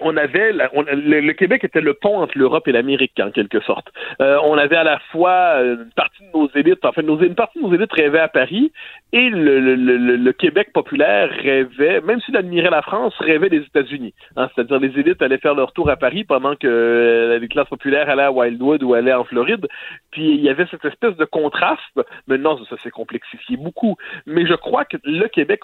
on 0.00 0.16
avait 0.16 0.52
le, 0.52 1.32
Québec 1.32 1.64
était 1.64 1.80
le 1.80 1.94
pont 1.94 2.20
entre 2.20 2.36
l'Europe 2.36 2.68
et 2.68 2.72
l'Amérique 2.72 3.18
en 3.20 3.30
quelque 3.30 3.60
sorte. 3.60 3.86
Euh, 4.20 4.38
on 4.44 4.56
avait 4.56 4.76
à 4.76 4.84
la 4.84 4.98
fois 5.10 5.62
une 5.62 5.90
partie 5.96 6.22
de 6.22 6.38
nos 6.38 6.50
élites, 6.54 6.84
enfin 6.84 7.02
nos, 7.02 7.20
une 7.20 7.34
partie 7.34 7.58
de 7.58 7.64
nos 7.64 7.74
élites 7.74 7.92
rêvait 7.92 8.20
à 8.20 8.28
Paris 8.28 8.72
et 9.12 9.30
le, 9.30 10.32
Québec 10.32 10.72
populaire 10.72 11.30
rêvait, 11.30 12.00
même 12.00 12.20
s'il 12.20 12.36
admirait 12.36 12.70
la 12.70 12.82
France, 12.82 13.14
rêvait 13.20 13.48
des 13.48 13.60
États-Unis. 13.60 14.12
Hein, 14.36 14.48
C'est-à-dire 14.54 14.80
les 14.80 14.98
élites 14.98 15.22
allaient 15.22 15.38
faire 15.38 15.54
leur 15.54 15.72
tour 15.72 15.88
à 15.88 15.96
Paris 15.96 16.24
pendant 16.24 16.56
que 16.56 16.66
euh, 16.66 17.38
les 17.38 17.48
classes 17.48 17.68
populaires 17.68 18.10
allaient 18.10 18.24
à 18.24 18.32
Wildwood 18.32 18.82
ou 18.82 18.94
allaient 18.94 19.12
en 19.12 19.22
Floride. 19.24 19.68
Puis 20.10 20.34
il 20.34 20.40
y 20.40 20.48
avait 20.48 20.66
cette 20.70 20.84
espèce 20.84 21.16
de 21.16 21.24
contraste. 21.24 22.00
Maintenant, 22.26 22.58
ça, 22.68 22.76
s'est 22.82 22.90
complexifié 22.90 23.56
beaucoup. 23.56 23.96
Mais 24.26 24.46
je 24.46 24.54
crois 24.54 24.84
que 24.84 24.96
le 25.04 25.28
Québec 25.28 25.60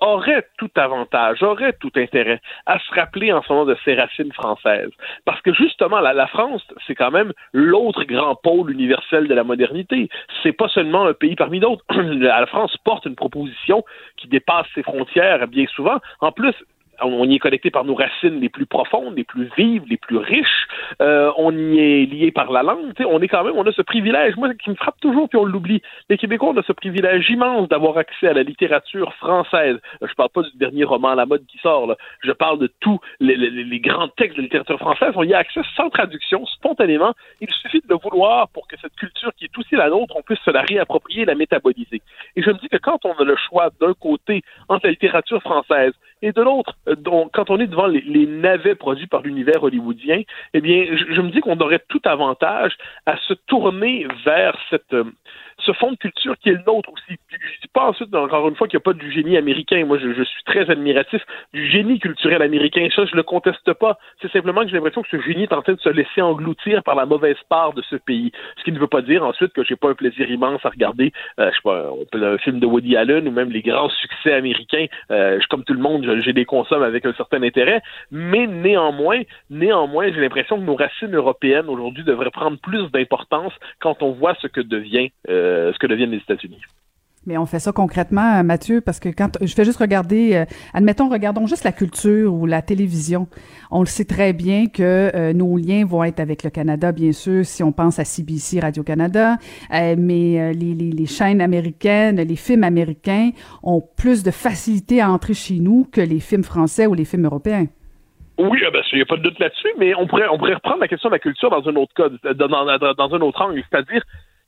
aurait 0.00 0.46
tout 0.58 0.70
avantage, 0.76 1.42
aurait 1.42 1.72
tout 1.74 1.92
intérêt 1.96 2.40
à 2.66 2.78
se 2.78 2.94
rappeler 2.94 3.32
en 3.32 3.42
ce 3.42 3.52
moment 3.52 3.66
de 3.66 3.71
ses 3.84 3.94
racines 3.94 4.32
françaises. 4.32 4.90
Parce 5.24 5.40
que 5.42 5.52
justement, 5.52 6.00
la, 6.00 6.12
la 6.12 6.26
France, 6.26 6.62
c'est 6.86 6.94
quand 6.94 7.10
même 7.10 7.32
l'autre 7.52 8.04
grand 8.04 8.34
pôle 8.36 8.70
universel 8.70 9.28
de 9.28 9.34
la 9.34 9.44
modernité. 9.44 10.08
C'est 10.42 10.52
pas 10.52 10.68
seulement 10.68 11.06
un 11.06 11.14
pays 11.14 11.36
parmi 11.36 11.60
d'autres. 11.60 11.84
la 11.90 12.46
France 12.46 12.76
porte 12.84 13.06
une 13.06 13.16
proposition 13.16 13.84
qui 14.16 14.28
dépasse 14.28 14.66
ses 14.74 14.82
frontières 14.82 15.46
bien 15.48 15.66
souvent. 15.74 15.98
En 16.20 16.32
plus, 16.32 16.54
on 17.00 17.24
y 17.28 17.34
est 17.36 17.38
connecté 17.38 17.70
par 17.70 17.84
nos 17.84 17.94
racines 17.94 18.40
les 18.40 18.48
plus 18.48 18.66
profondes, 18.66 19.16
les 19.16 19.24
plus 19.24 19.48
vives, 19.56 19.82
les 19.88 19.96
plus 19.96 20.18
riches. 20.18 20.66
Euh, 21.00 21.32
on 21.36 21.56
y 21.56 21.78
est 21.78 22.06
lié 22.06 22.30
par 22.30 22.52
la 22.52 22.62
langue. 22.62 22.94
Tu 22.94 23.02
sais, 23.02 23.08
on 23.10 23.20
est 23.20 23.28
quand 23.28 23.42
même, 23.44 23.54
on 23.56 23.66
a 23.66 23.72
ce 23.72 23.82
privilège, 23.82 24.36
moi, 24.36 24.52
qui 24.54 24.70
me 24.70 24.74
frappe 24.74 25.00
toujours, 25.00 25.28
puis 25.28 25.38
on 25.38 25.44
l'oublie. 25.44 25.82
Les 26.08 26.16
Québécois, 26.18 26.50
on 26.50 26.56
a 26.58 26.62
ce 26.62 26.72
privilège 26.72 27.28
immense 27.30 27.68
d'avoir 27.68 27.96
accès 27.98 28.28
à 28.28 28.32
la 28.32 28.42
littérature 28.42 29.12
française. 29.14 29.78
Je 30.00 30.14
parle 30.14 30.28
pas 30.30 30.42
du 30.42 30.56
dernier 30.56 30.84
roman 30.84 31.08
à 31.08 31.14
la 31.14 31.26
mode 31.26 31.44
qui 31.46 31.58
sort. 31.58 31.86
Là. 31.86 31.96
Je 32.22 32.32
parle 32.32 32.58
de 32.58 32.70
tous 32.80 33.00
les, 33.20 33.36
les- 33.36 33.80
grands 33.80 34.08
textes 34.08 34.36
de 34.36 34.42
littérature 34.42 34.78
française. 34.78 35.12
On 35.16 35.24
y 35.24 35.34
a 35.34 35.38
accès 35.38 35.60
sans 35.76 35.90
traduction, 35.90 36.46
spontanément. 36.46 37.14
Il 37.40 37.50
suffit 37.50 37.80
de 37.80 37.86
le 37.88 37.96
vouloir 37.96 38.48
pour 38.50 38.68
que 38.68 38.76
cette 38.80 38.94
culture 38.94 39.32
qui 39.36 39.46
est 39.46 39.58
aussi 39.58 39.74
la 39.74 39.88
nôtre, 39.88 40.14
on 40.16 40.22
puisse 40.22 40.38
se 40.44 40.50
la 40.50 40.62
réapproprier 40.62 41.24
la 41.24 41.34
métaboliser. 41.34 42.00
Et 42.36 42.42
je 42.42 42.50
me 42.50 42.58
dis 42.58 42.68
que 42.68 42.76
quand 42.76 43.04
on 43.04 43.12
a 43.14 43.24
le 43.24 43.36
choix 43.36 43.70
d'un 43.80 43.94
côté 43.94 44.42
entre 44.68 44.86
la 44.86 44.90
littérature 44.90 45.40
française 45.42 45.92
et 46.20 46.30
de 46.32 46.40
l'autre, 46.42 46.74
donc, 46.86 47.30
quand 47.32 47.50
on 47.50 47.60
est 47.60 47.66
devant 47.66 47.86
les, 47.86 48.26
navets 48.26 48.74
produits 48.74 49.06
par 49.06 49.22
l'univers 49.22 49.62
hollywoodien, 49.62 50.22
eh 50.54 50.60
bien, 50.60 50.84
je, 50.90 51.14
je 51.14 51.20
me 51.20 51.30
dis 51.30 51.40
qu'on 51.40 51.58
aurait 51.60 51.82
tout 51.88 52.00
avantage 52.04 52.76
à 53.06 53.16
se 53.16 53.34
tourner 53.34 54.06
vers 54.24 54.56
cette, 54.68 54.92
euh, 54.92 55.04
ce 55.64 55.72
fond 55.72 55.92
de 55.92 55.96
culture 55.96 56.36
qui 56.38 56.50
est 56.50 56.52
le 56.52 56.62
nôtre 56.66 56.90
aussi. 56.92 57.18
Je 57.28 57.36
ne 57.36 57.60
dis 57.62 57.68
pas 57.72 57.88
ensuite, 57.88 58.14
encore 58.14 58.48
une 58.48 58.56
fois, 58.56 58.68
qu'il 58.68 58.76
n'y 58.76 58.82
a 58.82 58.84
pas 58.84 58.92
du 58.92 59.10
génie 59.12 59.36
américain. 59.36 59.84
Moi, 59.84 59.98
je, 59.98 60.12
je 60.12 60.22
suis 60.22 60.42
très 60.44 60.68
admiratif 60.70 61.22
du 61.52 61.66
génie 61.70 61.98
culturel 61.98 62.42
américain. 62.42 62.88
Ça, 62.94 63.04
je 63.04 63.14
le 63.14 63.22
conteste 63.22 63.72
pas. 63.74 63.98
C'est 64.20 64.30
simplement 64.30 64.62
que 64.62 64.68
j'ai 64.68 64.76
l'impression 64.76 65.02
que 65.02 65.08
ce 65.10 65.20
génie 65.20 65.44
est 65.44 65.52
en 65.52 65.62
train 65.62 65.74
de 65.74 65.80
se 65.80 65.88
laisser 65.88 66.22
engloutir 66.22 66.82
par 66.82 66.94
la 66.94 67.06
mauvaise 67.06 67.36
part 67.48 67.72
de 67.72 67.82
ce 67.82 67.96
pays. 67.96 68.32
Ce 68.58 68.64
qui 68.64 68.72
ne 68.72 68.78
veut 68.78 68.86
pas 68.86 69.02
dire 69.02 69.24
ensuite 69.24 69.52
que 69.52 69.64
j'ai 69.64 69.76
pas 69.76 69.90
un 69.90 69.94
plaisir 69.94 70.30
immense 70.30 70.64
à 70.64 70.70
regarder, 70.70 71.12
euh, 71.38 71.50
je 71.50 71.56
sais 71.56 71.62
pas, 71.62 71.90
un 72.14 72.38
film 72.38 72.60
de 72.60 72.66
Woody 72.66 72.96
Allen 72.96 73.26
ou 73.28 73.30
même 73.30 73.50
les 73.50 73.62
grands 73.62 73.90
succès 73.90 74.32
américains. 74.32 74.86
Euh, 75.10 75.38
je, 75.40 75.46
comme 75.48 75.64
tout 75.64 75.74
le 75.74 75.80
monde, 75.80 76.04
je, 76.04 76.20
je 76.20 76.30
les 76.30 76.44
consomme 76.44 76.82
avec 76.82 77.06
un 77.06 77.12
certain 77.14 77.42
intérêt. 77.42 77.82
Mais 78.10 78.46
néanmoins, 78.46 79.22
néanmoins, 79.50 80.12
j'ai 80.12 80.20
l'impression 80.20 80.56
que 80.56 80.64
nos 80.64 80.76
racines 80.76 81.14
européennes 81.14 81.68
aujourd'hui 81.68 82.04
devraient 82.04 82.30
prendre 82.30 82.58
plus 82.58 82.90
d'importance 82.90 83.52
quand 83.80 84.02
on 84.02 84.12
voit 84.12 84.34
ce 84.40 84.46
que 84.46 84.60
devient, 84.60 85.10
euh, 85.28 85.51
ce 85.72 85.78
que 85.78 85.86
deviennent 85.86 86.10
les 86.10 86.18
États-Unis. 86.18 86.60
Mais 87.24 87.38
on 87.38 87.46
fait 87.46 87.60
ça 87.60 87.70
concrètement, 87.70 88.40
euh, 88.40 88.42
Mathieu, 88.42 88.80
parce 88.80 88.98
que 88.98 89.08
quand 89.08 89.38
je 89.40 89.54
fais 89.54 89.64
juste 89.64 89.78
regarder, 89.78 90.34
euh, 90.34 90.44
admettons, 90.74 91.08
regardons 91.08 91.46
juste 91.46 91.62
la 91.62 91.70
culture 91.70 92.34
ou 92.34 92.46
la 92.46 92.62
télévision. 92.62 93.28
On 93.70 93.78
le 93.78 93.86
sait 93.86 94.04
très 94.04 94.32
bien 94.32 94.66
que 94.66 94.82
euh, 95.14 95.32
nos 95.32 95.56
liens 95.56 95.84
vont 95.86 96.02
être 96.02 96.18
avec 96.18 96.42
le 96.42 96.50
Canada, 96.50 96.90
bien 96.90 97.12
sûr, 97.12 97.46
si 97.46 97.62
on 97.62 97.70
pense 97.70 98.00
à 98.00 98.04
CBC, 98.04 98.58
Radio-Canada, 98.58 99.36
euh, 99.72 99.94
mais 99.96 100.40
euh, 100.40 100.52
les, 100.52 100.74
les, 100.74 100.90
les 100.90 101.06
chaînes 101.06 101.40
américaines, 101.40 102.16
les 102.20 102.34
films 102.36 102.64
américains 102.64 103.30
ont 103.62 103.80
plus 103.96 104.24
de 104.24 104.32
facilité 104.32 105.00
à 105.00 105.08
entrer 105.08 105.34
chez 105.34 105.60
nous 105.60 105.86
que 105.92 106.00
les 106.00 106.18
films 106.18 106.42
français 106.42 106.88
ou 106.88 106.94
les 106.94 107.04
films 107.04 107.26
européens. 107.26 107.66
Oui, 108.38 108.58
il 108.60 108.96
n'y 108.96 109.02
a 109.02 109.06
pas 109.06 109.16
de 109.16 109.22
doute 109.22 109.38
là-dessus, 109.38 109.68
mais 109.78 109.94
on 109.94 110.08
pourrait, 110.08 110.26
on 110.32 110.38
pourrait 110.38 110.54
reprendre 110.54 110.80
la 110.80 110.88
question 110.88 111.08
de 111.08 111.14
la 111.14 111.20
culture 111.20 111.50
dans 111.50 111.62
un 111.68 111.76
autre 111.76 111.92
cas, 111.94 112.08
dans, 112.34 112.48
dans- 112.48 112.94
dans 112.94 113.14
un 113.14 113.20
autre 113.20 113.40
angle, 113.42 113.62
c'est-à-dire 113.70 114.02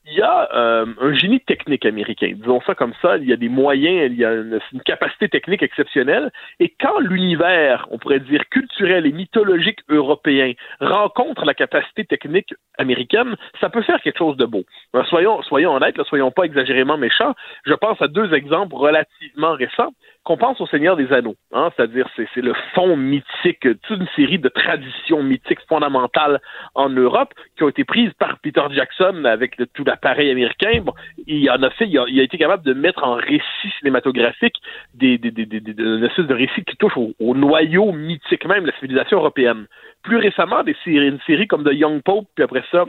il 0.07 0.13
y 0.13 0.21
a 0.21 0.49
euh, 0.53 0.85
un 1.01 1.13
génie 1.13 1.39
technique 1.39 1.85
américain, 1.85 2.31
disons 2.35 2.61
ça 2.61 2.75
comme 2.75 2.93
ça, 3.01 3.17
il 3.17 3.27
y 3.27 3.33
a 3.33 3.37
des 3.37 3.49
moyens, 3.49 4.11
il 4.11 4.19
y 4.19 4.25
a 4.25 4.33
une, 4.33 4.59
capacité 4.85 5.29
technique 5.29 5.63
exceptionnelle, 5.63 6.31
et 6.59 6.73
quand 6.79 6.99
l'univers, 6.99 7.87
on 7.89 7.97
pourrait 7.97 8.19
dire 8.19 8.47
culturel 8.49 9.07
et 9.07 9.11
mythologique 9.11 9.79
européen, 9.89 10.53
rencontre 10.79 11.43
la 11.45 11.55
capacité 11.55 12.05
technique 12.05 12.53
américaine, 12.77 13.35
ça 13.59 13.69
peut 13.69 13.81
faire 13.81 13.99
quelque 14.01 14.19
chose 14.19 14.37
de 14.37 14.45
beau. 14.45 14.63
Alors, 14.93 15.07
soyons, 15.07 15.41
soyons 15.41 15.73
honnêtes, 15.73 15.97
là, 15.97 16.03
soyons 16.03 16.31
pas 16.31 16.43
exagérément 16.43 16.97
méchants, 16.97 17.33
je 17.65 17.73
pense 17.73 17.99
à 18.01 18.07
deux 18.07 18.31
exemples 18.33 18.75
relativement 18.75 19.53
récents 19.53 19.93
qu'on 20.25 20.37
pense 20.37 20.59
au 20.59 20.65
Seigneur 20.65 20.97
des 20.97 21.13
Anneaux, 21.13 21.35
hein, 21.53 21.71
c'est-à-dire 21.75 22.09
c'est, 22.15 22.27
c'est 22.33 22.41
le 22.41 22.53
fond 22.73 22.97
mythique, 22.97 23.61
toute 23.83 23.99
une 23.99 24.07
série 24.15 24.39
de 24.39 24.49
traditions 24.49 25.21
mythiques 25.21 25.61
fondamentales 25.69 26.41
en 26.73 26.89
Europe 26.89 27.33
qui 27.55 27.63
ont 27.63 27.69
été 27.69 27.83
prises 27.83 28.11
par 28.17 28.39
Peter 28.39 28.63
Jackson 28.71 29.23
avec 29.25 29.55
tout 29.73 29.83
l'appareil 29.83 30.31
américain. 30.31 30.81
Bon, 30.81 30.93
il 31.27 31.49
en 31.51 31.61
a 31.61 31.69
fait, 31.69 31.87
il 31.87 32.19
a, 32.19 32.23
été 32.23 32.39
capable 32.39 32.63
de 32.63 32.73
mettre 32.73 33.03
en 33.03 33.13
récit 33.13 33.71
cinématographique 33.79 34.55
des, 34.95 35.19
des, 35.19 35.29
des, 35.29 35.45
des, 35.45 35.59
de 35.61 36.33
récit 36.33 36.63
qui 36.63 36.75
touche 36.77 36.97
au, 36.97 37.13
au 37.19 37.35
noyau 37.35 37.91
mythique 37.91 38.45
même 38.45 38.63
de 38.63 38.71
la 38.71 38.75
civilisation 38.79 39.19
européenne. 39.19 39.67
Plus 40.01 40.17
récemment, 40.17 40.63
des 40.63 40.75
séries, 40.83 41.07
une 41.07 41.19
série 41.27 41.47
comme 41.47 41.63
The 41.63 41.73
Young 41.73 42.01
Pope, 42.01 42.25
puis 42.35 42.43
après 42.43 42.63
ça, 42.71 42.85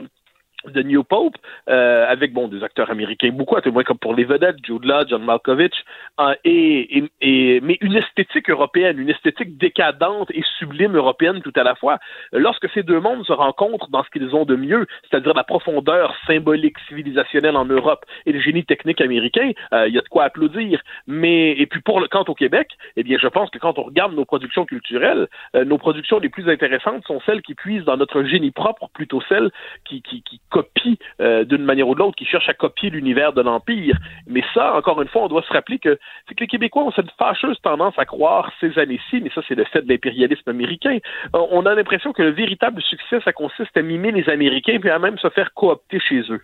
The 0.73 0.83
New 0.85 1.03
Pope, 1.03 1.35
euh, 1.69 2.05
avec 2.07 2.33
bon 2.33 2.47
des 2.47 2.63
acteurs 2.63 2.89
américains, 2.89 3.29
beaucoup, 3.31 3.55
à 3.55 3.61
tout 3.61 3.71
comme 3.83 3.97
pour 3.97 4.15
les 4.15 4.23
vedettes, 4.25 4.57
Jude 4.65 4.85
Law, 4.85 5.05
John 5.07 5.23
Malkovich, 5.23 5.73
euh, 6.19 6.33
et, 6.43 6.97
et, 6.97 7.03
et- 7.21 7.61
mais 7.61 7.77
une 7.81 7.95
esthétique 7.95 8.49
européenne, 8.49 8.99
une 8.99 9.09
esthétique 9.09 9.57
décadente 9.57 10.29
et 10.31 10.43
sublime 10.57 10.95
européenne 10.95 11.41
tout 11.41 11.53
à 11.55 11.63
la 11.63 11.75
fois. 11.75 11.99
Lorsque 12.31 12.69
ces 12.71 12.83
deux 12.83 12.99
mondes 12.99 13.25
se 13.25 13.33
rencontrent 13.33 13.89
dans 13.89 14.03
ce 14.03 14.09
qu'ils 14.09 14.35
ont 14.35 14.45
de 14.45 14.55
mieux, 14.55 14.85
c'est-à-dire 15.09 15.33
la 15.33 15.43
profondeur 15.43 16.15
symbolique 16.25 16.77
civilisationnelle 16.87 17.55
en 17.55 17.65
Europe 17.65 18.05
et 18.25 18.31
le 18.31 18.39
génie 18.39 18.65
technique 18.65 19.01
américain, 19.01 19.51
euh, 19.73 19.87
il 19.87 19.93
y 19.93 19.97
a 19.97 20.01
de 20.01 20.07
quoi 20.07 20.23
applaudir. 20.25 20.81
Mais 21.07 21.51
et 21.51 21.65
puis 21.65 21.81
pour 21.81 21.99
le 21.99 22.07
quant 22.07 22.25
au 22.27 22.33
Québec, 22.35 22.69
eh 22.95 23.03
bien 23.03 23.17
je 23.21 23.27
pense 23.27 23.49
que 23.49 23.59
quand 23.59 23.77
on 23.79 23.83
regarde 23.83 24.13
nos 24.13 24.25
productions 24.25 24.65
culturelles, 24.65 25.27
euh, 25.55 25.65
nos 25.65 25.77
productions 25.77 26.19
les 26.19 26.29
plus 26.29 26.49
intéressantes 26.49 27.05
sont 27.05 27.19
celles 27.25 27.41
qui 27.41 27.55
puisent 27.55 27.85
dans 27.85 27.97
notre 27.97 28.23
génie 28.23 28.51
propre, 28.51 28.89
plutôt 28.93 29.21
celles 29.29 29.51
qui, 29.85 30.01
qui, 30.01 30.21
qui 30.23 30.41
copient 30.57 30.95
euh, 31.21 31.43
d'une 31.43 31.63
manière 31.63 31.87
ou 31.87 31.93
de 31.93 31.99
l'autre, 31.99 32.15
qui 32.15 32.25
cherchent 32.25 32.49
à 32.49 32.53
copier 32.53 32.89
l'univers 32.89 33.33
de 33.33 33.41
l'Empire. 33.41 33.97
Mais 34.27 34.43
ça, 34.53 34.75
encore 34.75 35.01
une 35.01 35.07
fois, 35.07 35.23
on 35.23 35.27
doit 35.27 35.43
se 35.43 35.53
rappeler 35.53 35.79
que 35.79 35.99
c'est 36.27 36.35
que 36.35 36.41
les 36.41 36.47
Québécois 36.47 36.83
ont 36.83 36.91
cette 36.91 37.11
fâcheuse 37.11 37.59
tendance 37.61 37.93
à 37.97 38.05
croire 38.05 38.51
ces 38.59 38.77
années-ci, 38.79 39.21
mais 39.21 39.31
ça 39.35 39.41
c'est 39.47 39.55
le 39.55 39.65
fait 39.65 39.81
de 39.81 39.89
l'impérialisme 39.89 40.49
américain. 40.49 40.97
Euh, 41.35 41.39
on 41.51 41.65
a 41.65 41.75
l'impression 41.75 42.13
que 42.13 42.23
le 42.23 42.31
véritable 42.31 42.81
succès, 42.81 43.19
ça 43.23 43.33
consiste 43.33 43.75
à 43.75 43.81
mimer 43.81 44.11
les 44.11 44.29
Américains 44.29 44.77
puis 44.79 44.89
à 44.89 44.99
même 44.99 45.17
se 45.17 45.29
faire 45.29 45.53
coopter 45.53 45.99
chez 45.99 46.21
eux. 46.29 46.41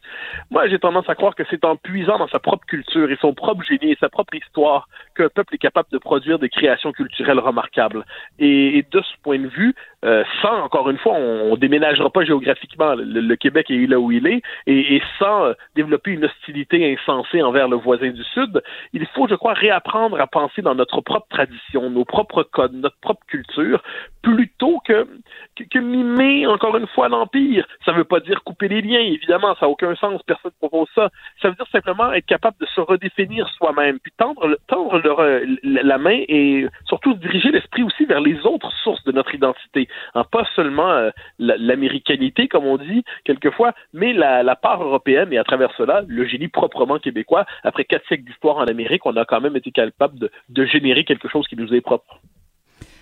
Moi, 0.51 0.67
j'ai 0.67 0.79
tendance 0.79 1.09
à 1.09 1.15
croire 1.15 1.35
que 1.35 1.43
c'est 1.49 1.65
en 1.65 1.75
puisant 1.75 2.17
dans 2.19 2.27
sa 2.27 2.39
propre 2.39 2.65
culture 2.65 3.09
et 3.11 3.17
son 3.21 3.33
propre 3.33 3.63
génie 3.63 3.91
et 3.91 3.97
sa 3.99 4.09
propre 4.09 4.35
histoire 4.35 4.87
qu'un 5.15 5.29
peuple 5.29 5.55
est 5.55 5.59
capable 5.59 5.89
de 5.91 5.97
produire 5.97 6.39
des 6.39 6.49
créations 6.49 6.91
culturelles 6.91 7.39
remarquables. 7.39 8.05
Et 8.39 8.85
de 8.91 9.01
ce 9.01 9.13
point 9.23 9.39
de 9.39 9.47
vue, 9.47 9.75
euh, 10.03 10.23
sans, 10.41 10.61
encore 10.61 10.89
une 10.89 10.97
fois, 10.97 11.13
on, 11.13 11.55
déménagera 11.55 12.09
pas 12.09 12.25
géographiquement. 12.25 12.95
Le, 12.95 13.21
le 13.21 13.35
Québec 13.35 13.69
est 13.69 13.87
là 13.87 13.99
où 13.99 14.11
il 14.11 14.27
est, 14.27 14.41
et, 14.67 15.01
sans 15.19 15.45
euh, 15.45 15.53
développer 15.75 16.11
une 16.11 16.25
hostilité 16.25 16.93
insensée 16.93 17.41
envers 17.41 17.67
le 17.67 17.77
voisin 17.77 18.09
du 18.09 18.23
Sud, 18.23 18.61
il 18.91 19.05
faut, 19.07 19.27
je 19.27 19.35
crois, 19.35 19.53
réapprendre 19.53 20.19
à 20.19 20.27
penser 20.27 20.61
dans 20.61 20.75
notre 20.75 21.01
propre 21.01 21.27
tradition, 21.29 21.89
nos 21.89 22.05
propres 22.05 22.43
codes, 22.43 22.73
notre 22.73 22.97
propre 22.99 23.25
culture, 23.27 23.81
plutôt 24.21 24.79
que, 24.85 25.07
que, 25.69 25.79
mimer 25.79 26.47
encore 26.47 26.75
une 26.77 26.87
fois 26.87 27.09
l'empire. 27.09 27.65
Ça 27.85 27.91
ne 27.91 27.97
veut 27.97 28.03
pas 28.03 28.19
dire 28.19 28.43
couper 28.43 28.67
les 28.67 28.81
liens, 28.81 28.99
évidemment, 28.99 29.55
ça 29.55 29.65
n'a 29.65 29.69
aucun 29.69 29.95
sens, 29.95 30.21
personne 30.23 30.51
ne 30.61 30.67
propose 30.67 30.87
ça. 30.95 31.09
Ça 31.41 31.49
veut 31.49 31.55
dire 31.55 31.67
simplement 31.71 32.11
être 32.13 32.25
capable 32.25 32.57
de 32.59 32.65
se 32.65 32.81
redéfinir 32.81 33.47
soi-même, 33.57 33.99
puis 33.99 34.11
tendre, 34.17 34.57
la 35.63 35.97
main 35.97 36.21
et 36.27 36.67
surtout 36.87 37.13
diriger 37.13 37.51
l'esprit 37.51 37.83
aussi 37.83 38.05
vers 38.05 38.21
les 38.21 38.39
autres 38.45 38.71
sources 38.83 39.03
de 39.03 39.11
notre 39.11 39.33
identité. 39.35 39.87
Hein, 40.15 40.23
pas 40.31 40.45
seulement 40.55 40.91
euh, 40.91 41.09
la- 41.39 41.57
l'américanité, 41.57 42.47
comme 42.47 42.65
on 42.65 42.77
dit 42.77 43.03
quelquefois, 43.25 43.73
mais 43.93 44.13
la, 44.13 44.43
la 44.43 44.55
part 44.55 44.81
européenne 44.83 45.31
et 45.33 45.37
à 45.37 45.43
travers 45.43 45.71
cela, 45.77 46.03
le 46.07 46.25
génie 46.25 46.47
proprement 46.47 46.99
québécois. 46.99 47.45
Après 47.63 47.85
quatre 47.85 48.05
siècles 48.07 48.25
d'histoire 48.25 48.57
en 48.57 48.65
Amérique, 48.65 49.05
on 49.05 49.15
a 49.17 49.25
quand 49.25 49.41
même 49.41 49.55
été 49.55 49.71
capable 49.71 50.19
de, 50.19 50.31
de 50.49 50.65
générer 50.65 51.03
quelque 51.03 51.27
chose 51.27 51.47
qui 51.47 51.55
nous 51.55 51.73
est 51.73 51.81
propre. 51.81 52.19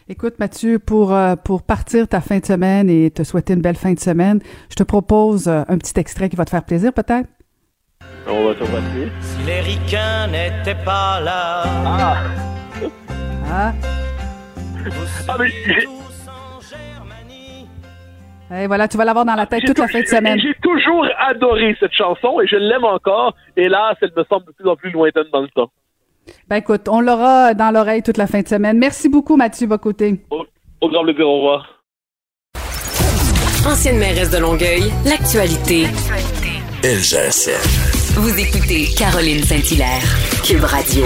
Écoute, 0.09 0.39
Mathieu, 0.39 0.79
pour, 0.79 1.13
euh, 1.13 1.35
pour 1.35 1.63
partir 1.63 2.07
ta 2.07 2.21
fin 2.21 2.39
de 2.39 2.45
semaine 2.45 2.89
et 2.89 3.11
te 3.11 3.23
souhaiter 3.23 3.53
une 3.53 3.61
belle 3.61 3.75
fin 3.75 3.93
de 3.93 3.99
semaine, 3.99 4.39
je 4.69 4.75
te 4.75 4.83
propose 4.83 5.47
euh, 5.47 5.61
un 5.67 5.77
petit 5.77 5.97
extrait 5.99 6.27
qui 6.27 6.35
va 6.35 6.43
te 6.43 6.49
faire 6.49 6.65
plaisir, 6.65 6.91
peut-être? 6.91 7.29
On 8.27 8.45
va 8.45 8.53
te 8.55 8.63
voici. 8.63 9.11
Si 9.21 9.43
les 9.45 9.61
ricains 9.61 10.27
n'étaient 10.27 10.83
pas 10.83 11.21
là. 11.21 11.63
Ah. 11.85 12.17
Ah. 13.45 13.73
Ah, 15.27 15.35
mais 15.39 15.49
Et 18.53 18.67
voilà, 18.67 18.87
tu 18.87 18.97
vas 18.97 19.05
l'avoir 19.05 19.23
dans 19.25 19.35
la 19.35 19.45
tête 19.45 19.61
j'ai 19.61 19.67
toute 19.67 19.79
la 19.79 19.87
fin 19.87 20.01
de 20.01 20.05
semaine. 20.05 20.39
J'ai 20.39 20.53
toujours 20.61 21.05
adoré 21.19 21.75
cette 21.79 21.93
chanson 21.93 22.41
et 22.41 22.47
je 22.47 22.57
l'aime 22.57 22.83
encore. 22.83 23.33
Hélas, 23.55 23.95
elle 24.01 24.11
me 24.15 24.23
semble 24.25 24.45
de 24.47 24.51
plus 24.51 24.67
en 24.67 24.75
plus 24.75 24.91
lointaine 24.91 25.27
dans 25.31 25.41
le 25.41 25.47
temps. 25.49 25.71
Ben 26.47 26.57
écoute, 26.57 26.87
on 26.89 27.01
l'aura 27.01 27.53
dans 27.53 27.71
l'oreille 27.71 28.03
toute 28.03 28.17
la 28.17 28.27
fin 28.27 28.41
de 28.41 28.47
semaine. 28.47 28.77
Merci 28.77 29.09
beaucoup, 29.09 29.37
Mathieu 29.37 29.67
Bocoté. 29.67 30.21
Au 30.29 30.89
grand 30.89 31.03
plaisir, 31.03 31.27
au 31.27 31.37
revoir. 31.37 31.81
Ancienne 33.65 33.99
mairesse 33.99 34.31
de 34.31 34.39
Longueuil, 34.39 34.91
l'actualité. 35.05 35.85
LGSN. 36.83 38.19
Vous 38.19 38.39
écoutez 38.39 38.87
Caroline 38.97 39.43
Saint-Hilaire, 39.43 40.01
Cube 40.43 40.63
Radio. 40.63 41.05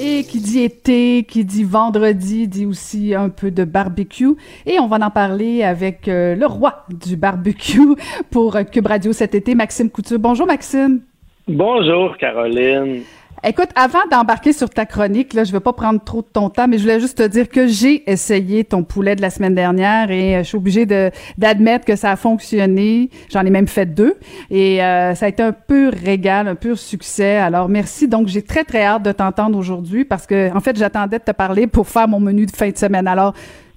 Et 0.00 0.22
qui 0.22 0.40
dit 0.40 0.60
été, 0.60 1.24
qui 1.24 1.44
dit 1.44 1.64
vendredi, 1.64 2.46
dit 2.46 2.66
aussi 2.66 3.14
un 3.14 3.30
peu 3.30 3.50
de 3.50 3.64
barbecue. 3.64 4.34
Et 4.64 4.78
on 4.78 4.86
va 4.86 5.04
en 5.04 5.10
parler 5.10 5.64
avec 5.64 6.06
euh, 6.06 6.36
le 6.36 6.46
roi 6.46 6.84
du 6.88 7.16
barbecue 7.16 7.96
pour 8.30 8.56
Cube 8.70 8.86
Radio 8.86 9.12
cet 9.12 9.34
été, 9.34 9.54
Maxime 9.54 9.90
Couture. 9.90 10.18
Bonjour, 10.18 10.46
Maxime. 10.46 11.00
Bonjour, 11.48 12.16
Caroline. 12.16 13.02
Écoute, 13.44 13.68
avant 13.76 14.04
d'embarquer 14.10 14.52
sur 14.52 14.68
ta 14.68 14.84
chronique, 14.84 15.32
là, 15.32 15.44
je 15.44 15.52
vais 15.52 15.60
pas 15.60 15.72
prendre 15.72 16.02
trop 16.02 16.22
de 16.22 16.26
ton 16.26 16.50
temps, 16.50 16.66
mais 16.66 16.76
je 16.76 16.82
voulais 16.82 16.98
juste 16.98 17.18
te 17.18 17.26
dire 17.26 17.48
que 17.48 17.68
j'ai 17.68 18.10
essayé 18.10 18.64
ton 18.64 18.82
poulet 18.82 19.14
de 19.14 19.22
la 19.22 19.30
semaine 19.30 19.54
dernière 19.54 20.10
et 20.10 20.36
euh, 20.36 20.38
je 20.38 20.48
suis 20.48 20.56
obligée 20.56 20.86
d'admettre 20.86 21.84
que 21.84 21.94
ça 21.94 22.10
a 22.10 22.16
fonctionné. 22.16 23.10
J'en 23.32 23.46
ai 23.46 23.50
même 23.50 23.68
fait 23.68 23.86
deux 23.86 24.16
et 24.50 24.82
euh, 24.82 25.14
ça 25.14 25.26
a 25.26 25.28
été 25.28 25.42
un 25.42 25.52
pur 25.52 25.92
régal, 25.92 26.48
un 26.48 26.56
pur 26.56 26.76
succès. 26.76 27.36
Alors 27.36 27.68
merci. 27.68 28.08
Donc 28.08 28.26
j'ai 28.26 28.42
très 28.42 28.64
très 28.64 28.82
hâte 28.82 29.04
de 29.04 29.12
t'entendre 29.12 29.56
aujourd'hui 29.56 30.04
parce 30.04 30.26
que 30.26 30.54
en 30.54 30.60
fait 30.60 30.76
j'attendais 30.76 31.18
de 31.18 31.24
te 31.24 31.32
parler 31.32 31.68
pour 31.68 31.86
faire 31.86 32.08
mon 32.08 32.18
menu 32.18 32.44
de 32.44 32.50
fin 32.50 32.70
de 32.70 32.76
semaine. 32.76 33.06
Alors 33.06 33.34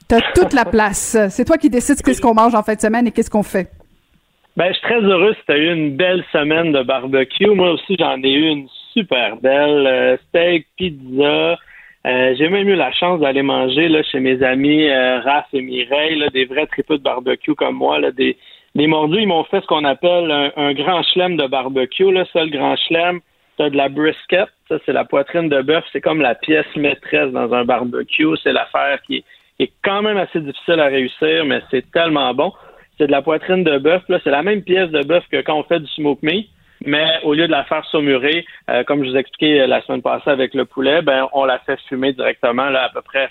tu 0.09 0.15
as 0.15 0.21
toute 0.33 0.53
la 0.53 0.65
place. 0.65 1.15
C'est 1.29 1.45
toi 1.45 1.59
qui 1.59 1.69
décides 1.69 2.01
qu'est-ce 2.01 2.21
qu'on 2.21 2.33
mange 2.33 2.55
en 2.55 2.63
fin 2.63 2.73
de 2.73 2.81
semaine 2.81 3.05
et 3.05 3.11
qu'est-ce 3.11 3.29
qu'on 3.29 3.43
fait. 3.43 3.69
Ben, 4.57 4.67
je 4.69 4.73
suis 4.73 4.81
très 4.81 5.01
heureux 5.01 5.33
si 5.33 5.45
tu 5.45 5.51
as 5.51 5.57
eu 5.57 5.71
une 5.71 5.95
belle 5.95 6.23
semaine 6.33 6.73
de 6.73 6.83
barbecue. 6.83 7.47
Moi 7.47 7.71
aussi, 7.71 7.95
j'en 7.97 8.21
ai 8.21 8.31
eu 8.31 8.47
une 8.47 8.67
super 8.93 9.37
belle. 9.37 9.87
euh, 9.87 10.17
steak, 10.29 10.67
pizza. 10.77 11.57
Euh, 12.07 12.33
j'ai 12.37 12.49
même 12.49 12.67
eu 12.67 12.75
la 12.75 12.91
chance 12.91 13.19
d'aller 13.19 13.43
manger 13.43 13.89
chez 14.11 14.19
mes 14.19 14.41
amis 14.41 14.89
euh, 14.89 15.19
Raph 15.19 15.45
et 15.53 15.61
Mireille, 15.61 16.23
des 16.33 16.45
vrais 16.45 16.65
tripeux 16.65 16.97
de 16.97 17.03
barbecue 17.03 17.53
comme 17.53 17.75
moi. 17.75 17.99
Là, 17.99 18.11
des, 18.11 18.37
des 18.73 18.87
mordus, 18.87 19.21
ils 19.21 19.27
m'ont 19.27 19.43
fait 19.43 19.61
ce 19.61 19.67
qu'on 19.67 19.83
appelle 19.83 20.51
un, 20.55 20.73
grand 20.73 21.03
chelem 21.03 21.37
de 21.37 21.45
barbecue. 21.45 22.11
Là. 22.11 22.25
Ça, 22.33 22.43
le 22.43 22.49
grand 22.49 22.75
chelem, 22.75 23.19
t'as 23.57 23.69
de 23.69 23.77
la 23.77 23.89
brisket. 23.89 24.49
C'est 24.67 24.93
la 24.93 25.05
poitrine 25.05 25.49
de 25.49 25.61
bœuf. 25.61 25.83
C'est 25.91 26.01
comme 26.01 26.21
la 26.21 26.33
pièce 26.33 26.65
maîtresse 26.75 27.31
dans 27.31 27.53
un 27.53 27.65
barbecue. 27.65 28.35
C'est 28.41 28.53
l'affaire 28.53 28.99
qui 29.03 29.23
est, 29.59 29.71
quand 29.83 30.01
même 30.01 30.17
assez 30.17 30.39
difficile 30.39 30.79
à 30.79 30.87
réussir, 30.87 31.45
mais 31.45 31.61
c'est 31.69 31.91
tellement 31.91 32.33
bon. 32.33 32.51
C'est 32.97 33.05
de 33.05 33.11
la 33.11 33.21
poitrine 33.21 33.63
de 33.63 33.77
bœuf. 33.77 34.01
C'est 34.23 34.31
la 34.31 34.41
même 34.41 34.63
pièce 34.63 34.89
de 34.89 35.03
bœuf 35.03 35.23
que 35.31 35.41
quand 35.41 35.55
on 35.55 35.63
fait 35.63 35.79
du 35.79 35.87
smoke 35.87 36.21
meat, 36.23 36.49
mais 36.85 37.19
au 37.23 37.33
lieu 37.33 37.47
de 37.47 37.51
la 37.51 37.63
faire 37.65 37.85
saumurer, 37.85 38.45
euh, 38.69 38.83
comme 38.83 39.03
je 39.03 39.11
vous 39.11 39.17
expliquais 39.17 39.67
la 39.67 39.81
semaine 39.81 40.01
passée 40.01 40.29
avec 40.29 40.53
le 40.53 40.65
poulet, 40.65 41.01
ben 41.01 41.27
on 41.33 41.45
la 41.45 41.59
fait 41.59 41.79
fumer 41.87 42.13
directement 42.13 42.69
là 42.69 42.85
à 42.85 42.89
peu 42.89 43.01
près 43.01 43.29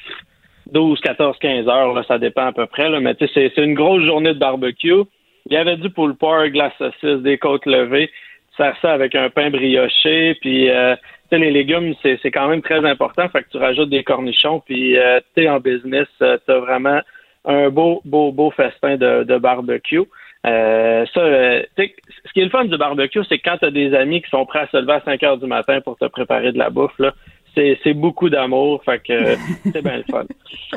12, 0.73 1.01
14, 1.01 1.37
15 1.39 1.69
heures. 1.69 1.93
Là, 1.95 2.05
ça 2.07 2.19
dépend 2.19 2.47
à 2.47 2.53
peu 2.53 2.67
près. 2.67 2.89
Là, 2.89 3.01
mais 3.01 3.15
tu 3.15 3.27
sais, 3.29 3.53
c'est, 3.55 3.63
une 3.63 3.75
grosse 3.75 4.05
journée 4.05 4.35
de 4.35 4.39
barbecue. 4.39 5.03
Il 5.47 5.55
y 5.55 5.57
avait 5.57 5.77
du 5.77 5.91
pulled 5.91 6.17
pork, 6.17 6.53
de 6.53 6.59
la 6.59 6.73
saucisse, 6.79 7.23
des 7.23 7.39
côtes 7.39 7.67
levées. 7.67 8.11
Faire 8.57 8.77
ça 8.83 8.93
avec 8.93 9.15
un 9.15 9.31
pain 9.31 9.51
brioché, 9.51 10.37
puis 10.41 10.69
euh, 10.69 10.95
les 11.33 11.51
légumes, 11.51 11.95
c'est, 12.03 12.19
c'est 12.23 12.31
quand 12.31 12.49
même 12.49 12.63
très 12.63 12.85
important. 12.85 13.29
Fait 13.29 13.43
que 13.43 13.49
tu 13.51 13.57
rajoutes 13.57 13.89
des 13.89 14.05
cornichons, 14.05 14.61
puis 14.61 14.99
euh, 14.99 15.21
tu 15.35 15.45
es 15.45 15.49
en 15.49 15.61
business, 15.61 16.09
euh, 16.21 16.37
tu 16.45 16.53
as 16.53 16.59
vraiment 16.59 17.01
un 17.47 17.71
beau, 17.71 18.03
beau, 18.05 18.33
beau 18.33 18.51
festin 18.51 18.97
de, 18.97 19.25
de 19.25 19.39
barbecue. 19.39 20.03
Euh, 20.47 21.05
ça, 21.13 21.21
euh, 21.21 21.63
ce 21.77 22.33
qui 22.33 22.41
est 22.41 22.45
le 22.45 22.51
fun 22.51 22.65
du 22.65 22.77
barbecue, 22.79 23.21
c'est 23.29 23.39
quand 23.39 23.59
tu 23.59 23.67
as 23.67 23.71
des 23.71 23.95
amis 23.95 24.23
qui 24.23 24.31
sont 24.31 24.47
prêts 24.47 24.61
à 24.61 24.69
se 24.69 24.77
lever 24.79 24.95
à 24.95 25.03
5 25.05 25.23
heures 25.23 25.39
du 25.39 25.47
matin 25.47 25.81
pour 25.83 25.99
te 25.99 26.07
préparer 26.07 26.53
de 26.53 26.59
la 26.59 26.71
bouffe, 26.71 26.99
là, 26.99 27.13
c'est, 27.55 27.79
c'est 27.83 27.95
beaucoup 27.95 28.31
d'amour, 28.31 28.83
fait 28.85 29.01
que 29.01 29.13
euh, 29.13 29.37
c'est 29.73 29.83
bien 29.83 29.99
le 29.99 30.05
fun. 30.05 30.25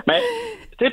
Mais, 0.07 0.19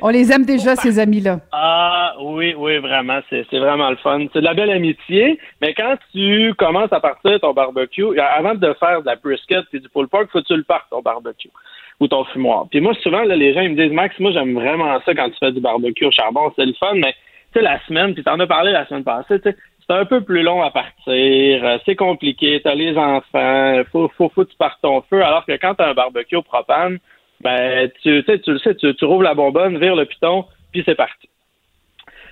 On 0.02 0.10
les 0.10 0.30
aime 0.30 0.44
déjà 0.44 0.76
ces 0.76 0.98
amis-là. 1.00 1.40
ah 1.50 2.14
oui, 2.20 2.54
oui, 2.56 2.78
vraiment, 2.78 3.20
c'est 3.28 3.44
c'est 3.50 3.58
vraiment 3.58 3.90
le 3.90 3.96
fun. 3.96 4.26
C'est 4.32 4.40
de 4.40 4.44
la 4.44 4.54
belle 4.54 4.70
amitié, 4.70 5.38
mais 5.60 5.74
quand 5.74 5.96
tu 6.12 6.54
commences 6.54 6.92
à 6.92 7.00
partir 7.00 7.40
ton 7.40 7.52
barbecue, 7.52 8.18
avant 8.20 8.54
de 8.54 8.72
faire 8.74 9.00
de 9.00 9.06
la 9.06 9.16
brisket 9.16 9.64
et 9.72 9.80
du 9.80 9.88
pulled 9.88 10.10
pork, 10.10 10.30
faut 10.30 10.40
que 10.42 10.46
tu 10.46 10.56
le 10.56 10.62
partes 10.62 10.88
ton 10.90 11.00
barbecue 11.00 11.50
ou 11.98 12.06
ton 12.06 12.24
fumoir. 12.24 12.66
Puis 12.70 12.80
moi, 12.80 12.94
souvent, 13.02 13.24
là, 13.24 13.34
les 13.34 13.52
gens 13.52 13.62
ils 13.62 13.70
me 13.70 13.82
disent, 13.82 13.92
Max, 13.92 14.18
moi 14.20 14.32
j'aime 14.32 14.54
vraiment 14.54 15.00
ça 15.04 15.14
quand 15.14 15.28
tu 15.28 15.36
fais 15.40 15.52
du 15.52 15.60
barbecue 15.60 16.06
au 16.06 16.10
charbon, 16.10 16.52
c'est 16.56 16.66
le 16.66 16.74
fun, 16.74 16.94
mais 16.94 17.14
sais, 17.54 17.62
la 17.62 17.80
semaine, 17.86 18.14
puis 18.14 18.22
t'en 18.22 18.38
as 18.40 18.46
parlé 18.46 18.72
la 18.72 18.86
semaine 18.86 19.04
passée, 19.04 19.40
tu 19.40 19.50
sais, 19.50 19.56
c'est 19.86 19.94
un 19.94 20.04
peu 20.04 20.20
plus 20.20 20.42
long 20.42 20.62
à 20.62 20.70
partir, 20.70 21.64
euh, 21.64 21.78
c'est 21.84 21.96
compliqué, 21.96 22.60
t'as 22.62 22.74
les 22.74 22.96
enfants, 22.96 23.82
faut, 23.90 24.08
faut, 24.16 24.28
faut 24.28 24.44
tu 24.44 24.56
partes 24.56 24.80
ton 24.82 25.02
feu, 25.02 25.22
alors 25.22 25.44
que 25.46 25.52
quand 25.52 25.74
t'as 25.74 25.90
un 25.90 25.94
barbecue 25.94 26.36
au 26.36 26.42
propane, 26.42 26.98
ben, 27.40 27.90
tu, 28.02 28.22
tu 28.22 28.24
sais, 28.24 28.38
tu 28.38 28.52
le 28.52 28.58
sais, 28.58 28.74
tu, 28.74 28.94
tu 28.94 29.04
rouvres 29.04 29.22
la 29.22 29.34
bonbonne, 29.34 29.78
vire 29.78 29.96
le 29.96 30.04
piton, 30.04 30.44
puis 30.72 30.82
c'est 30.84 30.94
parti. 30.94 31.28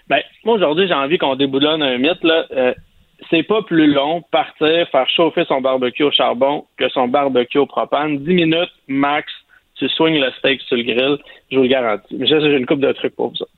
Ben, 0.09 0.23
moi, 0.45 0.55
aujourd'hui, 0.55 0.87
j'ai 0.87 0.95
envie 0.95 1.19
qu'on 1.19 1.37
déboulonne 1.37 1.83
un 1.83 1.99
mythe, 1.99 2.23
là. 2.23 2.47
Euh, 2.53 2.75
c'est 3.31 3.43
pas 3.43 3.63
plus 3.63 3.93
long 3.93 4.23
partir, 4.31 4.89
faire 4.89 5.09
chauffer 5.09 5.45
son 5.45 5.61
barbecue 5.61 6.05
au 6.05 6.11
charbon 6.11 6.67
que 6.77 6.89
son 6.89 7.09
barbecue 7.09 7.59
au 7.59 7.67
propane. 7.67 8.19
10 8.19 8.33
minutes 8.33 8.73
max, 8.87 9.31
tu 9.75 9.89
soignes 9.89 10.21
le 10.21 10.31
steak 10.39 10.61
sur 10.63 10.77
le 10.77 10.85
grill, 10.85 11.19
je 11.51 11.57
vous 11.57 11.65
le 11.65 11.69
garantis. 11.69 12.17
J'ai 12.21 12.37
une 12.37 12.67
coupe 12.67 12.81
de 12.81 12.93
trucs 12.93 13.17
pour 13.17 13.31
vous 13.31 13.43
autres. 13.43 13.53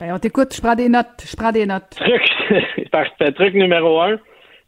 Ben, 0.00 0.12
on 0.14 0.18
t'écoute, 0.18 0.54
je 0.54 0.60
prends 0.60 0.74
des 0.76 0.88
notes, 0.88 1.24
je 1.28 1.36
prends 1.36 1.50
des 1.52 1.66
notes. 1.66 1.90
Truc, 1.90 2.22
parfait. 2.92 3.32
Truc 3.32 3.54
numéro 3.54 4.00
un, 4.00 4.16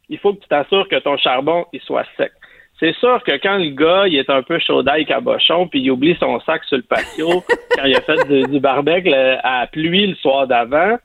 il 0.08 0.18
faut 0.18 0.34
que 0.34 0.40
tu 0.40 0.48
t'assures 0.48 0.88
que 0.88 0.96
ton 0.98 1.16
charbon, 1.18 1.66
il 1.72 1.80
soit 1.82 2.04
sec. 2.16 2.32
C'est 2.80 2.94
sûr 2.96 3.22
que 3.22 3.32
quand 3.42 3.58
le 3.58 3.70
gars, 3.70 4.08
il 4.08 4.16
est 4.16 4.30
un 4.30 4.42
peu 4.42 4.58
chaud 4.58 4.82
d'ail 4.82 5.04
cabochon, 5.06 5.68
puis 5.68 5.80
il 5.82 5.90
oublie 5.90 6.16
son 6.18 6.40
sac 6.40 6.64
sur 6.64 6.78
le 6.78 6.82
patio, 6.82 7.44
quand 7.76 7.84
il 7.84 7.94
a 7.94 8.00
fait 8.00 8.26
du, 8.28 8.42
du 8.50 8.58
barbecue 8.58 9.10
le- 9.10 9.36
à 9.44 9.66
pluie 9.66 10.06
le 10.08 10.16
soir 10.16 10.46
d'avant, 10.46 10.98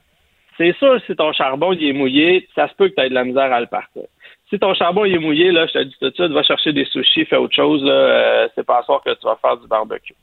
c'est 0.58 0.76
sûr, 0.78 1.00
si 1.06 1.16
ton 1.16 1.34
charbon, 1.34 1.74
il 1.74 1.86
est 1.90 1.94
mouillé, 1.94 2.48
ça 2.56 2.68
se 2.70 2.74
peut 2.76 2.88
que 2.88 2.96
tu 2.96 3.02
aies 3.02 3.10
de 3.10 3.14
la 3.14 3.26
misère 3.26 3.52
à 3.52 3.60
le 3.60 3.68
partir. 3.68 4.04
Si 4.50 4.58
ton 4.58 4.74
charbon, 4.74 5.04
il 5.06 5.16
est 5.16 5.20
mouillé, 5.20 5.52
là, 5.52 5.68
je 5.68 5.74
te 5.74 5.84
dis 5.84 5.96
tout 6.00 6.10
de 6.10 6.16
suite, 6.16 6.32
va 6.32 6.44
chercher 6.44 6.72
des 6.72 6.86
sushis, 6.86 7.26
fais 7.26 7.36
autre 7.36 7.54
chose, 7.54 7.84
là, 7.84 7.92
euh, 7.92 8.48
c'est 8.56 8.66
pas 8.66 8.80
à 8.80 8.84
soir 8.84 9.02
que 9.06 9.10
tu 9.14 9.26
vas 9.26 9.38
faire 9.42 9.58
du 9.58 9.68
barbecue. 9.68 10.16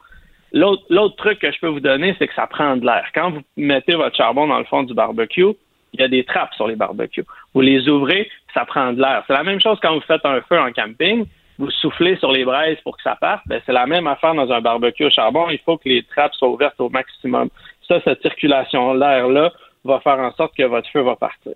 L'autre, 0.52 1.16
truc 1.16 1.38
que 1.38 1.50
je 1.50 1.58
peux 1.60 1.68
vous 1.68 1.80
donner, 1.80 2.14
c'est 2.18 2.28
que 2.28 2.34
ça 2.34 2.46
prend 2.46 2.76
de 2.76 2.84
l'air. 2.84 3.06
Quand 3.14 3.30
vous 3.30 3.40
mettez 3.56 3.94
votre 3.94 4.16
charbon 4.16 4.46
dans 4.46 4.58
le 4.58 4.64
fond 4.64 4.82
du 4.82 4.94
barbecue, 4.94 5.54
il 5.94 6.00
y 6.00 6.04
a 6.04 6.08
des 6.08 6.24
trappes 6.24 6.54
sur 6.54 6.66
les 6.66 6.76
barbecues. 6.76 7.24
Vous 7.54 7.60
les 7.60 7.88
ouvrez, 7.88 8.30
ça 8.54 8.64
prend 8.64 8.92
de 8.92 9.00
l'air. 9.00 9.24
C'est 9.26 9.32
la 9.32 9.44
même 9.44 9.60
chose 9.60 9.78
quand 9.82 9.94
vous 9.94 10.00
faites 10.02 10.24
un 10.24 10.40
feu 10.42 10.58
en 10.58 10.72
camping. 10.72 11.26
Vous 11.58 11.70
soufflez 11.70 12.16
sur 12.16 12.32
les 12.32 12.44
braises 12.44 12.78
pour 12.82 12.96
que 12.96 13.02
ça 13.02 13.16
parte. 13.16 13.42
Ben, 13.46 13.60
c'est 13.64 13.72
la 13.72 13.86
même 13.86 14.06
affaire 14.06 14.34
dans 14.34 14.50
un 14.50 14.60
barbecue 14.60 15.04
au 15.04 15.10
charbon. 15.10 15.48
Il 15.50 15.58
faut 15.58 15.76
que 15.76 15.88
les 15.88 16.02
trappes 16.02 16.34
soient 16.34 16.48
ouvertes 16.48 16.80
au 16.80 16.88
maximum. 16.88 17.48
Ça, 17.86 18.00
cette 18.04 18.22
circulation 18.22 18.94
d'air-là 18.94 19.52
va 19.84 20.00
faire 20.00 20.18
en 20.18 20.32
sorte 20.32 20.56
que 20.56 20.62
votre 20.62 20.88
feu 20.90 21.00
va 21.00 21.16
partir. 21.16 21.52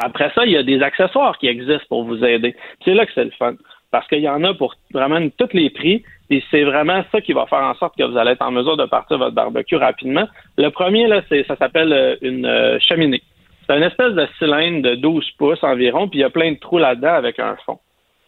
Après 0.00 0.30
ça, 0.34 0.46
il 0.46 0.52
y 0.52 0.56
a 0.56 0.62
des 0.62 0.82
accessoires 0.82 1.36
qui 1.38 1.48
existent 1.48 1.86
pour 1.88 2.04
vous 2.04 2.24
aider. 2.24 2.54
C'est 2.84 2.94
là 2.94 3.06
que 3.06 3.12
c'est 3.14 3.24
le 3.24 3.32
fun. 3.32 3.54
Parce 3.90 4.06
qu'il 4.08 4.20
y 4.20 4.28
en 4.28 4.44
a 4.44 4.54
pour 4.54 4.74
vraiment 4.92 5.20
tous 5.36 5.52
les 5.52 5.70
prix. 5.70 6.04
Et 6.30 6.42
c'est 6.50 6.62
vraiment 6.62 7.02
ça 7.10 7.20
qui 7.20 7.32
va 7.32 7.46
faire 7.46 7.62
en 7.62 7.74
sorte 7.74 7.96
que 7.96 8.04
vous 8.04 8.16
allez 8.16 8.32
être 8.32 8.42
en 8.42 8.52
mesure 8.52 8.76
de 8.76 8.86
partir 8.86 9.18
votre 9.18 9.34
barbecue 9.34 9.76
rapidement. 9.76 10.28
Le 10.56 10.68
premier, 10.70 11.08
là, 11.08 11.22
c'est, 11.28 11.44
ça 11.46 11.56
s'appelle 11.56 11.92
euh, 11.92 12.16
une 12.22 12.46
euh, 12.46 12.78
cheminée. 12.78 13.22
C'est 13.66 13.76
une 13.76 13.82
espèce 13.82 14.14
de 14.14 14.26
cylindre 14.38 14.82
de 14.82 14.94
12 14.94 15.30
pouces 15.38 15.62
environ, 15.62 16.08
puis 16.08 16.20
il 16.20 16.22
y 16.22 16.24
a 16.24 16.30
plein 16.30 16.52
de 16.52 16.58
trous 16.58 16.78
là-dedans 16.78 17.14
avec 17.14 17.38
un 17.38 17.56
fond. 17.66 17.78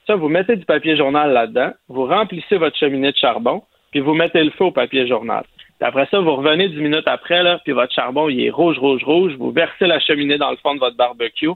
Ça, 0.06 0.16
vous 0.16 0.28
mettez 0.28 0.56
du 0.56 0.64
papier 0.64 0.96
journal 0.96 1.32
là-dedans, 1.32 1.72
vous 1.88 2.06
remplissez 2.06 2.56
votre 2.56 2.76
cheminée 2.76 3.12
de 3.12 3.16
charbon, 3.16 3.62
puis 3.92 4.00
vous 4.00 4.14
mettez 4.14 4.42
le 4.42 4.50
feu 4.50 4.64
au 4.64 4.72
papier 4.72 5.06
journal. 5.06 5.44
Puis 5.78 5.88
après 5.88 6.06
ça, 6.10 6.20
vous 6.20 6.34
revenez 6.34 6.68
dix 6.68 6.80
minutes 6.80 7.06
après, 7.06 7.42
là, 7.42 7.60
puis 7.64 7.72
votre 7.72 7.92
charbon, 7.92 8.28
il 8.28 8.44
est 8.44 8.50
rouge, 8.50 8.78
rouge, 8.78 9.02
rouge. 9.04 9.34
Vous 9.36 9.52
versez 9.52 9.86
la 9.86 10.00
cheminée 10.00 10.38
dans 10.38 10.50
le 10.50 10.56
fond 10.56 10.74
de 10.74 10.80
votre 10.80 10.96
barbecue, 10.96 11.50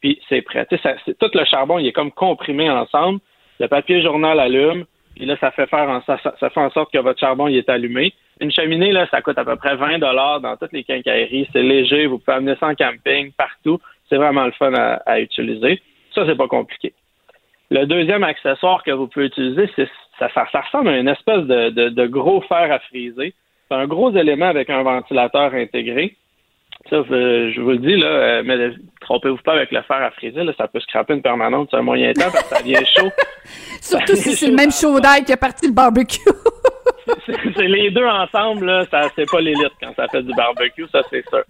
puis 0.00 0.18
c'est 0.28 0.42
prêt. 0.42 0.66
Ça- 0.82 0.96
tout 1.18 1.30
le 1.32 1.44
charbon, 1.44 1.78
il 1.78 1.86
est 1.86 1.92
comme 1.92 2.12
comprimé 2.12 2.70
ensemble. 2.70 3.20
Le 3.60 3.68
papier 3.68 4.02
journal 4.02 4.40
allume, 4.40 4.84
puis 5.14 5.26
là, 5.26 5.36
ça 5.40 5.50
fait 5.52 5.66
faire 5.68 5.88
en, 5.88 6.00
ça, 6.02 6.18
ça- 6.22 6.50
fait 6.50 6.60
en 6.60 6.70
sorte 6.70 6.92
que 6.92 6.98
votre 6.98 7.20
charbon, 7.20 7.46
il 7.46 7.56
est 7.58 7.68
allumé. 7.68 8.12
Une 8.40 8.50
cheminée, 8.50 8.90
là, 8.90 9.06
ça 9.10 9.20
coûte 9.20 9.38
à 9.38 9.44
peu 9.44 9.54
près 9.56 9.76
20 9.76 9.98
dollars 9.98 10.40
dans 10.40 10.56
toutes 10.56 10.72
les 10.72 10.82
quincailleries. 10.82 11.46
C'est 11.52 11.62
léger, 11.62 12.06
vous 12.06 12.18
pouvez 12.18 12.38
amener 12.38 12.56
ça 12.58 12.68
en 12.68 12.74
camping, 12.74 13.30
partout. 13.32 13.78
C'est 14.08 14.16
vraiment 14.16 14.46
le 14.46 14.52
fun 14.52 14.72
à, 14.74 14.94
à 15.06 15.20
utiliser. 15.20 15.80
Ça, 16.14 16.24
c'est 16.26 16.36
pas 16.36 16.48
compliqué. 16.48 16.92
Le 17.70 17.84
deuxième 17.86 18.24
accessoire 18.24 18.82
que 18.82 18.90
vous 18.90 19.06
pouvez 19.08 19.26
utiliser, 19.26 19.70
c'est 19.76 19.88
ça, 20.18 20.28
ça, 20.34 20.46
ça 20.50 20.60
ressemble 20.62 20.88
à 20.88 20.98
une 20.98 21.08
espèce 21.08 21.44
de, 21.44 21.70
de- 21.70 21.88
de 21.90 22.06
gros 22.06 22.40
fer 22.42 22.72
à 22.72 22.78
friser. 22.80 23.34
C'est 23.68 23.76
un 23.76 23.86
gros 23.86 24.10
élément 24.16 24.46
avec 24.46 24.68
un 24.70 24.82
ventilateur 24.82 25.54
intégré. 25.54 26.16
Euh, 26.92 27.52
je 27.54 27.60
vous 27.60 27.70
le 27.70 27.78
dis, 27.78 27.96
là, 27.96 28.06
euh, 28.06 28.42
mais 28.44 28.72
trompez-vous 29.00 29.38
pas 29.44 29.52
avec 29.52 29.70
le 29.70 29.82
fer 29.82 29.96
à 29.96 30.10
friser, 30.10 30.42
là, 30.42 30.52
ça 30.56 30.66
peut 30.66 30.80
scraper 30.80 31.14
une 31.14 31.22
permanente 31.22 31.70
sur 31.70 31.78
un 31.78 31.82
moyen 31.82 32.12
temps 32.12 32.30
parce 32.32 32.42
que 32.42 32.56
ça 32.56 32.62
devient 32.62 32.84
chaud. 32.96 33.10
Surtout 33.80 34.16
si 34.16 34.34
c'est 34.34 34.48
le 34.48 34.56
même 34.56 34.72
chaud 34.72 34.98
d'ail 34.98 35.24
qui 35.24 35.32
a 35.32 35.36
parti 35.36 35.66
le 35.66 35.72
barbecue. 35.72 36.18
c'est 37.26 37.66
les 37.66 37.90
deux 37.90 38.06
ensemble, 38.06 38.66
là, 38.66 38.86
ça 38.90 39.08
c'est 39.14 39.30
pas 39.30 39.40
l'élite 39.40 39.72
quand 39.80 39.94
ça 39.94 40.08
fait 40.08 40.22
du 40.22 40.34
barbecue, 40.34 40.86
ça 40.90 41.02
c'est 41.10 41.26
sûr. 41.28 41.44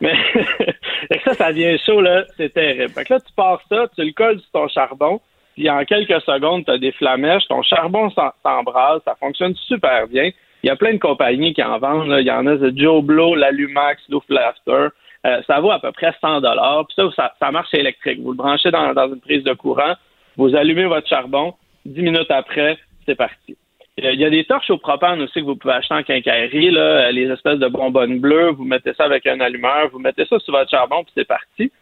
Mais 0.00 0.14
ça, 1.24 1.34
ça 1.34 1.52
devient 1.52 1.78
chaud, 1.84 2.00
là, 2.00 2.24
c'est 2.36 2.52
terrible. 2.52 2.90
Fait 2.90 3.04
que 3.04 3.14
là, 3.14 3.20
tu 3.20 3.32
pars 3.34 3.60
ça, 3.68 3.86
tu 3.94 4.04
le 4.04 4.12
colles 4.12 4.40
sur 4.40 4.50
ton 4.50 4.68
charbon, 4.68 5.20
puis 5.54 5.70
en 5.70 5.84
quelques 5.84 6.20
secondes, 6.22 6.64
tu 6.64 6.70
as 6.70 6.78
des 6.78 6.92
flamèches, 6.92 7.46
ton 7.48 7.62
charbon 7.62 8.10
s'embrase, 8.10 9.00
ça 9.04 9.16
fonctionne 9.18 9.54
super 9.66 10.06
bien. 10.08 10.30
Il 10.62 10.66
y 10.66 10.70
a 10.70 10.76
plein 10.76 10.92
de 10.94 10.98
compagnies 10.98 11.54
qui 11.54 11.62
en 11.62 11.78
vendent. 11.78 12.08
là. 12.08 12.20
Il 12.20 12.26
y 12.26 12.30
en 12.30 12.46
a 12.46 12.56
de 12.56 12.72
Joe 12.76 13.02
Blow, 13.02 13.34
l'Alumax, 13.34 14.02
Laughter. 14.08 14.88
Euh, 15.26 15.42
ça 15.46 15.60
vaut 15.60 15.70
à 15.70 15.80
peu 15.80 15.92
près 15.92 16.12
100 16.20 16.40
dollars. 16.40 16.86
Puis 16.86 16.94
ça, 16.96 17.10
ça, 17.16 17.32
ça 17.40 17.50
marche 17.50 17.72
électrique. 17.74 18.20
Vous 18.20 18.30
le 18.32 18.36
branchez 18.36 18.70
dans, 18.70 18.92
dans 18.94 19.08
une 19.08 19.20
prise 19.20 19.44
de 19.44 19.52
courant, 19.52 19.94
vous 20.36 20.54
allumez 20.54 20.84
votre 20.86 21.08
charbon, 21.08 21.54
10 21.86 22.02
minutes 22.02 22.30
après, 22.30 22.78
c'est 23.06 23.14
parti. 23.16 23.56
Il 23.96 24.04
y 24.04 24.06
a- 24.06 24.12
il 24.12 24.20
y 24.20 24.24
a 24.24 24.30
des 24.30 24.44
torches 24.44 24.70
au 24.70 24.78
propane 24.78 25.20
aussi 25.22 25.40
que 25.40 25.44
vous 25.44 25.56
pouvez 25.56 25.74
acheter 25.74 25.94
en 25.94 26.02
quincaillerie, 26.04 26.70
là, 26.70 26.80
euh, 26.80 27.10
les 27.10 27.28
espèces 27.30 27.58
de 27.58 27.66
bonbonnes 27.68 28.20
bleues. 28.20 28.50
Vous 28.50 28.64
mettez 28.64 28.92
ça 28.94 29.04
avec 29.04 29.26
un 29.26 29.40
allumeur, 29.40 29.88
vous 29.92 29.98
mettez 29.98 30.24
ça 30.26 30.38
sur 30.38 30.52
votre 30.54 30.70
charbon, 30.70 31.02
puis 31.02 31.12
c'est 31.16 31.26
parti. 31.26 31.72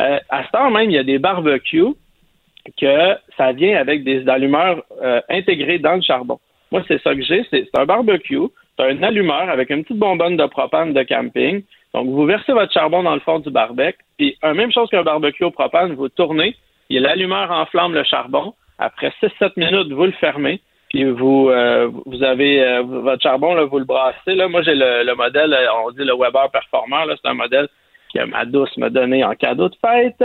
Euh, 0.00 0.18
à 0.30 0.44
ce 0.44 0.50
temps 0.50 0.70
même, 0.70 0.90
il 0.90 0.94
y 0.94 0.98
a 0.98 1.02
des 1.04 1.18
barbecues 1.18 1.94
que 2.80 3.14
ça 3.36 3.52
vient 3.52 3.78
avec 3.78 4.04
des 4.04 4.26
allumeurs 4.28 4.82
euh, 5.02 5.20
intégrés 5.28 5.78
dans 5.78 5.94
le 5.96 6.02
charbon. 6.02 6.38
Moi, 6.70 6.82
c'est 6.88 7.00
ça 7.02 7.14
que 7.14 7.22
j'ai. 7.22 7.46
C'est 7.50 7.68
un 7.76 7.84
barbecue. 7.84 8.48
C'est 8.76 8.84
un 8.84 9.02
allumeur 9.02 9.48
avec 9.48 9.70
une 9.70 9.82
petite 9.82 9.98
bonbonne 9.98 10.36
de 10.36 10.46
propane 10.46 10.92
de 10.92 11.02
camping. 11.02 11.62
Donc, 11.94 12.06
vous 12.06 12.24
versez 12.26 12.52
votre 12.52 12.72
charbon 12.72 13.02
dans 13.02 13.14
le 13.14 13.20
fond 13.20 13.38
du 13.38 13.50
barbecue. 13.50 13.98
Puis, 14.18 14.36
euh, 14.44 14.54
même 14.54 14.72
chose 14.72 14.88
qu'un 14.90 15.02
barbecue 15.02 15.44
au 15.44 15.50
propane, 15.50 15.94
vous 15.94 16.08
tournez. 16.08 16.54
Et 16.90 17.00
l'allumeur 17.00 17.50
enflamme 17.50 17.94
le 17.94 18.04
charbon. 18.04 18.54
Après 18.78 19.12
6-7 19.20 19.52
minutes, 19.56 19.92
vous 19.92 20.04
le 20.06 20.12
fermez. 20.12 20.60
Puis, 20.90 21.04
vous, 21.04 21.50
euh, 21.50 21.90
vous 22.06 22.22
avez 22.22 22.62
euh, 22.62 22.82
votre 22.82 23.22
charbon, 23.22 23.54
là, 23.54 23.64
vous 23.64 23.78
le 23.78 23.84
brassez. 23.84 24.34
Là. 24.34 24.48
Moi, 24.48 24.62
j'ai 24.62 24.74
le, 24.74 25.04
le 25.04 25.14
modèle, 25.14 25.52
euh, 25.52 25.66
on 25.84 25.90
dit 25.90 26.04
le 26.04 26.14
Weber 26.16 26.50
Performer. 26.50 27.06
là. 27.06 27.14
C'est 27.22 27.28
un 27.28 27.34
modèle 27.34 27.68
que 28.14 28.24
ma 28.24 28.44
douce 28.44 28.74
m'a 28.78 28.88
donné 28.88 29.24
en 29.24 29.34
cadeau 29.34 29.68
de 29.68 29.76
fête. 29.84 30.22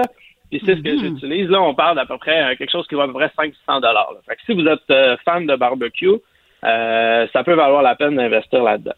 Puis 0.50 0.62
c'est 0.66 0.76
ce 0.76 0.82
que 0.82 0.98
j'utilise. 1.00 1.50
Là, 1.50 1.62
on 1.62 1.74
parle 1.74 1.96
d'à 1.96 2.06
peu 2.06 2.18
près 2.18 2.44
euh, 2.44 2.56
quelque 2.56 2.72
chose 2.72 2.88
qui 2.88 2.96
va 2.96 3.04
à 3.04 3.08
peu 3.08 3.14
près 3.14 3.32
500 3.36 3.82
dollars. 3.82 4.14
Fait 4.28 4.36
que 4.36 4.42
si 4.46 4.54
vous 4.54 4.66
êtes 4.68 5.20
fan 5.26 5.48
de 5.48 5.56
barbecue, 5.56 6.20
euh, 6.66 7.28
ça 7.34 7.44
peut 7.44 7.54
valoir 7.54 7.82
la 7.82 7.96
peine 7.96 8.16
d'investir 8.16 8.64
là-dedans. 8.64 8.94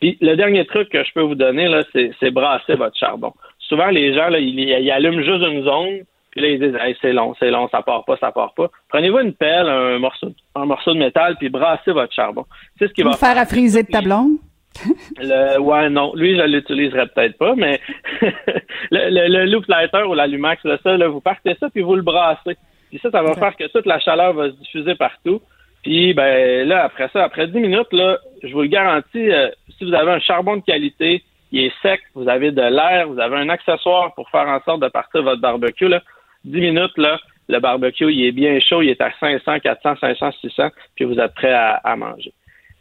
Puis 0.00 0.16
le 0.20 0.36
dernier 0.36 0.64
truc 0.66 0.88
que 0.90 1.02
je 1.02 1.12
peux 1.12 1.22
vous 1.22 1.34
donner, 1.34 1.68
là, 1.68 1.82
c'est, 1.92 2.12
c'est 2.20 2.30
brasser 2.30 2.74
votre 2.74 2.96
charbon. 2.96 3.32
Souvent, 3.58 3.88
les 3.88 4.14
gens, 4.14 4.28
là, 4.28 4.38
ils, 4.38 4.58
ils 4.58 4.90
allument 4.90 5.22
juste 5.22 5.44
une 5.44 5.64
zone, 5.64 6.04
puis 6.30 6.40
là, 6.40 6.48
ils 6.48 6.60
disent 6.60 6.78
hey, 6.80 6.96
c'est 7.00 7.12
long, 7.12 7.34
c'est 7.38 7.50
long, 7.50 7.68
ça 7.68 7.82
part 7.82 8.04
pas, 8.04 8.16
ça 8.18 8.30
part 8.30 8.54
pas. 8.54 8.70
Prenez-vous 8.88 9.18
une 9.18 9.34
pelle, 9.34 9.68
un 9.68 9.98
morceau, 9.98 10.28
un 10.54 10.66
morceau 10.66 10.94
de 10.94 10.98
métal, 10.98 11.36
puis 11.36 11.48
brassez 11.48 11.92
votre 11.92 12.14
charbon. 12.14 12.46
C'est 12.78 12.88
ce 12.88 12.92
qui 12.92 13.02
va 13.02 13.12
fer 13.12 13.36
à 13.36 13.44
friser 13.44 13.82
de 13.82 13.88
ta 13.88 14.00
blonde? 14.00 14.38
le, 15.18 15.58
ouais, 15.58 15.90
non. 15.90 16.14
Lui, 16.14 16.36
je 16.36 16.42
l'utiliserais 16.42 17.08
peut-être 17.08 17.36
pas, 17.36 17.54
mais 17.56 17.80
le, 18.22 19.10
le, 19.10 19.26
le 19.28 19.44
loop 19.46 19.66
lighter 19.66 20.02
ou 20.04 20.14
l'allumax, 20.14 20.62
là, 20.64 20.78
ça, 20.82 20.96
là, 20.96 21.08
vous 21.08 21.20
partez 21.20 21.56
ça 21.58 21.68
puis 21.70 21.82
vous 21.82 21.96
le 21.96 22.02
brassez. 22.02 22.56
Puis 22.88 23.00
ça, 23.02 23.10
ça 23.10 23.22
va 23.22 23.34
faire 23.34 23.56
que 23.56 23.66
toute 23.66 23.86
la 23.86 23.98
chaleur 23.98 24.32
va 24.32 24.50
se 24.50 24.56
diffuser 24.56 24.94
partout. 24.94 25.40
Puis, 25.82 26.12
ben, 26.14 26.66
là, 26.66 26.84
après 26.84 27.08
ça, 27.12 27.24
après 27.24 27.46
10 27.46 27.58
minutes, 27.58 27.92
là, 27.92 28.18
je 28.42 28.52
vous 28.52 28.62
le 28.62 28.68
garantis, 28.68 29.30
euh, 29.30 29.48
si 29.76 29.84
vous 29.84 29.94
avez 29.94 30.12
un 30.12 30.20
charbon 30.20 30.56
de 30.56 30.62
qualité, 30.62 31.22
il 31.52 31.64
est 31.64 31.72
sec, 31.82 32.00
vous 32.14 32.28
avez 32.28 32.50
de 32.50 32.62
l'air, 32.62 33.08
vous 33.08 33.20
avez 33.20 33.36
un 33.36 33.48
accessoire 33.48 34.14
pour 34.14 34.28
faire 34.30 34.48
en 34.48 34.60
sorte 34.62 34.82
de 34.82 34.88
partir 34.88 35.22
votre 35.22 35.40
barbecue, 35.40 35.88
là, 35.88 36.02
10 36.44 36.60
minutes, 36.60 36.96
là, 36.96 37.18
le 37.48 37.60
barbecue, 37.60 38.12
il 38.12 38.26
est 38.26 38.32
bien 38.32 38.58
chaud, 38.60 38.82
il 38.82 38.90
est 38.90 39.00
à 39.00 39.10
500, 39.18 39.60
400, 39.60 39.94
500, 40.00 40.32
600, 40.40 40.68
puis 40.96 41.04
vous 41.04 41.18
êtes 41.18 41.34
prêt 41.34 41.52
à, 41.52 41.76
à 41.76 41.96
manger. 41.96 42.32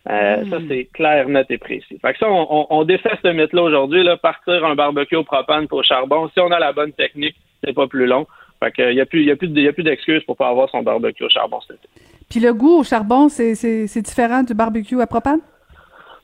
Euh, 0.09 0.45
Ça, 0.49 0.57
c'est 0.67 0.85
clair, 0.93 1.27
net 1.27 1.47
et 1.49 1.57
précis. 1.57 1.97
Fait 2.01 2.13
que 2.13 2.19
ça, 2.19 2.29
on, 2.29 2.47
on, 2.49 2.67
on 2.69 2.83
défait 2.83 3.11
ce 3.21 3.27
mythe-là 3.27 3.61
aujourd'hui, 3.61 4.03
là, 4.03 4.17
partir 4.17 4.63
un 4.65 4.75
barbecue 4.75 5.15
au 5.15 5.23
propane 5.23 5.67
pour 5.67 5.83
charbon. 5.83 6.29
Si 6.29 6.39
on 6.39 6.51
a 6.51 6.59
la 6.59 6.71
bonne 6.71 6.93
technique, 6.93 7.35
c'est 7.63 7.73
pas 7.73 7.87
plus 7.87 8.05
long. 8.05 8.25
Fait 8.61 8.71
que, 8.71 8.93
y 8.93 9.01
a 9.01 9.05
plus, 9.05 9.23
y 9.23 9.31
a 9.31 9.35
plus, 9.35 9.49
y 9.49 9.67
a 9.67 9.73
plus 9.73 9.83
d'excuses 9.83 10.23
pour 10.23 10.37
pas 10.37 10.47
avoir 10.49 10.69
son 10.69 10.81
barbecue 10.81 11.23
au 11.23 11.29
charbon 11.29 11.59
cet 11.61 11.77
été. 11.77 12.16
Puis 12.29 12.39
le 12.39 12.53
goût 12.53 12.79
au 12.79 12.83
charbon, 12.83 13.29
c'est, 13.29 13.53
différent 14.01 14.43
du 14.43 14.53
barbecue 14.53 15.01
à 15.01 15.07
propane? 15.07 15.39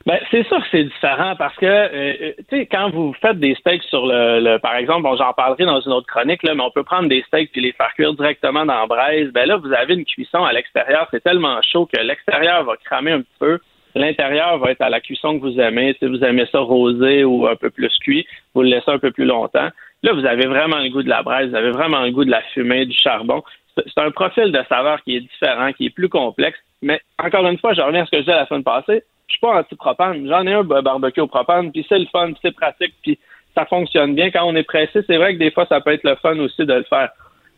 Ben, 0.05 0.19
c'est 0.31 0.45
sûr 0.47 0.57
que 0.57 0.67
c'est 0.69 0.84
différent 0.84 1.35
parce 1.38 1.55
que, 1.55 1.65
euh, 1.65 1.88
euh, 1.93 2.31
tu 2.49 2.57
sais, 2.57 2.65
quand 2.65 2.89
vous 2.89 3.13
faites 3.21 3.39
des 3.39 3.55
steaks 3.55 3.84
sur 3.84 4.05
le, 4.05 4.57
par 4.57 4.75
exemple, 4.75 5.03
bon, 5.03 5.15
j'en 5.15 5.31
parlerai 5.31 5.63
dans 5.63 5.80
une 5.80 5.93
autre 5.93 6.07
chronique, 6.07 6.41
mais 6.43 6.51
on 6.59 6.71
peut 6.71 6.84
prendre 6.84 7.07
des 7.07 7.23
steaks 7.27 7.53
puis 7.53 7.61
les 7.61 7.71
faire 7.71 7.93
cuire 7.93 8.13
directement 8.13 8.65
dans 8.65 8.81
la 8.81 8.85
braise. 8.85 9.31
Ben 9.31 9.47
là, 9.47 9.55
vous 9.55 9.71
avez 9.71 9.93
une 9.93 10.03
cuisson 10.03 10.43
à 10.43 10.51
l'extérieur, 10.51 11.07
c'est 11.09 11.23
tellement 11.23 11.61
chaud 11.61 11.85
que 11.85 12.01
l'extérieur 12.01 12.65
va 12.65 12.75
cramer 12.84 13.11
un 13.13 13.21
petit 13.21 13.39
peu. 13.39 13.59
L'intérieur 13.95 14.57
va 14.57 14.71
être 14.71 14.81
à 14.81 14.89
la 14.89 14.99
cuisson 14.99 15.39
que 15.39 15.45
vous 15.45 15.59
aimez. 15.59 15.95
Si 15.99 16.05
vous 16.05 16.23
aimez 16.23 16.47
ça 16.51 16.59
rosé 16.59 17.23
ou 17.23 17.47
un 17.47 17.55
peu 17.55 17.69
plus 17.69 17.95
cuit, 17.99 18.25
vous 18.53 18.63
le 18.63 18.69
laissez 18.69 18.89
un 18.89 18.99
peu 18.99 19.11
plus 19.11 19.25
longtemps. 19.25 19.69
Là, 20.01 20.13
vous 20.13 20.25
avez 20.25 20.47
vraiment 20.47 20.80
le 20.80 20.89
goût 20.89 21.03
de 21.03 21.09
la 21.09 21.23
braise, 21.23 21.49
vous 21.49 21.55
avez 21.55 21.71
vraiment 21.71 22.01
le 22.01 22.11
goût 22.11 22.25
de 22.25 22.31
la 22.31 22.41
fumée, 22.53 22.85
du 22.85 22.97
charbon. 22.97 23.41
C'est 23.75 24.01
un 24.01 24.11
profil 24.11 24.51
de 24.51 24.61
saveur 24.69 25.01
qui 25.03 25.15
est 25.15 25.21
différent, 25.21 25.71
qui 25.73 25.87
est 25.87 25.89
plus 25.89 26.09
complexe. 26.09 26.59
Mais 26.81 27.01
encore 27.17 27.47
une 27.47 27.57
fois, 27.57 27.73
je 27.73 27.81
reviens 27.81 28.03
à 28.03 28.05
ce 28.05 28.11
que 28.11 28.17
je 28.17 28.23
disais 28.23 28.35
la 28.35 28.45
semaine 28.45 28.63
passée. 28.63 29.03
Je 29.27 29.33
suis 29.33 29.39
pas 29.39 29.59
anti-propane. 29.59 30.27
J'en 30.27 30.45
ai 30.45 30.53
un 30.53 30.63
barbecue 30.63 31.21
au 31.21 31.27
propane, 31.27 31.71
puis 31.71 31.85
c'est 31.87 31.97
le 31.97 32.05
fun, 32.11 32.27
puis 32.27 32.39
c'est 32.43 32.55
pratique, 32.55 32.93
puis 33.01 33.17
ça 33.55 33.65
fonctionne 33.65 34.15
bien. 34.15 34.31
Quand 34.31 34.45
on 34.45 34.55
est 34.55 34.63
pressé, 34.63 35.01
c'est 35.07 35.17
vrai 35.17 35.33
que 35.33 35.39
des 35.39 35.51
fois, 35.51 35.65
ça 35.67 35.81
peut 35.81 35.93
être 35.93 36.03
le 36.03 36.15
fun 36.15 36.37
aussi 36.39 36.65
de 36.65 36.73
le 36.73 36.83
faire. 36.83 37.09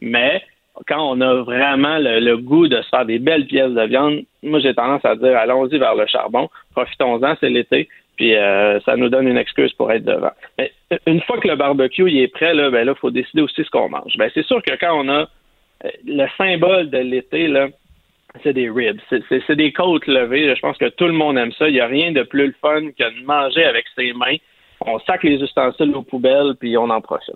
Mais 0.01 0.41
quand 0.87 1.01
on 1.01 1.19
a 1.21 1.33
vraiment 1.35 1.97
le, 1.97 2.35
goût 2.37 2.67
de 2.67 2.81
se 2.81 2.89
faire 2.89 3.05
des 3.05 3.19
belles 3.19 3.47
pièces 3.47 3.71
de 3.71 3.83
viande, 3.83 4.21
moi, 4.43 4.59
j'ai 4.59 4.73
tendance 4.73 5.05
à 5.05 5.15
dire 5.15 5.37
allons-y 5.37 5.77
vers 5.77 5.95
le 5.95 6.05
charbon. 6.05 6.49
Profitons-en, 6.73 7.35
c'est 7.39 7.49
l'été. 7.49 7.87
Puis 8.17 8.35
euh, 8.35 8.79
ça 8.81 8.95
nous 8.95 9.09
donne 9.09 9.27
une 9.27 9.37
excuse 9.37 9.73
pour 9.73 9.91
être 9.91 10.05
devant. 10.05 10.31
Mais 10.57 10.71
une 11.05 11.21
fois 11.21 11.39
que 11.39 11.47
le 11.47 11.55
barbecue 11.55 12.09
il 12.09 12.21
est 12.21 12.27
prêt, 12.29 12.53
là, 12.53 12.69
ben 12.69 12.85
là, 12.85 12.95
faut 12.95 13.11
décider 13.11 13.41
aussi 13.41 13.63
ce 13.63 13.69
qu'on 13.69 13.89
mange. 13.89 14.15
Ben 14.17 14.29
c'est 14.33 14.45
sûr 14.45 14.61
que 14.61 14.71
quand 14.79 14.97
on 14.97 15.09
a 15.09 15.27
le 16.05 16.27
symbole 16.37 16.89
de 16.89 16.97
l'été, 16.99 17.47
là, 17.47 17.67
c'est 18.43 18.53
des 18.53 18.69
ribs. 18.69 18.99
C'est- 19.09 19.55
des 19.55 19.71
côtes 19.71 20.07
levées. 20.07 20.53
Je 20.55 20.59
pense 20.59 20.77
que 20.77 20.89
tout 20.89 21.05
le 21.05 21.13
monde 21.13 21.37
aime 21.37 21.51
ça. 21.53 21.67
Il 21.67 21.73
n'y 21.73 21.79
a 21.79 21.87
rien 21.87 22.11
de 22.11 22.23
plus 22.23 22.47
le 22.47 22.55
fun 22.61 22.89
que 22.91 23.19
de 23.19 23.25
manger 23.25 23.63
avec 23.65 23.85
ses 23.95 24.13
mains. 24.13 24.35
On 24.81 24.99
sac 24.99 25.23
les 25.23 25.41
ustensiles 25.41 25.95
aux 25.95 26.01
poubelles, 26.01 26.55
puis 26.59 26.77
on 26.77 26.89
en 26.89 27.01
profite. 27.01 27.35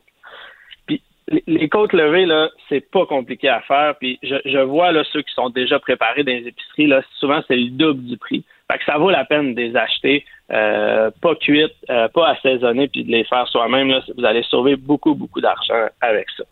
Puis 0.85 1.01
les- 1.47 1.69
côtes 1.69 1.93
levées, 1.93 2.25
là, 2.25 2.49
c'est 2.67 2.91
pas 2.91 3.05
compliqué 3.05 3.47
à 3.47 3.61
faire. 3.61 3.95
Puis 3.97 4.19
je, 4.23 4.59
vois 4.59 4.91
là, 4.91 5.03
ceux 5.11 5.21
qui 5.21 5.33
sont 5.33 5.49
déjà 5.49 5.79
préparés 5.79 6.23
dans 6.23 6.33
les 6.33 6.47
épiceries, 6.47 6.87
là, 6.87 7.01
souvent 7.19 7.41
c'est 7.47 7.55
le 7.55 7.69
double 7.69 8.03
du 8.03 8.17
prix. 8.17 8.43
Fait 8.71 8.77
que 8.77 8.85
ça 8.85 8.97
vaut 8.97 9.09
la 9.09 9.25
peine 9.25 9.55
de 9.55 9.61
les 9.61 9.75
acheter, 9.75 10.25
euh, 10.51 11.09
pas 11.21 11.35
cuites, 11.35 11.73
euh, 11.89 12.07
pas 12.09 12.29
assaisonnées, 12.29 12.87
puis 12.87 13.03
de 13.03 13.11
les 13.11 13.23
faire 13.23 13.47
soi-même. 13.47 13.99
Vous 14.15 14.25
allez 14.25 14.43
sauver 14.43 14.75
beaucoup, 14.75 15.15
beaucoup 15.15 15.41
d'argent 15.41 15.87
avec 16.01 16.29
ça. 16.37 16.43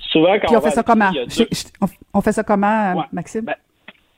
Souvent, 0.00 0.34
quand 0.38 0.46
Puis 0.48 0.56
on 0.56 0.60
fait 0.60 0.70
ça 0.70 0.82
comment? 0.82 1.10
deux- 1.10 1.46
on- 2.14 2.20
fait 2.20 2.32
ça 2.32 2.42
comment, 2.42 3.04
Maxime? 3.12 3.44
Ben, 3.44 3.54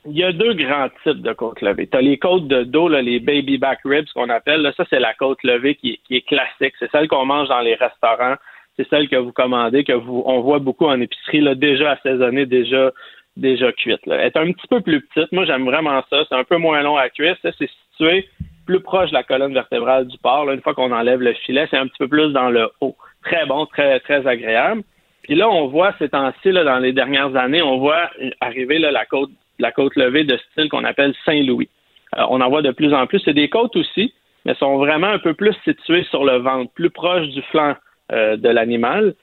il 0.06 0.16
y 0.16 0.24
a 0.24 0.32
deux 0.32 0.54
grands 0.54 0.88
types 1.02 1.20
de 1.20 1.32
côtes 1.32 1.60
levées. 1.60 1.86
Tu 1.86 1.96
as 1.96 2.00
les 2.00 2.18
côtes 2.18 2.46
de 2.48 2.62
dos, 2.64 2.88
là, 2.88 3.02
les 3.02 3.20
baby 3.20 3.58
back 3.58 3.80
ribs 3.84 4.06
qu'on 4.14 4.28
appelle. 4.30 4.62
Là, 4.62 4.72
ça, 4.76 4.84
c'est 4.88 5.00
la 5.00 5.12
côte 5.14 5.42
levée 5.42 5.74
qui, 5.74 5.90
est- 5.92 6.00
qui 6.06 6.16
est 6.16 6.26
classique. 6.26 6.74
C'est 6.78 6.90
celle 6.90 7.08
qu'on 7.08 7.26
mange 7.26 7.48
dans 7.48 7.60
les 7.60 7.74
restaurants. 7.74 8.36
C'est 8.76 8.88
celle 8.88 9.08
que 9.08 9.16
vous 9.16 9.32
commandez, 9.32 9.84
que 9.84 9.92
vous 9.92 10.22
on 10.24 10.40
voit 10.40 10.58
beaucoup 10.58 10.86
en 10.86 10.98
épicerie, 11.00 11.40
là, 11.40 11.54
déjà 11.54 11.92
assaisonnée, 11.92 12.46
déjà 12.46 12.92
déjà 13.36 13.72
cuite. 13.72 14.04
Là. 14.06 14.16
Elle 14.16 14.26
est 14.26 14.36
un 14.36 14.52
petit 14.52 14.66
peu 14.68 14.80
plus 14.80 15.00
petite. 15.02 15.30
Moi, 15.32 15.44
j'aime 15.44 15.64
vraiment 15.64 16.02
ça. 16.10 16.24
C'est 16.28 16.34
un 16.34 16.44
peu 16.44 16.56
moins 16.56 16.82
long 16.82 16.96
à 16.96 17.08
cuire. 17.10 17.36
Ça, 17.42 17.50
c'est 17.58 17.68
situé 17.92 18.28
plus 18.66 18.80
proche 18.80 19.10
de 19.10 19.14
la 19.14 19.22
colonne 19.22 19.54
vertébrale 19.54 20.06
du 20.06 20.16
porc. 20.18 20.44
Là, 20.46 20.54
une 20.54 20.60
fois 20.62 20.74
qu'on 20.74 20.92
enlève 20.92 21.20
le 21.20 21.32
filet, 21.34 21.66
c'est 21.70 21.76
un 21.76 21.86
petit 21.86 21.98
peu 21.98 22.08
plus 22.08 22.32
dans 22.32 22.50
le 22.50 22.70
haut. 22.80 22.96
Très 23.24 23.46
bon, 23.46 23.66
très, 23.66 24.00
très 24.00 24.26
agréable. 24.26 24.82
Puis 25.30 25.38
là, 25.38 25.48
on 25.48 25.68
voit 25.68 25.94
ces 26.00 26.08
temps-ci, 26.08 26.50
dans 26.50 26.80
les 26.80 26.92
dernières 26.92 27.36
années, 27.36 27.62
on 27.62 27.78
voit 27.78 28.10
arriver 28.40 28.80
la 28.80 29.04
côte 29.04 29.30
la 29.60 29.70
côte 29.70 29.94
levée 29.94 30.24
de 30.24 30.36
style 30.50 30.68
qu'on 30.68 30.82
appelle 30.82 31.14
Saint-Louis. 31.24 31.68
on 32.16 32.40
en 32.40 32.48
voit 32.48 32.62
de 32.62 32.72
plus 32.72 32.92
en 32.92 33.06
plus. 33.06 33.20
C'est 33.24 33.32
des 33.32 33.48
côtes 33.48 33.76
aussi, 33.76 34.12
mais 34.44 34.56
sont 34.56 34.78
vraiment 34.78 35.06
un 35.06 35.20
peu 35.20 35.34
plus 35.34 35.54
situées 35.62 36.02
sur 36.10 36.24
le 36.24 36.38
ventre, 36.38 36.72
plus 36.72 36.90
proche 36.90 37.28
du 37.28 37.42
flanc 37.42 37.76
de 38.10 38.48
l'animal. 38.48 39.14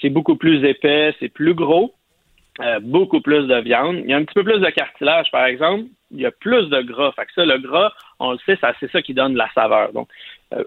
c'est 0.00 0.08
beaucoup 0.08 0.36
plus 0.36 0.64
épais, 0.64 1.14
c'est 1.20 1.28
plus 1.28 1.52
gros. 1.52 1.92
beaucoup 2.80 3.20
plus 3.20 3.46
de 3.46 3.60
viande. 3.60 3.96
Il 4.04 4.10
y 4.10 4.14
a 4.14 4.16
un 4.16 4.24
petit 4.24 4.32
peu 4.32 4.44
plus 4.44 4.58
de 4.58 4.70
cartilage, 4.70 5.30
par 5.30 5.44
exemple. 5.44 5.84
Il 6.12 6.20
y 6.22 6.24
a 6.24 6.30
plus 6.30 6.70
de 6.70 6.80
gras. 6.80 7.12
Fait 7.12 7.26
que 7.26 7.32
ça, 7.34 7.44
le 7.44 7.58
gras, 7.58 7.92
on 8.20 8.32
le 8.32 8.38
sait, 8.46 8.58
c'est 8.80 8.90
ça 8.90 9.02
qui 9.02 9.12
donne 9.12 9.36
la 9.36 9.50
saveur. 9.54 9.92
Donc, 9.92 10.08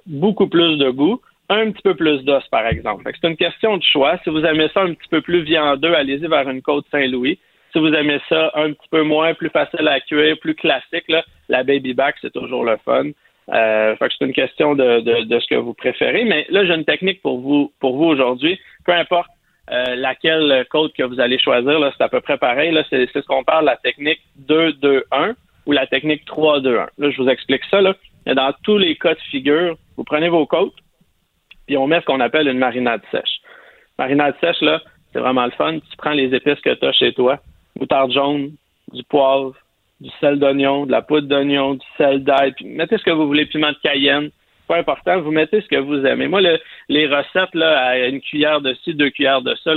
beaucoup 0.06 0.48
plus 0.48 0.78
de 0.78 0.92
goût 0.92 1.20
un 1.50 1.72
petit 1.72 1.82
peu 1.84 1.96
plus 1.96 2.24
d'os, 2.24 2.44
par 2.50 2.68
exemple. 2.68 3.10
C'est 3.20 3.28
une 3.28 3.38
question 3.38 3.78
de 3.78 3.84
choix. 3.84 4.18
Si 4.24 4.30
vous 4.30 4.44
aimez 4.46 4.70
ça 4.74 4.82
un 4.82 4.94
petit 4.94 5.10
peu 5.10 5.22
plus 5.22 5.44
viandeux, 5.44 5.94
allez-y 5.94 6.28
vers 6.28 6.50
une 6.50 6.62
côte 6.62 6.86
Saint-Louis. 6.92 7.40
Si 7.72 7.80
vous 7.80 7.94
aimez 7.94 8.20
ça 8.30 8.52
un 8.56 8.72
petit 8.72 8.88
peu 8.90 9.04
moins, 9.04 9.34
plus 9.34 9.50
facile 9.50 9.88
à 9.88 10.00
cuire, 10.00 10.38
plus 10.40 10.56
classique, 10.56 11.06
là, 11.10 11.24
la 11.50 11.64
baby 11.64 11.94
back, 11.94 12.16
c'est 12.22 12.32
toujours 12.32 12.64
le 12.64 12.78
fun. 12.86 13.10
Euh, 13.54 13.96
fait 13.98 14.08
que 14.08 14.14
c'est 14.18 14.26
une 14.26 14.34
question 14.34 14.76
de, 14.76 15.02
de, 15.02 15.40
ce 15.40 15.48
que 15.48 15.56
vous 15.56 15.74
préférez. 15.74 16.26
Mais 16.26 16.46
là, 16.50 16.66
j'ai 16.66 16.74
une 16.74 16.86
technique 16.86 17.22
pour 17.22 17.40
vous 17.40 17.72
pour 17.80 17.98
vous 17.98 18.06
aujourd'hui. 18.06 18.60
Peu 18.86 18.94
importe 18.94 19.30
euh, 19.72 19.96
laquelle 19.96 20.66
côte 20.70 20.94
que 20.94 21.04
vous 21.04 21.20
allez 21.20 21.38
choisir, 21.38 21.80
c'est 21.96 22.04
à 22.04 22.10
peu 22.10 22.22
près 22.22 22.38
pareil. 22.38 22.76
C'est, 22.90 23.08
ce 23.12 23.20
qu'on 23.20 23.44
parle, 23.44 23.66
la 23.66 23.78
technique 23.78 24.22
2-2-1 24.48 25.36
ou 25.66 25.72
la 25.72 25.86
technique 25.86 26.26
3-2-1. 26.28 26.88
Là, 26.98 27.10
je 27.12 27.22
vous 27.22 27.30
explique 27.30 27.64
ça. 27.70 27.82
Là. 27.82 27.94
Dans 28.26 28.54
tous 28.64 28.78
les 28.78 28.96
cas 28.96 29.14
de 29.14 29.20
figure, 29.32 29.78
vous 29.98 30.04
prenez 30.04 30.30
vos 30.30 30.46
côtes, 30.46 30.74
puis 31.66 31.78
on 31.78 31.88
met 31.88 32.00
ce 32.02 32.06
qu'on 32.06 32.20
appelle 32.20 32.48
une 32.48 32.60
marinade 32.60 33.02
sèche. 33.12 33.42
Marinade 33.98 34.36
sèche, 34.42 34.62
là, 34.62 34.82
c'est 35.14 35.20
vraiment 35.20 35.46
le 35.46 35.52
fun. 35.52 35.80
Tu 35.80 35.98
prends 35.98 36.12
les 36.12 36.34
épices 36.34 36.60
que 36.62 36.74
tu 36.74 36.86
as 36.86 36.92
chez 36.92 37.14
toi, 37.14 37.40
moutarde 37.80 38.12
jaune, 38.12 38.52
du 38.94 39.04
poivre, 39.04 39.56
du 40.02 40.10
sel 40.20 40.40
d'oignon, 40.40 40.86
de 40.86 40.92
la 40.92 41.02
poudre 41.02 41.28
d'oignon, 41.28 41.76
du 41.76 41.86
sel 41.98 42.24
d'ail, 42.24 42.52
puis 42.54 42.66
mettez 42.66 42.98
ce 42.98 43.04
que 43.04 43.12
vous 43.12 43.28
voulez, 43.28 43.46
piment 43.46 43.72
de 43.72 43.78
cayenne. 43.82 44.30
Pas 44.68 44.78
important, 44.78 45.22
vous 45.22 45.32
mettez 45.32 45.62
ce 45.62 45.68
que 45.68 45.76
vous 45.76 46.06
aimez. 46.06 46.28
Moi, 46.28 46.42
les 46.90 47.08
recettes, 47.08 47.54
là, 47.54 47.80
à 47.80 47.98
une 48.08 48.20
cuillère 48.20 48.62
de 48.62 48.74
ci, 48.84 48.94
deux 48.94 49.12
cuillères 49.12 49.42
de 49.42 49.56
ça, 49.64 49.74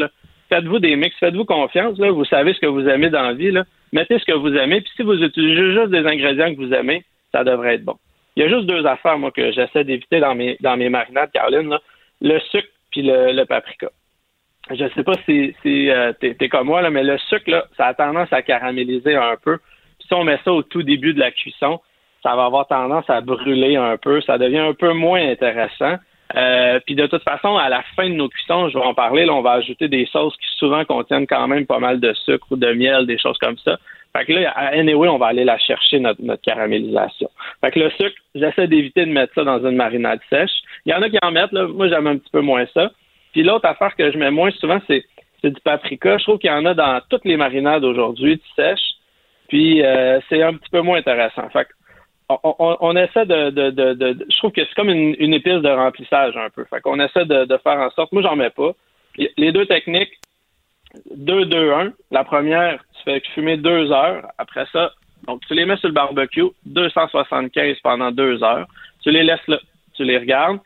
faites-vous 0.49 0.79
des 0.79 0.97
mix, 0.97 1.15
faites-vous 1.19 1.45
confiance, 1.45 1.99
là, 1.99 2.11
vous 2.11 2.25
savez 2.25 2.55
ce 2.55 2.61
que 2.61 2.67
vous 2.67 2.89
aimez 2.89 3.11
dans 3.11 3.23
la 3.23 3.35
vie, 3.35 3.51
là. 3.51 3.65
Mettez 3.93 4.19
ce 4.19 4.25
que 4.25 4.33
vous 4.33 4.55
aimez, 4.55 4.81
puis 4.81 4.91
si 4.97 5.03
vous 5.03 5.23
utilisez 5.23 5.73
juste 5.73 5.91
des 5.91 6.07
ingrédients 6.07 6.55
que 6.55 6.61
vous 6.61 6.73
aimez, 6.73 7.05
ça 7.33 7.45
devrait 7.45 7.75
être 7.75 7.85
bon. 7.85 7.97
Il 8.39 8.43
y 8.43 8.45
a 8.45 8.57
juste 8.57 8.67
deux 8.67 8.87
affaires, 8.87 9.19
moi, 9.19 9.33
que 9.33 9.51
j'essaie 9.51 9.83
d'éviter 9.83 10.21
dans 10.21 10.37
mes, 10.37 10.57
dans 10.61 10.77
mes 10.77 10.89
marinades, 10.89 11.33
Caroline. 11.33 11.77
Le 12.21 12.39
sucre 12.53 12.69
puis 12.93 13.03
le, 13.03 13.45
paprika. 13.47 13.89
Je 14.71 14.89
sais 14.95 15.03
pas 15.03 15.15
si, 15.27 15.57
si 15.61 15.91
euh, 15.91 16.13
t'es, 16.13 16.49
comme 16.49 16.69
moi, 16.69 16.81
là, 16.81 16.89
mais 16.91 17.03
le 17.03 17.19
sucre, 17.19 17.51
là, 17.51 17.65
ça 17.77 17.87
a 17.87 17.95
tendance 17.95 18.33
à 18.33 18.43
caraméliser 18.43 19.17
un 19.17 19.35
peu. 19.43 19.59
si 19.99 20.15
on 20.15 20.23
met 20.23 20.39
ça 20.45 20.53
au 20.53 20.63
tout 20.63 20.85
début 20.85 21.15
de 21.15 21.19
la 21.19 21.33
cuisson, 21.33 21.81
ça 22.23 22.37
va 22.37 22.45
avoir 22.45 22.69
tendance 22.69 23.11
à 23.11 23.21
brûler 23.23 23.75
un 23.75 23.97
peu. 23.97 24.21
Ça 24.21 24.39
devient 24.39 24.59
un 24.59 24.75
peu 24.75 24.93
moins 24.93 25.29
intéressant. 25.29 25.97
Euh, 26.37 26.79
puis 26.87 26.95
de 26.95 27.09
toute 27.09 27.25
façon, 27.25 27.57
à 27.57 27.69
la 27.69 27.83
fin 27.97 28.09
de 28.09 28.15
nos 28.15 28.29
cuissons, 28.29 28.69
je 28.69 28.79
vais 28.79 28.85
en 28.85 28.95
parler, 28.95 29.25
là, 29.25 29.35
on 29.35 29.43
va 29.43 29.55
ajouter 29.55 29.89
des 29.89 30.07
sauces 30.07 30.37
qui 30.37 30.47
souvent 30.59 30.85
contiennent 30.85 31.27
quand 31.27 31.49
même 31.49 31.67
pas 31.67 31.81
mal 31.81 31.99
de 31.99 32.13
sucre 32.13 32.47
ou 32.53 32.57
de 32.57 32.73
miel, 32.73 33.05
des 33.05 33.19
choses 33.19 33.39
comme 33.39 33.59
ça. 33.59 33.79
Fait 34.19 34.25
que 34.25 34.33
là, 34.33 34.51
anyway, 34.73 35.09
on 35.09 35.19
va 35.19 35.27
aller 35.27 35.45
la 35.45 35.59
chercher, 35.59 36.01
notre, 36.01 36.21
notre 36.23 36.43
caramélisation. 36.43 37.31
Fait 37.61 37.71
que 37.71 37.79
le 37.79 37.91
sucre, 37.91 38.17
j'essaie 38.35 38.67
d'éviter 38.67 39.07
de 39.07 39.13
mettre 39.13 39.33
ça 39.35 39.45
dans 39.45 39.65
une 39.65 39.77
marinade 39.77 40.19
sèche. 40.29 40.51
Il 40.85 40.93
y 40.93 40.95
en 40.95 41.03
a 41.03 41.09
qui 41.09 41.19
en 41.23 41.31
mettent, 41.31 41.53
là. 41.53 41.69
Moi, 41.69 41.89
j'aime 41.89 42.09
un 42.09 42.17
petit 42.17 42.31
peu 42.31 42.41
moins 42.41 42.67
ça. 42.75 42.91
Puis 43.33 43.45
l'autre 43.45 43.67
affaire 43.67 43.95
que 43.95 44.11
je 44.11 44.19
mets 44.19 44.33
moins 44.33 44.51
souvent, 44.53 44.81
c'est, 44.89 45.05
du 45.45 45.61
paprika. 45.63 46.19
Je 46.19 46.25
trouve 46.25 46.39
qu'il 46.39 46.51
y 46.51 46.53
en 46.53 46.67
a 46.67 46.75
dans 46.75 47.01
toutes 47.09 47.25
les 47.25 47.37
marinades 47.37 47.85
aujourd'hui, 47.85 48.37
du 48.37 48.49
sèche. 48.57 48.95
Puis 49.49 49.85
euh, 49.85 50.19
c'est 50.29 50.43
un 50.43 50.55
petit 50.55 50.71
peu 50.71 50.81
moins 50.81 50.99
intéressant. 50.99 51.49
Fait 51.51 51.67
que 51.67 51.71
on, 52.29 52.77
on, 52.81 52.97
essaie 52.97 53.25
de, 53.25 53.51
de, 53.51 53.71
de, 53.71 54.27
Je 54.29 54.37
trouve 54.39 54.53
que 54.53 54.63
c'est 54.63 54.75
comme 54.75 54.91
une, 54.91 55.15
une, 55.19 55.33
épice 55.33 55.63
de 55.63 55.71
remplissage 55.71 56.37
un 56.37 56.51
peu. 56.51 56.65
Fait 56.65 56.81
qu'on 56.81 57.01
essaie 57.01 57.25
de 57.25 57.59
faire 57.63 57.79
en 57.79 57.91
sorte. 57.91 58.13
Moi, 58.13 58.23
j'en 58.23 58.37
mets 58.37 58.51
pas. 58.51 58.73
Les 59.37 59.53
deux 59.53 59.65
techniques, 59.67 60.13
2-2-1. 61.17 61.93
La 62.11 62.25
première, 62.25 62.83
tu 62.95 63.03
fais 63.05 63.21
fumer 63.35 63.57
deux 63.57 63.91
heures. 63.93 64.27
Après 64.39 64.67
ça, 64.73 64.93
donc 65.27 65.41
tu 65.47 65.55
les 65.55 65.67
mets 65.67 65.77
sur 65.77 65.89
le 65.89 65.95
barbecue, 65.95 66.47
275 66.67 67.77
pendant 67.83 68.11
deux 68.11 68.43
heures. 68.43 68.67
Tu 69.03 69.11
les 69.11 69.23
laisses 69.23 69.47
là, 69.47 69.59
tu 69.95 70.05
les 70.05 70.19
regardes, 70.19 70.59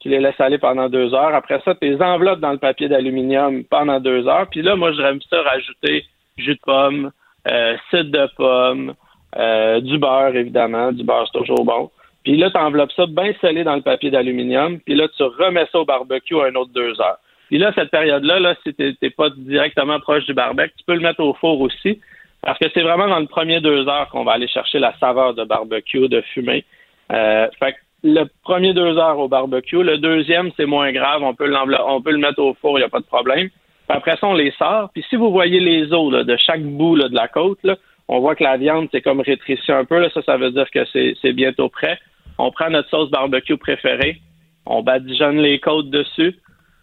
tu 0.00 0.08
les 0.08 0.20
laisses 0.20 0.40
aller 0.40 0.58
pendant 0.58 0.88
deux 0.88 1.12
heures. 1.14 1.34
Après 1.34 1.60
ça, 1.64 1.74
tu 1.74 1.88
les 1.88 2.00
enveloppes 2.00 2.40
dans 2.40 2.52
le 2.52 2.58
papier 2.58 2.88
d'aluminium 2.88 3.64
pendant 3.64 4.00
deux 4.00 4.26
heures. 4.26 4.46
Puis 4.50 4.62
là, 4.62 4.76
moi, 4.76 4.92
j'aime 4.92 5.20
ça 5.28 5.42
rajouter 5.42 6.06
jus 6.36 6.54
de 6.54 6.60
pomme, 6.64 7.10
euh, 7.48 7.76
cidre 7.90 8.10
de 8.10 8.28
pomme, 8.36 8.94
euh, 9.36 9.80
du 9.80 9.98
beurre, 9.98 10.36
évidemment. 10.36 10.92
Du 10.92 11.04
beurre, 11.04 11.28
c'est 11.32 11.38
toujours 11.38 11.64
bon. 11.64 11.90
Puis 12.24 12.36
là, 12.36 12.50
tu 12.50 12.58
enveloppes 12.58 12.92
ça 12.92 13.06
bien 13.06 13.32
scellé 13.40 13.64
dans 13.64 13.76
le 13.76 13.82
papier 13.82 14.10
d'aluminium. 14.10 14.78
Puis 14.80 14.94
là, 14.94 15.08
tu 15.08 15.22
remets 15.22 15.66
ça 15.72 15.80
au 15.80 15.84
barbecue 15.84 16.40
un 16.40 16.54
autre 16.54 16.72
deux 16.72 17.00
heures. 17.00 17.18
Puis 17.48 17.58
là, 17.58 17.72
cette 17.74 17.90
période-là, 17.90 18.40
là, 18.40 18.54
si 18.62 18.74
tu 18.74 18.96
n'es 19.00 19.10
pas 19.10 19.30
directement 19.30 19.98
proche 20.00 20.24
du 20.26 20.34
barbecue, 20.34 20.74
tu 20.76 20.84
peux 20.86 20.94
le 20.94 21.00
mettre 21.00 21.20
au 21.20 21.34
four 21.34 21.60
aussi. 21.60 22.00
Parce 22.42 22.58
que 22.58 22.66
c'est 22.72 22.82
vraiment 22.82 23.08
dans 23.08 23.18
le 23.18 23.26
premier 23.26 23.60
deux 23.60 23.88
heures 23.88 24.08
qu'on 24.10 24.24
va 24.24 24.32
aller 24.32 24.48
chercher 24.48 24.78
la 24.78 24.96
saveur 24.98 25.34
de 25.34 25.44
barbecue, 25.44 26.08
de 26.08 26.20
fumée. 26.20 26.64
Euh, 27.10 27.48
fait 27.58 27.72
que 27.72 27.78
le 28.04 28.24
premier 28.44 28.74
deux 28.74 28.96
heures 28.96 29.18
au 29.18 29.28
barbecue. 29.28 29.82
Le 29.82 29.98
deuxième, 29.98 30.50
c'est 30.56 30.66
moins 30.66 30.92
grave. 30.92 31.22
On 31.22 31.34
peut, 31.34 31.52
on 31.86 32.02
peut 32.02 32.12
le 32.12 32.18
mettre 32.18 32.40
au 32.40 32.54
four, 32.54 32.78
il 32.78 32.82
n'y 32.82 32.86
a 32.86 32.88
pas 32.88 33.00
de 33.00 33.06
problème. 33.06 33.48
Puis 33.48 33.96
après 33.96 34.16
ça, 34.16 34.26
on 34.26 34.34
les 34.34 34.52
sort. 34.52 34.90
Puis 34.92 35.04
si 35.08 35.16
vous 35.16 35.32
voyez 35.32 35.58
les 35.58 35.92
os 35.92 36.12
là, 36.12 36.22
de 36.22 36.36
chaque 36.36 36.62
bout 36.62 36.94
là, 36.94 37.08
de 37.08 37.14
la 37.14 37.28
côte, 37.28 37.58
là, 37.64 37.76
on 38.06 38.20
voit 38.20 38.36
que 38.36 38.44
la 38.44 38.56
viande, 38.56 38.88
c'est 38.92 39.02
comme 39.02 39.20
rétréci 39.20 39.72
un 39.72 39.84
peu. 39.84 39.98
Là. 39.98 40.08
Ça, 40.10 40.22
ça 40.22 40.36
veut 40.36 40.50
dire 40.50 40.70
que 40.70 40.84
c'est 40.92 41.32
bientôt 41.32 41.68
prêt. 41.68 41.98
On 42.38 42.52
prend 42.52 42.70
notre 42.70 42.88
sauce 42.88 43.10
barbecue 43.10 43.56
préférée. 43.56 44.20
On 44.64 44.82
badigeonne 44.82 45.38
les 45.38 45.58
côtes 45.58 45.90
dessus 45.90 46.36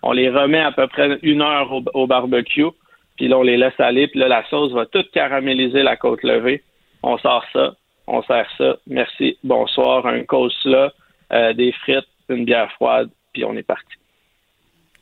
on 0.05 0.11
les 0.11 0.29
remet 0.29 0.59
à 0.59 0.71
peu 0.71 0.87
près 0.87 1.17
une 1.23 1.41
heure 1.41 1.73
au, 1.95 2.05
barbecue, 2.05 2.69
puis 3.17 3.27
là, 3.27 3.39
on 3.39 3.41
les 3.41 3.57
laisse 3.57 3.79
aller, 3.79 4.07
puis 4.07 4.19
là, 4.19 4.27
la 4.27 4.47
sauce 4.49 4.71
va 4.71 4.85
toute 4.85 5.09
caraméliser 5.11 5.81
la 5.81 5.97
côte 5.97 6.21
levée. 6.21 6.63
On 7.01 7.17
sort 7.17 7.43
ça, 7.51 7.73
on 8.05 8.21
sert 8.21 8.47
ça. 8.55 8.77
Merci, 8.85 9.37
bonsoir, 9.43 10.05
un 10.05 10.23
coleslaw, 10.23 10.89
euh, 11.33 11.53
des 11.53 11.71
frites, 11.71 12.07
une 12.29 12.45
bière 12.45 12.71
froide, 12.73 13.09
puis 13.33 13.43
on 13.45 13.55
est 13.55 13.63
parti. 13.63 13.95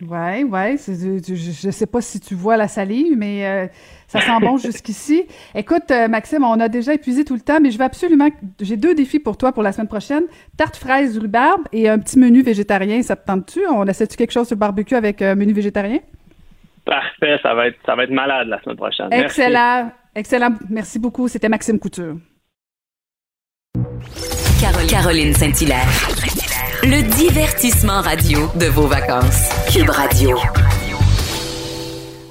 Ouais, 0.09 0.43
ouais. 0.43 0.75
Je 0.77 1.67
ne 1.67 1.71
sais 1.71 1.85
pas 1.85 2.01
si 2.01 2.19
tu 2.19 2.35
vois 2.35 2.57
la 2.57 2.67
salive, 2.67 3.15
mais 3.17 3.45
euh, 3.45 3.67
ça 4.07 4.21
sent 4.21 4.39
bon 4.41 4.57
jusqu'ici. 4.57 5.25
Écoute, 5.55 5.91
euh, 5.91 6.07
Maxime, 6.07 6.43
on 6.43 6.59
a 6.59 6.69
déjà 6.69 6.93
épuisé 6.93 7.25
tout 7.25 7.35
le 7.35 7.41
temps, 7.41 7.59
mais 7.61 7.71
je 7.71 7.77
vais 7.77 7.83
absolument. 7.83 8.29
J'ai 8.59 8.77
deux 8.77 8.95
défis 8.95 9.19
pour 9.19 9.37
toi 9.37 9.51
pour 9.51 9.63
la 9.63 9.71
semaine 9.71 9.87
prochaine 9.87 10.23
tarte 10.57 10.75
fraise 10.75 11.17
rhubarbe 11.17 11.63
et 11.71 11.89
un 11.89 11.99
petit 11.99 12.19
menu 12.19 12.41
végétarien. 12.41 13.01
Ça 13.01 13.15
te 13.15 13.25
tente-tu? 13.25 13.61
On 13.67 13.85
essaie-tu 13.85 14.17
quelque 14.17 14.31
chose 14.31 14.47
sur 14.47 14.55
le 14.55 14.59
barbecue 14.59 14.95
avec 14.95 15.21
un 15.21 15.35
menu 15.35 15.53
végétarien? 15.53 15.99
Parfait, 16.85 17.39
ça 17.41 17.53
va 17.53 17.67
être 17.67 17.77
ça 17.85 17.95
va 17.95 18.03
être 18.03 18.11
malade 18.11 18.47
la 18.47 18.61
semaine 18.61 18.77
prochaine. 18.77 19.07
Excellent, 19.11 19.91
excellent. 20.15 20.53
Merci 20.69 20.99
beaucoup. 20.99 21.27
C'était 21.27 21.49
Maxime 21.49 21.79
Couture. 21.79 22.17
Caroline 24.89 25.33
Saint-Hilaire. 25.33 26.52
Le 26.85 27.01
divertissement 27.15 28.01
radio 28.01 28.39
de 28.59 28.65
vos 28.65 28.87
vacances. 28.87 29.47
Cube 29.71 29.89
Radio. 29.89 30.37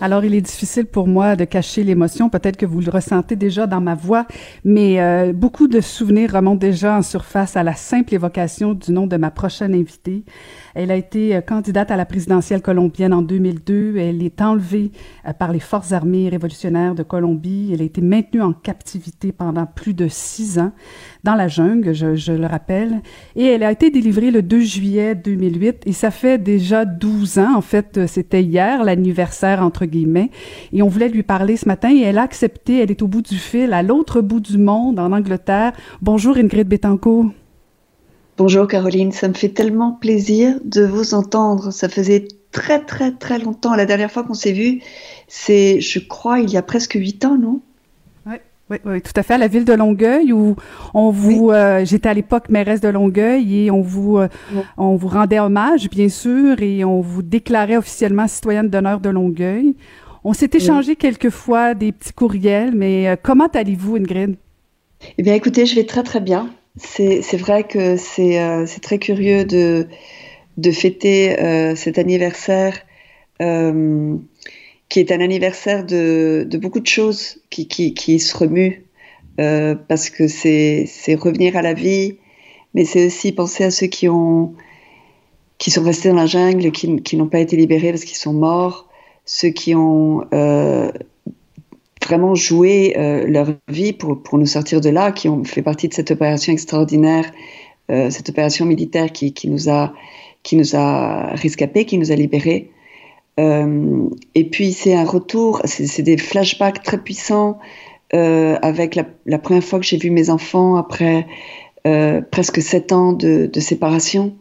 Alors, 0.02 0.26
il 0.26 0.34
est 0.34 0.42
difficile 0.42 0.84
pour 0.84 1.08
moi 1.08 1.36
de 1.36 1.46
cacher 1.46 1.82
l'émotion. 1.84 2.28
Peut-être 2.28 2.58
que 2.58 2.66
vous 2.66 2.80
le 2.80 2.90
ressentez 2.90 3.34
déjà 3.34 3.66
dans 3.66 3.80
ma 3.80 3.94
voix, 3.94 4.26
mais 4.62 5.00
euh, 5.00 5.32
beaucoup 5.32 5.68
de 5.68 5.80
souvenirs 5.80 6.34
remontent 6.34 6.58
déjà 6.58 6.98
en 6.98 7.02
surface 7.02 7.56
à 7.56 7.62
la 7.62 7.74
simple 7.74 8.12
évocation 8.12 8.74
du 8.74 8.92
nom 8.92 9.06
de 9.06 9.16
ma 9.16 9.30
prochaine 9.30 9.74
invitée. 9.74 10.22
Elle 10.74 10.90
a 10.90 10.96
été 10.96 11.36
euh, 11.36 11.40
candidate 11.40 11.90
à 11.90 11.96
la 11.96 12.04
présidentielle 12.04 12.62
colombienne 12.62 13.12
en 13.12 13.22
2002. 13.22 13.96
Elle 13.96 14.22
est 14.22 14.40
enlevée 14.40 14.90
euh, 15.26 15.32
par 15.32 15.52
les 15.52 15.60
forces 15.60 15.92
armées 15.92 16.28
révolutionnaires 16.28 16.94
de 16.94 17.02
Colombie. 17.02 17.70
Elle 17.72 17.82
a 17.82 17.84
été 17.84 18.00
maintenue 18.00 18.42
en 18.42 18.52
captivité 18.52 19.32
pendant 19.32 19.66
plus 19.66 19.94
de 19.94 20.08
six 20.08 20.58
ans 20.58 20.72
dans 21.24 21.34
la 21.34 21.48
jungle, 21.48 21.92
je, 21.92 22.14
je 22.14 22.32
le 22.32 22.46
rappelle. 22.46 23.00
Et 23.36 23.44
elle 23.44 23.62
a 23.62 23.70
été 23.70 23.90
délivrée 23.90 24.30
le 24.30 24.42
2 24.42 24.60
juillet 24.60 25.14
2008 25.14 25.82
et 25.86 25.92
ça 25.92 26.10
fait 26.10 26.38
déjà 26.38 26.84
12 26.84 27.38
ans. 27.38 27.54
En 27.56 27.62
fait, 27.62 27.98
euh, 27.98 28.06
c'était 28.06 28.42
hier, 28.42 28.84
l'anniversaire 28.84 29.62
entre 29.62 29.84
guillemets. 29.84 30.30
Et 30.72 30.82
on 30.82 30.88
voulait 30.88 31.08
lui 31.08 31.22
parler 31.22 31.56
ce 31.56 31.68
matin 31.68 31.90
et 31.94 32.00
elle 32.00 32.18
a 32.18 32.22
accepté. 32.22 32.78
Elle 32.78 32.90
est 32.90 33.02
au 33.02 33.08
bout 33.08 33.22
du 33.22 33.36
fil, 33.36 33.72
à 33.72 33.82
l'autre 33.82 34.20
bout 34.20 34.40
du 34.40 34.58
monde, 34.58 34.98
en 34.98 35.12
Angleterre. 35.12 35.72
Bonjour 36.00 36.36
Ingrid 36.36 36.68
Betancourt. 36.68 37.26
Bonjour 38.44 38.66
Caroline, 38.66 39.12
ça 39.12 39.28
me 39.28 39.34
fait 39.34 39.50
tellement 39.50 39.92
plaisir 39.92 40.56
de 40.64 40.84
vous 40.84 41.14
entendre. 41.14 41.70
Ça 41.70 41.88
faisait 41.88 42.26
très 42.50 42.80
très 42.80 43.12
très 43.12 43.38
longtemps. 43.38 43.76
La 43.76 43.86
dernière 43.86 44.10
fois 44.10 44.24
qu'on 44.24 44.34
s'est 44.34 44.50
vu, 44.50 44.80
c'est, 45.28 45.80
je 45.80 46.00
crois, 46.00 46.40
il 46.40 46.50
y 46.50 46.56
a 46.56 46.62
presque 46.62 46.94
huit 46.94 47.24
ans, 47.24 47.38
non? 47.38 47.60
Oui, 48.26 48.34
oui, 48.68 48.78
oui, 48.84 49.00
tout 49.00 49.12
à 49.14 49.22
fait. 49.22 49.34
À 49.34 49.38
la 49.38 49.46
ville 49.46 49.64
de 49.64 49.74
Longueuil, 49.74 50.32
où 50.32 50.56
on 50.92 51.10
vous, 51.10 51.50
euh, 51.50 51.84
j'étais 51.84 52.08
à 52.08 52.14
l'époque 52.14 52.48
mairesse 52.48 52.80
de 52.80 52.88
Longueuil 52.88 53.66
et 53.66 53.70
on 53.70 53.80
vous, 53.80 54.18
euh, 54.18 54.26
on 54.76 54.96
vous 54.96 55.06
rendait 55.06 55.38
hommage, 55.38 55.88
bien 55.88 56.08
sûr, 56.08 56.60
et 56.60 56.84
on 56.84 57.00
vous 57.00 57.22
déclarait 57.22 57.76
officiellement 57.76 58.26
citoyenne 58.26 58.68
d'honneur 58.68 58.98
de 58.98 59.08
Longueuil. 59.08 59.76
On 60.24 60.32
s'est 60.32 60.50
échangé 60.52 60.96
quelques 60.96 61.30
fois 61.30 61.74
des 61.74 61.92
petits 61.92 62.12
courriels, 62.12 62.72
mais 62.74 63.08
euh, 63.08 63.14
comment 63.22 63.46
allez-vous, 63.54 63.94
Ingrid? 63.94 64.34
Eh 65.16 65.22
bien, 65.22 65.34
écoutez, 65.34 65.64
je 65.64 65.76
vais 65.76 65.84
très 65.84 66.02
très 66.02 66.20
bien. 66.20 66.50
C'est 66.76 67.36
vrai 67.36 67.64
que 67.64 67.96
c'est 67.96 68.40
euh, 68.40 68.64
c'est 68.66 68.80
très 68.80 68.98
curieux 68.98 69.44
de, 69.44 69.88
de 70.56 70.70
fêter 70.70 71.38
euh, 71.38 71.74
cet 71.76 71.98
anniversaire 71.98 72.80
euh, 73.42 74.16
qui 74.88 75.00
est 75.00 75.12
un 75.12 75.20
anniversaire 75.20 75.84
de, 75.84 76.46
de 76.48 76.58
beaucoup 76.58 76.80
de 76.80 76.86
choses 76.86 77.42
qui, 77.50 77.68
qui, 77.68 77.94
qui 77.94 78.18
se 78.18 78.36
remuent 78.36 78.84
parce 79.36 80.10
que 80.10 80.28
c'est 80.28 80.86
revenir 81.14 81.56
à 81.56 81.62
la 81.62 81.72
vie, 81.74 82.18
mais 82.74 82.84
c'est 82.84 83.06
aussi 83.06 83.32
penser 83.32 83.64
à 83.64 83.70
ceux 83.70 83.86
qui 83.88 84.08
ont 84.08 84.54
qui 85.58 85.70
sont 85.70 85.82
restés 85.82 86.10
dans 86.10 86.16
la 86.16 86.26
jungle, 86.26 86.70
qui, 86.72 87.02
qui 87.02 87.16
n'ont 87.16 87.28
pas 87.28 87.40
été 87.40 87.56
libérés 87.56 87.90
parce 87.90 88.04
qu'ils 88.04 88.16
sont 88.16 88.32
morts, 88.32 88.88
ceux 89.24 89.48
qui 89.50 89.74
ont 89.74 90.26
vraiment 92.04 92.34
joué 92.34 92.94
euh, 92.96 93.26
leur 93.26 93.48
vie 93.68 93.92
pour, 93.92 94.22
pour 94.22 94.38
nous 94.38 94.46
sortir 94.46 94.80
de 94.80 94.90
là, 94.90 95.12
qui 95.12 95.28
ont 95.28 95.44
fait 95.44 95.62
partie 95.62 95.88
de 95.88 95.94
cette 95.94 96.10
opération 96.10 96.52
extraordinaire, 96.52 97.30
euh, 97.90 98.10
cette 98.10 98.28
opération 98.28 98.64
militaire 98.64 99.12
qui, 99.12 99.32
qui, 99.32 99.48
nous 99.48 99.68
a, 99.68 99.92
qui 100.42 100.56
nous 100.56 100.76
a 100.76 101.34
rescapés, 101.34 101.84
qui 101.84 101.98
nous 101.98 102.12
a 102.12 102.14
libérés. 102.14 102.70
Euh, 103.40 104.08
et 104.34 104.44
puis 104.44 104.72
c'est 104.72 104.94
un 104.94 105.04
retour, 105.04 105.60
c'est 105.64 106.02
des 106.02 106.16
flashbacks 106.16 106.82
très 106.82 106.98
puissants 106.98 107.58
euh, 108.14 108.56
avec 108.62 108.94
la, 108.94 109.38
première 109.38 109.64
fois 109.64 109.80
que 109.80 109.86
j'ai 109.86 109.96
vu 109.96 110.10
mes 110.10 110.30
enfants 110.30 110.76
après 110.76 111.26
presque 112.30 112.62
sept 112.62 112.92
ans 112.92 113.12
de, 113.12 113.50
séparation. 113.58 114.34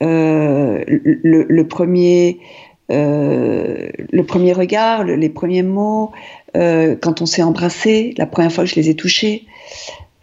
Le, 0.00 1.62
premier, 1.62 2.40
le 2.88 4.22
premier 4.22 4.52
regard, 4.52 5.04
le, 5.04 5.14
les 5.14 5.28
premiers 5.28 5.62
mots, 5.62 6.10
euh, 6.56 6.96
quand 6.96 7.20
on 7.22 7.26
s'est 7.26 7.42
embrassé, 7.42 8.14
la 8.16 8.26
première 8.26 8.52
fois 8.52 8.64
que 8.64 8.70
je 8.70 8.76
les 8.76 8.90
ai 8.90 8.94
touchés. 8.94 9.46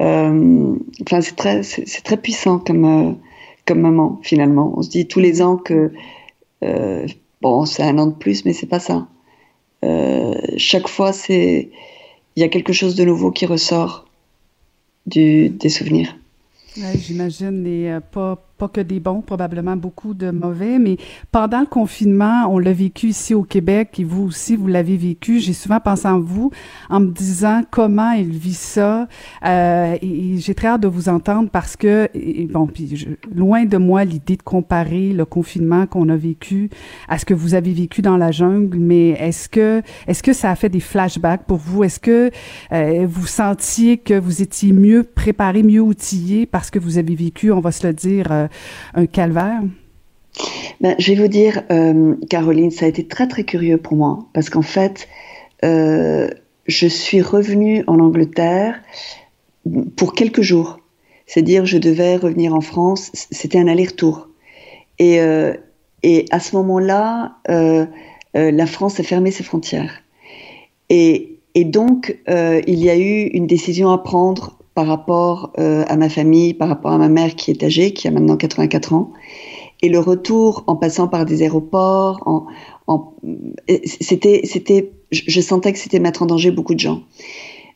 Euh, 0.01 0.75
c'est 1.07 1.35
très, 1.35 1.63
c'est 1.63 2.01
très 2.03 2.17
puissant 2.17 2.59
comme, 2.59 2.85
euh, 2.85 3.11
comme 3.65 3.81
moment, 3.81 4.19
finalement. 4.23 4.73
On 4.77 4.81
se 4.81 4.89
dit 4.89 5.07
tous 5.07 5.19
les 5.19 5.41
ans 5.41 5.57
que, 5.57 5.91
bon, 7.41 7.65
c'est 7.65 7.83
un 7.83 7.97
an 7.97 8.07
de 8.07 8.15
plus, 8.15 8.45
mais 8.45 8.53
c'est 8.53 8.67
pas 8.67 8.79
ça. 8.79 9.07
Chaque 10.57 10.87
fois, 10.87 11.11
c'est, 11.11 11.69
il 12.35 12.39
y 12.39 12.43
a 12.43 12.49
quelque 12.49 12.73
chose 12.73 12.95
de 12.95 13.03
nouveau 13.03 13.31
qui 13.31 13.45
ressort 13.45 14.05
des 15.05 15.69
souvenirs. 15.69 16.15
Ouais, 16.77 16.97
J'imagine, 16.97 17.63
les 17.63 17.99
pas 18.11 18.37
pas 18.61 18.67
que 18.67 18.81
des 18.81 18.99
bons, 18.99 19.21
probablement 19.21 19.75
beaucoup 19.75 20.13
de 20.13 20.29
mauvais, 20.29 20.77
mais 20.77 20.97
pendant 21.31 21.61
le 21.61 21.65
confinement, 21.65 22.45
on 22.47 22.59
l'a 22.59 22.73
vécu 22.73 23.07
ici 23.07 23.33
au 23.33 23.41
Québec 23.41 23.99
et 23.99 24.03
vous 24.03 24.21
aussi, 24.21 24.55
vous 24.55 24.67
l'avez 24.67 24.97
vécu. 24.97 25.39
J'ai 25.39 25.53
souvent 25.53 25.79
pensé 25.79 26.07
en 26.07 26.19
vous 26.19 26.51
en 26.87 26.99
me 26.99 27.07
disant 27.07 27.63
comment 27.71 28.11
il 28.11 28.29
vit 28.29 28.53
ça. 28.53 29.07
Euh, 29.43 29.97
et, 29.99 30.37
j'ai 30.37 30.53
très 30.53 30.67
hâte 30.67 30.81
de 30.81 30.87
vous 30.87 31.09
entendre 31.09 31.49
parce 31.49 31.75
que, 31.75 32.07
bon, 32.51 32.67
puis 32.67 32.95
je, 32.95 33.07
loin 33.33 33.65
de 33.65 33.77
moi 33.77 34.05
l'idée 34.05 34.37
de 34.37 34.43
comparer 34.43 35.11
le 35.11 35.25
confinement 35.25 35.87
qu'on 35.87 36.09
a 36.09 36.15
vécu 36.15 36.69
à 37.09 37.17
ce 37.17 37.25
que 37.25 37.33
vous 37.33 37.55
avez 37.55 37.73
vécu 37.73 38.03
dans 38.03 38.17
la 38.17 38.29
jungle, 38.29 38.77
mais 38.77 39.09
est-ce 39.09 39.49
que, 39.49 39.81
est-ce 40.05 40.21
que 40.21 40.33
ça 40.33 40.51
a 40.51 40.55
fait 40.55 40.69
des 40.69 40.79
flashbacks 40.79 41.45
pour 41.47 41.57
vous? 41.57 41.83
Est-ce 41.83 41.99
que 41.99 42.29
euh, 42.73 43.07
vous 43.09 43.25
sentiez 43.25 43.97
que 43.97 44.13
vous 44.13 44.43
étiez 44.43 44.71
mieux 44.71 45.01
préparé, 45.03 45.63
mieux 45.63 45.81
outillé 45.81 46.45
parce 46.45 46.69
que 46.69 46.77
vous 46.77 46.99
avez 46.99 47.15
vécu, 47.15 47.51
on 47.51 47.59
va 47.59 47.71
se 47.71 47.87
le 47.87 47.93
dire, 47.93 48.27
euh, 48.31 48.47
un 48.93 49.05
calvaire? 49.05 49.61
Ben, 50.79 50.95
je 50.97 51.13
vais 51.13 51.21
vous 51.21 51.27
dire, 51.27 51.63
euh, 51.71 52.15
Caroline, 52.29 52.71
ça 52.71 52.85
a 52.85 52.87
été 52.87 53.05
très 53.05 53.27
très 53.27 53.43
curieux 53.43 53.77
pour 53.77 53.95
moi 53.95 54.25
parce 54.33 54.49
qu'en 54.49 54.61
fait, 54.61 55.07
euh, 55.63 56.29
je 56.67 56.87
suis 56.87 57.21
revenue 57.21 57.83
en 57.87 57.99
Angleterre 57.99 58.81
pour 59.95 60.13
quelques 60.13 60.41
jours. 60.41 60.79
C'est-à-dire, 61.27 61.65
je 61.65 61.77
devais 61.77 62.17
revenir 62.17 62.53
en 62.53 62.61
France. 62.61 63.11
C'était 63.13 63.59
un 63.59 63.67
aller-retour. 63.67 64.27
Et, 64.99 65.21
euh, 65.21 65.53
et 66.03 66.25
à 66.31 66.39
ce 66.39 66.55
moment-là, 66.57 67.37
euh, 67.49 67.85
euh, 68.35 68.51
la 68.51 68.65
France 68.65 68.99
a 68.99 69.03
fermé 69.03 69.31
ses 69.31 69.43
frontières. 69.43 70.01
Et, 70.89 71.39
et 71.55 71.63
donc, 71.63 72.17
il 72.27 72.79
y 72.79 72.89
a 72.89 72.97
eu 72.97 73.27
une 73.27 73.47
décision 73.47 73.91
à 73.91 73.97
prendre 73.97 74.57
par 74.73 74.87
rapport 74.87 75.51
euh, 75.59 75.83
à 75.87 75.97
ma 75.97 76.09
famille, 76.09 76.53
par 76.53 76.69
rapport 76.69 76.91
à 76.91 76.97
ma 76.97 77.09
mère 77.09 77.35
qui 77.35 77.51
est 77.51 77.63
âgée, 77.63 77.93
qui 77.93 78.07
a 78.07 78.11
maintenant 78.11 78.37
84 78.37 78.93
ans. 78.93 79.11
Et 79.81 79.89
le 79.89 79.99
retour 79.99 80.63
en 80.67 80.75
passant 80.75 81.07
par 81.07 81.25
des 81.25 81.41
aéroports, 81.41 82.21
en, 82.25 82.45
en, 82.87 83.13
c'était, 83.83 84.41
c'était, 84.45 84.91
je 85.11 85.41
sentais 85.41 85.73
que 85.73 85.79
c'était 85.79 85.99
mettre 85.99 86.21
en 86.21 86.27
danger 86.27 86.51
beaucoup 86.51 86.75
de 86.75 86.79
gens, 86.79 87.01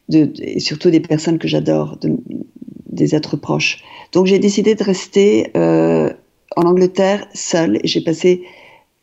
de, 0.10 0.32
et 0.40 0.60
surtout 0.60 0.92
des 0.92 1.00
personnes 1.00 1.40
que 1.40 1.48
j'adore, 1.48 1.98
de, 1.98 2.18
des 2.92 3.16
êtres 3.16 3.38
proches. 3.38 3.84
Donc 4.12 4.28
j'ai 4.28 4.40
décidé 4.40 4.76
de 4.76 4.84
rester 4.84 5.52
euh, 5.58 6.12
en 6.56 6.62
Angleterre 6.64 7.28
seule 7.34 7.80
j'ai 7.84 8.02
passé 8.02 8.44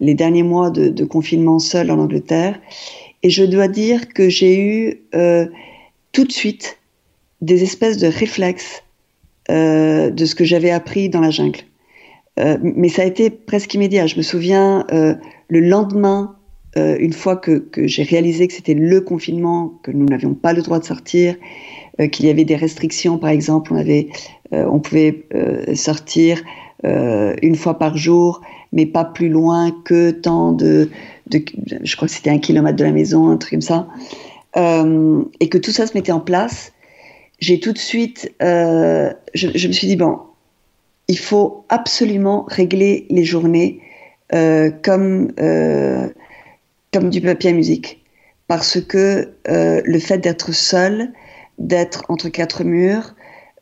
les 0.00 0.14
derniers 0.14 0.42
mois 0.42 0.70
de, 0.70 0.88
de, 0.88 1.04
confinement 1.04 1.58
seule 1.58 1.90
en 1.90 1.98
Angleterre. 1.98 2.58
Et 3.22 3.30
je 3.30 3.44
dois 3.44 3.68
dire 3.68 4.08
que 4.08 4.28
j'ai 4.28 4.58
eu 4.58 5.02
euh, 5.14 5.46
tout 6.10 6.24
de 6.24 6.32
suite 6.32 6.78
des 7.42 7.62
espèces 7.62 7.98
de 7.98 8.06
réflexes 8.06 8.82
euh, 9.50 10.10
de 10.10 10.24
ce 10.24 10.34
que 10.34 10.44
j'avais 10.44 10.70
appris 10.70 11.08
dans 11.08 11.20
la 11.20 11.30
jungle. 11.30 11.58
Euh, 12.38 12.56
mais 12.62 12.88
ça 12.88 13.02
a 13.02 13.04
été 13.04 13.28
presque 13.28 13.74
immédiat. 13.74 14.06
Je 14.06 14.16
me 14.16 14.22
souviens 14.22 14.86
euh, 14.92 15.14
le 15.48 15.60
lendemain, 15.60 16.36
une 16.74 17.12
fois 17.12 17.36
que, 17.36 17.66
j'ai 17.76 18.02
réalisé 18.02 18.48
que 18.48 18.54
c'était 18.54 18.72
le 18.72 19.02
confinement, 19.02 19.74
que 19.82 19.90
nous 19.90 20.06
n'avions 20.06 20.32
pas 20.32 20.54
le 20.54 20.62
droit 20.62 20.78
de 20.78 20.84
sortir, 20.84 21.34
qu'il 22.10 22.24
y 22.24 22.30
avait 22.30 22.46
des 22.46 22.56
restrictions, 22.56 23.18
par 23.18 23.28
exemple, 23.28 23.74
on 23.74 23.76
avait, 23.76 24.08
on 24.52 24.80
pouvait 24.80 25.26
sortir 25.74 26.42
une 26.82 27.56
fois 27.56 27.78
par 27.78 27.98
jour, 27.98 28.40
mais 28.72 28.86
pas 28.86 29.04
plus 29.04 29.28
loin 29.28 29.70
que 29.84 30.12
tant 30.12 30.52
de, 30.52 30.88
de 31.26 31.44
je 31.82 31.94
crois 31.94 32.08
que 32.08 32.14
c'était 32.14 32.30
un 32.30 32.38
kilomètre 32.38 32.76
de 32.76 32.84
la 32.84 32.92
maison, 32.92 33.28
un 33.28 33.36
truc 33.36 33.50
comme 33.50 33.60
ça, 33.60 33.86
et 34.56 35.48
que 35.50 35.58
tout 35.58 35.72
ça 35.72 35.86
se 35.86 35.92
mettait 35.92 36.12
en 36.12 36.20
place 36.20 36.72
j'ai 37.42 37.58
tout 37.58 37.72
de 37.72 37.78
suite, 37.78 38.32
euh, 38.40 39.12
je, 39.34 39.48
me 39.48 39.72
suis 39.72 39.88
dit, 39.88 39.96
bon, 39.96 40.20
il 41.08 41.18
faut 41.18 41.64
absolument 41.68 42.46
régler 42.48 43.04
les 43.10 43.24
journées 43.24 43.80
euh, 44.32 44.70
comme, 44.70 45.32
euh, 45.40 46.06
comme 46.92 47.10
du 47.10 47.20
papier 47.20 47.50
à 47.50 47.52
musique. 47.52 48.04
Parce 48.46 48.80
que 48.80 49.32
le 49.44 49.98
fait 49.98 50.18
d'être 50.18 50.52
seul, 50.52 51.12
d'être 51.58 52.04
entre 52.08 52.28
quatre 52.28 52.62
murs, 52.62 53.16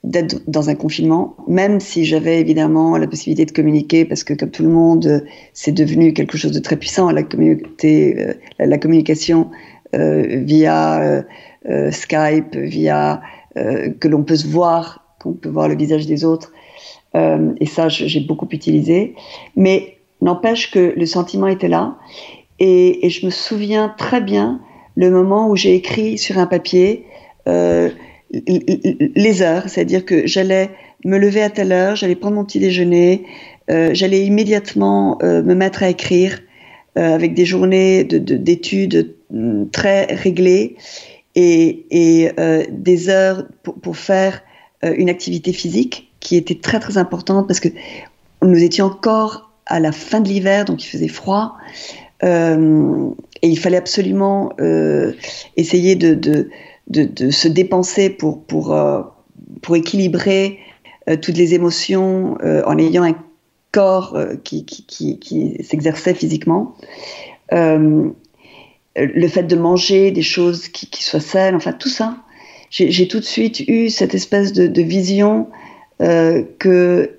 d'être 0.04 0.42
dans 0.46 0.68
un 0.68 0.74
confinement, 0.74 1.36
même 1.48 1.80
si 1.80 2.04
j'avais 2.04 2.38
évidemment 2.38 2.98
la 2.98 3.06
possibilité 3.06 3.46
de 3.46 3.52
communiquer, 3.52 4.04
parce 4.04 4.24
que 4.24 4.34
comme 4.34 4.50
tout 4.50 4.62
le 4.62 4.68
monde, 4.68 5.24
c'est 5.54 5.72
devenu 5.72 6.12
quelque 6.12 6.36
chose 6.36 6.52
de 6.52 6.58
très 6.58 6.76
puissant, 6.76 7.10
la, 7.12 7.22
la, 8.58 8.78
communication 8.78 9.50
via 9.94 11.24
Skype, 11.90 12.56
via 12.56 13.22
que 13.54 14.08
l'on 14.08 14.22
peut 14.22 14.36
se 14.36 14.46
voir, 14.46 15.04
qu'on 15.20 15.32
peut 15.32 15.48
voir 15.48 15.68
le 15.68 15.76
visage 15.76 16.06
des 16.06 16.24
autres. 16.24 16.52
Euh, 17.14 17.52
et 17.60 17.66
ça, 17.66 17.88
j'ai 17.88 18.20
beaucoup 18.20 18.48
utilisé. 18.50 19.14
Mais 19.56 19.96
n'empêche 20.20 20.70
que 20.70 20.94
le 20.96 21.06
sentiment 21.06 21.46
était 21.46 21.68
là. 21.68 21.96
Et, 22.58 23.08
je 23.08 23.24
me 23.24 23.30
souviens 23.30 23.94
très 23.96 24.20
bien 24.20 24.60
le 24.96 25.10
moment 25.10 25.48
où 25.48 25.56
j'ai 25.56 25.74
écrit 25.74 26.18
sur 26.18 26.38
un 26.38 26.46
papier 26.46 27.06
euh, 27.48 27.90
les 28.32 29.42
heures, 29.42 29.68
c'est-à-dire 29.68 30.04
que 30.04 30.26
j'allais 30.26 30.70
me 31.04 31.18
lever 31.18 31.42
à 31.42 31.50
telle 31.50 31.72
heure, 31.72 31.96
j'allais 31.96 32.14
prendre 32.14 32.36
mon 32.36 32.44
petit 32.44 32.60
déjeuner, 32.60 33.24
euh, 33.70 33.90
j'allais 33.92 34.24
immédiatement 34.24 35.18
euh, 35.22 35.42
me 35.42 35.54
mettre 35.54 35.82
à 35.82 35.88
écrire 35.88 36.40
euh, 36.98 37.14
avec 37.14 37.34
des 37.34 37.44
journées 37.44 38.04
d'études 38.04 38.90
de, 38.90 39.16
de, 39.30 39.68
très 39.70 40.04
réglées 40.14 40.76
et, 41.34 42.32
euh, 42.38 42.64
des 42.70 43.08
heures 43.08 43.44
pour, 43.62 43.96
faire 43.96 44.42
euh, 44.84 44.94
une 44.96 45.08
activité 45.08 45.52
physique 45.52 46.12
qui 46.20 46.36
était 46.36 46.56
très 46.56 46.80
très 46.80 46.98
importante 46.98 47.46
parce 47.46 47.60
que 47.60 47.68
nous 48.42 48.62
étions 48.62 48.86
encore 48.86 49.50
à 49.66 49.80
la 49.80 49.92
fin 49.92 50.20
de 50.20 50.28
l'hiver, 50.28 50.64
donc 50.64 50.84
il 50.84 50.88
faisait 50.88 51.08
froid. 51.08 51.56
Euh, 52.22 53.10
et 53.42 53.48
il 53.48 53.58
fallait 53.58 53.78
absolument 53.78 54.52
essayer 55.56 55.96
de, 55.96 56.50
se 57.30 57.48
dépenser 57.48 58.10
pour, 58.10 58.44
pour, 58.44 58.76
pour 59.62 59.76
équilibrer 59.76 60.58
toutes 61.22 61.38
les 61.38 61.54
émotions 61.54 62.36
en 62.42 62.78
ayant 62.78 63.04
un 63.04 63.16
corps 63.72 64.18
qui, 64.44 64.66
qui, 64.66 65.18
qui 65.18 65.56
s'exerçait 65.64 66.12
physiquement 66.12 66.76
le 68.96 69.28
fait 69.28 69.44
de 69.44 69.56
manger 69.56 70.10
des 70.10 70.22
choses 70.22 70.68
qui, 70.68 71.04
soient 71.04 71.20
saines, 71.20 71.54
enfin 71.54 71.72
tout 71.72 71.88
ça. 71.88 72.16
J'ai 72.70 73.08
tout 73.08 73.18
de 73.18 73.24
suite 73.24 73.60
eu 73.68 73.90
cette 73.90 74.14
espèce 74.14 74.52
de, 74.52 74.82
vision 74.82 75.48
euh, 76.00 76.44
que 76.58 77.16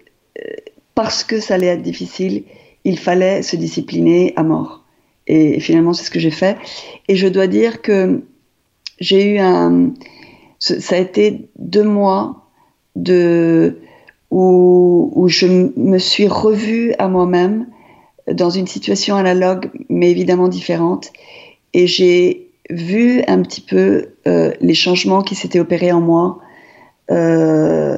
parce 0.95 1.23
que 1.23 1.39
ça 1.39 1.55
allait 1.55 1.67
être 1.67 1.81
difficile, 1.81 2.43
il 2.83 2.97
fallait 2.97 3.41
se 3.41 3.55
discipliner 3.55 4.33
à 4.35 4.43
mort. 4.43 4.83
Et 5.27 5.59
finalement, 5.59 5.93
c'est 5.93 6.05
ce 6.05 6.11
que 6.11 6.19
j'ai 6.19 6.31
fait. 6.31 6.57
Et 7.07 7.15
je 7.15 7.27
dois 7.27 7.47
dire 7.47 7.81
que 7.81 8.21
j'ai 8.99 9.33
eu 9.33 9.39
un, 9.39 9.93
ça 10.59 10.95
a 10.95 10.99
été 10.99 11.49
deux 11.57 11.83
mois 11.83 12.47
de, 12.95 13.79
où 14.29 15.25
je 15.27 15.47
me 15.47 15.97
suis 15.97 16.27
revue 16.27 16.93
à 16.97 17.07
moi-même 17.07 17.67
dans 18.31 18.49
une 18.49 18.67
situation 18.67 19.15
analogue, 19.15 19.69
mais 19.89 20.11
évidemment 20.11 20.47
différente. 20.47 21.11
Et 21.73 21.87
j'ai 21.87 22.51
vu 22.69 23.21
un 23.27 23.41
petit 23.41 23.61
peu 23.61 24.07
euh, 24.27 24.51
les 24.61 24.73
changements 24.73 25.21
qui 25.21 25.35
s'étaient 25.35 25.59
opérés 25.59 25.91
en 25.91 26.01
moi 26.01 26.39
euh, 27.09 27.97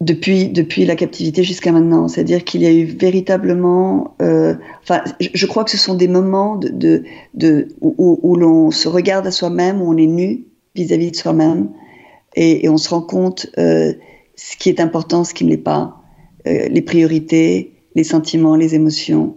depuis, 0.00 0.48
depuis 0.48 0.84
la 0.84 0.96
captivité 0.96 1.42
jusqu'à 1.42 1.72
maintenant. 1.72 2.08
C'est-à-dire 2.08 2.44
qu'il 2.44 2.62
y 2.62 2.66
a 2.66 2.72
eu 2.72 2.84
véritablement... 2.84 4.16
Euh, 4.22 4.54
enfin, 4.82 5.02
je, 5.20 5.46
crois 5.46 5.64
que 5.64 5.70
ce 5.70 5.78
sont 5.78 5.94
des 5.94 6.08
moments 6.08 6.56
de, 6.56 7.04
de, 7.34 7.68
où, 7.80 8.36
l'on 8.36 8.70
se 8.70 8.88
regarde 8.88 9.26
à 9.26 9.30
soi-même, 9.30 9.80
où 9.80 9.92
on 9.92 9.96
est 9.96 10.06
nu 10.06 10.44
vis-à-vis 10.74 11.10
de 11.10 11.16
soi-même, 11.16 11.70
et, 12.36 12.68
on 12.68 12.76
se 12.76 12.88
rend 12.88 13.02
compte 13.02 13.46
ce 13.56 14.56
qui 14.58 14.68
est 14.68 14.80
important, 14.80 15.24
ce 15.24 15.32
qui 15.32 15.44
ne 15.44 15.50
l'est 15.50 15.56
pas, 15.56 16.00
les 16.44 16.82
priorités, 16.82 17.72
les 17.94 18.04
sentiments, 18.04 18.56
les 18.56 18.74
émotions, 18.74 19.36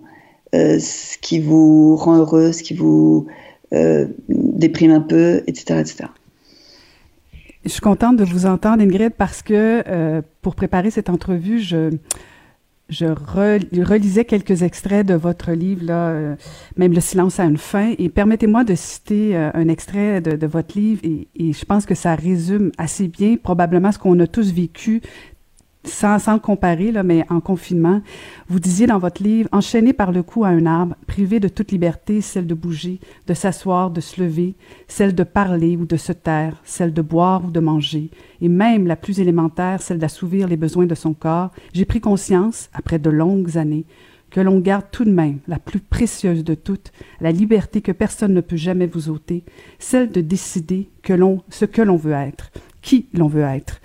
ce 0.54 1.18
qui 1.20 1.40
vous 1.40 1.96
rend 1.96 2.18
heureux, 2.18 2.52
ce 2.52 2.64
qui 2.64 2.74
vous 2.74 3.28
euh, 3.74 4.08
déprime 4.30 4.92
un 4.92 5.02
peu, 5.02 5.44
etc., 5.48 5.80
etc. 5.80 6.06
Je 7.68 7.70
suis 7.70 7.82
contente 7.82 8.16
de 8.16 8.24
vous 8.24 8.46
entendre, 8.46 8.82
Ingrid, 8.82 9.12
parce 9.18 9.42
que 9.42 9.84
euh, 9.88 10.22
pour 10.42 10.56
préparer 10.56 10.90
cette 10.90 11.10
entrevue, 11.10 11.60
je, 11.60 11.92
relisais 12.90 14.24
quelques 14.24 14.64
extraits 14.64 15.06
de 15.06 15.16
votre 15.16 15.52
livre, 15.52 15.84
là, 15.84 16.10
euh, 16.12 16.36
même 16.78 16.94
Le 16.94 17.02
silence 17.02 17.42
a 17.42 17.44
une 17.44 17.58
fin, 17.58 17.94
et 17.98 18.08
permettez-moi 18.08 18.64
de 18.64 18.74
citer 18.74 19.36
euh, 19.36 19.50
un 19.54 19.68
extrait 19.68 20.22
de, 20.22 20.48
votre 20.48 20.80
livre, 20.80 21.02
et, 21.04 21.28
je 21.52 21.66
pense 21.66 21.86
que 21.86 21.94
ça 21.94 22.16
résume 22.16 22.72
assez 22.78 23.10
bien 23.10 23.36
probablement 23.36 23.92
ce 23.92 24.00
qu'on 24.00 24.18
a 24.22 24.28
tous 24.28 24.54
vécu 24.54 25.02
sans, 25.88 26.20
sans 26.20 26.40
comparer, 26.40 26.92
là, 26.92 27.04
mais 27.04 27.26
en 27.30 27.40
confinement, 27.40 28.02
vous 28.48 28.60
disiez 28.60 28.88
dans 28.88 29.00
votre 29.00 29.24
livre, 29.24 29.50
enchaîné 29.52 29.94
par 29.94 30.12
le 30.12 30.24
cou 30.24 30.44
à 30.44 30.50
un 30.50 30.66
arbre, 30.66 30.96
privé 31.08 31.40
de 31.40 31.48
toute 31.48 31.72
liberté, 31.72 32.22
celle 32.22 32.48
de 32.48 32.54
bouger, 32.54 33.00
de 33.28 33.34
s'asseoir, 33.34 33.92
de 33.92 34.02
se 34.02 34.22
lever, 34.22 34.56
celle 34.88 35.16
de 35.16 35.24
parler 35.24 35.78
ou 35.78 35.86
de 35.86 35.98
se 35.98 36.12
taire, 36.12 36.62
celle 36.64 36.94
de 36.94 37.02
boire 37.02 37.46
ou 37.46 37.52
de 37.52 37.60
manger, 37.60 38.10
et 38.42 38.50
même 38.50 38.88
la 38.88 38.96
plus 38.96 39.20
élémentaire, 39.20 39.82
celle 39.82 40.00
d'assouvir 40.00 40.48
les 40.48 40.58
besoins 40.58 40.86
de 40.86 40.96
son 40.96 41.14
corps, 41.14 41.52
j'ai 41.74 41.86
pris 41.86 42.02
conscience, 42.02 42.70
après 42.74 43.00
de 43.00 43.10
longues 43.10 43.58
années, 43.58 43.86
que 44.30 44.42
l'on 44.42 44.60
garde 44.60 44.86
tout 44.92 45.06
de 45.06 45.12
même 45.12 45.40
la 45.48 45.60
plus 45.60 45.80
précieuse 45.80 46.44
de 46.44 46.54
toutes, 46.54 46.92
la 47.22 47.32
liberté 47.32 47.82
que 47.82 47.92
personne 47.92 48.34
ne 48.34 48.42
peut 48.42 48.58
jamais 48.58 48.88
vous 48.88 49.10
ôter, 49.10 49.44
celle 49.80 50.12
de 50.12 50.22
décider 50.22 50.90
que 51.02 51.14
l'on, 51.14 51.42
ce 51.50 51.66
que 51.66 51.82
l'on 51.82 51.96
veut 51.96 52.14
être, 52.14 52.52
qui 52.82 53.08
l'on 53.14 53.28
veut 53.28 53.44
être. 53.44 53.80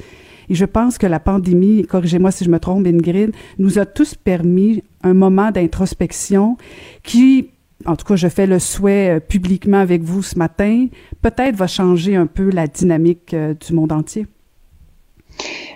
Et 0.53 0.55
je 0.55 0.67
pense 0.67 0.99
que 0.99 1.07
la 1.07 1.19
pandémie, 1.19 1.87
corrigez-moi 1.87 2.31
si 2.31 2.45
je 2.45 2.51
me 2.51 2.59
trompe, 2.59 2.87
Ingrid, 2.87 3.33
nous 3.59 3.79
a 3.79 3.87
tous 3.87 4.15
permis 4.15 4.83
un 5.03 5.15
moment 5.15 5.51
d'introspection 5.51 6.59
qui, 7.03 7.49
en 7.87 7.97
tout 7.97 8.05
cas, 8.05 8.17
je 8.17 8.29
fais 8.29 8.47
le 8.47 8.59
souhait 8.59 9.17
euh, 9.17 9.19
publiquement 9.19 9.79
avec 9.79 10.03
vous 10.03 10.23
ce 10.23 10.39
matin, 10.39 10.89
peut-être 11.23 11.57
va 11.57 11.67
changer 11.67 12.17
un 12.17 12.27
peu 12.27 12.51
la 12.51 12.67
dynamique 12.67 13.33
euh, 13.33 13.55
du 13.55 13.73
monde 13.73 13.93
entier. 13.93 14.27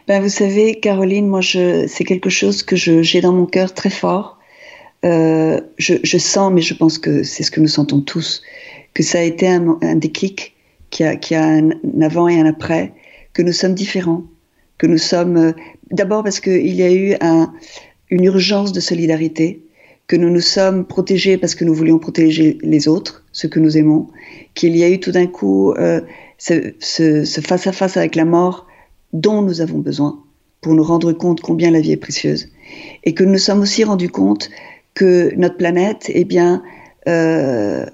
Ben, 0.09 0.21
vous 0.21 0.29
savez, 0.29 0.79
Caroline, 0.79 1.27
moi, 1.27 1.41
c'est 1.41 2.05
quelque 2.05 2.29
chose 2.29 2.63
que 2.63 2.77
j'ai 2.77 3.23
dans 3.23 3.33
mon 3.33 3.47
cœur 3.47 3.73
très 3.73 3.89
fort. 3.89 4.39
Euh, 5.07 5.59
je, 5.79 6.19
sens, 6.19 6.53
mais 6.53 6.61
je 6.61 6.75
pense 6.75 6.99
que 6.99 7.23
c'est 7.23 7.45
ce 7.45 7.51
que 7.51 7.61
nous 7.61 7.67
sentons 7.67 8.03
tous, 8.03 8.43
que 8.93 9.03
ça 9.03 9.21
a 9.21 9.23
été 9.23 9.49
un, 9.49 9.79
déclic, 9.95 10.55
qui 10.91 11.03
a, 11.03 11.17
qui 11.17 11.35
a 11.35 11.43
un 11.47 11.71
avant 12.03 12.29
et 12.29 12.39
un 12.39 12.45
après, 12.45 12.93
que 13.33 13.41
nous 13.41 13.53
sommes 13.55 13.75
différents, 13.75 14.25
que 14.79 14.87
nous 14.87 14.99
sommes 14.99 15.37
euh, 15.37 15.53
d'abord 15.91 16.23
parce 16.23 16.41
qu'il 16.41 16.75
y 16.75 16.83
a 16.83 16.93
eu 16.93 17.15
un, 17.21 17.53
une 18.11 18.25
urgence 18.25 18.73
de 18.73 18.81
solidarité, 18.81 19.63
que 20.07 20.17
nous 20.17 20.31
nous 20.31 20.41
sommes 20.41 20.85
protégés 20.85 21.37
parce 21.37 21.55
que 21.55 21.65
nous 21.65 21.75
voulions 21.75 21.99
protéger 21.99 22.59
les 22.63 22.87
autres, 22.87 23.25
ceux 23.33 23.49
que 23.49 23.59
nous 23.59 23.77
aimons, 23.77 24.09
qu'il 24.55 24.77
y 24.77 24.85
a 24.85 24.89
eu 24.89 25.01
tout 25.01 25.11
d'un 25.11 25.27
coup 25.27 25.73
euh, 25.73 26.01
ce 26.39 27.41
face 27.45 27.67
à 27.67 27.73
face 27.73 27.97
avec 27.97 28.15
la 28.15 28.25
mort 28.25 28.67
dont 29.13 29.43
nous 29.43 29.61
avons 29.61 29.79
besoin 29.79 30.23
pour 30.61 30.75
nous 30.75 30.83
rendre 30.83 31.13
compte 31.13 31.41
combien 31.41 31.71
la 31.71 31.81
vie 31.81 31.93
est 31.93 31.97
précieuse, 31.97 32.49
et 33.05 33.15
que 33.15 33.25
nous 33.25 33.33
nous 33.33 33.39
sommes 33.39 33.61
aussi 33.61 33.85
rendus 33.85 34.09
compte 34.09 34.51
que 34.95 35.33
notre 35.37 35.57
planète, 35.57 36.11
eh 36.13 36.25
bien, 36.25 36.63
euh, 37.09 37.87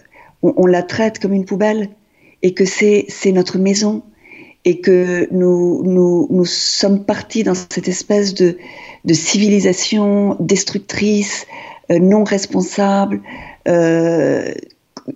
on, 0.42 0.54
on 0.56 0.66
la 0.66 0.82
traite 0.82 1.18
comme 1.18 1.32
une 1.32 1.44
poubelle, 1.44 1.90
et 2.42 2.54
que 2.54 2.64
c'est 2.64 3.06
notre 3.32 3.58
maison, 3.58 4.02
et 4.64 4.80
que 4.80 5.28
nous, 5.32 5.82
nous, 5.84 6.44
sommes 6.44 7.04
partis 7.04 7.42
dans 7.42 7.54
cette 7.54 7.88
espèce 7.88 8.32
de, 8.34 8.58
de 9.04 9.14
civilisation 9.14 10.36
destructrice, 10.38 11.46
euh, 11.90 11.98
non 11.98 12.22
responsable, 12.22 13.20
euh, 13.66 14.52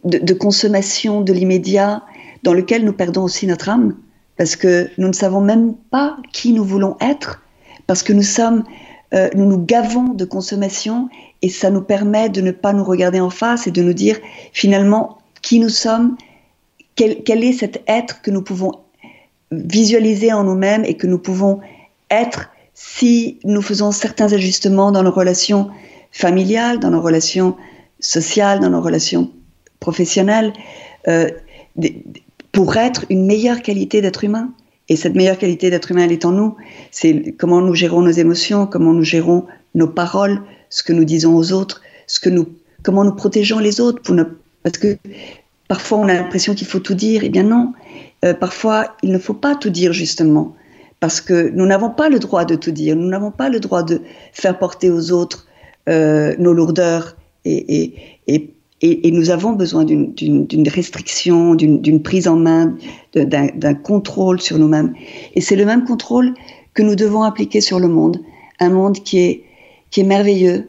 de, 0.04 0.18
de, 0.18 0.34
consommation 0.34 1.20
de 1.20 1.32
l'immédiat, 1.32 2.02
dans 2.42 2.52
lequel 2.52 2.84
nous 2.84 2.92
perdons 2.92 3.22
aussi 3.22 3.46
notre 3.46 3.68
âme, 3.68 3.96
parce 4.36 4.56
que 4.56 4.90
nous 4.98 5.08
ne 5.08 5.12
savons 5.12 5.40
même 5.40 5.74
pas 5.90 6.16
qui 6.32 6.52
nous 6.52 6.64
voulons 6.64 6.96
être, 7.00 7.42
parce 7.86 8.02
que 8.02 8.12
nous 8.12 8.22
sommes, 8.22 8.64
euh, 9.14 9.28
nous 9.36 9.46
nous 9.46 9.64
gavons 9.64 10.08
de 10.08 10.24
consommation, 10.24 11.08
et 11.42 11.50
ça 11.50 11.70
nous 11.70 11.82
permet 11.82 12.28
de 12.28 12.40
ne 12.40 12.50
pas 12.50 12.72
nous 12.72 12.82
regarder 12.84 13.20
en 13.20 13.30
face 13.30 13.68
et 13.68 13.70
de 13.70 13.82
nous 13.82 13.92
dire 13.92 14.18
finalement 14.52 15.18
qui 15.40 15.60
nous 15.60 15.68
sommes, 15.68 16.16
quel, 16.96 17.22
quel 17.22 17.44
est 17.44 17.52
cet 17.52 17.84
être 17.86 18.22
que 18.22 18.32
nous 18.32 18.42
pouvons 18.42 18.72
visualiser 19.50 20.32
en 20.32 20.44
nous-mêmes 20.44 20.84
et 20.84 20.94
que 20.94 21.06
nous 21.06 21.18
pouvons 21.18 21.60
être 22.10 22.50
si 22.74 23.38
nous 23.44 23.62
faisons 23.62 23.90
certains 23.90 24.32
ajustements 24.32 24.92
dans 24.92 25.02
nos 25.02 25.10
relations 25.10 25.70
familiales, 26.12 26.78
dans 26.78 26.90
nos 26.90 27.00
relations 27.00 27.56
sociales, 28.00 28.60
dans 28.60 28.70
nos 28.70 28.82
relations 28.82 29.30
professionnelles, 29.80 30.52
euh, 31.08 31.28
pour 32.52 32.76
être 32.76 33.04
une 33.10 33.26
meilleure 33.26 33.62
qualité 33.62 34.00
d'être 34.00 34.24
humain. 34.24 34.52
Et 34.88 34.96
cette 34.96 35.14
meilleure 35.14 35.38
qualité 35.38 35.70
d'être 35.70 35.90
humain, 35.90 36.04
elle 36.04 36.12
est 36.12 36.24
en 36.24 36.32
nous. 36.32 36.56
C'est 36.90 37.34
comment 37.38 37.60
nous 37.60 37.74
gérons 37.74 38.02
nos 38.02 38.10
émotions, 38.10 38.66
comment 38.66 38.92
nous 38.92 39.02
gérons 39.02 39.46
nos 39.74 39.88
paroles, 39.88 40.42
ce 40.70 40.82
que 40.82 40.92
nous 40.92 41.04
disons 41.04 41.34
aux 41.34 41.52
autres, 41.52 41.82
ce 42.06 42.20
que 42.20 42.30
nous, 42.30 42.46
comment 42.82 43.04
nous 43.04 43.14
protégeons 43.14 43.58
les 43.58 43.80
autres. 43.80 44.00
Parce 44.62 44.78
que 44.78 44.96
parfois 45.68 45.98
on 45.98 46.08
a 46.08 46.14
l'impression 46.14 46.54
qu'il 46.54 46.66
faut 46.66 46.78
tout 46.78 46.94
dire. 46.94 47.22
Eh 47.24 47.28
bien 47.28 47.42
non, 47.42 47.72
euh, 48.26 48.34
parfois, 48.34 48.96
il 49.02 49.12
ne 49.12 49.18
faut 49.18 49.34
pas 49.34 49.54
tout 49.54 49.70
dire 49.70 49.92
justement, 49.92 50.54
parce 51.00 51.20
que 51.20 51.50
nous 51.50 51.66
n'avons 51.66 51.90
pas 51.90 52.08
le 52.08 52.18
droit 52.18 52.44
de 52.44 52.56
tout 52.56 52.72
dire, 52.72 52.96
nous 52.96 53.08
n'avons 53.08 53.30
pas 53.30 53.48
le 53.48 53.60
droit 53.60 53.82
de 53.82 54.00
faire 54.32 54.58
porter 54.58 54.90
aux 54.90 55.12
autres 55.12 55.46
euh, 55.88 56.34
nos 56.38 56.52
lourdeurs, 56.52 57.16
et, 57.44 57.82
et, 57.82 57.94
et, 58.26 59.06
et, 59.06 59.10
nous 59.12 59.30
avons 59.30 59.52
besoin 59.52 59.84
d'une 59.84 60.68
restriction, 60.68 61.54
d'une 61.54 62.02
prise 62.02 62.26
en 62.26 62.36
main, 62.36 62.76
d'un 63.14 63.74
contrôle 63.74 64.40
sur 64.40 64.58
nous-mêmes. 64.58 64.92
Et 65.34 65.40
c'est 65.40 65.54
le 65.54 65.64
même 65.64 65.84
contrôle 65.84 66.34
que 66.74 66.82
nous 66.82 66.96
devons 66.96 67.22
appliquer 67.22 67.60
sur 67.60 67.78
le 67.78 67.86
monde, 67.86 68.20
un 68.58 68.70
monde 68.70 68.96
qui 69.04 69.18
est, 69.20 69.44
qui 69.90 70.00
est 70.00 70.04
merveilleux. 70.04 70.68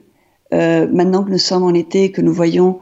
Euh, 0.54 0.88
maintenant 0.94 1.24
que 1.24 1.32
nous 1.32 1.40
sommes 1.40 1.64
en 1.64 1.74
été, 1.74 2.12
que 2.12 2.22
nous 2.22 2.34
voyons 2.34 2.80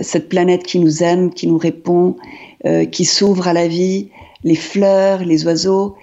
cette 0.00 0.28
planète 0.28 0.64
qui 0.64 0.80
nous 0.80 1.04
aime, 1.04 1.32
qui 1.32 1.46
nous 1.46 1.56
répond, 1.56 2.16
euh, 2.64 2.84
qui 2.84 3.04
s'ouvre 3.04 3.48
à 3.48 3.52
la 3.52 3.68
vie, 3.68 4.08
les 4.44 4.54
fleurs, 4.54 5.24
les 5.24 5.44
oiseaux. 5.44 5.96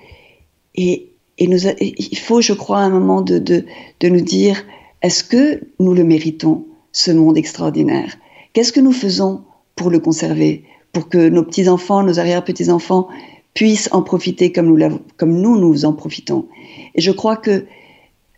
Et, 0.76 1.06
nous 1.42 1.68
il 1.80 2.18
faut, 2.18 2.42
je 2.42 2.52
crois, 2.52 2.80
un 2.80 2.90
moment 2.90 3.22
de, 3.22 3.40
de, 3.40 3.66
de 4.02 4.10
nous 4.10 4.22
dire, 4.22 4.66
est-ce 5.02 5.24
que 5.24 5.62
nous 5.80 5.94
le 5.94 6.04
méritons, 6.04 6.66
ce 6.92 7.12
monde 7.12 7.38
extraordinaire? 7.38 8.18
Qu'est-ce 8.52 8.74
que 8.74 8.82
nous 8.82 8.92
faisons 8.92 9.44
pour 9.76 9.90
le 9.90 10.00
conserver, 10.00 10.66
pour 10.92 11.08
que 11.08 11.30
nos 11.30 11.44
petits-enfants, 11.44 12.04
nos 12.04 12.20
arrière-petits-enfants 12.20 13.08
puissent 13.54 13.90
en 13.94 14.02
profiter 14.02 14.52
comme 14.52 14.68
nous, 14.68 15.00
comme 15.16 15.40
nous, 15.40 15.58
nous 15.58 15.86
en 15.86 15.94
profitons? 15.94 16.48
Et 16.96 17.02
je 17.02 17.12
crois 17.12 17.38
que 17.38 17.66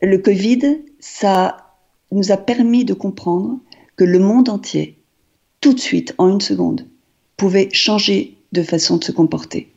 le 0.04 0.18
Covid, 0.20 0.82
ça 1.00 1.74
nous 2.12 2.32
a 2.32 2.38
permis 2.38 2.86
de 2.86 2.94
comprendre 2.94 3.58
que 3.96 4.04
le 4.04 4.20
monde 4.20 4.50
entier, 4.50 5.00
tout 5.62 5.74
de 5.74 5.80
suite, 5.80 6.14
en 6.18 6.30
une 6.30 6.42
seconde, 6.42 6.88
pouvait 7.42 7.70
changer 7.74 8.36
de 8.52 8.62
façon 8.62 8.98
de 8.98 9.04
se 9.04 9.12
comporter. 9.12 9.68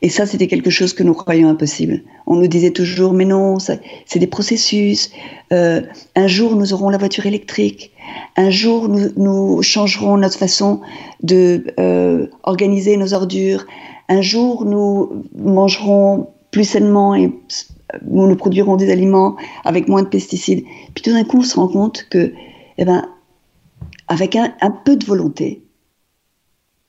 Et 0.00 0.08
ça, 0.08 0.24
c'était 0.24 0.46
quelque 0.46 0.70
chose 0.70 0.94
que 0.94 1.02
nous 1.02 1.12
croyions 1.12 1.50
impossible. 1.50 2.00
On 2.26 2.36
nous 2.36 2.46
disait 2.46 2.70
toujours, 2.70 3.12
mais 3.12 3.26
non, 3.26 3.58
c'est 3.58 4.18
des 4.18 4.26
processus. 4.26 5.10
Euh, 5.52 5.82
un 6.16 6.26
jour, 6.28 6.56
nous 6.56 6.72
aurons 6.72 6.88
la 6.88 6.96
voiture 6.96 7.26
électrique. 7.26 7.92
Un 8.38 8.48
jour, 8.48 8.88
nous, 8.88 9.62
changerons 9.62 10.16
notre 10.16 10.38
façon 10.38 10.80
de 11.22 11.66
euh, 11.78 12.28
organiser 12.42 12.96
nos 12.96 13.12
ordures. 13.12 13.66
Un 14.08 14.22
jour, 14.22 14.64
nous 14.64 15.24
mangerons 15.36 16.28
plus 16.52 16.64
sainement 16.64 17.14
et 17.14 17.30
nous, 18.10 18.36
produirons 18.36 18.76
des 18.76 18.90
aliments 18.90 19.36
avec 19.66 19.88
moins 19.88 20.02
de 20.02 20.08
pesticides. 20.08 20.64
Puis 20.94 21.02
tout 21.02 21.12
d'un 21.12 21.24
coup, 21.24 21.40
on 21.40 21.42
se 21.42 21.56
rend 21.56 21.68
compte 21.68 22.06
que, 22.08 22.32
eh 22.78 22.84
ben, 22.86 23.04
avec 24.08 24.36
un 24.36 24.70
peu 24.84 24.96
de 24.96 25.04
volonté, 25.04 25.61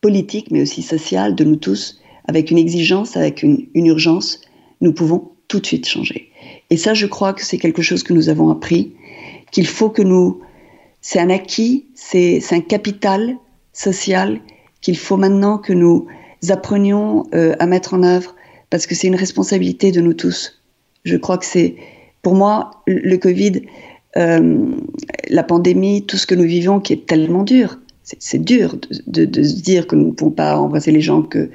politique, 0.04 0.52
mais 0.52 0.62
aussi 0.62 0.84
sociale 0.84 1.34
de 1.34 1.44
nous 1.44 1.56
tous, 1.56 1.82
avec 2.28 2.52
une 2.52 2.60
exigence, 2.66 3.18
avec 3.18 3.42
une, 3.42 3.58
une 3.74 3.88
urgence, 3.88 4.42
nous 4.82 4.94
pouvons 4.94 5.32
tout 5.48 5.60
de 5.60 5.66
suite 5.66 5.88
changer. 5.88 6.30
Et 6.70 6.78
ça, 6.78 6.94
je 6.94 7.08
crois 7.08 7.34
que 7.34 7.44
c'est 7.48 7.58
quelque 7.58 7.82
chose 7.82 8.04
que 8.04 8.14
nous 8.14 8.28
avons 8.30 8.50
appris, 8.50 8.94
qu'il 9.52 9.68
faut 9.68 9.90
que 9.90 10.04
nous... 10.04 10.42
C'est 11.06 11.20
un 11.20 11.30
acquis, 11.30 11.86
c'est 11.96 12.42
un 12.52 12.62
capital 12.62 13.36
social 13.74 14.40
qu'il 14.80 14.98
faut 14.98 15.18
maintenant 15.18 15.58
que 15.58 15.74
nous 15.74 16.08
apprenions 16.50 17.26
euh, 17.36 17.56
à 17.60 17.66
mettre 17.66 17.94
en 17.94 18.04
œuvre, 18.04 18.36
parce 18.70 18.88
que 18.88 18.96
c'est 18.96 19.08
une 19.08 19.22
responsabilité 19.26 19.92
de 19.92 20.00
nous 20.00 20.14
tous. 20.14 20.64
Je 21.04 21.18
crois 21.18 21.38
que 21.38 21.46
c'est, 21.46 21.76
pour 22.22 22.36
moi, 22.36 22.72
le 22.88 23.18
Covid, 23.18 23.64
euh, 24.16 24.72
la 25.30 25.44
pandémie, 25.44 26.06
tout 26.06 26.18
ce 26.18 26.26
que 26.26 26.36
nous 26.36 26.48
vivons 26.58 26.80
qui 26.80 26.94
est 26.94 27.06
tellement 27.06 27.44
dur. 27.44 27.80
C'est 28.04 28.44
dur 28.44 28.76
de, 29.08 29.44
se 29.44 29.62
dire 29.62 29.88
que 29.88 29.96
nous 29.96 30.08
ne 30.08 30.12
pouvons 30.12 30.32
pas 30.32 30.58
embrasser 30.58 30.92
les 30.92 31.02
gens, 31.02 31.22
que 31.22 31.50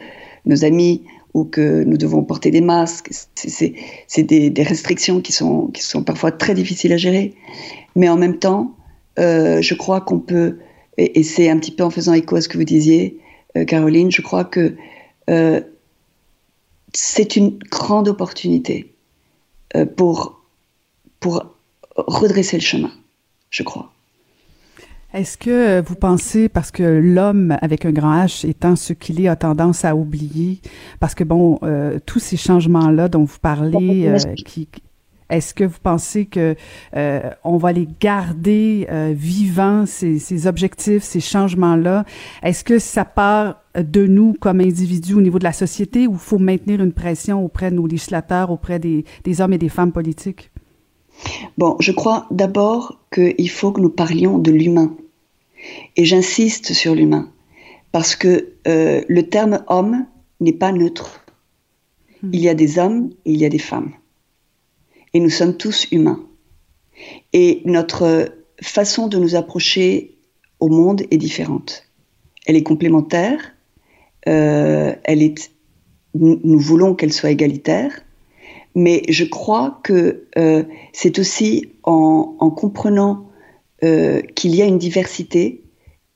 nos 0.46 0.64
amis, 0.64 1.02
ou 1.34 1.44
que 1.44 1.84
nous 1.84 1.98
devons 1.98 2.22
porter 2.24 2.50
des 2.50 2.60
masques. 2.60 3.10
C'est 3.34 4.22
des, 4.22 4.62
restrictions 4.62 5.20
qui 5.20 5.32
sont, 5.32 5.70
parfois 6.04 6.32
très 6.32 6.54
difficiles 6.54 6.92
à 6.92 6.96
gérer. 6.96 7.34
Mais 7.96 8.08
en 8.08 8.16
même 8.16 8.38
temps, 8.38 8.74
euh, 9.18 9.60
je 9.60 9.74
crois 9.74 10.00
qu'on 10.00 10.20
peut, 10.20 10.58
et, 10.96 11.22
c'est 11.22 11.50
un 11.50 11.58
petit 11.58 11.72
peu 11.72 11.84
en 11.84 11.90
faisant 11.90 12.14
écho 12.14 12.36
à 12.36 12.40
ce 12.40 12.48
que 12.48 12.56
vous 12.56 12.64
disiez, 12.64 13.18
euh, 13.56 13.64
Caroline, 13.64 14.10
je 14.10 14.22
crois 14.22 14.44
que 14.44 14.74
euh, 15.28 15.60
c'est 16.94 17.36
une 17.36 17.58
grande 17.70 18.08
opportunité 18.08 18.94
pour 19.96 20.40
redresser 21.96 22.56
le 22.56 22.62
chemin, 22.62 22.90
je 23.50 23.62
crois. 23.62 23.92
Est-ce 25.14 25.38
que 25.38 25.80
vous 25.80 25.94
pensez, 25.94 26.48
parce 26.48 26.70
que 26.70 26.82
l'homme 26.82 27.56
avec 27.62 27.86
un 27.86 27.92
grand 27.92 28.24
H 28.24 28.46
étant 28.46 28.76
ce 28.76 28.92
qu'il 28.92 29.20
est, 29.20 29.28
a 29.28 29.36
tendance 29.36 29.84
à 29.84 29.96
oublier, 29.96 30.60
parce 31.00 31.14
que 31.14 31.24
bon, 31.24 31.58
euh, 31.62 31.98
tous 32.04 32.18
ces 32.18 32.36
changements-là 32.36 33.08
dont 33.08 33.24
vous 33.24 33.38
parlez, 33.40 34.06
euh, 34.06 34.34
qui, 34.44 34.68
est-ce 35.30 35.52
que 35.52 35.64
vous 35.64 35.78
pensez 35.82 36.24
que 36.24 36.54
euh, 36.96 37.30
on 37.44 37.58
va 37.58 37.72
les 37.72 37.86
garder 38.00 38.86
euh, 38.90 39.12
vivants 39.14 39.84
ces, 39.84 40.18
ces, 40.18 40.46
objectifs, 40.46 41.02
ces 41.02 41.20
changements-là? 41.20 42.04
Est-ce 42.42 42.64
que 42.64 42.78
ça 42.78 43.04
part 43.04 43.62
de 43.78 44.06
nous 44.06 44.34
comme 44.40 44.60
individus 44.60 45.14
au 45.14 45.20
niveau 45.20 45.38
de 45.38 45.44
la 45.44 45.52
société 45.52 46.06
ou 46.06 46.16
faut 46.16 46.38
maintenir 46.38 46.82
une 46.82 46.92
pression 46.92 47.44
auprès 47.44 47.70
de 47.70 47.76
nos 47.76 47.86
législateurs, 47.86 48.50
auprès 48.50 48.78
des, 48.78 49.04
des 49.24 49.40
hommes 49.40 49.52
et 49.52 49.58
des 49.58 49.68
femmes 49.68 49.92
politiques? 49.92 50.50
Bon, 51.56 51.76
je 51.80 51.92
crois 51.92 52.26
d'abord 52.30 53.00
qu'il 53.12 53.50
faut 53.50 53.72
que 53.72 53.80
nous 53.80 53.90
parlions 53.90 54.38
de 54.38 54.50
l'humain. 54.50 54.96
Et 55.96 56.04
j'insiste 56.04 56.72
sur 56.72 56.94
l'humain, 56.94 57.32
parce 57.90 58.14
que 58.14 58.52
euh, 58.68 59.02
le 59.08 59.28
terme 59.28 59.64
homme 59.66 60.06
n'est 60.40 60.52
pas 60.52 60.72
neutre. 60.72 61.24
Il 62.32 62.40
y 62.40 62.48
a 62.48 62.54
des 62.54 62.78
hommes 62.78 63.10
et 63.24 63.32
il 63.32 63.40
y 63.40 63.44
a 63.44 63.48
des 63.48 63.58
femmes. 63.58 63.92
Et 65.14 65.20
nous 65.20 65.30
sommes 65.30 65.56
tous 65.56 65.88
humains. 65.90 66.24
Et 67.32 67.62
notre 67.64 68.32
façon 68.62 69.06
de 69.08 69.18
nous 69.18 69.34
approcher 69.34 70.16
au 70.60 70.68
monde 70.68 71.02
est 71.10 71.16
différente. 71.16 71.84
Elle 72.46 72.56
est 72.56 72.62
complémentaire, 72.62 73.54
euh, 74.26 74.94
elle 75.04 75.22
est, 75.22 75.52
nous, 76.14 76.40
nous 76.42 76.58
voulons 76.58 76.94
qu'elle 76.94 77.12
soit 77.12 77.30
égalitaire, 77.30 78.00
mais 78.78 79.02
je 79.08 79.24
crois 79.24 79.80
que 79.82 80.26
euh, 80.38 80.62
c'est 80.92 81.18
aussi 81.18 81.70
en, 81.82 82.36
en 82.38 82.50
comprenant 82.50 83.28
euh, 83.82 84.22
qu'il 84.36 84.54
y 84.54 84.62
a 84.62 84.66
une 84.66 84.78
diversité, 84.78 85.62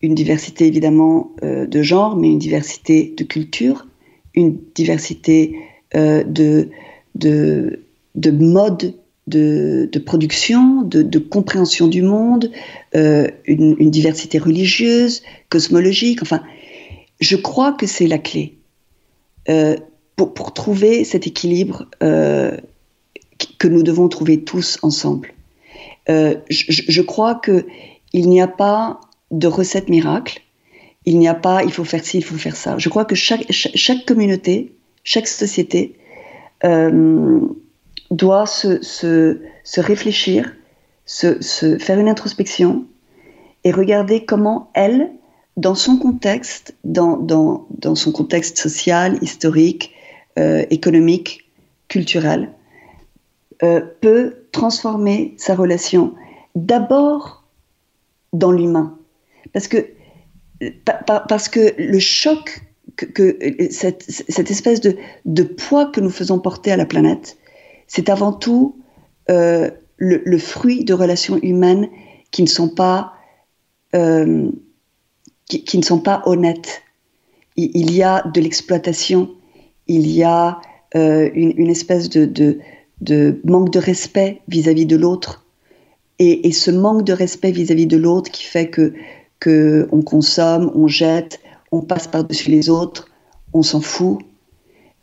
une 0.00 0.14
diversité 0.14 0.66
évidemment 0.66 1.32
euh, 1.42 1.66
de 1.66 1.82
genre, 1.82 2.16
mais 2.16 2.28
une 2.28 2.38
diversité 2.38 3.12
de 3.16 3.24
culture, 3.24 3.88
une 4.34 4.58
diversité 4.74 5.56
de, 5.94 6.70
de, 7.16 7.80
de 8.14 8.30
modes 8.30 8.94
de, 9.26 9.98
production, 10.06 10.80
de, 10.82 11.18
compréhension 11.18 11.86
du 11.86 12.00
monde, 12.00 12.50
une, 12.94 13.90
diversité 13.90 14.38
religieuse, 14.38 15.22
cosmologique. 15.50 16.22
Enfin, 16.22 16.42
je 17.20 17.36
crois 17.36 17.72
que 17.72 17.86
c'est 17.86 18.06
la 18.06 18.16
clé. 18.16 18.54
Pour, 20.16 20.34
pour, 20.34 20.52
trouver 20.52 21.04
cet 21.04 21.26
équilibre 21.26 21.86
euh, 22.02 22.56
que 23.58 23.68
nous 23.68 23.82
devons 23.82 24.08
trouver 24.08 24.42
tous 24.42 24.78
ensemble. 24.82 25.32
Euh, 26.08 26.36
je, 26.50 26.82
je, 26.88 27.02
crois 27.02 27.34
que 27.34 27.66
il 28.12 28.28
n'y 28.28 28.40
a 28.40 28.48
pas 28.48 29.00
de 29.30 29.46
recette 29.46 29.88
miracle. 29.88 30.42
Il 31.04 31.18
n'y 31.18 31.28
a 31.28 31.34
pas, 31.34 31.64
il 31.64 31.72
faut 31.72 31.84
faire 31.84 32.04
ci, 32.04 32.18
il 32.18 32.24
faut 32.24 32.36
faire 32.36 32.54
ça. 32.54 32.78
Je 32.78 32.88
crois 32.88 33.04
que 33.04 33.14
chaque, 33.14 33.46
chaque, 33.50 34.04
communauté, 34.04 34.72
chaque 35.02 35.26
société 35.26 35.96
euh, 36.64 37.40
doit 38.10 38.46
se, 38.46 38.82
se, 38.82 39.40
se 39.64 39.80
réfléchir, 39.80 40.54
se, 41.04 41.42
se, 41.42 41.78
faire 41.78 41.98
une 41.98 42.08
introspection 42.08 42.84
et 43.64 43.72
regarder 43.72 44.24
comment 44.24 44.70
elle, 44.74 45.10
dans 45.56 45.74
son 45.74 45.98
contexte, 45.98 46.74
dans, 46.84 47.16
dans, 47.16 47.66
dans 47.70 47.96
son 47.96 48.12
contexte 48.12 48.58
social, 48.58 49.18
historique, 49.22 49.92
euh, 50.38 50.64
économique, 50.70 51.50
culturel, 51.88 52.52
euh, 53.62 53.80
peut 54.00 54.46
transformer 54.50 55.34
sa 55.36 55.54
relation 55.54 56.14
d'abord 56.54 57.44
dans 58.32 58.50
l'humain. 58.50 58.98
Parce 59.52 59.68
que, 59.68 59.86
parce 61.06 61.48
que 61.48 61.74
le 61.78 61.98
choc, 61.98 62.62
que, 62.96 63.06
que 63.06 63.70
cette, 63.70 64.50
espèce 64.50 64.80
de, 64.80 64.96
de, 65.24 65.42
poids 65.42 65.86
que 65.86 66.00
nous 66.00 66.10
faisons 66.10 66.38
porter 66.38 66.72
à 66.72 66.76
la 66.76 66.86
planète, 66.86 67.36
c'est 67.86 68.08
avant 68.08 68.32
tout 68.32 68.76
euh, 69.30 69.70
le, 69.98 70.38
fruit 70.38 70.84
de 70.84 70.94
relations 70.94 71.38
humaines 71.42 71.88
qui 72.30 72.42
ne 72.42 72.48
sont 72.48 72.68
pas, 72.68 73.12
euh, 73.94 74.50
qui, 75.46 75.78
ne 75.78 75.82
sont 75.82 76.00
pas 76.00 76.22
honnêtes. 76.26 76.82
Il 77.56 77.94
y 77.94 78.02
a 78.02 78.22
de 78.26 78.40
l'exploitation, 78.40 79.30
il 79.94 80.10
y 80.10 80.22
a 80.22 80.60
euh, 80.96 81.30
une, 81.34 81.70
espèce 81.70 82.08
de, 82.08 82.58
manque 83.44 83.70
de 83.70 83.78
respect 83.78 84.40
vis-à-vis 84.48 84.84
-vis 84.84 84.86
de 84.86 84.96
l'autre. 84.96 85.44
Et, 86.18 86.52
ce 86.52 86.70
manque 86.70 87.04
de 87.04 87.12
respect 87.12 87.52
vis-à-vis 87.52 87.86
-vis 87.86 87.96
de 87.96 87.96
l'autre 87.96 88.30
qui 88.30 88.44
fait 88.44 88.68
que, 88.68 88.94
que 89.40 89.88
on 89.92 90.02
consomme, 90.02 90.70
on 90.74 90.86
jette, 90.88 91.40
on 91.72 91.80
passe 91.80 92.06
par-dessus 92.06 92.50
les 92.50 92.68
autres, 92.68 93.08
on 93.52 93.62
s'en 93.62 93.80
fout, 93.80 94.18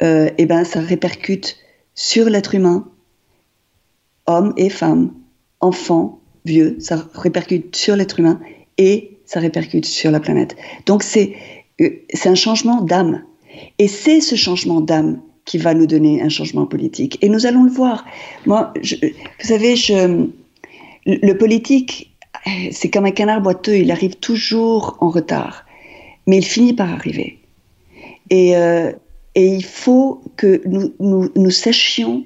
euh, 0.02 0.28
et 0.28 0.44
eh 0.44 0.46
ben 0.46 0.64
ça 0.64 0.80
répercute 0.80 1.58
sur 1.94 2.30
l'être 2.30 2.56
humain, 2.56 2.88
homme 4.28 4.54
et 4.56 4.70
femme, 4.70 5.12
enfant, 5.60 6.20
vieux, 6.46 6.78
ça 6.80 6.96
répercute 7.14 7.76
sur 7.76 7.96
l'être 7.98 8.20
humain 8.20 8.40
et 8.78 9.18
ça 9.26 9.40
répercute 9.40 9.86
sur 9.86 10.10
la 10.10 10.22
planète. 10.22 10.56
Donc 10.86 11.04
c'est 11.04 11.36
euh, 11.82 11.90
c'est 12.14 12.30
un 12.30 12.36
changement 12.36 12.82
d'âme. 12.82 13.24
Et 13.78 13.88
c'est 13.88 14.22
ce 14.22 14.36
changement 14.36 14.82
d'âme 14.82 15.22
qui 15.46 15.58
va 15.58 15.74
nous 15.74 15.88
donner 15.88 16.22
un 16.22 16.30
changement 16.30 16.66
politique. 16.66 17.18
Et 17.22 17.30
nous 17.30 17.46
allons 17.46 17.64
le 17.64 17.72
voir. 17.72 18.06
Moi, 18.46 18.74
vous 18.76 19.48
savez, 19.48 19.76
le 21.06 21.34
politique, 21.34 22.16
c'est 22.72 22.90
comme 22.90 23.06
un 23.06 23.12
canard 23.12 23.42
boiteux, 23.42 23.78
il 23.78 23.92
arrive 23.92 24.16
toujours 24.18 24.98
en 25.00 25.10
retard, 25.10 25.66
mais 26.28 26.38
il 26.38 26.46
finit 26.46 26.74
par 26.74 26.92
arriver. 26.92 27.40
Et, 28.30 28.56
euh, 28.56 28.92
il 29.36 29.64
faut 29.64 30.22
que 30.36 30.62
nous, 30.68 31.50
sachions 31.50 32.26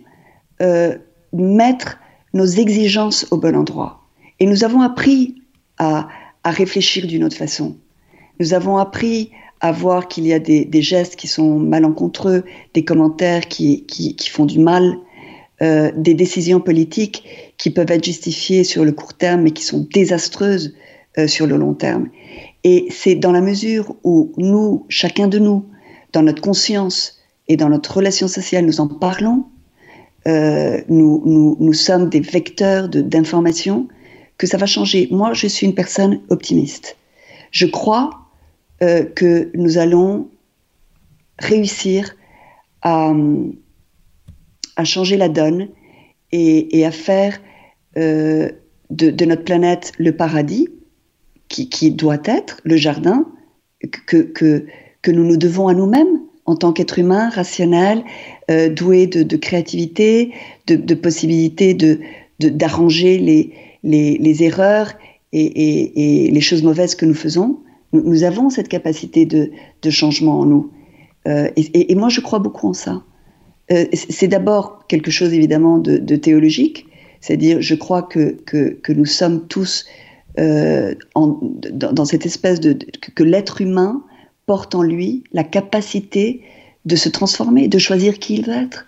euh, 0.62 0.98
mettre 1.32 2.00
nos 2.34 2.46
exigences 2.46 3.28
au 3.32 3.38
bon 3.38 3.56
endroit. 3.56 4.02
Et 4.40 4.46
nous 4.46 4.64
avons 4.64 4.82
appris 4.82 5.36
à 5.78 6.08
réfléchir 6.44 7.06
d'une 7.06 7.24
autre 7.24 7.38
façon. 7.38 7.78
Nous 8.40 8.54
avons 8.54 8.78
appris 8.78 9.32
à 9.64 9.72
voir 9.72 10.10
qu'il 10.10 10.28
y 10.28 10.34
a 10.34 10.40
des, 10.40 10.82
gestes 10.82 11.16
qui 11.16 11.30
sont 11.30 11.58
malencontreux, 11.58 12.44
des 12.74 12.84
commentaires 12.84 13.48
qui, 13.48 13.86
qui, 13.86 14.30
font 14.30 14.46
du 14.46 14.60
mal, 14.60 14.98
euh, 15.62 15.90
des 15.96 16.14
décisions 16.14 16.60
politiques 16.60 17.24
qui 17.58 17.70
peuvent 17.70 17.90
être 17.90 18.04
justifiées 18.04 18.66
sur 18.66 18.84
le 18.84 18.92
court 18.92 19.14
terme 19.14 19.44
mais 19.44 19.52
qui 19.52 19.64
sont 19.64 19.88
désastreuses 19.94 20.76
euh, 21.18 21.28
sur 21.28 21.48
le 21.48 21.56
long 21.56 21.74
terme. 21.74 22.10
Et 22.66 22.88
c'est 22.90 23.16
dans 23.16 23.32
la 23.32 23.40
mesure 23.40 23.96
où 24.04 24.34
nous, 24.36 24.86
chacun 24.90 25.30
de 25.30 25.40
nous, 25.40 25.66
dans 26.12 26.24
notre 26.24 26.42
conscience 26.42 27.22
et 27.48 27.56
dans 27.56 27.70
notre 27.70 27.96
relation 27.96 28.28
sociale, 28.28 28.66
nous 28.66 28.82
en 28.82 28.90
parlons, 28.90 29.46
euh, 30.28 30.82
nous, 30.90 31.24
nous, 31.26 31.56
nous, 31.58 31.74
sommes 31.74 32.10
des 32.10 32.20
vecteurs 32.20 32.90
d'information, 32.90 33.88
que 34.38 34.46
ça 34.46 34.58
va 34.58 34.66
changer. 34.66 35.08
Moi, 35.10 35.32
je 35.32 35.48
suis 35.48 35.66
une 35.66 35.74
personne 35.74 36.20
optimiste. 36.30 36.98
Je 37.52 37.66
crois 37.66 38.23
euh, 38.84 39.04
que 39.04 39.50
nous 39.56 39.78
allons 39.78 40.30
réussir 41.40 42.16
à, 42.82 43.14
à 44.76 44.84
changer 44.84 45.16
la 45.16 45.30
donne 45.30 45.70
et, 46.34 46.86
à 46.86 46.92
faire 46.92 47.40
euh, 47.98 48.50
de, 48.90 49.10
de, 49.10 49.26
notre 49.26 49.44
planète 49.44 49.94
le 50.00 50.16
paradis 50.16 50.68
qui, 51.48 51.92
doit 51.92 52.22
être 52.26 52.60
le 52.64 52.76
jardin 52.76 53.26
que, 54.08 54.66
nous 55.08 55.24
nous 55.24 55.38
devons 55.38 55.68
à 55.68 55.74
nous-mêmes 55.74 56.20
en 56.46 56.56
tant 56.58 56.74
qu'être 56.74 57.00
humain, 57.00 57.30
rationnel, 57.30 58.04
euh, 58.52 58.70
doué 58.70 59.08
de, 59.08 59.38
créativité, 59.38 60.34
de, 60.68 60.76
de 60.76 62.50
d'arranger 62.50 63.18
les, 63.18 63.54
les, 63.84 64.44
erreurs 64.44 64.94
et, 65.32 66.30
les 66.32 66.42
choses 66.42 66.64
mauvaises 66.64 66.96
que 66.96 67.06
nous 67.06 67.14
faisons. 67.14 67.60
Nous, 67.94 68.24
avons 68.24 68.50
cette 68.50 68.68
capacité 68.68 69.26
de, 69.26 69.52
changement 69.90 70.40
en 70.40 70.46
nous. 70.46 70.72
Euh, 71.28 71.50
et, 71.56 71.96
moi, 71.96 72.10
je 72.10 72.22
crois 72.22 72.40
beaucoup 72.40 72.68
en 72.68 72.74
ça. 72.74 73.04
Euh, 73.72 73.86
c'est 73.94 74.28
d'abord 74.28 74.86
quelque 74.88 75.12
chose 75.12 75.34
évidemment 75.34 75.78
de, 75.78 76.16
théologique, 76.16 76.88
c'est-à-dire 77.22 77.62
je 77.62 77.76
crois 77.76 78.02
que, 78.02 78.38
que, 78.46 78.92
nous 78.92 79.06
sommes 79.06 79.48
tous 79.48 79.86
en, 80.38 81.40
dans, 81.72 82.06
cette 82.06 82.26
espèce 82.26 82.60
de 82.60 82.78
que 83.16 83.24
l'être 83.24 83.62
humain 83.62 84.04
porte 84.46 84.76
en 84.76 84.82
lui 84.82 85.24
la 85.32 85.44
capacité 85.44 86.42
de 86.86 86.96
se 86.96 87.10
transformer, 87.10 87.68
de 87.68 87.78
choisir 87.78 88.20
qui 88.20 88.36
il 88.36 88.46
veut 88.46 88.54
être, 88.54 88.88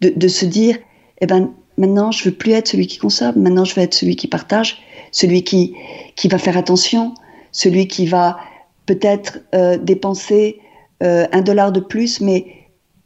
de, 0.00 0.28
se 0.28 0.44
dire, 0.44 0.78
eh 1.20 1.26
ben, 1.26 1.52
maintenant 1.78 2.10
je 2.12 2.24
veux 2.24 2.34
plus 2.34 2.52
être 2.52 2.68
celui 2.68 2.86
qui 2.86 2.98
consomme, 2.98 3.40
maintenant 3.40 3.64
je 3.64 3.74
veux 3.74 3.82
être 3.82 3.94
celui 3.94 4.16
qui 4.16 4.28
partage, 4.28 4.82
celui 5.10 5.42
qui, 5.42 5.74
qui 6.14 6.28
va 6.28 6.38
faire 6.38 6.56
attention, 6.56 7.14
celui 7.54 7.88
qui 7.88 8.04
va 8.04 8.36
peut-être 8.84 9.38
euh, 9.54 9.78
dépenser 9.78 10.60
euh, 11.02 11.26
un 11.32 11.40
dollar 11.40 11.72
de 11.72 11.80
plus, 11.80 12.20
mais 12.20 12.46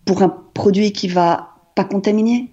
pour 0.05 0.23
un 0.23 0.35
produit 0.55 0.91
qui 0.91 1.07
va 1.07 1.51
pas 1.77 1.85
contaminer. 1.85 2.51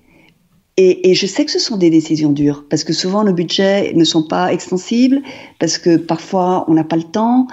Et, 0.78 1.10
et, 1.10 1.16
je 1.16 1.26
sais 1.26 1.46
que 1.46 1.52
ce 1.52 1.58
sont 1.58 1.78
des 1.78 1.90
décisions 1.90 2.32
dures, 2.32 2.66
parce 2.70 2.84
que 2.84 2.94
souvent 2.94 3.24
nos 3.24 3.34
budgets 3.34 3.94
ne 3.96 4.04
sont 4.04 4.28
pas 4.28 4.52
extensibles, 4.52 5.24
parce 5.58 5.78
que 5.78 5.96
parfois 5.96 6.66
on 6.68 6.74
n'a 6.74 6.84
pas 6.84 6.98
le 6.98 7.04
temps, 7.04 7.48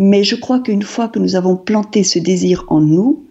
mais 0.00 0.24
je 0.24 0.34
crois 0.34 0.58
qu'une 0.58 0.82
fois 0.82 1.08
que 1.08 1.20
nous 1.20 1.36
avons 1.36 1.56
planté 1.56 2.02
ce 2.02 2.18
désir 2.18 2.64
en 2.68 2.80
nous, 2.80 3.24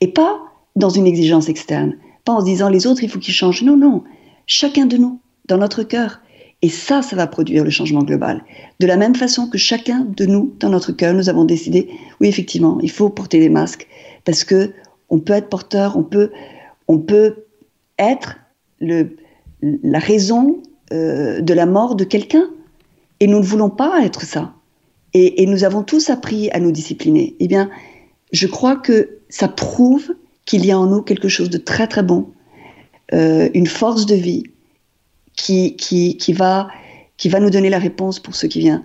et 0.00 0.08
pas 0.08 0.38
dans 0.76 0.88
une 0.88 1.06
exigence 1.06 1.48
externe, 1.48 1.96
pas 2.24 2.34
en 2.34 2.40
se 2.40 2.44
disant 2.44 2.68
les 2.68 2.86
autres, 2.86 3.02
il 3.02 3.10
faut 3.10 3.18
qu'ils 3.18 3.34
changent. 3.34 3.62
Non, 3.62 3.76
non. 3.76 4.04
Chacun 4.46 4.86
de 4.86 4.96
nous, 4.96 5.20
dans 5.48 5.58
notre 5.58 5.82
cœur. 5.82 6.20
Et 6.62 6.68
ça, 6.68 7.02
ça 7.02 7.16
va 7.16 7.26
produire 7.26 7.64
le 7.64 7.70
changement 7.70 8.02
global. 8.02 8.42
De 8.80 8.86
la 8.86 8.96
même 8.96 9.14
façon 9.14 9.48
que 9.48 9.58
chacun 9.58 10.06
de 10.16 10.24
nous, 10.26 10.54
dans 10.58 10.70
notre 10.70 10.92
cœur, 10.92 11.14
nous 11.14 11.28
avons 11.28 11.44
décidé, 11.44 11.90
oui, 12.20 12.28
effectivement, 12.28 12.78
il 12.82 12.90
faut 12.90 13.10
porter 13.10 13.40
des 13.40 13.50
masques 13.50 13.86
parce 14.24 14.44
que 14.44 14.72
on 15.08 15.18
peut 15.18 15.34
être 15.34 15.48
porteur, 15.48 15.96
on 15.96 16.02
peut, 16.02 16.30
on 16.88 16.98
peut 16.98 17.44
être 17.98 18.38
la 18.80 19.98
raison 19.98 20.62
euh, 20.92 21.40
de 21.40 21.54
la 21.54 21.66
mort 21.66 21.94
de 21.94 22.04
quelqu'un. 22.04 22.48
Et 23.20 23.26
nous 23.26 23.38
ne 23.38 23.44
voulons 23.44 23.70
pas 23.70 24.04
être 24.04 24.22
ça 24.22 24.52
et, 25.18 25.46
nous 25.46 25.64
avons 25.64 25.82
tous 25.82 26.10
appris 26.10 26.50
à 26.50 26.60
nous 26.60 26.72
discipliner. 26.72 27.36
Eh 27.40 27.48
bien, 27.48 27.70
je 28.32 28.46
crois 28.46 28.76
que 28.76 29.18
ça 29.28 29.48
prouve 29.48 30.14
qu'il 30.44 30.66
y 30.66 30.70
a 30.70 30.78
en 30.78 30.86
nous 30.86 31.02
quelque 31.02 31.28
chose 31.28 31.48
de 31.48 31.58
très 31.58 31.86
très 31.86 32.02
bon, 32.02 32.28
euh, 33.14 33.48
une 33.54 33.66
force 33.66 34.06
de 34.06 34.14
vie 34.14 34.44
qui, 35.36 35.76
qui, 35.76 36.16
qui, 36.16 36.32
va, 36.32 36.68
qui 37.16 37.28
va 37.28 37.40
nous 37.40 37.50
donner 37.50 37.70
la 37.70 37.78
réponse 37.78 38.18
pour 38.18 38.34
ce 38.34 38.46
qui 38.46 38.60
vient. 38.60 38.82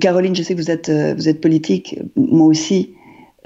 Caroline, 0.00 0.34
je 0.34 0.42
sais 0.42 0.54
que 0.54 0.60
vous 0.60 0.70
êtes, 0.70 0.88
euh, 0.88 1.14
vous 1.14 1.28
êtes 1.28 1.40
politique, 1.40 1.98
moi 2.16 2.46
aussi, 2.46 2.94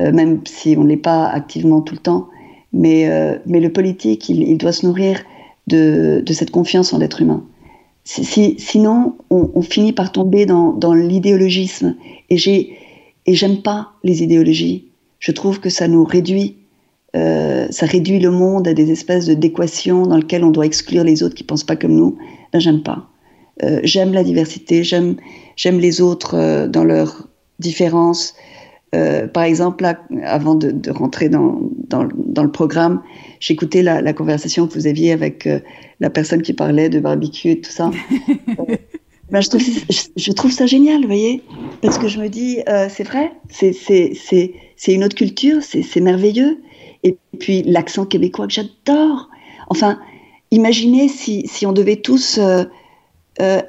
euh, 0.01 0.13
même 0.13 0.41
si 0.47 0.77
on 0.77 0.85
ne 0.85 0.89
l'est 0.89 0.97
pas 0.97 1.27
activement 1.27 1.81
tout 1.81 1.95
le 1.95 2.01
temps, 2.01 2.29
mais, 2.73 3.09
mais 3.47 3.59
le 3.59 3.73
politique, 3.73 4.29
il, 4.29 4.57
doit 4.57 4.71
se 4.71 4.87
nourrir 4.87 5.21
de, 5.67 6.23
de 6.25 6.33
cette 6.33 6.53
confiance 6.53 6.93
en 6.93 6.99
l'être 6.99 7.21
humain 7.21 7.45
sinon, 8.05 9.17
on, 9.31 9.63
finit 9.63 9.93
par 9.93 10.13
tomber 10.13 10.47
dans, 10.47 10.95
l'idéologisme. 10.95 11.97
Et 12.29 12.37
j'ai 12.37 12.77
et 13.27 13.35
j'aime 13.35 13.63
pas 13.63 13.93
les 14.03 14.23
idéologies. 14.23 14.87
Je 15.19 15.33
trouve 15.33 15.61
que 15.61 15.69
ça 15.69 15.89
nous 15.89 16.05
réduit, 16.05 16.57
euh, 17.17 17.67
ça 17.71 17.87
réduit 17.87 18.21
le 18.21 18.31
monde 18.31 18.69
à 18.69 18.75
des 18.75 18.91
espèces 18.91 19.27
d'équations 19.27 20.07
dans 20.07 20.17
lesquelles 20.17 20.45
on 20.45 20.51
doit 20.51 20.67
exclure 20.67 21.03
les 21.03 21.23
autres 21.23 21.35
qui 21.35 21.45
pensent 21.45 21.65
pas 21.65 21.77
comme 21.77 21.95
nous. 21.95 22.17
Ben, 22.53 22.61
j'aime 22.61 22.83
pas. 22.83 23.09
Euh, 23.63 23.81
j'aime 23.83 24.13
la 24.13 24.25
diversité, 24.25 24.85
j'aime 24.85 25.17
j'aime 25.57 25.81
les 25.81 26.01
autres 26.01 26.35
euh, 26.35 26.69
dans 26.69 26.85
leurs 26.85 27.29
différences. 27.59 28.35
par 28.93 29.45
exemple, 29.45 29.83
là, 29.83 30.01
avant 30.25 30.55
de, 30.55 30.91
rentrer 30.91 31.29
dans, 31.29 31.61
dans, 31.89 32.09
dans, 32.17 32.43
le 32.43 32.51
programme, 32.51 33.03
j'écoutais 33.39 33.83
la, 33.83 34.01
la, 34.01 34.13
conversation 34.13 34.67
que 34.67 34.75
vous 34.75 34.87
aviez 34.87 35.13
avec 35.13 35.49
la 36.01 36.11
personne 36.11 36.43
qui 36.43 36.55
parlait 36.55 36.89
de 36.89 36.99
barbecue 36.99 37.51
et 37.51 37.61
tout 37.61 37.71
ça. 37.71 37.91
ben, 39.31 39.41
je, 39.41 39.49
trouve, 39.49 39.63
je, 40.17 40.33
trouve, 40.33 40.51
ça 40.51 40.67
génial, 40.67 41.03
vous 41.03 41.07
voyez, 41.07 41.43
parce 41.83 41.99
que 41.99 42.09
je 42.09 42.19
me 42.19 42.29
dis, 42.29 42.59
c'est 42.89 43.05
vrai, 43.05 43.31
c'est 43.51 44.55
une 44.89 45.05
autre 45.05 45.17
culture, 45.17 45.59
c'est 45.63 46.01
merveilleux. 46.01 46.59
Et 47.03 47.17
puis 47.39 47.63
l'accent 47.63 48.07
québécois 48.07 48.47
que 48.47 48.53
j'adore. 48.53 49.31
Enfin, 49.69 49.99
imaginez 50.51 51.09
si, 51.09 51.67
on 51.67 51.73
devait 51.73 51.97
tous 51.97 52.39
euh, 52.39 52.65
euh, 53.41 53.63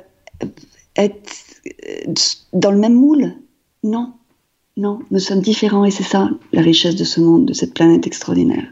être 0.96 1.62
dans 2.54 2.72
le 2.72 2.78
même 2.78 2.96
moule. 2.96 3.36
Non, 3.84 4.14
non, 4.78 5.00
nous 5.12 5.20
sommes 5.20 5.42
différents 5.42 5.86
et 5.86 5.92
c'est 5.92 6.04
ça 6.04 6.30
la 6.54 6.62
richesse 6.62 6.96
de 6.96 7.04
ce 7.04 7.20
monde, 7.20 7.46
de 7.46 7.54
cette 7.54 7.74
planète 7.74 8.08
extraordinaire. 8.08 8.66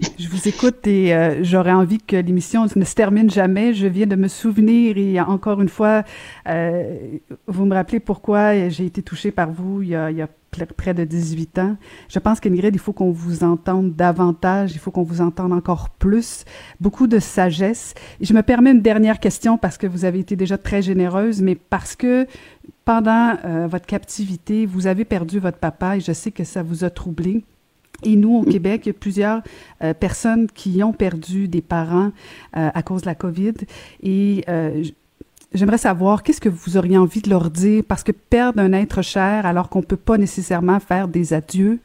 Je 0.00 0.28
vous 0.28 0.46
écoute 0.46 0.86
et 0.86 1.12
euh, 1.12 1.42
j'aurais 1.42 1.72
envie 1.72 1.98
que 1.98 2.14
l'émission 2.14 2.66
ne 2.76 2.84
se 2.84 2.94
termine 2.94 3.28
jamais. 3.30 3.74
Je 3.74 3.88
viens 3.88 4.06
de 4.06 4.14
me 4.14 4.28
souvenir 4.28 4.96
et 4.96 5.20
encore 5.20 5.60
une 5.60 5.68
fois, 5.68 6.04
euh, 6.48 7.18
vous 7.48 7.64
me 7.64 7.74
rappelez 7.74 7.98
pourquoi 7.98 8.68
j'ai 8.68 8.86
été 8.86 9.02
touchée 9.02 9.32
par 9.32 9.50
vous 9.50 9.82
il 9.82 9.88
y 9.88 9.94
a, 9.96 10.28
près 10.76 10.94
de 10.94 11.04
18 11.04 11.58
ans. 11.58 11.76
Je 12.08 12.18
pense 12.20 12.38
qu'Ingrid, 12.38 12.74
il 12.74 12.78
faut 12.78 12.92
qu'on 12.92 13.10
vous 13.10 13.42
entende 13.42 13.94
davantage, 13.94 14.72
il 14.72 14.78
faut 14.78 14.90
qu'on 14.92 15.02
vous 15.02 15.20
entende 15.20 15.52
encore 15.52 15.90
plus, 15.90 16.44
beaucoup 16.80 17.08
de 17.08 17.18
sagesse. 17.18 17.94
Je 18.20 18.32
me 18.34 18.42
permets 18.42 18.70
une 18.70 18.82
dernière 18.82 19.18
question 19.18 19.58
parce 19.58 19.78
que 19.78 19.86
vous 19.86 20.04
avez 20.04 20.20
été 20.20 20.36
déjà 20.36 20.58
très 20.58 20.80
généreuse, 20.80 21.42
mais 21.42 21.56
parce 21.56 21.96
que 21.96 22.26
pendant 22.84 23.36
euh, 23.44 23.66
votre 23.68 23.86
captivité, 23.86 24.64
vous 24.64 24.86
avez 24.86 25.04
perdu 25.04 25.40
votre 25.40 25.58
papa 25.58 25.96
et 25.96 26.00
je 26.00 26.12
sais 26.12 26.30
que 26.30 26.44
ça 26.44 26.62
vous 26.62 26.84
a 26.84 26.90
troublé. 26.90 27.44
Et 28.04 28.14
nous, 28.14 28.36
au 28.36 28.42
Québec, 28.44 28.82
il 28.84 28.88
y 28.88 28.90
a 28.90 28.94
plusieurs 28.94 29.42
euh, 29.82 29.92
personnes 29.92 30.46
qui 30.54 30.82
ont 30.84 30.92
perdu 30.92 31.48
des 31.48 31.60
parents 31.60 32.12
euh, 32.56 32.70
à 32.72 32.82
cause 32.82 33.02
de 33.02 33.06
la 33.06 33.16
COVID. 33.16 33.54
Et 34.02 34.44
euh, 34.48 34.84
j'aimerais 35.52 35.78
savoir, 35.78 36.22
qu'est-ce 36.22 36.40
que 36.40 36.48
vous 36.48 36.76
auriez 36.76 36.96
envie 36.96 37.22
de 37.22 37.30
leur 37.30 37.50
dire? 37.50 37.82
Parce 37.86 38.04
que 38.04 38.12
perdre 38.12 38.60
un 38.60 38.72
être 38.72 39.02
cher 39.02 39.46
alors 39.46 39.68
qu'on 39.68 39.80
ne 39.80 39.84
peut 39.84 39.96
pas 39.96 40.16
nécessairement 40.16 40.78
faire 40.78 41.08
des 41.08 41.32
adieux, 41.32 41.80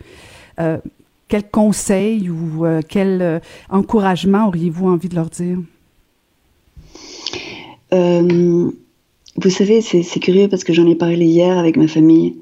quel 1.28 1.50
conseil 1.50 2.30
ou 2.30 2.64
quel 2.88 3.42
encouragement 3.70 4.48
auriez-vous 4.48 4.88
envie 4.88 5.10
de 5.10 5.16
leur 5.16 5.30
dire? 5.30 5.58
vous 7.92 9.50
savez, 9.50 9.82
c'est 9.82 10.20
curieux 10.20 10.48
parce 10.48 10.64
que 10.64 10.74
j'en 10.74 10.88
ai 10.88 10.96
parlé 10.96 11.26
hier 11.26 11.58
avec 11.58 11.76
ma 11.76 11.88
famille. 11.88 12.36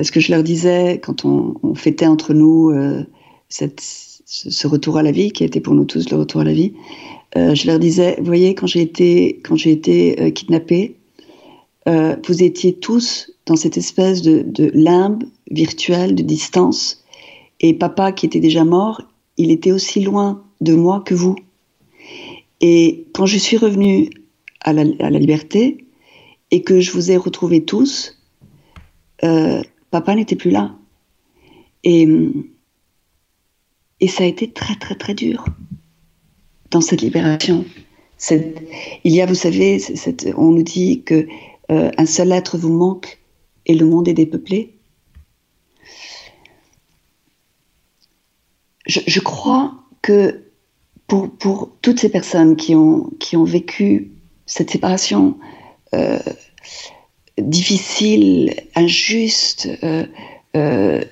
Parce 0.00 0.10
que 0.10 0.20
je 0.20 0.32
leur 0.32 0.42
disais, 0.42 0.98
quand 0.98 1.26
on, 1.26 1.74
fêtait 1.74 2.06
entre 2.06 2.32
nous 2.32 2.70
euh, 2.70 3.04
ce 3.50 4.66
retour 4.66 4.96
à 4.96 5.02
la 5.02 5.12
vie, 5.12 5.30
qui 5.30 5.42
a 5.42 5.46
été 5.46 5.60
pour 5.60 5.74
nous 5.74 5.84
tous 5.84 6.08
le 6.08 6.16
retour 6.16 6.40
à 6.40 6.44
la 6.44 6.54
vie, 6.54 6.72
euh, 7.36 7.54
je 7.54 7.66
leur 7.66 7.78
disais, 7.78 8.16
vous 8.16 8.24
voyez, 8.24 8.54
quand 8.54 8.66
j'ai 8.66 8.80
été, 8.80 9.42
quand 9.44 9.56
euh, 9.66 10.30
kidnappée, 10.30 10.96
vous 11.86 12.42
étiez 12.42 12.72
tous 12.72 13.30
dans 13.44 13.56
cette 13.56 13.76
espèce 13.76 14.22
de, 14.22 14.70
limbe 14.72 15.24
virtuelle, 15.50 16.14
de 16.14 16.22
distance. 16.22 17.04
Et 17.60 17.74
papa, 17.74 18.12
qui 18.12 18.24
était 18.24 18.40
déjà 18.40 18.64
mort, 18.64 19.02
il 19.36 19.50
était 19.50 19.72
aussi 19.72 20.00
loin 20.00 20.42
de 20.62 20.74
moi 20.74 21.02
que 21.04 21.14
vous. 21.14 21.36
Et 22.62 23.04
quand 23.12 23.26
je 23.26 23.36
suis 23.36 23.58
revenue 23.58 24.08
à 24.62 24.72
la, 24.72 25.10
liberté 25.10 25.84
et 26.50 26.62
que 26.62 26.80
je 26.80 26.90
vous 26.90 27.10
ai 27.10 27.18
retrouvés 27.18 27.66
tous, 27.66 28.16
papa 29.90 30.14
n'était 30.14 30.36
plus 30.36 30.50
là. 30.50 30.74
Et, 31.84 32.08
et 34.00 34.08
ça 34.08 34.24
a 34.24 34.26
été 34.26 34.52
très, 34.52 34.76
très, 34.76 34.94
très 34.94 35.14
dur 35.14 35.44
dans 36.70 36.80
cette 36.80 37.02
libération. 37.02 37.64
il 38.30 39.12
y 39.12 39.20
a, 39.20 39.26
vous 39.26 39.34
savez, 39.34 39.82
on 40.36 40.52
nous 40.52 40.62
dit 40.62 41.02
que 41.02 41.26
euh, 41.70 41.90
un 41.96 42.06
seul 42.06 42.32
être 42.32 42.58
vous 42.58 42.72
manque 42.72 43.18
et 43.66 43.74
le 43.74 43.86
monde 43.86 44.08
est 44.08 44.14
dépeuplé. 44.14 44.76
Je, 48.86 49.20
crois 49.20 49.84
que 50.02 50.42
pour, 51.06 51.30
pour, 51.30 51.70
toutes 51.80 52.00
ces 52.00 52.08
personnes 52.08 52.56
qui 52.56 52.74
ont, 52.74 53.10
qui 53.20 53.36
ont 53.36 53.44
vécu 53.44 54.10
cette 54.46 54.70
séparation, 54.70 55.38
euh, 55.94 56.18
difficile, 57.40 58.54
injuste, 58.74 59.68
euh, 59.82 60.04
euh, 60.56 61.02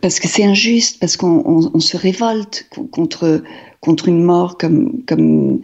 parce 0.00 0.20
que 0.20 0.28
c'est 0.28 0.44
injuste, 0.44 0.98
parce 1.00 1.16
qu'on 1.16 1.80
se 1.80 1.96
révolte 1.96 2.68
contre, 2.90 3.42
contre 3.80 4.08
une 4.08 4.22
mort 4.22 4.56
comme, 4.58 5.02
comme 5.04 5.60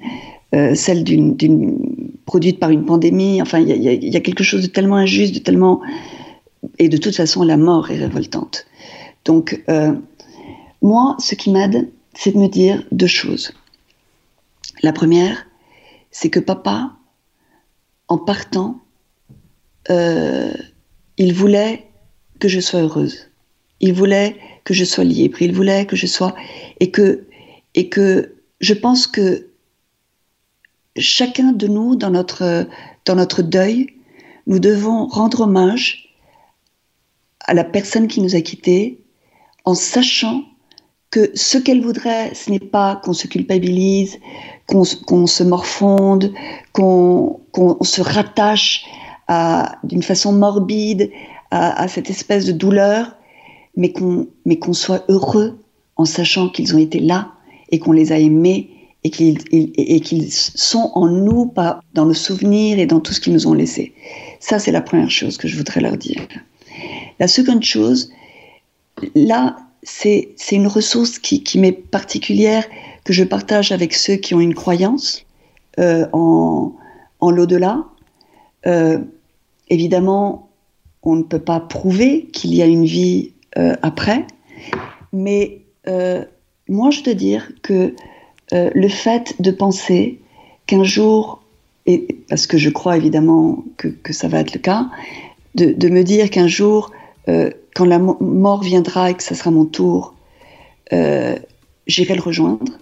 euh, 0.55 0.75
celle 0.75 1.05
d'une 1.05 1.79
produite 2.27 2.59
par 2.59 2.71
une 2.71 2.85
pandémie. 2.85 3.41
Enfin, 3.41 3.59
il 3.61 3.69
y, 3.69 4.17
a 4.17 4.21
quelque 4.21 4.45
chose 4.45 4.63
de 4.63 4.69
tellement 4.69 4.97
injuste, 4.97 5.35
de 5.35 5.41
tellement... 5.41 5.81
Et 6.79 6.89
de 6.89 6.97
toute 6.97 7.17
façon, 7.17 7.43
la 7.43 7.57
mort 7.57 7.91
est 7.91 7.97
révoltante. 7.97 8.67
Donc, 9.25 9.65
moi, 10.83 11.17
ce 11.19 11.35
qui 11.35 11.51
m'aide, 11.51 11.89
c'est 12.15 12.33
de 12.33 12.39
me 12.39 12.49
dire 12.49 12.85
deux 12.93 13.07
choses. 13.07 13.53
La 14.83 14.93
première, 14.93 15.47
c'est 16.11 16.31
que 16.31 16.41
papa, 16.41 16.93
en 18.09 18.19
partant, 18.19 18.81
euh, 19.90 20.52
il 21.16 21.32
voulait 21.35 21.86
que 22.40 22.48
je 22.48 22.60
sois 22.60 22.81
heureuse. 22.81 23.31
Il 23.81 23.93
voulait 23.93 24.36
que 24.65 24.74
je 24.74 24.85
sois 24.85 25.05
libre. 25.05 25.40
Il 25.43 25.55
voulait 25.55 25.86
que 25.86 25.97
je 25.97 26.06
sois 26.06 26.35
et 26.81 26.90
que 26.90 27.27
et 27.74 27.89
que 27.89 28.35
je 28.60 28.74
pense 28.74 29.06
que 29.06 29.48
chacun 30.97 31.52
de 31.52 31.66
nous 31.66 31.97
dans 31.97 32.10
notre 32.10 32.66
dans 33.05 33.15
notre 33.15 33.43
deuil, 33.43 33.89
nous 34.47 34.59
devons 34.59 35.06
rendre 35.06 35.43
hommage 35.43 36.15
à 37.40 37.55
la 37.55 37.65
personne 37.65 38.09
qui 38.09 38.20
nous 38.20 38.36
a 38.36 38.40
quittés 38.40 39.01
en 39.65 39.74
sachant 39.74 40.44
que 41.10 41.31
ce 41.35 41.56
qu'elle 41.56 41.81
voudrait, 41.81 42.35
ce 42.35 42.51
n'est 42.51 42.59
pas 42.59 42.97
qu'on 42.97 43.15
se 43.15 43.27
culpabilise, 43.27 44.19
qu'on 44.66 44.85
se 44.85 45.43
morfonde, 45.43 46.35
qu'on 46.73 47.40
se 47.82 48.02
rattache 48.02 48.85
d'une 49.85 50.03
façon 50.03 50.33
morbide 50.33 51.11
à, 51.51 51.89
cette 51.89 52.11
espèce 52.11 52.45
de 52.45 52.53
douleur, 52.53 53.17
mais 53.77 53.93
qu'on 53.93 54.73
soit 54.73 55.05
heureux 55.09 55.59
en 55.97 56.05
sachant 56.05 56.49
qu'ils 56.49 56.75
ont 56.75 56.79
été 56.79 56.99
là 57.01 57.33
et 57.71 57.79
qu'on 57.79 57.93
les 57.93 58.13
a 58.13 58.19
aimés 58.19 58.71
et 59.05 59.11
qu'ils 59.11 60.33
sont 60.33 60.91
en 60.95 61.07
nous, 61.07 61.47
pas 61.47 61.81
dans 61.95 62.07
nos 62.07 62.15
souvenirs 62.15 62.79
et 62.79 62.87
dans 62.87 63.01
tout 63.01 63.13
ce 63.13 63.21
qu'ils 63.21 63.33
nous 63.33 63.47
ont 63.47 63.55
laissé. 63.55 63.95
Ça, 64.41 64.59
c'est 64.59 64.73
la 64.73 64.81
première 64.81 65.11
chose 65.11 65.37
que 65.37 65.47
je 65.47 65.57
voudrais 65.57 65.81
leur 65.81 65.97
dire. 65.97 66.27
La 67.19 67.29
seconde 67.29 67.63
chose, 67.63 68.11
là, 69.15 69.57
c'est 69.83 70.35
une 70.53 70.67
ressource 70.67 71.19
qui, 71.19 71.43
qui 71.43 71.59
m'est 71.59 71.73
particulière, 71.73 72.65
que 73.05 73.13
je 73.13 73.25
partage 73.25 73.73
avec 73.73 73.95
ceux 73.95 74.17
qui 74.17 74.35
ont 74.35 74.41
une 74.41 74.55
croyance 74.55 75.25
euh, 75.79 76.07
en, 76.13 76.73
en 77.21 77.31
l'au-delà. 77.31 77.85
Euh, 78.67 78.99
évidemment, 79.70 80.49
on 81.03 81.16
ne 81.16 81.23
peut 81.23 81.39
pas 81.39 81.61
prouver 81.61 82.27
qu'il 82.32 82.55
y 82.55 82.62
a 82.62 82.66
une 82.66 82.85
vie 82.85 83.32
euh, 83.57 83.74
après, 83.82 84.27
mais 85.12 85.62
euh, 85.86 86.24
moi, 86.69 86.90
je 86.90 87.01
te 87.01 87.11
dire 87.11 87.51
que 87.62 87.95
euh, 88.53 88.70
le 88.74 88.89
fait 88.89 89.40
de 89.40 89.51
penser 89.51 90.20
qu'un 90.66 90.85
jour, 90.85 91.43
parce 92.28 92.47
que 92.47 92.59
je 92.59 92.69
crois 92.69 92.99
évidemment 92.99 93.65
que, 93.78 94.12
ça 94.12 94.28
va 94.28 94.40
être 94.40 94.53
le 94.53 94.61
cas, 94.61 94.90
de, 95.55 95.89
me 95.89 96.03
dire 96.03 96.28
qu'un 96.28 96.47
jour, 96.47 96.93
quand 97.74 97.86
la 97.86 97.99
mort 97.99 98.62
viendra 98.62 99.11
et 99.11 99.15
que 99.15 99.23
ça 99.23 99.35
sera 99.35 99.51
mon 99.51 99.65
tour, 99.65 100.15
j'irai 100.90 102.15
le 102.15 102.20
rejoindre, 102.20 102.73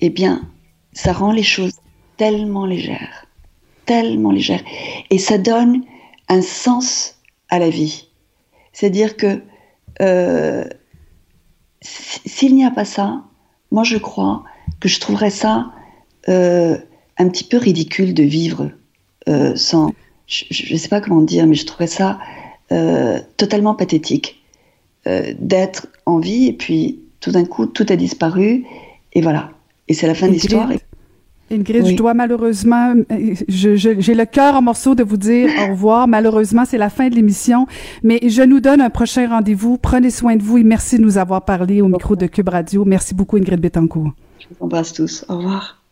eh 0.00 0.10
bien, 0.10 0.48
ça 0.92 1.12
rend 1.12 1.32
les 1.32 1.42
choses 1.42 1.74
tellement 2.16 2.64
légères, 2.64 3.26
tellement 3.88 4.30
légères, 4.30 4.62
et 5.10 5.18
ça 5.18 5.38
donne 5.38 5.82
un 6.28 6.42
sens 6.42 7.16
à 7.48 7.58
la 7.58 7.70
vie. 7.70 8.08
C'est-à-dire 8.72 9.16
que 9.16 9.42
euh, 10.02 10.64
s'il 11.80 12.54
n'y 12.54 12.64
a 12.64 12.70
pas 12.70 12.84
ça, 12.84 13.24
moi 13.70 13.82
je 13.82 13.96
crois 13.96 14.44
que 14.78 14.88
je 14.88 15.00
trouverais 15.00 15.30
ça 15.30 15.72
euh, 16.28 16.76
un 17.16 17.28
petit 17.28 17.44
peu 17.44 17.56
ridicule 17.56 18.12
de 18.14 18.22
vivre 18.22 18.70
euh, 19.28 19.56
sans. 19.56 19.92
Je 20.26 20.74
ne 20.74 20.78
sais 20.78 20.90
pas 20.90 21.00
comment 21.00 21.22
dire, 21.22 21.46
mais 21.46 21.54
je 21.54 21.66
trouverais 21.66 21.88
ça 21.88 22.18
totalement 23.38 23.74
pathétique 23.74 24.44
d'être 25.06 25.86
en 26.04 26.18
vie 26.18 26.48
et 26.48 26.52
puis 26.52 27.00
tout 27.20 27.30
d'un 27.30 27.46
coup 27.46 27.64
tout 27.64 27.86
a 27.88 27.96
disparu 27.96 28.66
et 29.14 29.22
voilà. 29.22 29.50
Et 29.88 29.94
c'est 29.94 30.06
la 30.06 30.14
fin 30.14 30.28
de 30.28 30.32
l'histoire. 30.32 30.68
Ingrid, 31.50 31.84
oui. 31.84 31.90
je 31.92 31.96
dois 31.96 32.14
malheureusement, 32.14 32.94
j'ai 33.48 34.14
le 34.14 34.24
cœur 34.24 34.54
en 34.54 34.62
morceaux 34.62 34.94
de 34.94 35.02
vous 35.02 35.16
dire 35.16 35.50
au 35.64 35.72
revoir. 35.72 36.08
Malheureusement, 36.08 36.64
c'est 36.66 36.78
la 36.78 36.90
fin 36.90 37.08
de 37.08 37.14
l'émission, 37.14 37.66
mais 38.02 38.20
je 38.26 38.42
nous 38.42 38.60
donne 38.60 38.80
un 38.80 38.90
prochain 38.90 39.28
rendez-vous. 39.28 39.78
Prenez 39.78 40.10
soin 40.10 40.36
de 40.36 40.42
vous 40.42 40.58
et 40.58 40.64
merci 40.64 40.98
de 40.98 41.02
nous 41.02 41.18
avoir 41.18 41.44
parlé 41.44 41.80
au 41.80 41.88
micro 41.88 42.16
de 42.16 42.26
Cube 42.26 42.48
Radio. 42.48 42.84
Merci 42.84 43.14
beaucoup, 43.14 43.36
Ingrid 43.36 43.60
Betancourt. 43.60 44.12
Je 44.38 44.46
vous 44.50 44.64
embrasse 44.64 44.92
tous. 44.92 45.24
Au 45.28 45.38
revoir. 45.38 45.82